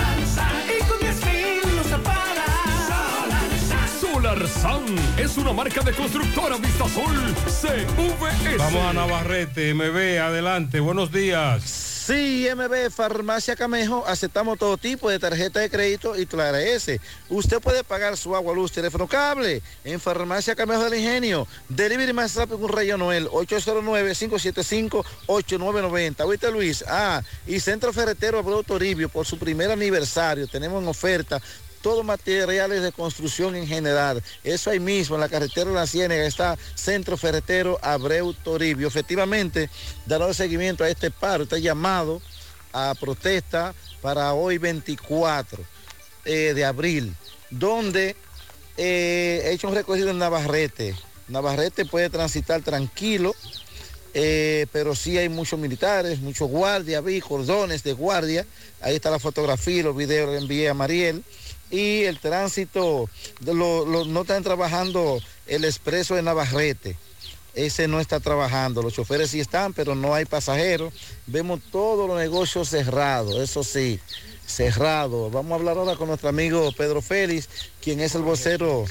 Y 0.68 0.80
con 0.86 1.00
10 1.00 1.26
mil 1.26 1.76
lo 1.78 1.84
separas. 1.84 2.26
Solar 4.02 4.48
San 4.48 4.86
es 5.18 5.38
una 5.38 5.54
marca 5.54 5.82
de 5.82 5.94
constructora 5.94 6.58
Vistasol 6.58 7.34
CVS. 7.46 8.58
Vamos 8.58 8.86
a 8.86 8.94
Navarrete, 8.94 9.74
MB, 9.74 10.20
adelante, 10.20 10.80
buenos 10.80 11.12
días. 11.12 11.87
Sí, 12.08 12.48
MB 12.56 12.90
Farmacia 12.90 13.58
Camejo, 13.58 14.06
aceptamos 14.08 14.58
todo 14.58 14.78
tipo 14.78 15.10
de 15.10 15.20
tarjeta 15.20 15.60
de 15.60 15.70
crédito 15.70 16.18
y 16.18 16.26
Clara 16.26 16.62
S. 16.62 17.02
Usted 17.28 17.60
puede 17.60 17.84
pagar 17.84 18.16
su 18.16 18.34
agua, 18.34 18.56
luz, 18.56 18.72
teléfono, 18.72 19.10
cable 19.10 19.62
en 19.84 20.00
Farmacia 20.00 20.56
Camejo 20.56 20.86
del 20.86 21.02
Ingenio. 21.02 21.46
Delivery 21.68 22.14
más 22.14 22.34
rápido 22.36 22.62
con 22.62 22.72
Rayo 22.72 22.98
Noel, 22.98 23.28
809-575-8990. 23.28 26.26
¿Oíste, 26.26 26.50
Luis? 26.50 26.86
Ah, 26.88 27.22
y 27.46 27.60
Centro 27.60 27.92
Ferretero 27.92 28.40
Abreu 28.40 28.64
Toribio, 28.64 29.10
por 29.10 29.26
su 29.26 29.38
primer 29.38 29.70
aniversario, 29.70 30.48
tenemos 30.48 30.82
en 30.82 30.88
oferta 30.88 31.42
todos 31.88 32.04
materiales 32.04 32.82
de 32.82 32.92
construcción 32.92 33.56
en 33.56 33.66
general. 33.66 34.22
Eso 34.44 34.72
ahí 34.72 34.80
mismo, 34.80 35.16
en 35.16 35.22
la 35.22 35.30
carretera 35.30 35.70
de 35.70 35.74
la 35.74 35.88
Ciénaga, 35.88 36.26
está 36.26 36.58
Centro 36.76 37.16
Ferretero 37.16 37.80
Abreu 37.82 38.34
Toribio. 38.34 38.90
Efectivamente, 38.90 39.70
dará 40.06 40.34
seguimiento 40.34 40.84
a 40.84 40.90
este 40.90 41.12
paro, 41.12 41.44
este 41.44 41.62
llamado 41.62 42.22
a 42.74 42.94
protesta 43.00 43.74
para 44.02 44.34
hoy 44.34 44.58
24 44.58 45.64
eh, 46.26 46.52
de 46.54 46.66
abril, 46.66 47.16
donde 47.50 48.18
eh, 48.76 49.44
he 49.46 49.54
hecho 49.54 49.70
un 49.70 49.76
recorrido 49.76 50.10
en 50.10 50.18
Navarrete. 50.18 50.94
Navarrete 51.30 51.86
puede 51.86 52.10
transitar 52.10 52.64
tranquilo, 52.64 53.34
eh, 54.14 54.68
pero 54.74 54.94
sí 54.94 55.18
hay 55.18 55.30
muchos 55.30 55.58
militares, 55.58 56.20
muchos 56.20 56.50
guardias, 56.50 57.02
vi 57.02 57.22
cordones 57.22 57.82
de 57.84 57.94
guardia. 57.94 58.46
Ahí 58.82 58.96
está 58.96 59.10
la 59.10 59.20
fotografía, 59.20 59.78
y 59.78 59.84
los 59.84 59.96
videos 59.96 60.32
que 60.32 60.38
envié 60.38 60.68
a 60.68 60.74
Mariel 60.74 61.24
y 61.72 62.04
el 62.04 62.20
tránsito, 62.20 63.10
lo- 63.46 64.06
no 64.06 64.22
están 64.22 64.44
trabajando 64.44 65.20
el 65.48 65.66
expreso 65.66 66.16
de 66.16 66.22
Navarrete. 66.22 66.96
Ese 67.54 67.88
no 67.88 68.00
está 68.00 68.20
trabajando, 68.20 68.84
los 68.84 68.94
choferes 68.94 69.32
sí 69.32 69.40
están, 69.40 69.74
pero 69.74 69.96
no 69.96 70.14
hay 70.14 70.26
pasajeros. 70.26 70.94
Vemos 71.26 71.60
todos 71.72 72.08
los 72.08 72.18
negocios 72.20 72.70
cerrados, 72.70 73.36
eso 73.42 73.64
sí, 73.64 74.00
cerrados. 74.46 75.32
Vamos 75.32 75.52
a 75.54 75.56
hablar 75.56 75.78
ahora 75.78 75.96
con 75.96 76.08
nuestro 76.08 76.30
amigo 76.30 76.72
Pedro 76.72 77.02
Félix, 77.02 77.50
quien 77.82 78.00
es 78.00 78.14
el 78.14 78.22
vocero 78.22 78.86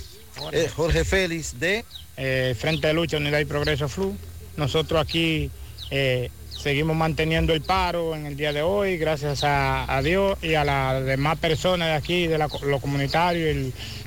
eh, 0.53 0.69
Jorge 0.75 1.05
Félix 1.05 1.59
de... 1.61 1.85
eh, 2.17 2.57
Frente 2.59 2.89
de 2.89 2.93
Lucha, 2.95 3.19
Unidad 3.19 3.39
y 3.39 3.45
Progreso 3.45 3.89
Flu. 3.89 4.17
Nosotros 4.57 5.01
aquí 5.01 5.49
eh, 5.91 6.31
seguimos 6.59 6.97
manteniendo 6.97 7.53
el 7.53 7.63
paro 7.63 8.15
en 8.15 8.27
el 8.27 8.37
día 8.37 8.53
de 8.53 8.63
hoy, 8.63 8.97
gracias 8.97 9.43
a, 9.45 10.01
Dios 10.03 10.39
y 10.43 10.55
a 10.55 10.65
las 10.65 11.05
demás 11.05 11.39
personas 11.39 11.89
de 11.89 11.95
aquí, 11.95 12.27
de 12.27 12.39
la 12.39 12.49
co- 12.49 12.65
lo 12.65 12.81
comunitario 12.81 13.51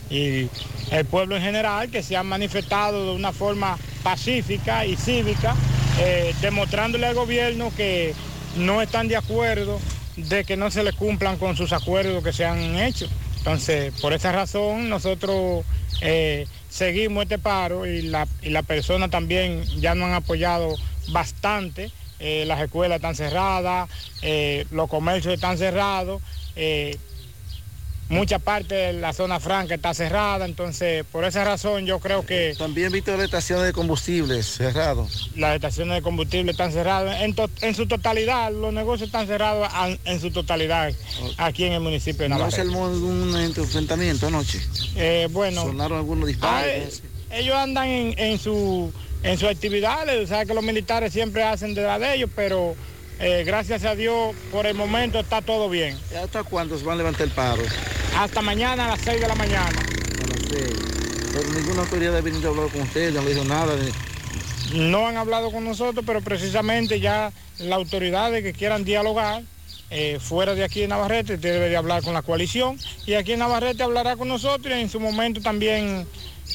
y 0.09 0.49
el, 0.91 1.05
pueblo 1.05 1.37
en 1.37 1.43
general, 1.43 1.89
que 1.89 2.03
se 2.03 2.17
han 2.17 2.27
manifestado 2.27 3.05
de 3.05 3.11
una 3.15 3.31
forma 3.31 3.77
pacífica 4.03 4.85
y 4.85 4.95
cívica, 4.95 5.55
eh, 5.99 6.33
demostrándole 6.41 7.05
al 7.07 7.15
gobierno 7.15 7.71
que 7.75 8.13
no 8.57 8.81
están 8.81 9.07
de 9.07 9.17
acuerdo 9.17 9.79
de 10.15 10.43
que 10.43 10.57
no 10.57 10.71
se 10.71 10.83
le 10.83 10.93
cumplan 10.93 11.37
con 11.37 11.55
sus 11.55 11.71
acuerdos 11.71 12.23
que 12.23 12.33
se 12.33 12.45
han 12.45 12.75
hecho. 12.77 13.07
Entonces, 13.37 13.93
por 14.01 14.11
esa 14.13 14.31
razón, 14.31 14.89
nosotros 14.89 15.63
eh, 16.01 16.45
seguimos 16.69 17.23
este 17.23 17.37
paro 17.37 17.85
y 17.85 18.01
la, 18.01 18.27
y 18.41 18.49
la 18.49 18.63
persona 18.63 19.09
también 19.09 19.63
ya 19.79 19.95
nos 19.95 20.07
han 20.07 20.13
apoyado 20.15 20.75
bastante. 21.09 21.91
Eh, 22.19 22.43
las 22.47 22.61
escuelas 22.61 22.97
están 22.97 23.15
cerradas, 23.15 23.89
eh, 24.21 24.65
los 24.71 24.89
comercios 24.89 25.33
están 25.33 25.57
cerrados, 25.57 26.21
eh, 26.55 26.97
mucha 28.09 28.39
parte 28.39 28.73
de 28.73 28.93
la 28.93 29.13
zona 29.13 29.39
franca 29.39 29.75
está 29.75 29.93
cerrada, 29.93 30.45
entonces 30.45 31.05
por 31.11 31.23
esa 31.25 31.43
razón 31.43 31.85
yo 31.85 31.99
creo 31.99 32.25
que... 32.25 32.55
También 32.57 32.91
visto 32.91 33.11
las 33.15 33.25
estaciones 33.25 33.65
de 33.67 33.71
combustibles 33.73 34.47
cerrados. 34.47 35.29
Las 35.35 35.53
estaciones 35.55 35.93
de 35.95 36.01
combustible 36.01 36.51
están 36.51 36.71
cerradas 36.71 37.21
en, 37.21 37.35
to- 37.35 37.49
en 37.61 37.75
su 37.75 37.85
totalidad, 37.85 38.51
los 38.51 38.73
negocios 38.73 39.07
están 39.09 39.27
cerrados 39.27 39.69
en 40.05 40.19
su 40.19 40.31
totalidad 40.31 40.91
aquí 41.37 41.65
en 41.65 41.73
el 41.73 41.81
municipio 41.81 42.23
de 42.23 42.29
¿No 42.29 42.35
se 42.35 42.39
Navarrete. 42.39 42.61
armó 42.61 42.87
algún 42.87 43.35
enfrentamiento 43.37 44.25
anoche? 44.27 44.59
Bueno, 45.29 45.61
Sonaron 45.61 45.99
algunos 45.99 46.27
disparos. 46.27 47.03
Ah, 47.31 47.35
ellos 47.37 47.55
andan 47.55 47.87
en, 47.87 48.17
en 48.17 48.39
su 48.39 48.91
en 49.23 49.37
sus 49.37 49.49
actividades, 49.49 50.29
sabes 50.29 50.47
que 50.47 50.53
los 50.53 50.63
militares 50.63 51.11
siempre 51.13 51.43
hacen 51.43 51.73
de 51.73 51.81
la 51.83 51.99
de 51.99 52.15
ellos, 52.15 52.29
pero 52.35 52.75
eh, 53.19 53.43
gracias 53.45 53.83
a 53.83 53.95
Dios 53.95 54.35
por 54.51 54.65
el 54.65 54.75
momento 54.75 55.19
está 55.19 55.41
todo 55.41 55.69
bien. 55.69 55.97
¿Hasta 56.21 56.43
cuándo 56.43 56.77
se 56.77 56.85
van 56.85 56.95
a 56.95 56.97
levantar 56.99 57.23
el 57.23 57.31
paro? 57.31 57.61
Hasta 58.17 58.41
mañana 58.41 58.85
a 58.85 58.89
las 58.89 59.01
6 59.01 59.19
de 59.21 59.27
la 59.27 59.35
mañana. 59.35 59.81
Pero 61.33 61.53
ninguna 61.53 61.81
autoridad 61.81 62.17
ha 62.17 62.21
venido 62.21 62.49
a 62.49 62.51
hablar 62.55 62.71
con 62.71 62.81
ustedes, 62.81 63.13
no 63.13 63.21
le 63.21 63.33
dijo 63.33 63.43
nada. 63.45 63.75
de- 63.75 63.91
No 64.73 65.07
han 65.07 65.17
hablado 65.17 65.51
con 65.51 65.63
nosotros, 65.63 66.03
pero 66.05 66.21
precisamente 66.21 66.99
ya 66.99 67.31
las 67.59 67.73
autoridades 67.77 68.43
que 68.43 68.53
quieran 68.53 68.83
dialogar 68.83 69.43
eh, 69.91 70.19
fuera 70.21 70.53
de 70.53 70.63
aquí 70.63 70.83
en 70.83 70.89
Navarrete 70.89 71.37
debe 71.37 71.67
de 71.69 71.75
hablar 71.75 72.03
con 72.03 72.13
la 72.13 72.21
coalición 72.21 72.77
y 73.07 73.13
aquí 73.15 73.33
en 73.33 73.39
Navarrete 73.39 73.81
hablará 73.81 74.15
con 74.17 74.27
nosotros 74.27 74.71
y 74.77 74.79
en 74.81 74.87
su 74.89 74.99
momento 74.99 75.41
también 75.41 76.05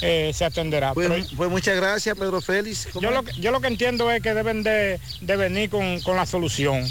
eh, 0.02 0.32
se 0.34 0.44
atenderá. 0.44 0.92
Pues, 0.94 1.08
Pero 1.08 1.24
pues 1.36 1.50
muchas 1.50 1.76
gracias, 1.76 2.16
Pedro 2.18 2.40
Félix. 2.40 2.88
¿Cómo 2.92 3.02
yo, 3.02 3.10
lo, 3.10 3.22
que- 3.22 3.32
yo 3.40 3.50
lo 3.50 3.60
que 3.60 3.68
entiendo 3.68 4.10
es 4.10 4.22
que 4.22 4.34
deben 4.34 4.62
de, 4.62 4.98
de 5.20 5.36
venir 5.36 5.70
con, 5.70 6.00
con 6.00 6.16
la 6.16 6.26
solución. 6.26 6.84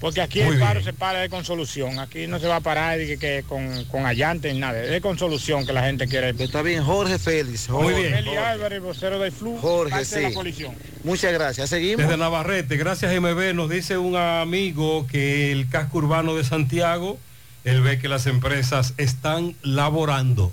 Porque 0.00 0.20
aquí 0.20 0.40
Muy 0.42 0.54
el 0.54 0.60
paro 0.60 0.74
bien. 0.74 0.84
se 0.84 0.92
para 0.92 1.24
es 1.24 1.28
con 1.30 1.44
solución. 1.44 1.98
Aquí 1.98 2.28
no 2.28 2.38
se 2.38 2.46
va 2.46 2.56
a 2.56 2.60
parar 2.60 2.96
de 2.98 3.04
que, 3.08 3.18
que 3.18 3.42
con, 3.48 3.84
con 3.86 4.06
allante 4.06 4.52
ni 4.52 4.60
nada. 4.60 4.80
Es 4.80 5.00
con 5.02 5.18
solución 5.18 5.66
que 5.66 5.72
la 5.72 5.82
gente 5.82 6.06
quiere. 6.06 6.30
Está 6.38 6.62
bien, 6.62 6.84
Jorge 6.84 7.18
Félix. 7.18 7.68
Muy 7.68 7.82
Jorge, 7.82 8.00
bien. 8.02 8.14
Eli 8.14 8.36
Álvarez, 8.36 8.80
vocero 8.80 9.18
del 9.18 9.32
Flu, 9.32 9.58
Jorge, 9.58 9.90
parte 9.90 10.14
de 10.14 10.22
la 10.22 10.28
sí. 10.28 10.34
coalición. 10.36 10.74
Muchas 11.02 11.32
gracias. 11.32 11.68
Seguimos. 11.70 12.04
Desde 12.06 12.16
Navarrete, 12.16 12.76
gracias 12.76 13.12
MB, 13.20 13.54
nos 13.54 13.68
dice 13.70 13.98
un 13.98 14.14
amigo 14.14 15.04
que 15.08 15.50
el 15.50 15.68
casco 15.68 15.98
urbano 15.98 16.36
de 16.36 16.44
Santiago, 16.44 17.18
él 17.64 17.80
ve 17.80 17.98
que 17.98 18.06
las 18.08 18.26
empresas 18.28 18.94
están 18.98 19.56
laborando. 19.62 20.52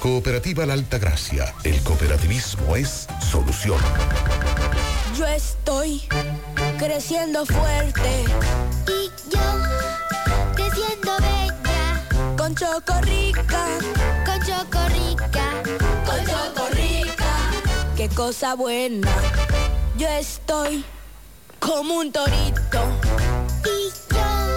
Cooperativa 0.00 0.64
La 0.64 0.74
Alta 0.74 0.98
Gracia. 0.98 1.52
El 1.64 1.82
cooperativismo 1.82 2.76
es 2.76 3.08
solución. 3.20 3.80
Yo 5.16 5.26
estoy 5.26 6.02
creciendo 6.78 7.44
fuerte 7.44 8.24
Y 8.86 9.10
yo, 9.28 9.40
creciendo 10.54 11.16
bella, 11.18 12.36
con 12.36 12.54
Chocorrica, 12.54 13.66
con 14.24 14.40
chocorrica, 14.46 15.62
con 16.06 16.24
Chocorrica. 16.26 17.34
Qué 17.96 18.08
cosa 18.10 18.54
buena. 18.54 19.10
Yo 19.96 20.06
estoy 20.08 20.84
como 21.58 21.94
un 21.94 22.12
torito 22.12 22.60
y 23.64 24.14
yo, 24.14 24.47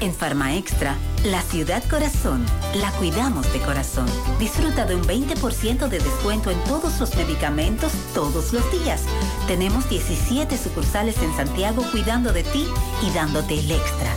En 0.00 0.12
Farma 0.12 0.56
Extra, 0.56 0.96
la 1.24 1.40
ciudad 1.40 1.82
corazón, 1.88 2.44
la 2.74 2.90
cuidamos 2.92 3.50
de 3.52 3.60
corazón. 3.60 4.06
Disfruta 4.38 4.84
de 4.84 4.96
un 4.96 5.02
20% 5.02 5.88
de 5.88 5.98
descuento 5.98 6.50
en 6.50 6.62
todos 6.64 7.00
los 7.00 7.14
medicamentos 7.16 7.92
todos 8.12 8.52
los 8.52 8.70
días. 8.72 9.02
Tenemos 9.46 9.88
17 9.88 10.58
sucursales 10.58 11.16
en 11.22 11.34
Santiago 11.36 11.82
cuidando 11.90 12.32
de 12.32 12.42
ti 12.42 12.66
y 13.02 13.10
dándote 13.14 13.58
el 13.60 13.70
extra. 13.70 14.10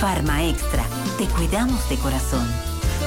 Farma 0.00 0.44
Extra, 0.44 0.84
te 1.18 1.26
cuidamos 1.26 1.88
de 1.88 1.96
corazón. 1.96 2.46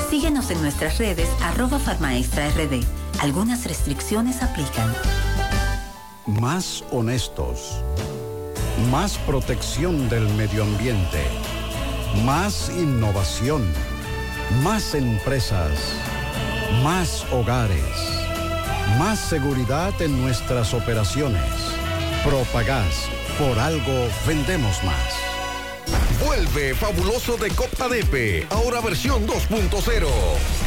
Síguenos 0.10 0.52
en 0.52 0.62
nuestras 0.62 0.98
redes 0.98 1.30
arroba 1.42 1.80
Farma 1.80 2.18
Extra 2.18 2.50
RD. 2.50 2.84
Algunas 3.20 3.66
restricciones 3.66 4.44
aplican. 4.44 4.94
Más 6.26 6.84
honestos. 6.92 7.82
Más 8.92 9.18
protección 9.18 10.08
del 10.08 10.30
medio 10.36 10.64
ambiente. 10.64 11.22
Más 12.24 12.70
innovación. 12.70 13.66
Más 14.64 14.94
empresas. 14.94 15.72
Más 16.84 17.26
hogares. 17.32 17.82
Más 19.00 19.20
seguridad 19.20 20.00
en 20.00 20.22
nuestras 20.22 20.74
operaciones. 20.74 21.44
Propagás. 22.24 23.10
Por 23.40 23.60
algo 23.60 24.08
vendemos 24.26 24.82
más. 24.84 26.24
Vuelve 26.24 26.74
fabuloso 26.76 27.36
de 27.38 27.50
Copa 27.50 27.88
Depe, 27.90 28.48
ahora 28.50 28.82
versión 28.82 29.28
2.0. 29.28 30.67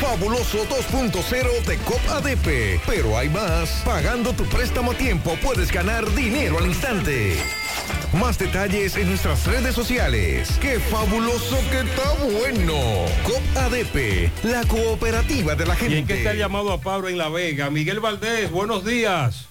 Fabuloso 0.00 0.58
2.0 0.68 1.64
de 1.64 1.76
COP 1.78 2.00
ADP. 2.10 2.80
Pero 2.86 3.16
hay 3.16 3.28
más. 3.28 3.82
Pagando 3.84 4.32
tu 4.32 4.44
préstamo 4.44 4.92
a 4.92 4.94
tiempo 4.94 5.36
puedes 5.42 5.72
ganar 5.72 6.04
dinero 6.14 6.58
al 6.58 6.66
instante. 6.66 7.36
Más 8.12 8.38
detalles 8.38 8.96
en 8.96 9.08
nuestras 9.08 9.46
redes 9.46 9.74
sociales. 9.74 10.58
¡Qué 10.60 10.78
fabuloso 10.80 11.58
que 11.70 11.80
está 11.80 12.12
bueno! 12.24 12.74
COP 13.24 13.56
ADP, 13.56 14.30
la 14.44 14.62
cooperativa 14.66 15.54
de 15.54 15.66
la 15.66 15.74
¿Y 15.80 15.84
en 15.84 15.90
gente. 15.90 16.12
qué 16.12 16.18
está 16.18 16.32
el 16.32 16.38
llamado 16.38 16.72
a 16.72 16.80
Pablo 16.80 17.08
en 17.08 17.18
La 17.18 17.28
Vega? 17.28 17.70
Miguel 17.70 18.00
Valdés, 18.00 18.50
buenos 18.50 18.84
días. 18.84 19.46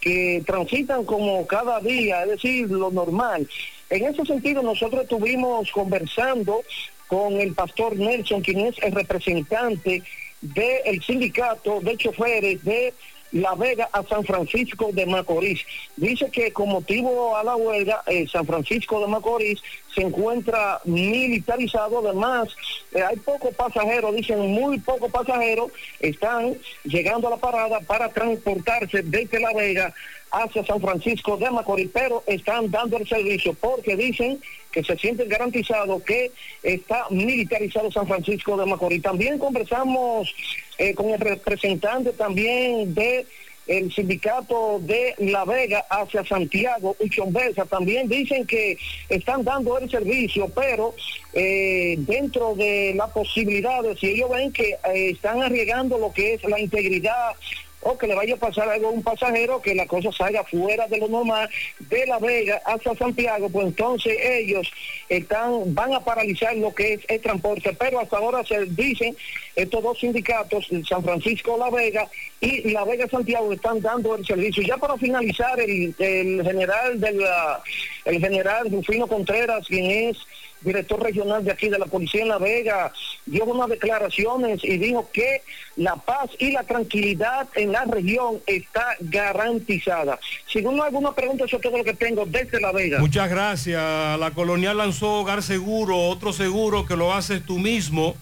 que 0.00 0.42
transitan 0.44 1.04
como 1.04 1.46
cada 1.46 1.78
día, 1.80 2.24
es 2.24 2.30
decir, 2.30 2.68
lo 2.70 2.90
normal. 2.90 3.48
En 3.88 4.04
ese 4.04 4.24
sentido, 4.24 4.62
nosotros 4.62 5.02
estuvimos 5.02 5.70
conversando 5.70 6.62
con 7.06 7.40
el 7.40 7.54
pastor 7.54 7.96
Nelson, 7.96 8.40
quien 8.40 8.60
es 8.66 8.74
el 8.82 8.92
representante 8.92 10.02
del 10.40 11.02
sindicato 11.02 11.80
de 11.80 11.96
choferes 11.96 12.64
de 12.64 12.94
La 13.32 13.54
Vega 13.54 13.88
a 13.92 14.02
San 14.02 14.24
Francisco 14.24 14.90
de 14.92 15.06
Macorís. 15.06 15.60
Dice 15.96 16.30
que 16.30 16.52
con 16.52 16.68
motivo 16.68 17.36
a 17.36 17.44
la 17.44 17.56
huelga, 17.56 18.02
eh, 18.06 18.26
San 18.26 18.46
Francisco 18.46 19.00
de 19.00 19.06
Macorís 19.06 19.62
se 19.94 20.02
encuentra 20.02 20.80
militarizado, 20.84 21.98
además 21.98 22.48
eh, 22.92 23.02
hay 23.02 23.16
pocos 23.16 23.54
pasajeros, 23.54 24.14
dicen 24.14 24.38
muy 24.38 24.78
pocos 24.78 25.10
pasajeros, 25.10 25.70
están 25.98 26.56
llegando 26.84 27.28
a 27.28 27.32
la 27.32 27.36
parada 27.36 27.80
para 27.80 28.08
transportarse 28.08 29.02
desde 29.02 29.40
La 29.40 29.52
Vega 29.52 29.92
hacia 30.32 30.64
San 30.64 30.80
Francisco 30.80 31.36
de 31.36 31.50
Macorís, 31.50 31.90
pero 31.92 32.22
están 32.26 32.70
dando 32.70 32.96
el 32.96 33.08
servicio 33.08 33.52
porque 33.54 33.96
dicen 33.96 34.40
que 34.70 34.84
se 34.84 34.96
sienten 34.96 35.28
garantizados 35.28 36.02
que 36.02 36.30
está 36.62 37.06
militarizado 37.10 37.90
San 37.90 38.06
Francisco 38.06 38.56
de 38.56 38.66
Macorís. 38.66 39.02
También 39.02 39.38
conversamos 39.38 40.32
eh, 40.78 40.94
con 40.94 41.10
el 41.10 41.18
representante 41.18 42.12
también 42.12 42.94
de 42.94 43.26
el 43.66 43.92
sindicato 43.92 44.80
de 44.80 45.14
La 45.18 45.44
Vega 45.44 45.84
hacia 45.88 46.24
Santiago, 46.24 46.96
Uchombesa, 46.98 47.64
también 47.66 48.08
dicen 48.08 48.46
que 48.46 48.76
están 49.08 49.44
dando 49.44 49.78
el 49.78 49.90
servicio, 49.90 50.48
pero 50.48 50.94
eh, 51.32 51.94
dentro 51.98 52.54
de 52.54 52.94
las 52.96 53.10
posibilidades, 53.10 53.98
si 54.00 54.08
ellos 54.08 54.30
ven 54.30 54.52
que 54.52 54.70
eh, 54.92 55.10
están 55.10 55.42
arriesgando 55.42 55.98
lo 55.98 56.12
que 56.12 56.34
es 56.34 56.44
la 56.44 56.58
integridad 56.58 57.34
o 57.82 57.96
que 57.96 58.06
le 58.06 58.14
vaya 58.14 58.34
a 58.34 58.38
pasar 58.38 58.68
algo 58.68 58.88
a 58.88 58.92
un 58.92 59.02
pasajero, 59.02 59.62
que 59.62 59.74
la 59.74 59.86
cosa 59.86 60.12
salga 60.12 60.44
fuera 60.44 60.86
de 60.86 60.98
lo 60.98 61.08
normal, 61.08 61.48
de 61.78 62.06
La 62.06 62.18
Vega 62.18 62.60
hasta 62.64 62.94
Santiago, 62.94 63.48
pues 63.48 63.66
entonces 63.66 64.16
ellos 64.22 64.70
están, 65.08 65.74
van 65.74 65.94
a 65.94 66.04
paralizar 66.04 66.54
lo 66.56 66.74
que 66.74 66.94
es 66.94 67.00
el 67.08 67.20
transporte, 67.20 67.74
pero 67.78 68.00
hasta 68.00 68.18
ahora 68.18 68.44
se 68.44 68.66
dicen 68.66 69.16
estos 69.56 69.82
dos 69.82 69.98
sindicatos, 69.98 70.68
San 70.88 71.02
Francisco 71.02 71.56
La 71.58 71.70
Vega 71.70 72.06
y 72.40 72.70
La 72.70 72.84
Vega 72.84 73.08
Santiago, 73.08 73.52
están 73.52 73.80
dando 73.80 74.14
el 74.14 74.26
servicio. 74.26 74.62
Ya 74.62 74.76
para 74.76 74.96
finalizar, 74.96 75.58
el, 75.60 75.94
el 75.98 76.42
general 76.44 77.00
de 77.00 77.12
la, 77.12 77.60
el 78.04 78.20
general 78.20 78.70
Rufino 78.70 79.06
Contreras, 79.06 79.66
quien 79.66 80.10
es 80.10 80.18
director 80.60 81.02
regional 81.02 81.44
de 81.44 81.52
aquí 81.52 81.68
de 81.68 81.78
la 81.78 81.86
Policía 81.86 82.22
en 82.22 82.28
La 82.28 82.38
Vega, 82.38 82.92
dio 83.26 83.44
unas 83.44 83.68
declaraciones 83.68 84.62
y 84.62 84.78
dijo 84.78 85.08
que 85.12 85.42
la 85.76 85.96
paz 85.96 86.30
y 86.38 86.52
la 86.52 86.62
tranquilidad 86.64 87.48
en 87.54 87.72
la 87.72 87.84
región 87.84 88.40
está 88.46 88.96
garantizada. 89.00 90.18
Según 90.46 90.80
alguna 90.80 91.12
pregunta, 91.12 91.44
eso 91.44 91.56
es 91.56 91.62
todo 91.62 91.78
lo 91.78 91.84
que 91.84 91.94
tengo 91.94 92.26
desde 92.26 92.60
La 92.60 92.72
Vega. 92.72 92.98
Muchas 92.98 93.30
gracias. 93.30 94.18
La 94.18 94.30
colonial 94.32 94.78
lanzó 94.78 95.20
Hogar 95.20 95.42
Seguro, 95.42 95.96
otro 96.08 96.32
seguro 96.32 96.86
que 96.86 96.96
lo 96.96 97.12
haces 97.12 97.44
tú 97.44 97.58
mismo. 97.58 98.14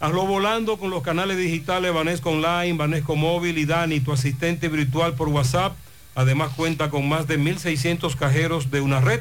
Hazlo 0.00 0.24
volando 0.24 0.78
con 0.78 0.90
los 0.90 1.02
canales 1.02 1.36
digitales 1.36 1.92
Banesco 1.92 2.30
Online, 2.30 2.72
Banesco 2.72 3.16
Móvil 3.16 3.58
y 3.58 3.66
Dani, 3.66 4.00
tu 4.00 4.12
asistente 4.12 4.68
virtual 4.68 5.14
por 5.14 5.28
WhatsApp. 5.28 5.76
Además 6.14 6.52
cuenta 6.56 6.88
con 6.88 7.08
más 7.08 7.28
de 7.28 7.38
1.600 7.38 8.16
cajeros 8.16 8.70
de 8.70 8.80
una 8.80 9.00
red 9.00 9.20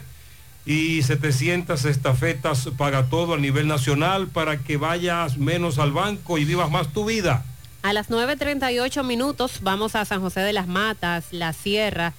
y 0.65 1.01
700 1.01 1.85
estafetas 1.85 2.69
paga 2.77 3.05
todo 3.05 3.33
a 3.33 3.37
nivel 3.37 3.67
nacional 3.67 4.27
para 4.27 4.57
que 4.57 4.77
vayas 4.77 5.37
menos 5.37 5.79
al 5.79 5.91
banco 5.91 6.37
y 6.37 6.45
vivas 6.45 6.69
más 6.69 6.93
tu 6.93 7.05
vida. 7.05 7.43
A 7.81 7.93
las 7.93 8.09
9.38 8.09 9.03
minutos 9.03 9.59
vamos 9.61 9.95
a 9.95 10.05
San 10.05 10.21
José 10.21 10.41
de 10.41 10.53
las 10.53 10.67
Matas, 10.67 11.27
La 11.31 11.53
Sierra, 11.53 12.13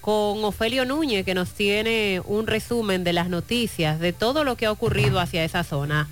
con 0.00 0.44
Ofelio 0.44 0.84
Núñez 0.84 1.24
que 1.24 1.34
nos 1.34 1.50
tiene 1.52 2.20
un 2.24 2.46
resumen 2.48 3.04
de 3.04 3.12
las 3.12 3.28
noticias, 3.28 4.00
de 4.00 4.12
todo 4.12 4.42
lo 4.42 4.56
que 4.56 4.66
ha 4.66 4.72
ocurrido 4.72 5.20
hacia 5.20 5.44
esa 5.44 5.62
zona. 5.62 6.08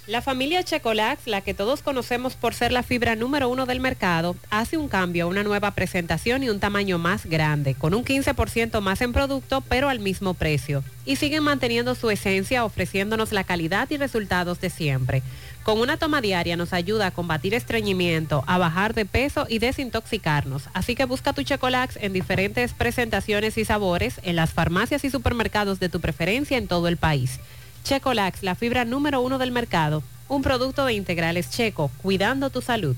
La 0.06 0.22
familia 0.22 0.62
Checolax, 0.62 1.26
la 1.26 1.40
que 1.40 1.52
todos 1.52 1.82
conocemos 1.82 2.36
por 2.36 2.54
ser 2.54 2.70
la 2.70 2.84
fibra 2.84 3.16
número 3.16 3.48
uno 3.48 3.66
del 3.66 3.80
mercado, 3.80 4.36
hace 4.50 4.76
un 4.76 4.86
cambio 4.86 5.26
una 5.26 5.42
nueva 5.42 5.72
presentación 5.72 6.44
y 6.44 6.48
un 6.48 6.60
tamaño 6.60 6.96
más 6.96 7.26
grande, 7.26 7.74
con 7.74 7.92
un 7.92 8.04
15% 8.04 8.80
más 8.80 9.00
en 9.00 9.12
producto, 9.12 9.62
pero 9.62 9.88
al 9.88 9.98
mismo 9.98 10.34
precio. 10.34 10.84
Y 11.06 11.16
siguen 11.16 11.42
manteniendo 11.42 11.96
su 11.96 12.08
esencia, 12.08 12.64
ofreciéndonos 12.64 13.32
la 13.32 13.42
calidad 13.42 13.90
y 13.90 13.96
resultados 13.96 14.60
de 14.60 14.70
siempre. 14.70 15.24
Con 15.64 15.80
una 15.80 15.96
toma 15.96 16.20
diaria 16.20 16.56
nos 16.56 16.72
ayuda 16.72 17.08
a 17.08 17.10
combatir 17.10 17.52
estreñimiento, 17.52 18.44
a 18.46 18.58
bajar 18.58 18.94
de 18.94 19.06
peso 19.06 19.46
y 19.48 19.58
desintoxicarnos. 19.58 20.68
Así 20.72 20.94
que 20.94 21.04
busca 21.04 21.32
tu 21.32 21.42
Checolax 21.42 21.96
en 21.96 22.12
diferentes 22.12 22.74
presentaciones 22.74 23.58
y 23.58 23.64
sabores 23.64 24.20
en 24.22 24.36
las 24.36 24.52
farmacias 24.52 25.02
y 25.02 25.10
supermercados 25.10 25.80
de 25.80 25.88
tu 25.88 25.98
preferencia 25.98 26.58
en 26.58 26.68
todo 26.68 26.86
el 26.86 26.96
país. 26.96 27.40
Checolax, 27.86 28.42
la 28.42 28.56
fibra 28.56 28.84
número 28.84 29.20
uno 29.20 29.38
del 29.38 29.52
mercado, 29.52 30.02
un 30.28 30.42
producto 30.42 30.84
de 30.84 30.94
integrales 30.94 31.50
checo, 31.50 31.88
cuidando 32.02 32.50
tu 32.50 32.60
salud. 32.60 32.96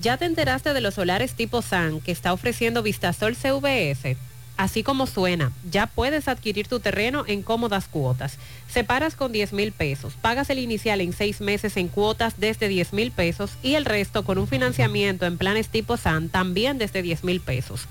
¿Ya 0.00 0.16
te 0.16 0.26
enteraste 0.26 0.72
de 0.72 0.80
los 0.80 0.94
solares 0.94 1.34
tipo 1.34 1.60
SAN 1.60 2.00
que 2.00 2.12
está 2.12 2.32
ofreciendo 2.32 2.84
Vistasol 2.84 3.34
CVS? 3.34 4.16
Así 4.56 4.84
como 4.84 5.08
suena, 5.08 5.50
ya 5.68 5.88
puedes 5.88 6.28
adquirir 6.28 6.68
tu 6.68 6.78
terreno 6.78 7.24
en 7.26 7.42
cómodas 7.42 7.88
cuotas. 7.88 8.38
Separas 8.68 9.16
con 9.16 9.32
10 9.32 9.52
mil 9.52 9.72
pesos, 9.72 10.14
pagas 10.14 10.50
el 10.50 10.60
inicial 10.60 11.00
en 11.00 11.12
seis 11.12 11.40
meses 11.40 11.76
en 11.76 11.88
cuotas 11.88 12.34
desde 12.38 12.68
10 12.68 12.92
mil 12.92 13.10
pesos 13.10 13.54
y 13.60 13.74
el 13.74 13.84
resto 13.84 14.24
con 14.24 14.38
un 14.38 14.46
financiamiento 14.46 15.26
en 15.26 15.36
planes 15.36 15.68
tipo 15.68 15.96
SAN 15.96 16.28
también 16.28 16.78
desde 16.78 17.02
10 17.02 17.24
mil 17.24 17.40
pesos. 17.40 17.88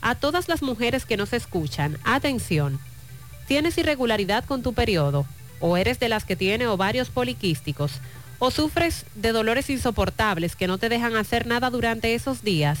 A 0.00 0.14
todas 0.16 0.48
las 0.48 0.62
mujeres 0.62 1.04
que 1.04 1.16
nos 1.16 1.32
escuchan, 1.32 1.98
atención. 2.04 2.80
¿Tienes 3.46 3.78
irregularidad 3.78 4.44
con 4.44 4.62
tu 4.62 4.72
periodo? 4.72 5.24
¿O 5.60 5.76
eres 5.76 6.00
de 6.00 6.08
las 6.08 6.24
que 6.24 6.36
tiene 6.36 6.66
ovarios 6.66 7.10
poliquísticos? 7.10 7.92
¿O 8.40 8.50
sufres 8.50 9.06
de 9.14 9.32
dolores 9.32 9.70
insoportables 9.70 10.54
que 10.54 10.66
no 10.66 10.78
te 10.78 10.88
dejan 10.88 11.16
hacer 11.16 11.46
nada 11.46 11.70
durante 11.70 12.14
esos 12.14 12.42
días? 12.42 12.80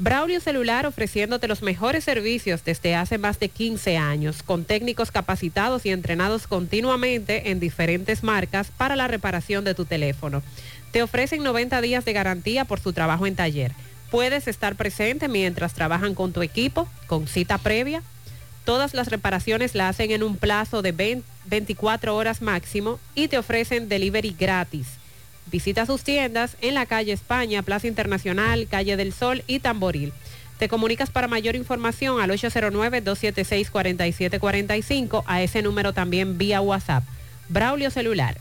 Braulio 0.00 0.40
Celular 0.40 0.86
ofreciéndote 0.86 1.48
los 1.48 1.62
mejores 1.62 2.04
servicios 2.04 2.64
desde 2.64 2.94
hace 2.94 3.18
más 3.18 3.40
de 3.40 3.48
15 3.48 3.96
años, 3.96 4.44
con 4.44 4.64
técnicos 4.64 5.10
capacitados 5.10 5.84
y 5.84 5.90
entrenados 5.90 6.46
continuamente 6.46 7.50
en 7.50 7.58
diferentes 7.58 8.22
marcas 8.22 8.68
para 8.76 8.94
la 8.94 9.08
reparación 9.08 9.64
de 9.64 9.74
tu 9.74 9.86
teléfono. 9.86 10.42
Te 10.92 11.02
ofrecen 11.02 11.42
90 11.42 11.80
días 11.80 12.04
de 12.04 12.12
garantía 12.12 12.64
por 12.64 12.78
su 12.78 12.92
trabajo 12.92 13.26
en 13.26 13.34
taller. 13.34 13.72
Puedes 14.10 14.46
estar 14.46 14.76
presente 14.76 15.26
mientras 15.26 15.74
trabajan 15.74 16.14
con 16.14 16.32
tu 16.32 16.42
equipo, 16.42 16.88
con 17.08 17.26
cita 17.26 17.58
previa. 17.58 18.02
Todas 18.64 18.94
las 18.94 19.08
reparaciones 19.08 19.74
la 19.74 19.88
hacen 19.88 20.12
en 20.12 20.22
un 20.22 20.36
plazo 20.36 20.80
de 20.80 20.92
20 20.92 21.38
24 21.48 22.14
horas 22.14 22.42
máximo 22.42 22.98
y 23.14 23.28
te 23.28 23.38
ofrecen 23.38 23.88
delivery 23.88 24.36
gratis. 24.38 24.97
Visita 25.50 25.86
sus 25.86 26.02
tiendas 26.02 26.56
en 26.60 26.74
la 26.74 26.84
calle 26.86 27.12
España, 27.12 27.62
Plaza 27.62 27.86
Internacional, 27.86 28.66
Calle 28.68 28.96
del 28.96 29.12
Sol 29.12 29.44
y 29.46 29.60
Tamboril. 29.60 30.12
Te 30.58 30.68
comunicas 30.68 31.10
para 31.10 31.28
mayor 31.28 31.54
información 31.56 32.20
al 32.20 32.30
809-276-4745, 32.30 35.22
a 35.26 35.42
ese 35.42 35.62
número 35.62 35.92
también 35.92 36.36
vía 36.36 36.60
WhatsApp. 36.60 37.04
Braulio 37.48 37.90
Celular. 37.90 38.38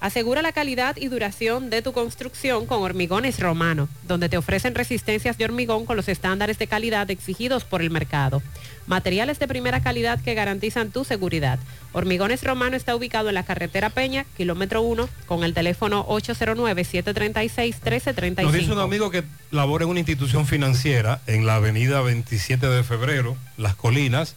Asegura 0.00 0.42
la 0.42 0.52
calidad 0.52 0.96
y 0.96 1.08
duración 1.08 1.70
de 1.70 1.80
tu 1.80 1.92
construcción 1.92 2.66
con 2.66 2.82
Hormigones 2.82 3.40
Romano, 3.40 3.88
donde 4.06 4.28
te 4.28 4.36
ofrecen 4.36 4.74
resistencias 4.74 5.38
de 5.38 5.46
hormigón 5.46 5.86
con 5.86 5.96
los 5.96 6.08
estándares 6.08 6.58
de 6.58 6.66
calidad 6.66 7.10
exigidos 7.10 7.64
por 7.64 7.80
el 7.80 7.90
mercado. 7.90 8.42
Materiales 8.86 9.38
de 9.38 9.48
primera 9.48 9.82
calidad 9.82 10.20
que 10.20 10.34
garantizan 10.34 10.90
tu 10.90 11.04
seguridad. 11.04 11.58
Hormigones 11.92 12.44
Romano 12.44 12.76
está 12.76 12.94
ubicado 12.94 13.30
en 13.30 13.34
la 13.34 13.44
carretera 13.44 13.88
Peña, 13.88 14.26
kilómetro 14.36 14.82
1, 14.82 15.08
con 15.26 15.44
el 15.44 15.54
teléfono 15.54 16.06
809-736-1335. 16.08 18.42
Nos 18.42 18.52
dice 18.52 18.72
un 18.72 18.80
amigo 18.80 19.10
que 19.10 19.24
labora 19.50 19.84
en 19.84 19.90
una 19.90 20.00
institución 20.00 20.46
financiera 20.46 21.22
en 21.26 21.46
la 21.46 21.54
avenida 21.56 22.02
27 22.02 22.66
de 22.66 22.84
febrero, 22.84 23.34
Las 23.56 23.76
Colinas, 23.76 24.34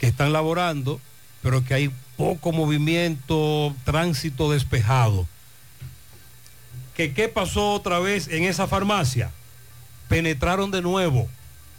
que 0.00 0.06
están 0.06 0.32
laborando, 0.32 0.98
pero 1.42 1.62
que 1.64 1.74
hay 1.74 1.90
poco 2.16 2.52
movimiento, 2.52 3.74
tránsito 3.84 4.50
despejado. 4.50 5.26
¿Que 6.94 7.12
¿Qué 7.12 7.28
pasó 7.28 7.72
otra 7.72 7.98
vez 7.98 8.28
en 8.28 8.44
esa 8.44 8.66
farmacia? 8.66 9.30
Penetraron 10.08 10.70
de 10.70 10.82
nuevo. 10.82 11.28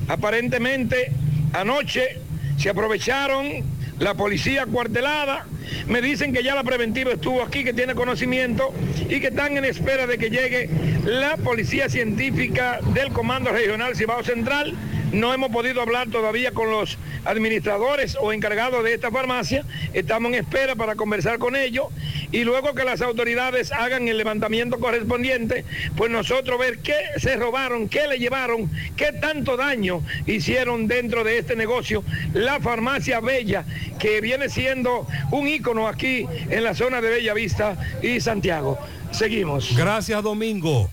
Aparentemente 0.08 1.12
anoche 1.54 2.20
se 2.58 2.70
aprovecharon 2.70 3.64
la 4.00 4.14
policía 4.14 4.66
cuartelada. 4.66 5.46
Me 5.88 6.02
dicen 6.02 6.34
que 6.34 6.44
ya 6.44 6.56
la 6.56 6.64
preventiva 6.64 7.12
estuvo 7.12 7.44
aquí, 7.44 7.64
que 7.64 7.74
tiene 7.74 7.96
conocimiento 7.96 8.74
y 9.08 9.20
que 9.20 9.28
están 9.28 9.58
en 9.58 9.66
espera 9.66 10.08
de 10.08 10.18
que 10.18 10.30
llegue 10.30 10.70
la 11.06 11.38
policía 11.38 11.90
científica 11.90 12.80
del 12.94 13.12
Comando 13.12 13.52
Regional 13.52 13.96
Cibao 13.96 14.24
Central. 14.24 14.74
No 15.12 15.34
hemos 15.34 15.50
podido 15.50 15.82
hablar 15.82 16.10
todavía 16.10 16.52
con 16.52 16.70
los 16.70 16.98
administradores 17.26 18.16
o 18.20 18.32
encargados 18.32 18.84
de 18.84 18.94
esta 18.94 19.10
farmacia. 19.10 19.66
Estamos 19.94 20.32
en 20.32 20.40
espera 20.40 20.76
para 20.76 20.96
conversar 20.96 21.40
con 21.40 21.56
ellos 21.56 21.88
y 22.32 22.44
luego 22.44 22.76
que 22.76 22.84
las 22.84 23.02
autoridades 23.02 23.72
hagan 23.72 24.08
el 24.08 24.18
levantamiento 24.18 24.80
correspondiente, 24.80 25.66
pues 25.96 26.12
nosotros 26.12 26.60
ver 26.60 26.80
qué 26.80 26.96
se 27.18 27.36
robaron, 27.38 27.90
qué 27.90 28.08
le 28.08 28.20
llevaron, 28.20 28.70
qué 28.96 29.12
tanto 29.12 29.58
daño 29.58 30.04
hicieron 30.28 30.88
dentro 30.88 31.24
de 31.24 31.40
este 31.40 31.56
negocio. 31.56 32.04
La 32.34 32.60
farmacia 32.60 33.20
Bella, 33.20 33.66
que 33.98 34.22
viene 34.22 34.50
siendo 34.50 35.08
un 35.32 35.48
ícono 35.48 35.88
aquí 35.88 36.28
en 36.50 36.64
la 36.64 36.76
zona 36.76 37.02
de 37.02 37.10
Bella 37.10 37.34
Vista 37.34 37.78
y 38.04 38.20
Santiago. 38.22 38.78
Seguimos. 39.12 39.76
Gracias, 39.76 40.22
Domingo. 40.22 40.90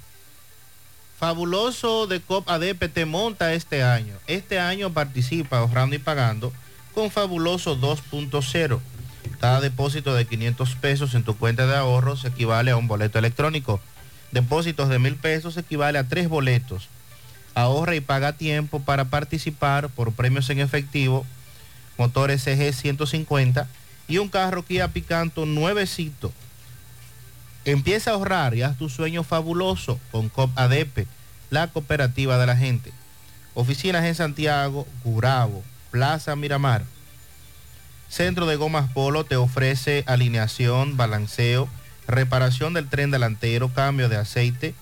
Fabuloso 1.19 2.07
de 2.07 2.21
COP 2.21 2.47
ADP 2.51 2.93
te 2.93 3.07
monta 3.07 3.55
este 3.55 3.83
año. 3.83 4.15
Este 4.27 4.61
año 4.61 4.93
participa 4.93 5.59
ahorrando 5.59 5.97
y 5.97 5.99
pagando 5.99 6.53
con 6.95 7.11
Fabuloso 7.11 7.75
2.0. 7.79 8.81
Cada 9.41 9.63
depósito 9.63 10.15
de 10.15 10.27
500 10.27 10.75
pesos 10.75 11.15
en 11.15 11.25
tu 11.25 11.35
cuenta 11.35 11.67
de 11.67 11.75
ahorros 11.75 12.27
equivale 12.27 12.71
a 12.71 12.77
un 12.77 12.87
boleto 12.87 13.19
electrónico. 13.19 13.81
Depósitos 14.31 14.91
de 14.91 14.99
mil 14.99 15.17
pesos 15.17 15.57
equivale 15.57 15.99
a 15.99 16.07
tres 16.07 16.29
boletos. 16.29 16.89
Ahorra 17.55 17.95
y 17.95 18.01
paga 18.01 18.35
tiempo 18.35 18.81
para 18.81 19.07
participar 19.07 19.89
por 19.89 20.13
premios 20.13 20.51
en 20.51 20.59
efectivo, 20.59 21.25
motores 21.97 22.45
CG 22.45 22.75
150 22.75 23.67
y 24.07 24.19
un 24.19 24.29
carro 24.29 24.63
Kia 24.63 24.89
Picanto 24.89 25.47
nuevecito. 25.47 26.31
Empieza 27.67 28.13
a 28.13 28.15
ahorrar 28.15 28.55
y 28.55 28.63
haz 28.63 28.79
tu 28.79 28.89
sueño 28.89 29.25
fabuloso 29.25 29.99
con 30.13 30.29
COP 30.29 30.57
ADP, 30.57 31.09
la 31.51 31.67
cooperativa 31.67 32.39
de 32.39 32.47
la 32.47 32.57
gente. 32.57 32.93
Oficinas 33.55 34.05
en 34.05 34.15
Santiago, 34.15 34.87
Curabo, 35.03 35.65
Plaza 35.91 36.37
Miramar. 36.37 36.85
Centro 38.09 38.47
de 38.47 38.55
Gomas 38.55 38.89
Polo 38.93 39.25
te 39.25 39.35
ofrece 39.35 40.05
alineación, 40.07 40.97
balanceo, 40.97 41.69
reparación 42.07 42.73
del 42.73 42.89
tren 42.89 43.11
delantero, 43.11 43.73
cambio 43.73 44.09
de 44.09 44.17
aceite, 44.17 44.77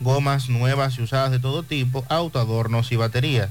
gomas 0.00 0.48
nuevas 0.48 0.96
y 0.96 1.02
usadas 1.02 1.30
de 1.32 1.40
todo 1.40 1.62
tipo, 1.62 2.06
autoadornos 2.08 2.90
y 2.90 2.96
baterías. 2.96 3.50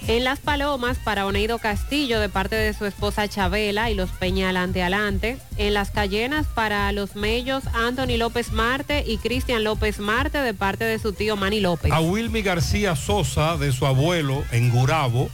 En 0.08 0.24
Las 0.24 0.40
Palomas, 0.40 0.98
para 1.03 1.26
Oneido 1.26 1.59
Castillo, 1.59 2.22
de 2.22 2.30
parte 2.30 2.56
de 2.56 2.74
su 2.74 2.85
esposa 2.85 3.27
Chabela 3.27 3.92
y 3.92 3.93
los 3.95 4.09
Peña 4.11 4.48
Alante 4.48 4.82
Alante. 4.82 5.38
En 5.58 5.74
Las 5.74 5.92
Cayenas, 5.92 6.45
para 6.48 6.90
los 6.93 7.17
Mellos, 7.17 7.66
Anthony 7.74 8.16
López 8.17 8.53
Marte 8.53 9.03
y 9.06 9.17
Cristian 9.17 9.66
López 9.66 10.00
Marte, 10.00 10.38
de 10.38 10.53
parte 10.53 10.85
de 10.85 10.98
su 11.00 11.11
tío 11.11 11.35
Manny 11.35 11.59
López. 11.59 11.92
A 11.92 12.00
Wilmy 12.00 12.42
García 12.42 12.95
Sosa, 12.95 13.58
de 13.58 13.74
su 13.74 13.85
abuelo, 13.85 14.45
en 14.53 14.69
Gurabo. 14.69 15.30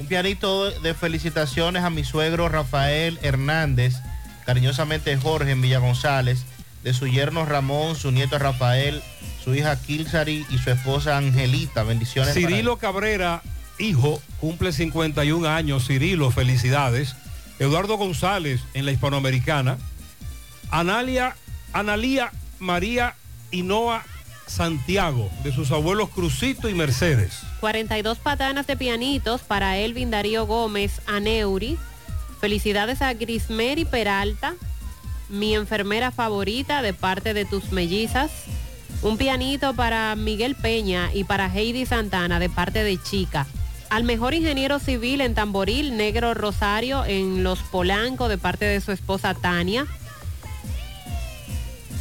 Un 0.00 0.06
pianito 0.08 0.68
de 0.80 0.92
felicitaciones 0.92 1.84
a 1.84 1.90
mi 1.90 2.02
suegro 2.02 2.48
Rafael 2.48 3.20
Hernández, 3.22 3.94
cariñosamente 4.46 5.16
Jorge 5.16 5.50
en 5.50 5.60
Villa 5.60 5.78
González, 5.78 6.44
de 6.82 6.94
su 6.94 7.08
yerno 7.08 7.44
Ramón, 7.44 7.96
su 7.96 8.12
nieto 8.12 8.38
Rafael, 8.38 9.02
su 9.42 9.54
hija 9.54 9.80
Kilsari 9.80 10.46
y 10.48 10.58
su 10.58 10.70
esposa 10.70 11.18
Angelita. 11.18 11.82
Bendiciones. 11.82 12.32
para 12.32 12.46
Cirilo 12.46 12.78
Cabrera, 12.78 13.42
hijo, 13.78 14.22
cumple 14.40 14.72
51 14.72 15.48
años. 15.48 15.86
Cirilo, 15.86 16.30
felicidades. 16.30 17.16
Eduardo 17.58 17.96
González 17.96 18.60
en 18.74 18.86
la 18.86 18.92
Hispanoamericana. 18.92 19.78
Analia, 20.70 21.36
Analía 21.72 22.32
María 22.58 23.14
Hinoa 23.50 24.04
Santiago, 24.46 25.30
de 25.42 25.52
sus 25.52 25.72
abuelos 25.72 26.10
Crucito 26.10 26.68
y 26.68 26.74
Mercedes. 26.74 27.40
42 27.60 28.18
patanas 28.18 28.66
de 28.66 28.76
pianitos 28.76 29.42
para 29.42 29.76
Elvin 29.76 30.10
Darío 30.10 30.46
Gómez 30.46 31.00
Aneuri. 31.06 31.78
Felicidades 32.40 33.00
a 33.02 33.14
Grismeri 33.14 33.84
Peralta, 33.84 34.54
mi 35.28 35.54
enfermera 35.54 36.10
favorita 36.10 36.82
de 36.82 36.92
parte 36.92 37.34
de 37.34 37.44
tus 37.44 37.72
mellizas. 37.72 38.30
Un 39.02 39.16
pianito 39.16 39.74
para 39.74 40.14
Miguel 40.16 40.54
Peña 40.54 41.10
y 41.12 41.24
para 41.24 41.52
Heidi 41.52 41.86
Santana 41.86 42.38
de 42.38 42.48
parte 42.48 42.82
de 42.82 43.00
Chica. 43.02 43.46
Al 43.88 44.04
mejor 44.04 44.34
ingeniero 44.34 44.78
civil 44.78 45.20
en 45.20 45.34
Tamboril, 45.34 45.96
Negro 45.96 46.34
Rosario 46.34 47.04
en 47.04 47.44
Los 47.44 47.60
Polanco 47.60 48.28
de 48.28 48.38
parte 48.38 48.64
de 48.64 48.80
su 48.80 48.92
esposa 48.92 49.34
Tania. 49.34 49.86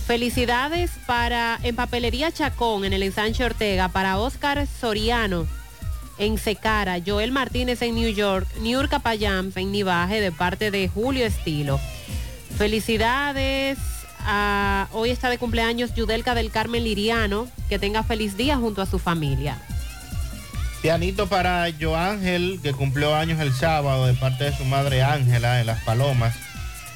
Felicidades 0.08 0.92
para 1.06 1.60
en 1.64 1.76
Papelería 1.76 2.32
Chacón 2.32 2.86
en 2.86 2.94
el 2.94 3.04
ensanche 3.04 3.44
Ortega 3.44 3.90
para 3.90 4.18
Oscar 4.20 4.68
Soriano 4.68 5.48
en 6.18 6.38
Secara, 6.38 6.98
Joel 7.06 7.32
Martínez 7.32 7.82
en 7.82 7.96
New 7.96 8.10
York, 8.10 8.48
Niurka 8.62 9.00
Payams 9.00 9.58
en 9.58 9.72
Nivaje 9.72 10.22
de 10.22 10.32
parte 10.32 10.72
de 10.72 10.88
Julio 10.88 11.26
Estilo. 11.26 11.80
Felicidades. 12.58 13.78
a- 14.28 14.88
hoy 14.94 15.12
está 15.12 15.30
de 15.30 15.38
cumpleaños 15.38 15.94
Yudelka 15.94 16.34
del 16.34 16.50
Carmen 16.50 16.84
Liriano. 16.84 17.48
Que 17.70 17.78
tenga 17.78 18.02
feliz 18.02 18.36
día 18.38 18.58
junto 18.58 18.82
a 18.82 18.88
su 18.88 18.98
familia. 18.98 19.60
Pianito 20.82 21.28
para 21.28 21.68
Joángel, 21.80 22.60
que 22.64 22.74
cumplió 22.74 23.14
años 23.16 23.40
el 23.40 23.54
sábado 23.54 24.08
de 24.08 24.14
parte 24.14 24.46
de 24.46 24.58
su 24.58 24.66
madre 24.66 25.04
Ángela 25.04 25.60
en 25.60 25.68
Las 25.68 25.84
Palomas. 25.84 26.36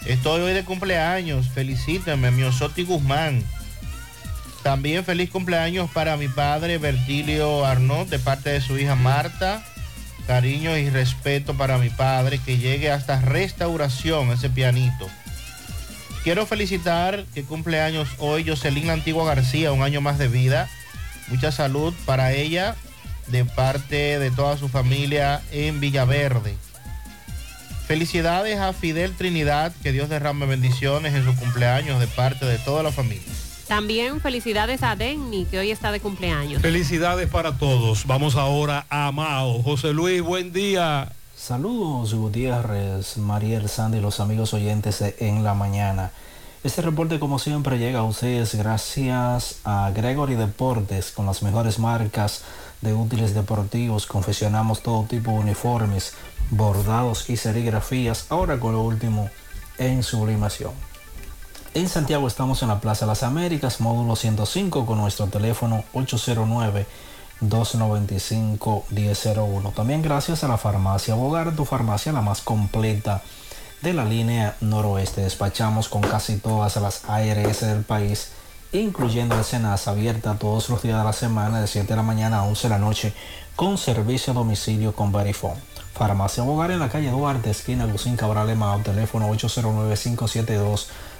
Estoy 0.06 0.42
hoy 0.42 0.54
de 0.54 0.64
cumpleaños, 0.64 1.50
felicítame, 1.50 2.32
mi 2.32 2.44
Osoti 2.44 2.84
Guzmán. 2.84 3.44
También 4.64 5.06
feliz 5.06 5.30
cumpleaños 5.30 5.90
para 5.92 6.18
mi 6.18 6.28
padre 6.28 6.78
Bertilio 6.78 7.66
Arnaud 7.66 8.08
de 8.08 8.20
parte 8.20 8.50
de 8.50 8.62
su 8.62 8.78
hija 8.78 8.96
Marta. 8.96 9.64
Cariño 10.28 10.78
y 10.78 10.90
respeto 10.90 11.56
para 11.56 11.78
mi 11.78 11.90
padre, 11.90 12.40
que 12.40 12.58
llegue 12.58 12.92
hasta 12.92 13.20
restauración 13.20 14.32
ese 14.32 14.50
pianito. 14.50 15.10
Quiero 16.24 16.46
felicitar 16.46 17.24
que 17.34 17.44
cumpleaños 17.44 18.10
hoy 18.20 18.46
Jocelyn 18.48 18.90
Antigua 18.90 19.26
García, 19.26 19.72
un 19.72 19.82
año 19.82 20.02
más 20.02 20.20
de 20.20 20.28
vida. 20.28 20.70
Mucha 21.30 21.52
salud 21.52 21.94
para 22.06 22.34
ella, 22.34 22.76
de 23.28 23.46
parte 23.46 24.20
de 24.20 24.30
toda 24.30 24.58
su 24.58 24.70
familia 24.70 25.42
en 25.52 25.80
Villaverde. 25.80 26.56
Felicidades 27.88 28.60
a 28.60 28.74
Fidel 28.74 29.16
Trinidad, 29.16 29.72
que 29.82 29.92
Dios 29.92 30.10
derrame 30.10 30.46
bendiciones 30.46 31.16
en 31.16 31.26
su 31.26 31.36
cumpleaños 31.36 32.00
de 32.00 32.08
parte 32.08 32.46
de 32.46 32.60
toda 32.60 32.84
la 32.84 32.92
familia. 32.92 33.24
También 33.70 34.20
felicidades 34.20 34.82
a 34.82 34.96
Denny, 34.96 35.46
que 35.46 35.60
hoy 35.60 35.70
está 35.70 35.92
de 35.92 36.00
cumpleaños. 36.00 36.60
Felicidades 36.60 37.30
para 37.30 37.56
todos. 37.56 38.08
Vamos 38.08 38.36
ahora 38.36 38.88
a 38.90 39.12
Mao. 39.12 39.62
José 39.62 39.94
Luis, 39.94 40.24
buen 40.24 40.52
día. 40.52 41.12
Saludos 41.38 42.16
Gutiérrez, 42.16 43.18
Mariel 43.18 43.70
Sandy 43.70 44.00
y 44.00 44.02
los 44.02 44.20
amigos 44.20 44.56
oyentes 44.56 44.98
de 44.98 45.16
En 45.20 45.44
la 45.44 45.54
Mañana. 45.54 46.10
Este 46.64 46.82
reporte 46.82 47.20
como 47.20 47.38
siempre 47.38 47.78
llega 47.78 48.00
a 48.00 48.04
ustedes 48.06 48.56
gracias 48.56 49.60
a 49.64 49.92
Gregory 49.96 50.34
Deportes 50.34 51.12
con 51.12 51.28
las 51.28 51.44
mejores 51.44 51.78
marcas 51.78 52.42
de 52.82 52.96
útiles 52.96 53.36
deportivos. 53.36 54.08
Confeccionamos 54.08 54.82
todo 54.82 55.04
tipo 55.04 55.30
de 55.30 55.38
uniformes, 55.42 56.16
bordados 56.50 57.30
y 57.30 57.38
serigrafías, 57.38 58.26
ahora 58.30 58.60
con 58.60 58.74
lo 58.74 58.82
último 58.82 59.30
en 59.78 60.02
sublimación. 60.02 60.89
En 61.80 61.88
Santiago 61.88 62.28
estamos 62.28 62.62
en 62.62 62.68
la 62.68 62.82
Plaza 62.82 63.06
Las 63.06 63.24
Américas, 63.24 63.80
módulo 63.80 64.18
105 64.18 64.86
con 64.86 64.98
nuestro 64.98 65.28
teléfono 65.28 65.86
809 65.94 66.86
295-1001. 67.42 69.74
También 69.74 70.02
gracias 70.02 70.44
a 70.44 70.50
la 70.50 70.58
farmacia 70.58 71.16
Bogar, 71.16 71.56
tu 71.56 71.64
farmacia 71.64 72.12
la 72.12 72.20
más 72.20 72.42
completa 72.42 73.22
de 73.82 73.94
la 73.94 74.04
línea 74.04 74.58
noroeste. 74.60 75.22
Despachamos 75.22 75.88
con 75.88 76.02
casi 76.02 76.36
todas 76.36 76.76
las 76.76 77.06
ARS 77.08 77.62
del 77.62 77.86
país, 77.86 78.32
incluyendo 78.74 79.42
Senasa, 79.42 79.92
abierta 79.92 80.36
todos 80.38 80.68
los 80.68 80.84
días 80.84 80.98
de 80.98 81.06
la 81.06 81.14
semana 81.14 81.62
de 81.62 81.68
7 81.68 81.88
de 81.88 81.96
la 81.96 82.04
mañana 82.04 82.40
a 82.40 82.44
11 82.44 82.64
de 82.64 82.70
la 82.74 82.80
noche 82.80 83.14
con 83.56 83.78
servicio 83.78 84.32
a 84.32 84.34
domicilio 84.34 84.94
con 84.94 85.14
Verifone. 85.14 85.62
Farmacia 85.94 86.44
Bogar 86.44 86.72
en 86.72 86.80
la 86.80 86.90
calle 86.90 87.10
Duarte, 87.10 87.52
esquina 87.52 87.86
Lucín 87.86 88.18
Cabral 88.18 88.50
Emao, 88.50 88.80
teléfono 88.80 89.28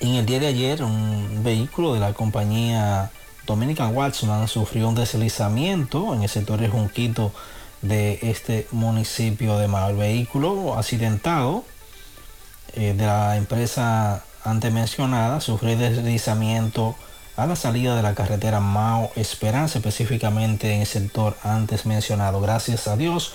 en 0.00 0.14
el 0.14 0.26
día 0.26 0.38
de 0.38 0.46
ayer, 0.46 0.82
un 0.82 1.42
vehículo 1.42 1.94
de 1.94 2.00
la 2.00 2.12
compañía 2.12 3.10
Dominican 3.46 3.94
Watchman 3.96 4.46
sufrió 4.46 4.88
un 4.88 4.94
deslizamiento 4.94 6.14
en 6.14 6.22
el 6.22 6.28
sector 6.28 6.60
de 6.60 6.68
Junquito 6.68 7.32
de 7.82 8.18
este 8.22 8.68
municipio 8.72 9.58
de 9.58 9.68
Mao. 9.68 9.90
El 9.90 9.96
vehículo 9.96 10.74
accidentado 10.76 11.64
eh, 12.74 12.94
de 12.96 13.06
la 13.06 13.36
empresa 13.36 14.24
antes 14.44 14.72
mencionada 14.72 15.40
sufrió 15.40 15.76
deslizamiento 15.76 16.94
a 17.36 17.46
la 17.46 17.56
salida 17.56 17.96
de 17.96 18.02
la 18.02 18.14
carretera 18.14 18.60
Mao 18.60 19.10
Esperanza, 19.16 19.78
específicamente 19.78 20.74
en 20.74 20.82
el 20.82 20.86
sector 20.86 21.36
antes 21.42 21.86
mencionado. 21.86 22.40
Gracias 22.40 22.86
a 22.86 22.96
Dios, 22.96 23.32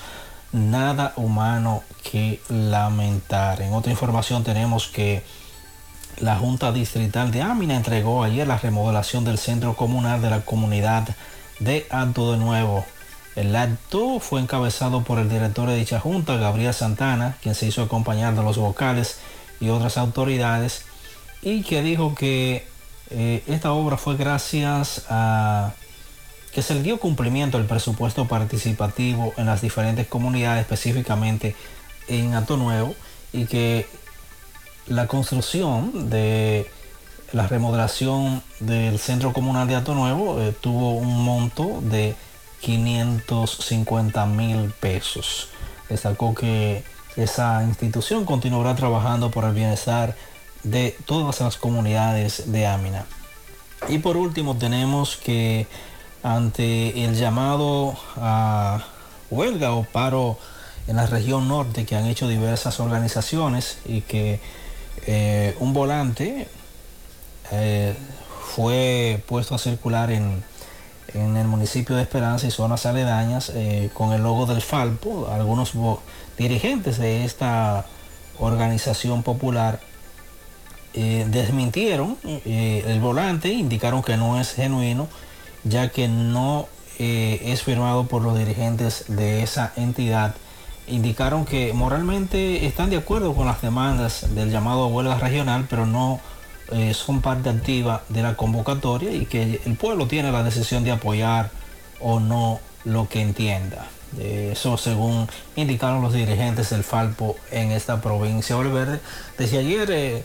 nada 0.52 1.14
humano 1.16 1.84
que 2.10 2.42
lamentar. 2.50 3.62
En 3.62 3.74
otra 3.74 3.92
información 3.92 4.44
tenemos 4.44 4.88
que 4.88 5.24
la 6.20 6.38
Junta 6.38 6.72
Distrital 6.72 7.32
de 7.32 7.42
Ámina 7.42 7.76
entregó 7.76 8.24
ayer 8.24 8.48
la 8.48 8.58
remodelación 8.58 9.26
del 9.26 9.38
centro 9.38 9.76
comunal 9.76 10.22
de 10.22 10.30
la 10.30 10.42
comunidad 10.42 11.08
de 11.60 11.86
Alto 11.90 12.32
de 12.32 12.38
Nuevo. 12.38 12.86
El 13.36 13.56
acto 13.56 14.20
fue 14.20 14.42
encabezado 14.42 15.04
por 15.04 15.18
el 15.20 15.30
director 15.30 15.68
de 15.68 15.76
dicha 15.76 16.00
junta, 16.00 16.36
Gabriel 16.38 16.74
Santana, 16.74 17.38
quien 17.42 17.56
se 17.56 17.66
hizo 17.66 17.82
acompañar 17.82 18.36
de 18.36 18.44
los 18.44 18.58
vocales 18.58 19.18
y 19.60 19.70
otras 19.70 19.98
autoridades, 19.98 20.86
y 21.42 21.64
que 21.64 21.82
dijo 21.82 22.14
que 22.16 22.68
eh, 23.10 23.44
esta 23.48 23.74
obra 23.74 23.98
fue 23.98 24.16
gracias 24.16 25.06
a 25.10 25.74
que 26.54 26.62
se 26.62 26.76
le 26.76 26.84
dio 26.84 27.00
cumplimiento 27.00 27.58
al 27.58 27.66
presupuesto 27.66 28.28
participativo 28.28 29.34
en 29.38 29.48
las 29.48 29.62
diferentes 29.62 30.08
comunidades, 30.08 30.62
específicamente 30.62 31.56
en 32.08 32.36
Alto 32.36 32.58
Nuevo, 32.58 32.94
y 33.32 33.46
que 33.46 33.88
la 34.88 35.08
construcción 35.08 36.10
de 36.10 36.70
la 37.32 37.48
remodelación 37.48 38.44
del 38.60 39.00
centro 39.00 39.34
comunal 39.34 39.68
de 39.68 39.76
Alto 39.76 39.96
Nuevo 39.96 40.40
eh, 40.42 40.54
tuvo 40.60 40.94
un 40.94 41.24
monto 41.24 41.80
de 41.82 42.16
550 42.62 44.26
mil 44.28 44.72
pesos. 44.80 45.50
Destacó 45.90 46.36
que 46.36 46.84
esa 47.16 47.64
institución 47.64 48.26
continuará 48.26 48.76
trabajando 48.76 49.32
por 49.32 49.46
el 49.46 49.54
bienestar 49.54 50.16
de 50.64 50.96
todas 51.06 51.42
las 51.42 51.58
comunidades 51.58 52.52
de 52.52 52.68
Amina. 52.68 53.06
Y 53.90 54.00
por 54.00 54.16
último 54.16 54.56
tenemos 54.58 55.18
que 55.18 55.68
ante 56.24 57.04
el 57.04 57.16
llamado 57.16 57.96
a 58.16 58.86
huelga 59.30 59.74
o 59.74 59.84
paro 59.84 60.38
en 60.88 60.96
la 60.96 61.06
región 61.06 61.48
norte 61.48 61.86
que 61.86 61.96
han 61.96 62.06
hecho 62.06 62.28
diversas 62.28 62.80
organizaciones 62.80 63.80
y 63.86 64.02
que 64.02 64.40
eh, 65.06 65.56
un 65.60 65.74
volante 65.74 66.48
eh, 67.52 67.96
fue 68.56 69.22
puesto 69.28 69.56
a 69.56 69.58
circular 69.58 70.12
en, 70.12 70.44
en, 71.14 71.38
el 71.38 71.48
municipio 71.48 71.96
de 71.96 72.04
Esperanza 72.04 72.48
y 72.48 72.52
zonas 72.52 72.86
aledañas 72.86 73.52
eh, 73.54 73.90
con 73.94 74.14
el 74.14 74.24
logo 74.24 74.46
del 74.46 74.62
Falpo. 74.62 75.30
Algunos 75.32 75.74
dirigentes 76.38 76.98
de 76.98 77.26
esta 77.26 77.86
organización 78.40 79.24
popular 79.24 79.80
desmintieron 80.94 82.18
el 82.24 83.00
volante, 83.00 83.50
indicaron 83.50 84.04
que 84.04 84.16
no 84.16 84.40
es 84.40 84.54
genuino, 84.54 85.08
ya 85.64 85.90
que 85.90 86.08
no 86.08 86.68
es 87.00 87.64
firmado 87.64 88.06
por 88.06 88.22
los 88.22 88.38
dirigentes 88.38 89.06
de 89.08 89.42
esa 89.42 89.74
entidad 89.76 90.36
indicaron 90.88 91.46
que 91.46 91.74
moralmente 91.74 92.66
están 92.66 92.90
de 92.90 92.98
acuerdo 92.98 93.34
con 93.34 93.46
las 93.46 93.62
demandas 93.62 94.34
del 94.36 94.52
llamado 94.52 94.88
huelga 94.88 95.18
regional, 95.18 95.66
pero 95.70 95.86
no 95.86 96.20
eh, 96.72 96.94
son 96.94 97.22
parte 97.22 97.50
activa 97.50 98.04
de 98.10 98.22
la 98.22 98.36
convocatoria 98.36 99.12
y 99.12 99.26
que 99.26 99.62
el 99.66 99.76
pueblo 99.76 100.08
tiene 100.08 100.32
la 100.32 100.44
decisión 100.44 100.84
de 100.84 100.92
apoyar 100.92 101.52
o 102.00 102.20
no 102.20 102.60
lo 102.86 103.08
que 103.08 103.22
entienda. 103.22 103.88
Eso 104.20 104.78
según 104.78 105.28
indicaron 105.56 106.02
los 106.04 106.14
dirigentes 106.14 106.70
del 106.70 106.84
Falpo 106.84 107.36
en 107.52 107.72
esta 107.72 108.00
provincia. 108.02 108.56
Olverde, 108.56 109.00
desde 109.38 109.58
ayer 109.58 109.90
eh, 109.92 110.24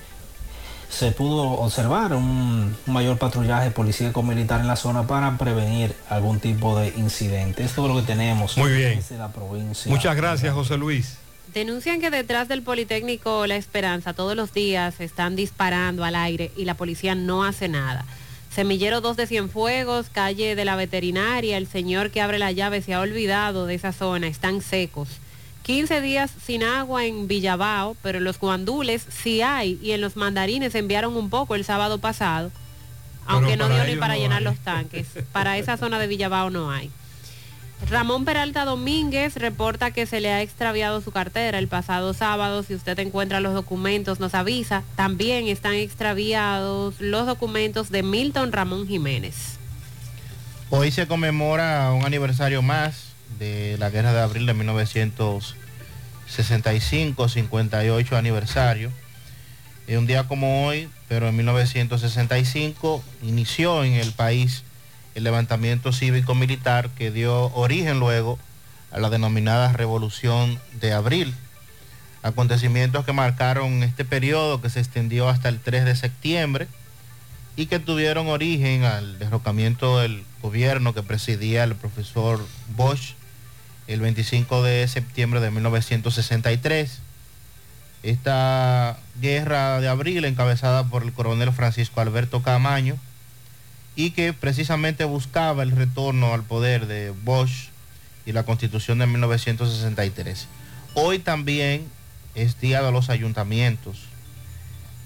se 0.91 1.12
pudo 1.12 1.42
observar 1.42 2.12
un 2.15 2.76
mayor 2.86 3.18
patrullaje 3.18 3.70
policíaco 3.70 4.23
militar 4.23 4.60
en 4.60 4.67
la 4.67 4.76
zona 4.76 5.07
para 5.07 5.36
prevenir 5.36 5.94
algún 6.08 6.41
tipo 6.41 6.78
de 6.78 6.89
incidente. 6.97 7.65
Esto 7.65 7.83
es 7.86 7.94
lo 7.94 8.00
que 8.00 8.07
tenemos 8.07 8.57
Muy 8.57 8.73
bien. 8.73 8.97
desde 8.97 9.18
la 9.18 9.28
provincia. 9.28 9.91
Muchas 9.91 10.17
gracias, 10.17 10.55
José 10.55 10.76
Luis. 10.76 11.18
Denuncian 11.52 12.00
que 12.00 12.10
detrás 12.10 12.49
del 12.49 12.62
Politécnico 12.62 13.47
La 13.47 13.57
Esperanza 13.57 14.12
todos 14.12 14.36
los 14.36 14.52
días 14.52 15.00
están 15.00 15.34
disparando 15.36 16.05
al 16.05 16.15
aire 16.15 16.50
y 16.57 16.65
la 16.65 16.75
policía 16.75 17.15
no 17.15 17.44
hace 17.44 17.68
nada. 17.68 18.05
Semillero 18.50 19.00
2 19.00 19.17
de 19.17 19.26
Cienfuegos, 19.26 20.07
calle 20.10 20.57
de 20.57 20.65
la 20.65 20.75
veterinaria, 20.76 21.57
el 21.57 21.67
señor 21.67 22.10
que 22.10 22.20
abre 22.20 22.39
la 22.39 22.50
llave 22.50 22.83
se 22.83 22.94
ha 22.94 23.00
olvidado 23.00 23.67
de 23.67 23.75
esa 23.75 23.92
zona, 23.92 24.26
están 24.26 24.62
secos. 24.62 25.08
15 25.69 26.01
días 26.01 26.31
sin 26.43 26.63
agua 26.63 27.05
en 27.05 27.29
Villabao, 27.29 27.95
pero 28.03 28.17
en 28.17 28.25
los 28.25 28.41
guandules 28.41 29.05
sí 29.11 29.43
hay 29.43 29.79
y 29.83 29.91
en 29.91 30.01
los 30.01 30.17
mandarines 30.17 30.75
enviaron 30.75 31.15
un 31.15 31.29
poco 31.29 31.55
el 31.55 31.63
sábado 31.63 31.99
pasado, 31.99 32.51
aunque 33.27 33.59
no 33.59 33.69
dio 33.69 33.85
ni 33.85 33.95
para 33.97 34.15
no 34.15 34.21
llenar 34.21 34.39
hay. 34.39 34.45
los 34.45 34.59
tanques. 34.61 35.07
Para 35.31 35.59
esa 35.59 35.77
zona 35.77 35.99
de 35.99 36.07
Villabao 36.07 36.49
no 36.49 36.71
hay. 36.71 36.91
Ramón 37.91 38.25
Peralta 38.25 38.65
Domínguez 38.65 39.37
reporta 39.37 39.91
que 39.91 40.07
se 40.07 40.23
le 40.23 40.33
ha 40.33 40.41
extraviado 40.41 41.03
su 41.03 41.11
cartera 41.11 41.59
el 41.59 41.69
pasado 41.69 42.15
sábado. 42.15 42.63
Si 42.63 42.75
usted 42.75 42.99
encuentra 43.01 43.41
los 43.41 43.53
documentos, 43.53 44.21
nos 44.21 44.35
avisa. 44.35 44.85
También 44.97 45.49
están 45.49 45.75
extraviados 45.75 46.99
los 46.99 47.27
documentos 47.27 47.91
de 47.91 48.03
Milton 48.03 48.53
Ramón 48.53 48.89
Jiménez. 48.89 49.59
Hoy 50.71 50.91
se 50.91 51.07
conmemora 51.07 51.93
un 51.93 52.07
aniversario 52.07 52.63
más 52.63 53.08
de 53.39 53.76
la 53.78 53.91
guerra 53.91 54.12
de 54.12 54.20
abril 54.20 54.47
de 54.47 54.55
1965, 54.55 57.28
58 57.28 58.17
aniversario. 58.17 58.92
Un 59.89 60.07
día 60.07 60.28
como 60.28 60.67
hoy, 60.67 60.89
pero 61.08 61.28
en 61.28 61.36
1965, 61.36 63.02
inició 63.23 63.84
en 63.84 63.94
el 63.94 64.12
país 64.12 64.65
el 65.15 65.25
levantamiento 65.25 65.92
cívico-militar 65.92 66.91
que 66.91 67.10
dio 67.10 67.47
origen 67.55 67.99
luego 67.99 68.39
a 68.91 68.99
la 68.99 69.10
denominada 69.10 69.73
Revolución 69.73 70.58
de 70.81 70.92
Abril. 70.92 71.34
Acontecimientos 72.23 73.05
que 73.05 73.12
marcaron 73.12 73.83
este 73.83 74.05
periodo 74.05 74.60
que 74.60 74.70
se 74.70 74.81
extendió 74.81 75.28
hasta 75.28 75.49
el 75.49 75.60
3 75.60 75.84
de 75.84 75.97
septiembre 75.97 76.68
y 77.57 77.67
que 77.67 77.78
tuvieron 77.78 78.28
origen 78.28 78.84
al 78.84 79.18
derrocamiento 79.18 79.99
del 79.99 80.25
gobierno 80.42 80.94
que 80.94 81.02
presidía 81.02 81.65
el 81.65 81.75
profesor 81.75 82.44
Bosch 82.76 83.15
el 83.89 84.00
25 84.00 84.62
de 84.62 84.86
septiembre 84.86 85.41
de 85.41 85.50
1963. 85.50 87.00
Esta 88.05 88.97
guerra 89.20 89.81
de 89.81 89.89
abril 89.89 90.25
encabezada 90.25 90.84
por 90.84 91.02
el 91.02 91.12
coronel 91.12 91.52
Francisco 91.52 92.00
Alberto 92.00 92.42
Camaño 92.42 92.97
y 93.97 94.12
que 94.12 94.33
precisamente 94.33 95.05
buscaba 95.05 95.65
el 95.65 95.73
retorno 95.73 96.33
al 96.33 96.44
poder 96.44 96.86
de 96.86 97.12
Bosch 97.25 97.70
y 98.25 98.33
la 98.33 98.44
constitución 98.44 98.99
de 98.99 99.07
1963. 99.07 100.47
Hoy 100.94 101.18
también 101.18 101.89
es 102.36 102.60
día 102.60 102.83
de 102.83 102.92
los 102.92 103.10
ayuntamientos. 103.10 104.02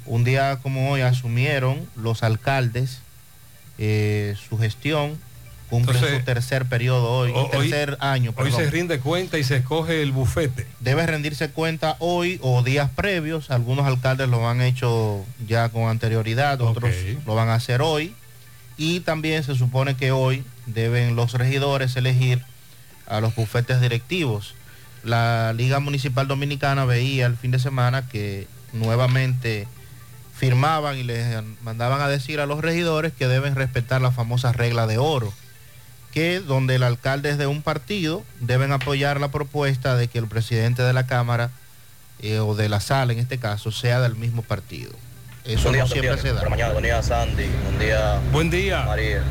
Un 0.05 0.25
día 0.25 0.59
como 0.63 0.91
hoy 0.91 1.01
asumieron 1.01 1.89
los 1.97 2.23
alcaldes 2.23 3.01
eh, 3.79 4.37
su 4.49 4.59
gestión, 4.59 5.19
cumplen 5.73 5.97
Entonces, 5.97 6.19
su 6.19 6.25
tercer 6.27 6.67
periodo 6.67 7.11
hoy, 7.11 7.31
ho- 7.35 7.45
hoy- 7.55 7.71
tercer 7.71 7.97
año. 8.01 8.35
Hoy 8.37 8.51
perdón. 8.51 8.61
se 8.61 8.71
rinde 8.71 9.01
cuenta 9.01 9.39
y 9.39 9.43
se 9.45 9.57
escoge 9.57 10.03
el 10.03 10.13
bufete. 10.13 10.67
Debe 10.81 11.07
rendirse 11.07 11.49
cuenta 11.49 11.97
hoy 11.99 12.39
o 12.43 12.63
días 12.63 12.91
previos. 12.95 13.51
Algunos 13.51 13.87
alcaldes 13.87 14.29
lo 14.29 14.47
han 14.47 14.61
hecho 14.61 15.25
ya 15.49 15.71
con 15.71 15.89
anterioridad, 15.89 16.61
otros 16.61 16.93
lo 17.27 17.35
van 17.35 17.49
a 17.49 17.55
hacer 17.55 17.81
hoy. 17.81 18.15
Y 18.77 19.01
también 19.01 19.45
se 19.45 19.55
supone 19.55 19.97
que 19.97 20.13
hoy 20.13 20.45
deben 20.67 21.17
los 21.17 21.33
regidores 21.33 21.97
elegir 21.97 22.43
a 23.07 23.23
los 23.23 23.35
bufetes 23.35 23.81
directivos. 23.81 24.55
La 25.05 25.55
Liga 25.55 25.81
Municipal 25.81 26.29
Dominicana 26.29 26.85
veía 26.85 27.25
el 27.25 27.37
fin 27.39 27.51
de 27.51 27.59
semana 27.59 28.07
que 28.11 28.47
nuevamente 28.75 29.67
firmaban 30.37 30.99
y 30.99 31.03
les 31.03 31.43
mandaban 31.63 32.03
a 32.03 32.09
decir 32.09 32.41
a 32.41 32.47
los 32.47 32.61
regidores 32.61 33.15
que 33.15 33.27
deben 33.27 33.55
respetar 33.55 34.03
la 34.03 34.11
famosa 34.11 34.53
regla 34.53 34.87
de 34.87 34.99
oro 34.99 35.33
que 36.13 36.41
donde 36.41 36.77
el 36.77 36.83
alcalde 36.83 37.31
es 37.31 37.39
de 37.39 37.47
un 37.47 37.63
partido 37.63 38.23
deben 38.41 38.71
apoyar 38.71 39.21
la 39.21 39.29
propuesta 39.29 39.97
de 39.97 40.09
que 40.09 40.19
el 40.19 40.29
presidente 40.29 40.83
de 40.83 40.93
la 40.93 41.07
Cámara 41.07 41.51
eh, 42.21 42.39
o 42.39 42.55
de 42.55 42.69
la 42.69 42.81
sala 42.81 43.13
en 43.13 43.19
este 43.19 43.39
caso 43.39 43.73
sea 43.73 44.01
del 44.01 44.15
mismo 44.15 44.43
partido. 44.43 44.93
Eso 45.45 45.65
Buen 45.65 45.75
día, 45.75 45.83
no 45.83 45.89
siempre 45.89 46.19
se 46.19 46.33
da. 46.33 46.49
Mañana, 46.49 46.73
buen 46.73 46.85
día 46.85 47.03
Sandy, 47.03 47.47
buen 47.65 47.79
día. 47.79 48.21
Buen 48.31 48.51
día. 48.51 48.83
María. 48.83 49.23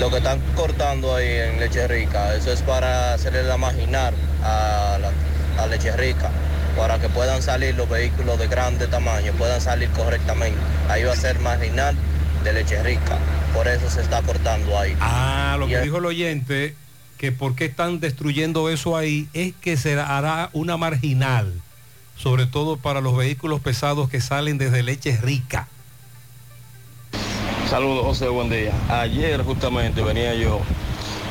Lo 0.00 0.10
que 0.10 0.16
están 0.16 0.40
cortando 0.56 1.14
ahí 1.14 1.28
en 1.28 1.60
Leche 1.60 1.86
Rica, 1.86 2.34
eso 2.34 2.50
es 2.50 2.62
para 2.62 3.14
hacerle 3.14 3.44
la 3.44 3.58
marginal 3.58 4.14
a, 4.42 4.98
la, 4.98 5.62
a 5.62 5.66
Leche 5.66 5.94
Rica, 5.96 6.30
para 6.76 6.98
que 6.98 7.08
puedan 7.10 7.42
salir 7.42 7.74
los 7.74 7.88
vehículos 7.88 8.38
de 8.38 8.48
grande 8.48 8.86
tamaño, 8.86 9.32
puedan 9.34 9.60
salir 9.60 9.90
correctamente. 9.90 10.58
Ahí 10.88 11.04
va 11.04 11.12
a 11.12 11.16
ser 11.16 11.38
marginal 11.38 11.94
de 12.44 12.52
Leche 12.52 12.82
Rica, 12.82 13.18
por 13.54 13.68
eso 13.68 13.88
se 13.90 14.00
está 14.00 14.22
cortando 14.22 14.78
ahí. 14.78 14.96
Ah, 15.00 15.56
lo 15.58 15.66
Y 15.66 15.70
que 15.70 15.80
dijo 15.80 15.98
el 15.98 16.06
oyente, 16.06 16.74
que 17.18 17.32
por 17.32 17.54
qué 17.54 17.66
están 17.66 18.00
destruyendo 18.00 18.70
eso 18.70 18.96
ahí, 18.96 19.28
es 19.32 19.52
que 19.60 19.76
se 19.76 19.98
hará 20.00 20.50
una 20.52 20.76
marginal, 20.76 21.52
sobre 22.16 22.46
todo 22.46 22.76
para 22.76 23.00
los 23.00 23.16
vehículos 23.16 23.60
pesados 23.60 24.08
que 24.08 24.20
salen 24.20 24.58
desde 24.58 24.82
leche 24.82 25.18
rica. 25.20 25.68
Saludos 27.68 28.04
José, 28.04 28.28
buen 28.28 28.50
día. 28.50 28.72
Ayer 28.88 29.42
justamente 29.44 30.02
venía 30.02 30.34
yo 30.34 30.60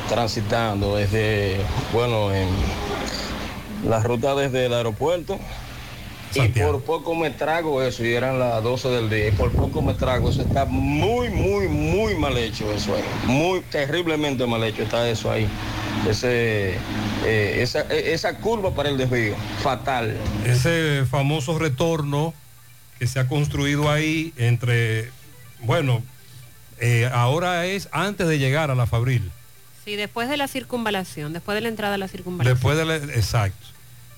transitando 0.08 0.96
desde, 0.96 1.58
bueno, 1.92 2.32
en 2.32 2.48
la 3.88 4.02
ruta 4.02 4.34
desde 4.34 4.66
el 4.66 4.74
aeropuerto 4.74 5.38
y 6.34 6.48
por 6.48 6.82
poco 6.82 7.14
me 7.14 7.30
trago 7.30 7.82
eso 7.82 8.04
y 8.04 8.12
eran 8.12 8.38
las 8.38 8.62
12 8.62 8.88
del 8.88 9.10
día 9.10 9.28
y 9.28 9.32
por 9.32 9.50
poco 9.50 9.82
me 9.82 9.94
trago 9.94 10.30
eso 10.30 10.42
está 10.42 10.64
muy 10.64 11.28
muy 11.28 11.68
muy 11.68 12.14
mal 12.14 12.36
hecho 12.38 12.70
eso 12.72 12.94
ahí 12.94 13.04
muy 13.26 13.60
terriblemente 13.62 14.46
mal 14.46 14.62
hecho 14.64 14.82
está 14.82 15.08
eso 15.08 15.30
ahí 15.30 15.48
ese 16.08 16.74
eh, 17.24 17.58
esa, 17.62 17.80
eh, 17.90 18.12
esa 18.12 18.38
curva 18.38 18.74
para 18.74 18.88
el 18.88 18.96
desvío 18.96 19.34
fatal 19.62 20.16
Ese 20.46 21.04
famoso 21.10 21.58
retorno 21.58 22.32
que 22.98 23.06
se 23.06 23.18
ha 23.18 23.26
construido 23.26 23.90
ahí 23.90 24.32
entre, 24.36 25.10
bueno, 25.60 26.02
eh, 26.78 27.08
ahora 27.12 27.64
es 27.66 27.88
antes 27.92 28.28
de 28.28 28.38
llegar 28.38 28.70
a 28.70 28.74
la 28.74 28.86
Fabril. 28.86 29.30
Sí, 29.84 29.96
después 29.96 30.28
de 30.28 30.36
la 30.36 30.48
circunvalación, 30.48 31.32
después 31.32 31.54
de 31.54 31.62
la 31.62 31.68
entrada 31.68 31.94
a 31.94 31.98
la 31.98 32.08
circunvalación. 32.08 32.54
Después 32.54 32.76
de 32.76 32.84
la, 32.84 32.96
exacto. 32.96 33.66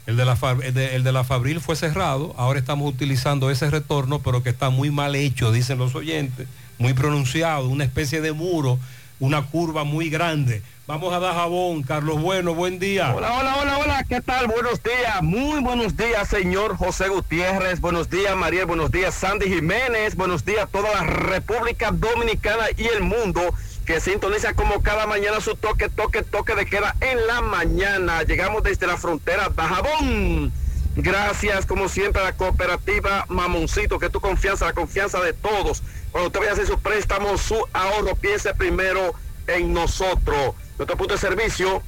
El 0.04 0.16
de, 0.16 0.24
la, 0.24 0.36
el 0.74 1.04
de 1.04 1.12
la 1.12 1.22
Fabril 1.22 1.60
fue 1.60 1.76
cerrado, 1.76 2.34
ahora 2.36 2.58
estamos 2.58 2.92
utilizando 2.92 3.50
ese 3.50 3.70
retorno, 3.70 4.18
pero 4.18 4.42
que 4.42 4.50
está 4.50 4.68
muy 4.68 4.90
mal 4.90 5.14
hecho, 5.14 5.52
dicen 5.52 5.78
los 5.78 5.94
oyentes, 5.94 6.48
muy 6.78 6.92
pronunciado, 6.92 7.68
una 7.68 7.84
especie 7.84 8.20
de 8.20 8.32
muro, 8.32 8.80
una 9.20 9.42
curva 9.42 9.84
muy 9.84 10.10
grande. 10.10 10.62
Vamos 10.88 11.14
a 11.14 11.20
dar 11.20 11.34
jabón, 11.34 11.84
Carlos 11.84 12.20
Bueno, 12.20 12.56
buen 12.56 12.80
día. 12.80 13.14
Hola, 13.14 13.34
hola, 13.34 13.56
hola, 13.60 13.78
hola, 13.78 14.04
¿qué 14.08 14.20
tal? 14.20 14.48
Buenos 14.48 14.82
días, 14.82 15.22
muy 15.22 15.60
buenos 15.60 15.96
días, 15.96 16.28
señor 16.28 16.76
José 16.76 17.08
Gutiérrez, 17.08 17.80
buenos 17.80 18.10
días, 18.10 18.34
María, 18.36 18.66
buenos 18.66 18.90
días, 18.90 19.14
Sandy 19.14 19.46
Jiménez, 19.46 20.16
buenos 20.16 20.44
días, 20.44 20.68
toda 20.72 20.90
la 20.92 21.04
República 21.04 21.92
Dominicana 21.92 22.64
y 22.76 22.86
el 22.88 23.02
mundo 23.02 23.40
que 23.84 24.00
sintoniza 24.00 24.54
como 24.54 24.82
cada 24.82 25.06
mañana 25.06 25.40
su 25.40 25.54
toque, 25.56 25.88
toque, 25.88 26.22
toque 26.22 26.54
de 26.54 26.66
queda 26.66 26.94
en 27.00 27.26
la 27.26 27.40
mañana. 27.40 28.22
Llegamos 28.22 28.62
desde 28.62 28.86
la 28.86 28.96
frontera 28.96 29.50
Dajabón. 29.54 30.52
Gracias, 30.94 31.64
como 31.64 31.88
siempre, 31.88 32.20
a 32.20 32.26
la 32.26 32.36
cooperativa 32.36 33.24
Mamoncito, 33.28 33.98
que 33.98 34.10
tu 34.10 34.20
confianza, 34.20 34.66
la 34.66 34.72
confianza 34.74 35.20
de 35.20 35.32
todos. 35.32 35.82
Cuando 36.10 36.28
usted 36.28 36.40
vaya 36.40 36.50
a 36.50 36.54
hacer 36.54 36.66
su 36.66 36.78
préstamo, 36.78 37.38
su 37.38 37.66
ahorro, 37.72 38.14
piense 38.16 38.54
primero 38.54 39.14
en 39.46 39.72
nosotros. 39.72 40.54
Nuestro 40.78 40.96
punto 40.96 41.14
de 41.14 41.20
servicio, 41.20 41.82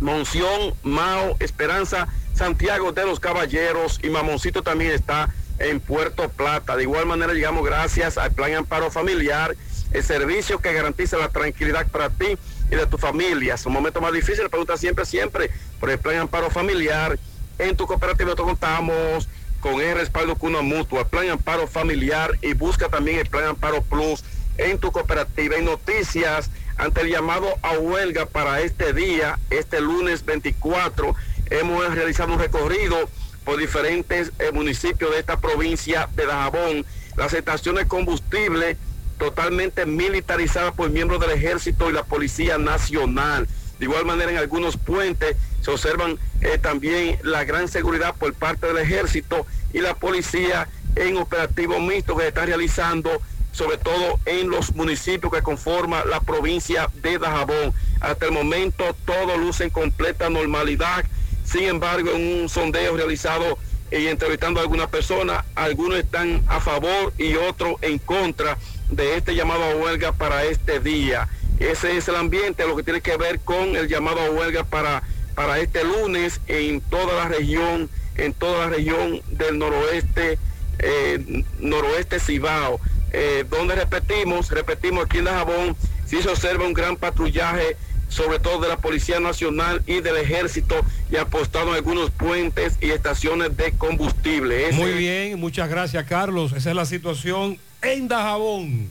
Monción, 0.00 0.74
Mao, 0.82 1.36
Esperanza, 1.40 2.08
Santiago 2.34 2.92
de 2.92 3.06
los 3.06 3.18
Caballeros 3.18 3.98
y 4.02 4.10
Mamoncito 4.10 4.62
también 4.62 4.92
está 4.92 5.30
en 5.58 5.80
Puerto 5.80 6.28
Plata. 6.28 6.76
De 6.76 6.82
igual 6.82 7.06
manera 7.06 7.32
llegamos 7.32 7.64
gracias 7.64 8.18
al 8.18 8.32
Plan 8.32 8.54
Amparo 8.54 8.90
Familiar, 8.90 9.56
el 9.92 10.02
servicio 10.02 10.58
que 10.58 10.72
garantiza 10.72 11.16
la 11.16 11.28
tranquilidad 11.28 11.86
para 11.88 12.10
ti 12.10 12.36
y 12.70 12.74
de 12.74 12.86
tu 12.86 12.98
familia. 12.98 13.56
Son 13.56 13.72
momentos 13.72 14.02
más 14.02 14.12
difíciles, 14.12 14.48
pregunta 14.48 14.76
siempre, 14.76 15.04
siempre 15.04 15.50
por 15.80 15.90
el 15.90 15.98
Plan 15.98 16.16
Amparo 16.16 16.50
Familiar. 16.50 17.18
En 17.58 17.76
tu 17.76 17.86
cooperativa 17.86 18.26
nosotros 18.26 18.48
contamos 18.48 19.28
con 19.60 19.80
el 19.80 19.96
respaldo 19.96 20.36
Cuna 20.36 20.62
Mutua, 20.62 21.00
el 21.00 21.06
Plan 21.06 21.30
Amparo 21.30 21.66
Familiar 21.66 22.38
y 22.42 22.52
busca 22.54 22.88
también 22.88 23.18
el 23.18 23.26
Plan 23.26 23.44
Amparo 23.44 23.82
Plus 23.82 24.22
en 24.58 24.78
tu 24.78 24.92
cooperativa. 24.92 25.56
En 25.56 25.64
noticias, 25.64 26.50
ante 26.76 27.02
el 27.02 27.08
llamado 27.08 27.48
a 27.62 27.78
huelga 27.78 28.26
para 28.26 28.60
este 28.60 28.92
día, 28.92 29.38
este 29.50 29.80
lunes 29.80 30.24
24, 30.24 31.14
hemos 31.50 31.94
realizado 31.94 32.32
un 32.32 32.38
recorrido 32.38 33.08
por 33.44 33.58
diferentes 33.58 34.32
eh, 34.38 34.50
municipios 34.52 35.12
de 35.12 35.20
esta 35.20 35.40
provincia 35.40 36.08
de 36.14 36.26
Dajabón. 36.26 36.84
Las 37.16 37.32
estaciones 37.32 37.84
de 37.84 37.88
combustible 37.88 38.76
totalmente 39.18 39.86
militarizadas 39.86 40.74
por 40.74 40.90
miembros 40.90 41.20
del 41.20 41.30
ejército 41.30 41.88
y 41.90 41.92
la 41.92 42.04
Policía 42.04 42.58
Nacional. 42.58 43.48
De 43.78 43.84
igual 43.84 44.06
manera, 44.06 44.30
en 44.30 44.38
algunos 44.38 44.76
puentes 44.76 45.36
se 45.60 45.70
observan 45.70 46.18
eh, 46.40 46.58
también 46.58 47.18
la 47.22 47.44
gran 47.44 47.68
seguridad 47.68 48.14
por 48.14 48.32
parte 48.34 48.66
del 48.66 48.78
ejército 48.78 49.46
y 49.72 49.80
la 49.80 49.94
policía 49.94 50.68
en 50.94 51.18
operativos 51.18 51.80
mixtos 51.80 52.16
que 52.16 52.22
se 52.22 52.28
están 52.28 52.46
realizando, 52.46 53.10
sobre 53.52 53.76
todo 53.76 54.18
en 54.24 54.48
los 54.48 54.74
municipios 54.74 55.30
que 55.32 55.42
conforman 55.42 56.08
la 56.08 56.20
provincia 56.20 56.88
de 57.02 57.18
Dajabón. 57.18 57.74
Hasta 58.00 58.26
el 58.26 58.32
momento 58.32 58.96
todo 59.04 59.36
luce 59.36 59.64
en 59.64 59.70
completa 59.70 60.30
normalidad. 60.30 61.04
Sin 61.44 61.64
embargo, 61.64 62.10
en 62.12 62.42
un 62.42 62.48
sondeo 62.48 62.96
realizado 62.96 63.58
y 63.90 64.06
entrevistando 64.06 64.60
a 64.60 64.62
algunas 64.62 64.88
personas, 64.88 65.44
algunos 65.54 65.98
están 65.98 66.42
a 66.48 66.60
favor 66.60 67.12
y 67.18 67.34
otros 67.34 67.74
en 67.82 67.98
contra 67.98 68.58
de 68.90 69.16
este 69.16 69.34
llamado 69.34 69.64
a 69.64 69.76
huelga 69.76 70.12
para 70.12 70.44
este 70.44 70.80
día. 70.80 71.28
Ese 71.58 71.96
es 71.96 72.08
el 72.08 72.16
ambiente, 72.16 72.66
lo 72.66 72.76
que 72.76 72.82
tiene 72.82 73.00
que 73.00 73.16
ver 73.16 73.40
con 73.40 73.76
el 73.76 73.88
llamado 73.88 74.20
a 74.20 74.30
huelga 74.30 74.64
para, 74.64 75.02
para 75.34 75.58
este 75.58 75.84
lunes 75.84 76.40
en 76.48 76.80
toda 76.80 77.14
la 77.14 77.28
región, 77.28 77.88
en 78.16 78.34
toda 78.34 78.66
la 78.66 78.76
región 78.76 79.22
del 79.30 79.58
noroeste, 79.58 80.38
eh, 80.78 81.44
noroeste 81.58 82.20
Cibao, 82.20 82.80
eh, 83.12 83.44
donde 83.48 83.74
repetimos, 83.74 84.50
repetimos 84.50 85.06
aquí 85.06 85.18
en 85.18 85.24
Dajabón, 85.24 85.76
sí 86.04 86.22
se 86.22 86.28
observa 86.28 86.66
un 86.66 86.74
gran 86.74 86.96
patrullaje, 86.96 87.76
sobre 88.08 88.38
todo 88.38 88.60
de 88.60 88.68
la 88.68 88.76
Policía 88.76 89.18
Nacional 89.18 89.82
y 89.86 90.00
del 90.00 90.16
Ejército, 90.18 90.76
y 91.10 91.16
apostado 91.16 91.70
en 91.70 91.76
algunos 91.76 92.10
puentes 92.10 92.76
y 92.80 92.90
estaciones 92.90 93.56
de 93.56 93.72
combustible. 93.72 94.70
Muy 94.72 94.92
bien, 94.92 95.40
muchas 95.40 95.70
gracias, 95.70 96.04
Carlos. 96.04 96.52
Esa 96.52 96.70
es 96.70 96.76
la 96.76 96.84
situación 96.84 97.58
en 97.92 98.08
Dajabón. 98.08 98.90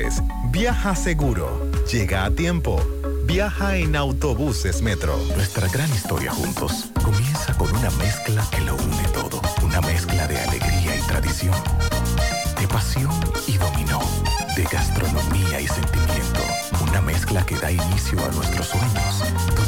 Viaja 0.51 0.95
seguro. 0.95 1.71
Llega 1.91 2.25
a 2.25 2.31
tiempo. 2.31 2.81
Viaja 3.25 3.75
en 3.77 3.95
autobuses 3.95 4.81
Metro. 4.81 5.15
Nuestra 5.35 5.67
gran 5.67 5.89
historia 5.91 6.31
juntos 6.31 6.89
comienza 7.03 7.55
con 7.57 7.69
una 7.75 7.89
mezcla 7.91 8.43
que 8.51 8.61
lo 8.61 8.75
une 8.75 9.07
todo. 9.13 9.41
Una 9.63 9.79
mezcla 9.81 10.27
de 10.27 10.39
alegría 10.39 10.95
y 10.95 11.01
tradición. 11.07 11.55
De 12.59 12.67
pasión 12.67 13.11
y 13.47 13.57
dominó. 13.57 14.01
De 14.55 14.63
gastronomía 14.63 15.61
y 15.61 15.67
sentimiento. 15.67 16.41
Una 16.81 17.01
mezcla 17.01 17.45
que 17.45 17.55
da 17.57 17.71
inicio 17.71 18.19
a 18.25 18.31
nuestros 18.31 18.67
sueños. 18.67 19.23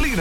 y 0.00 0.16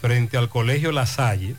frente 0.00 0.38
al 0.38 0.48
colegio 0.48 0.90
La 0.90 1.04
Salle, 1.06 1.54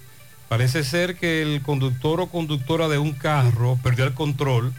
parece 0.54 0.84
ser 0.84 1.16
que 1.16 1.42
el 1.42 1.64
conductor 1.64 2.22
o 2.22 2.28
conductora 2.28 2.88
de 2.88 3.00
un 3.00 3.14
carro 3.14 3.80
perdió 3.82 4.06
el 4.06 4.14
control 4.14 4.72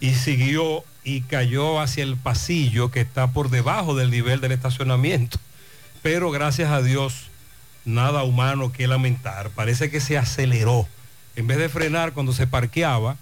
y 0.00 0.12
siguió 0.12 0.84
y 1.02 1.22
cayó 1.22 1.80
hacia 1.80 2.04
el 2.04 2.18
pasillo 2.18 2.90
que 2.90 3.00
está 3.00 3.28
por 3.28 3.48
debajo 3.48 3.96
del 3.96 4.10
nivel 4.10 4.42
del 4.42 4.52
estacionamiento. 4.52 5.38
Pero 6.02 6.30
gracias 6.30 6.70
a 6.70 6.82
Dios, 6.82 7.30
nada 7.86 8.22
humano 8.22 8.70
que 8.70 8.86
lamentar. 8.86 9.48
Parece 9.48 9.90
que 9.90 10.00
se 10.00 10.18
aceleró. 10.18 10.86
En 11.36 11.46
vez 11.46 11.56
de 11.56 11.70
frenar 11.70 12.12
cuando 12.12 12.34
se 12.34 12.46
parqueaba, 12.46 13.16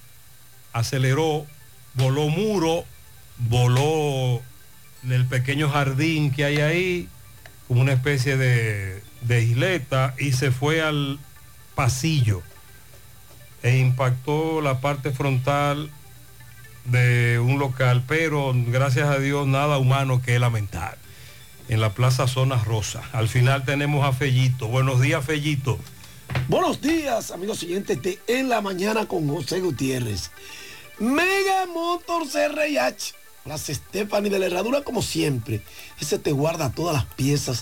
aceleró, 0.72 1.46
voló 1.94 2.28
muro, 2.28 2.84
voló 3.38 4.42
el 5.08 5.24
pequeño 5.26 5.70
jardín 5.70 6.32
que 6.32 6.46
hay 6.46 6.56
ahí, 6.56 7.08
como 7.68 7.80
una 7.80 7.92
especie 7.92 8.36
de, 8.36 9.04
de 9.20 9.42
isleta, 9.44 10.16
y 10.18 10.32
se 10.32 10.50
fue 10.50 10.82
al 10.82 11.20
pasillo 11.76 12.42
e 13.62 13.78
impactó 13.78 14.60
la 14.60 14.80
parte 14.80 15.12
frontal 15.12 15.90
de 16.86 17.38
un 17.38 17.60
local, 17.60 18.02
pero 18.08 18.52
gracias 18.54 19.08
a 19.08 19.18
Dios 19.18 19.46
nada 19.46 19.78
humano 19.78 20.20
que 20.20 20.38
lamentar. 20.40 20.98
En 21.68 21.80
la 21.80 21.90
Plaza 21.90 22.28
Zona 22.28 22.62
Rosa. 22.62 23.02
Al 23.12 23.28
final 23.28 23.64
tenemos 23.64 24.04
a 24.04 24.12
Fellito. 24.12 24.68
Buenos 24.68 25.00
días, 25.00 25.24
Fellito. 25.24 25.78
Buenos 26.48 26.80
días, 26.80 27.32
amigos 27.32 27.58
siguientes 27.58 28.00
de 28.02 28.20
En 28.28 28.48
la 28.48 28.60
Mañana 28.60 29.06
con 29.06 29.28
José 29.28 29.58
Gutiérrez. 29.60 30.30
Mega 31.00 31.66
Motors 31.66 32.34
RIH. 32.34 33.14
Las 33.44 33.62
Stephanie 33.62 34.30
de 34.30 34.38
la 34.38 34.46
Herradura, 34.46 34.82
como 34.82 35.02
siempre. 35.02 35.60
Ese 36.00 36.18
te 36.18 36.32
guarda 36.32 36.72
todas 36.72 36.94
las 36.94 37.04
piezas 37.04 37.54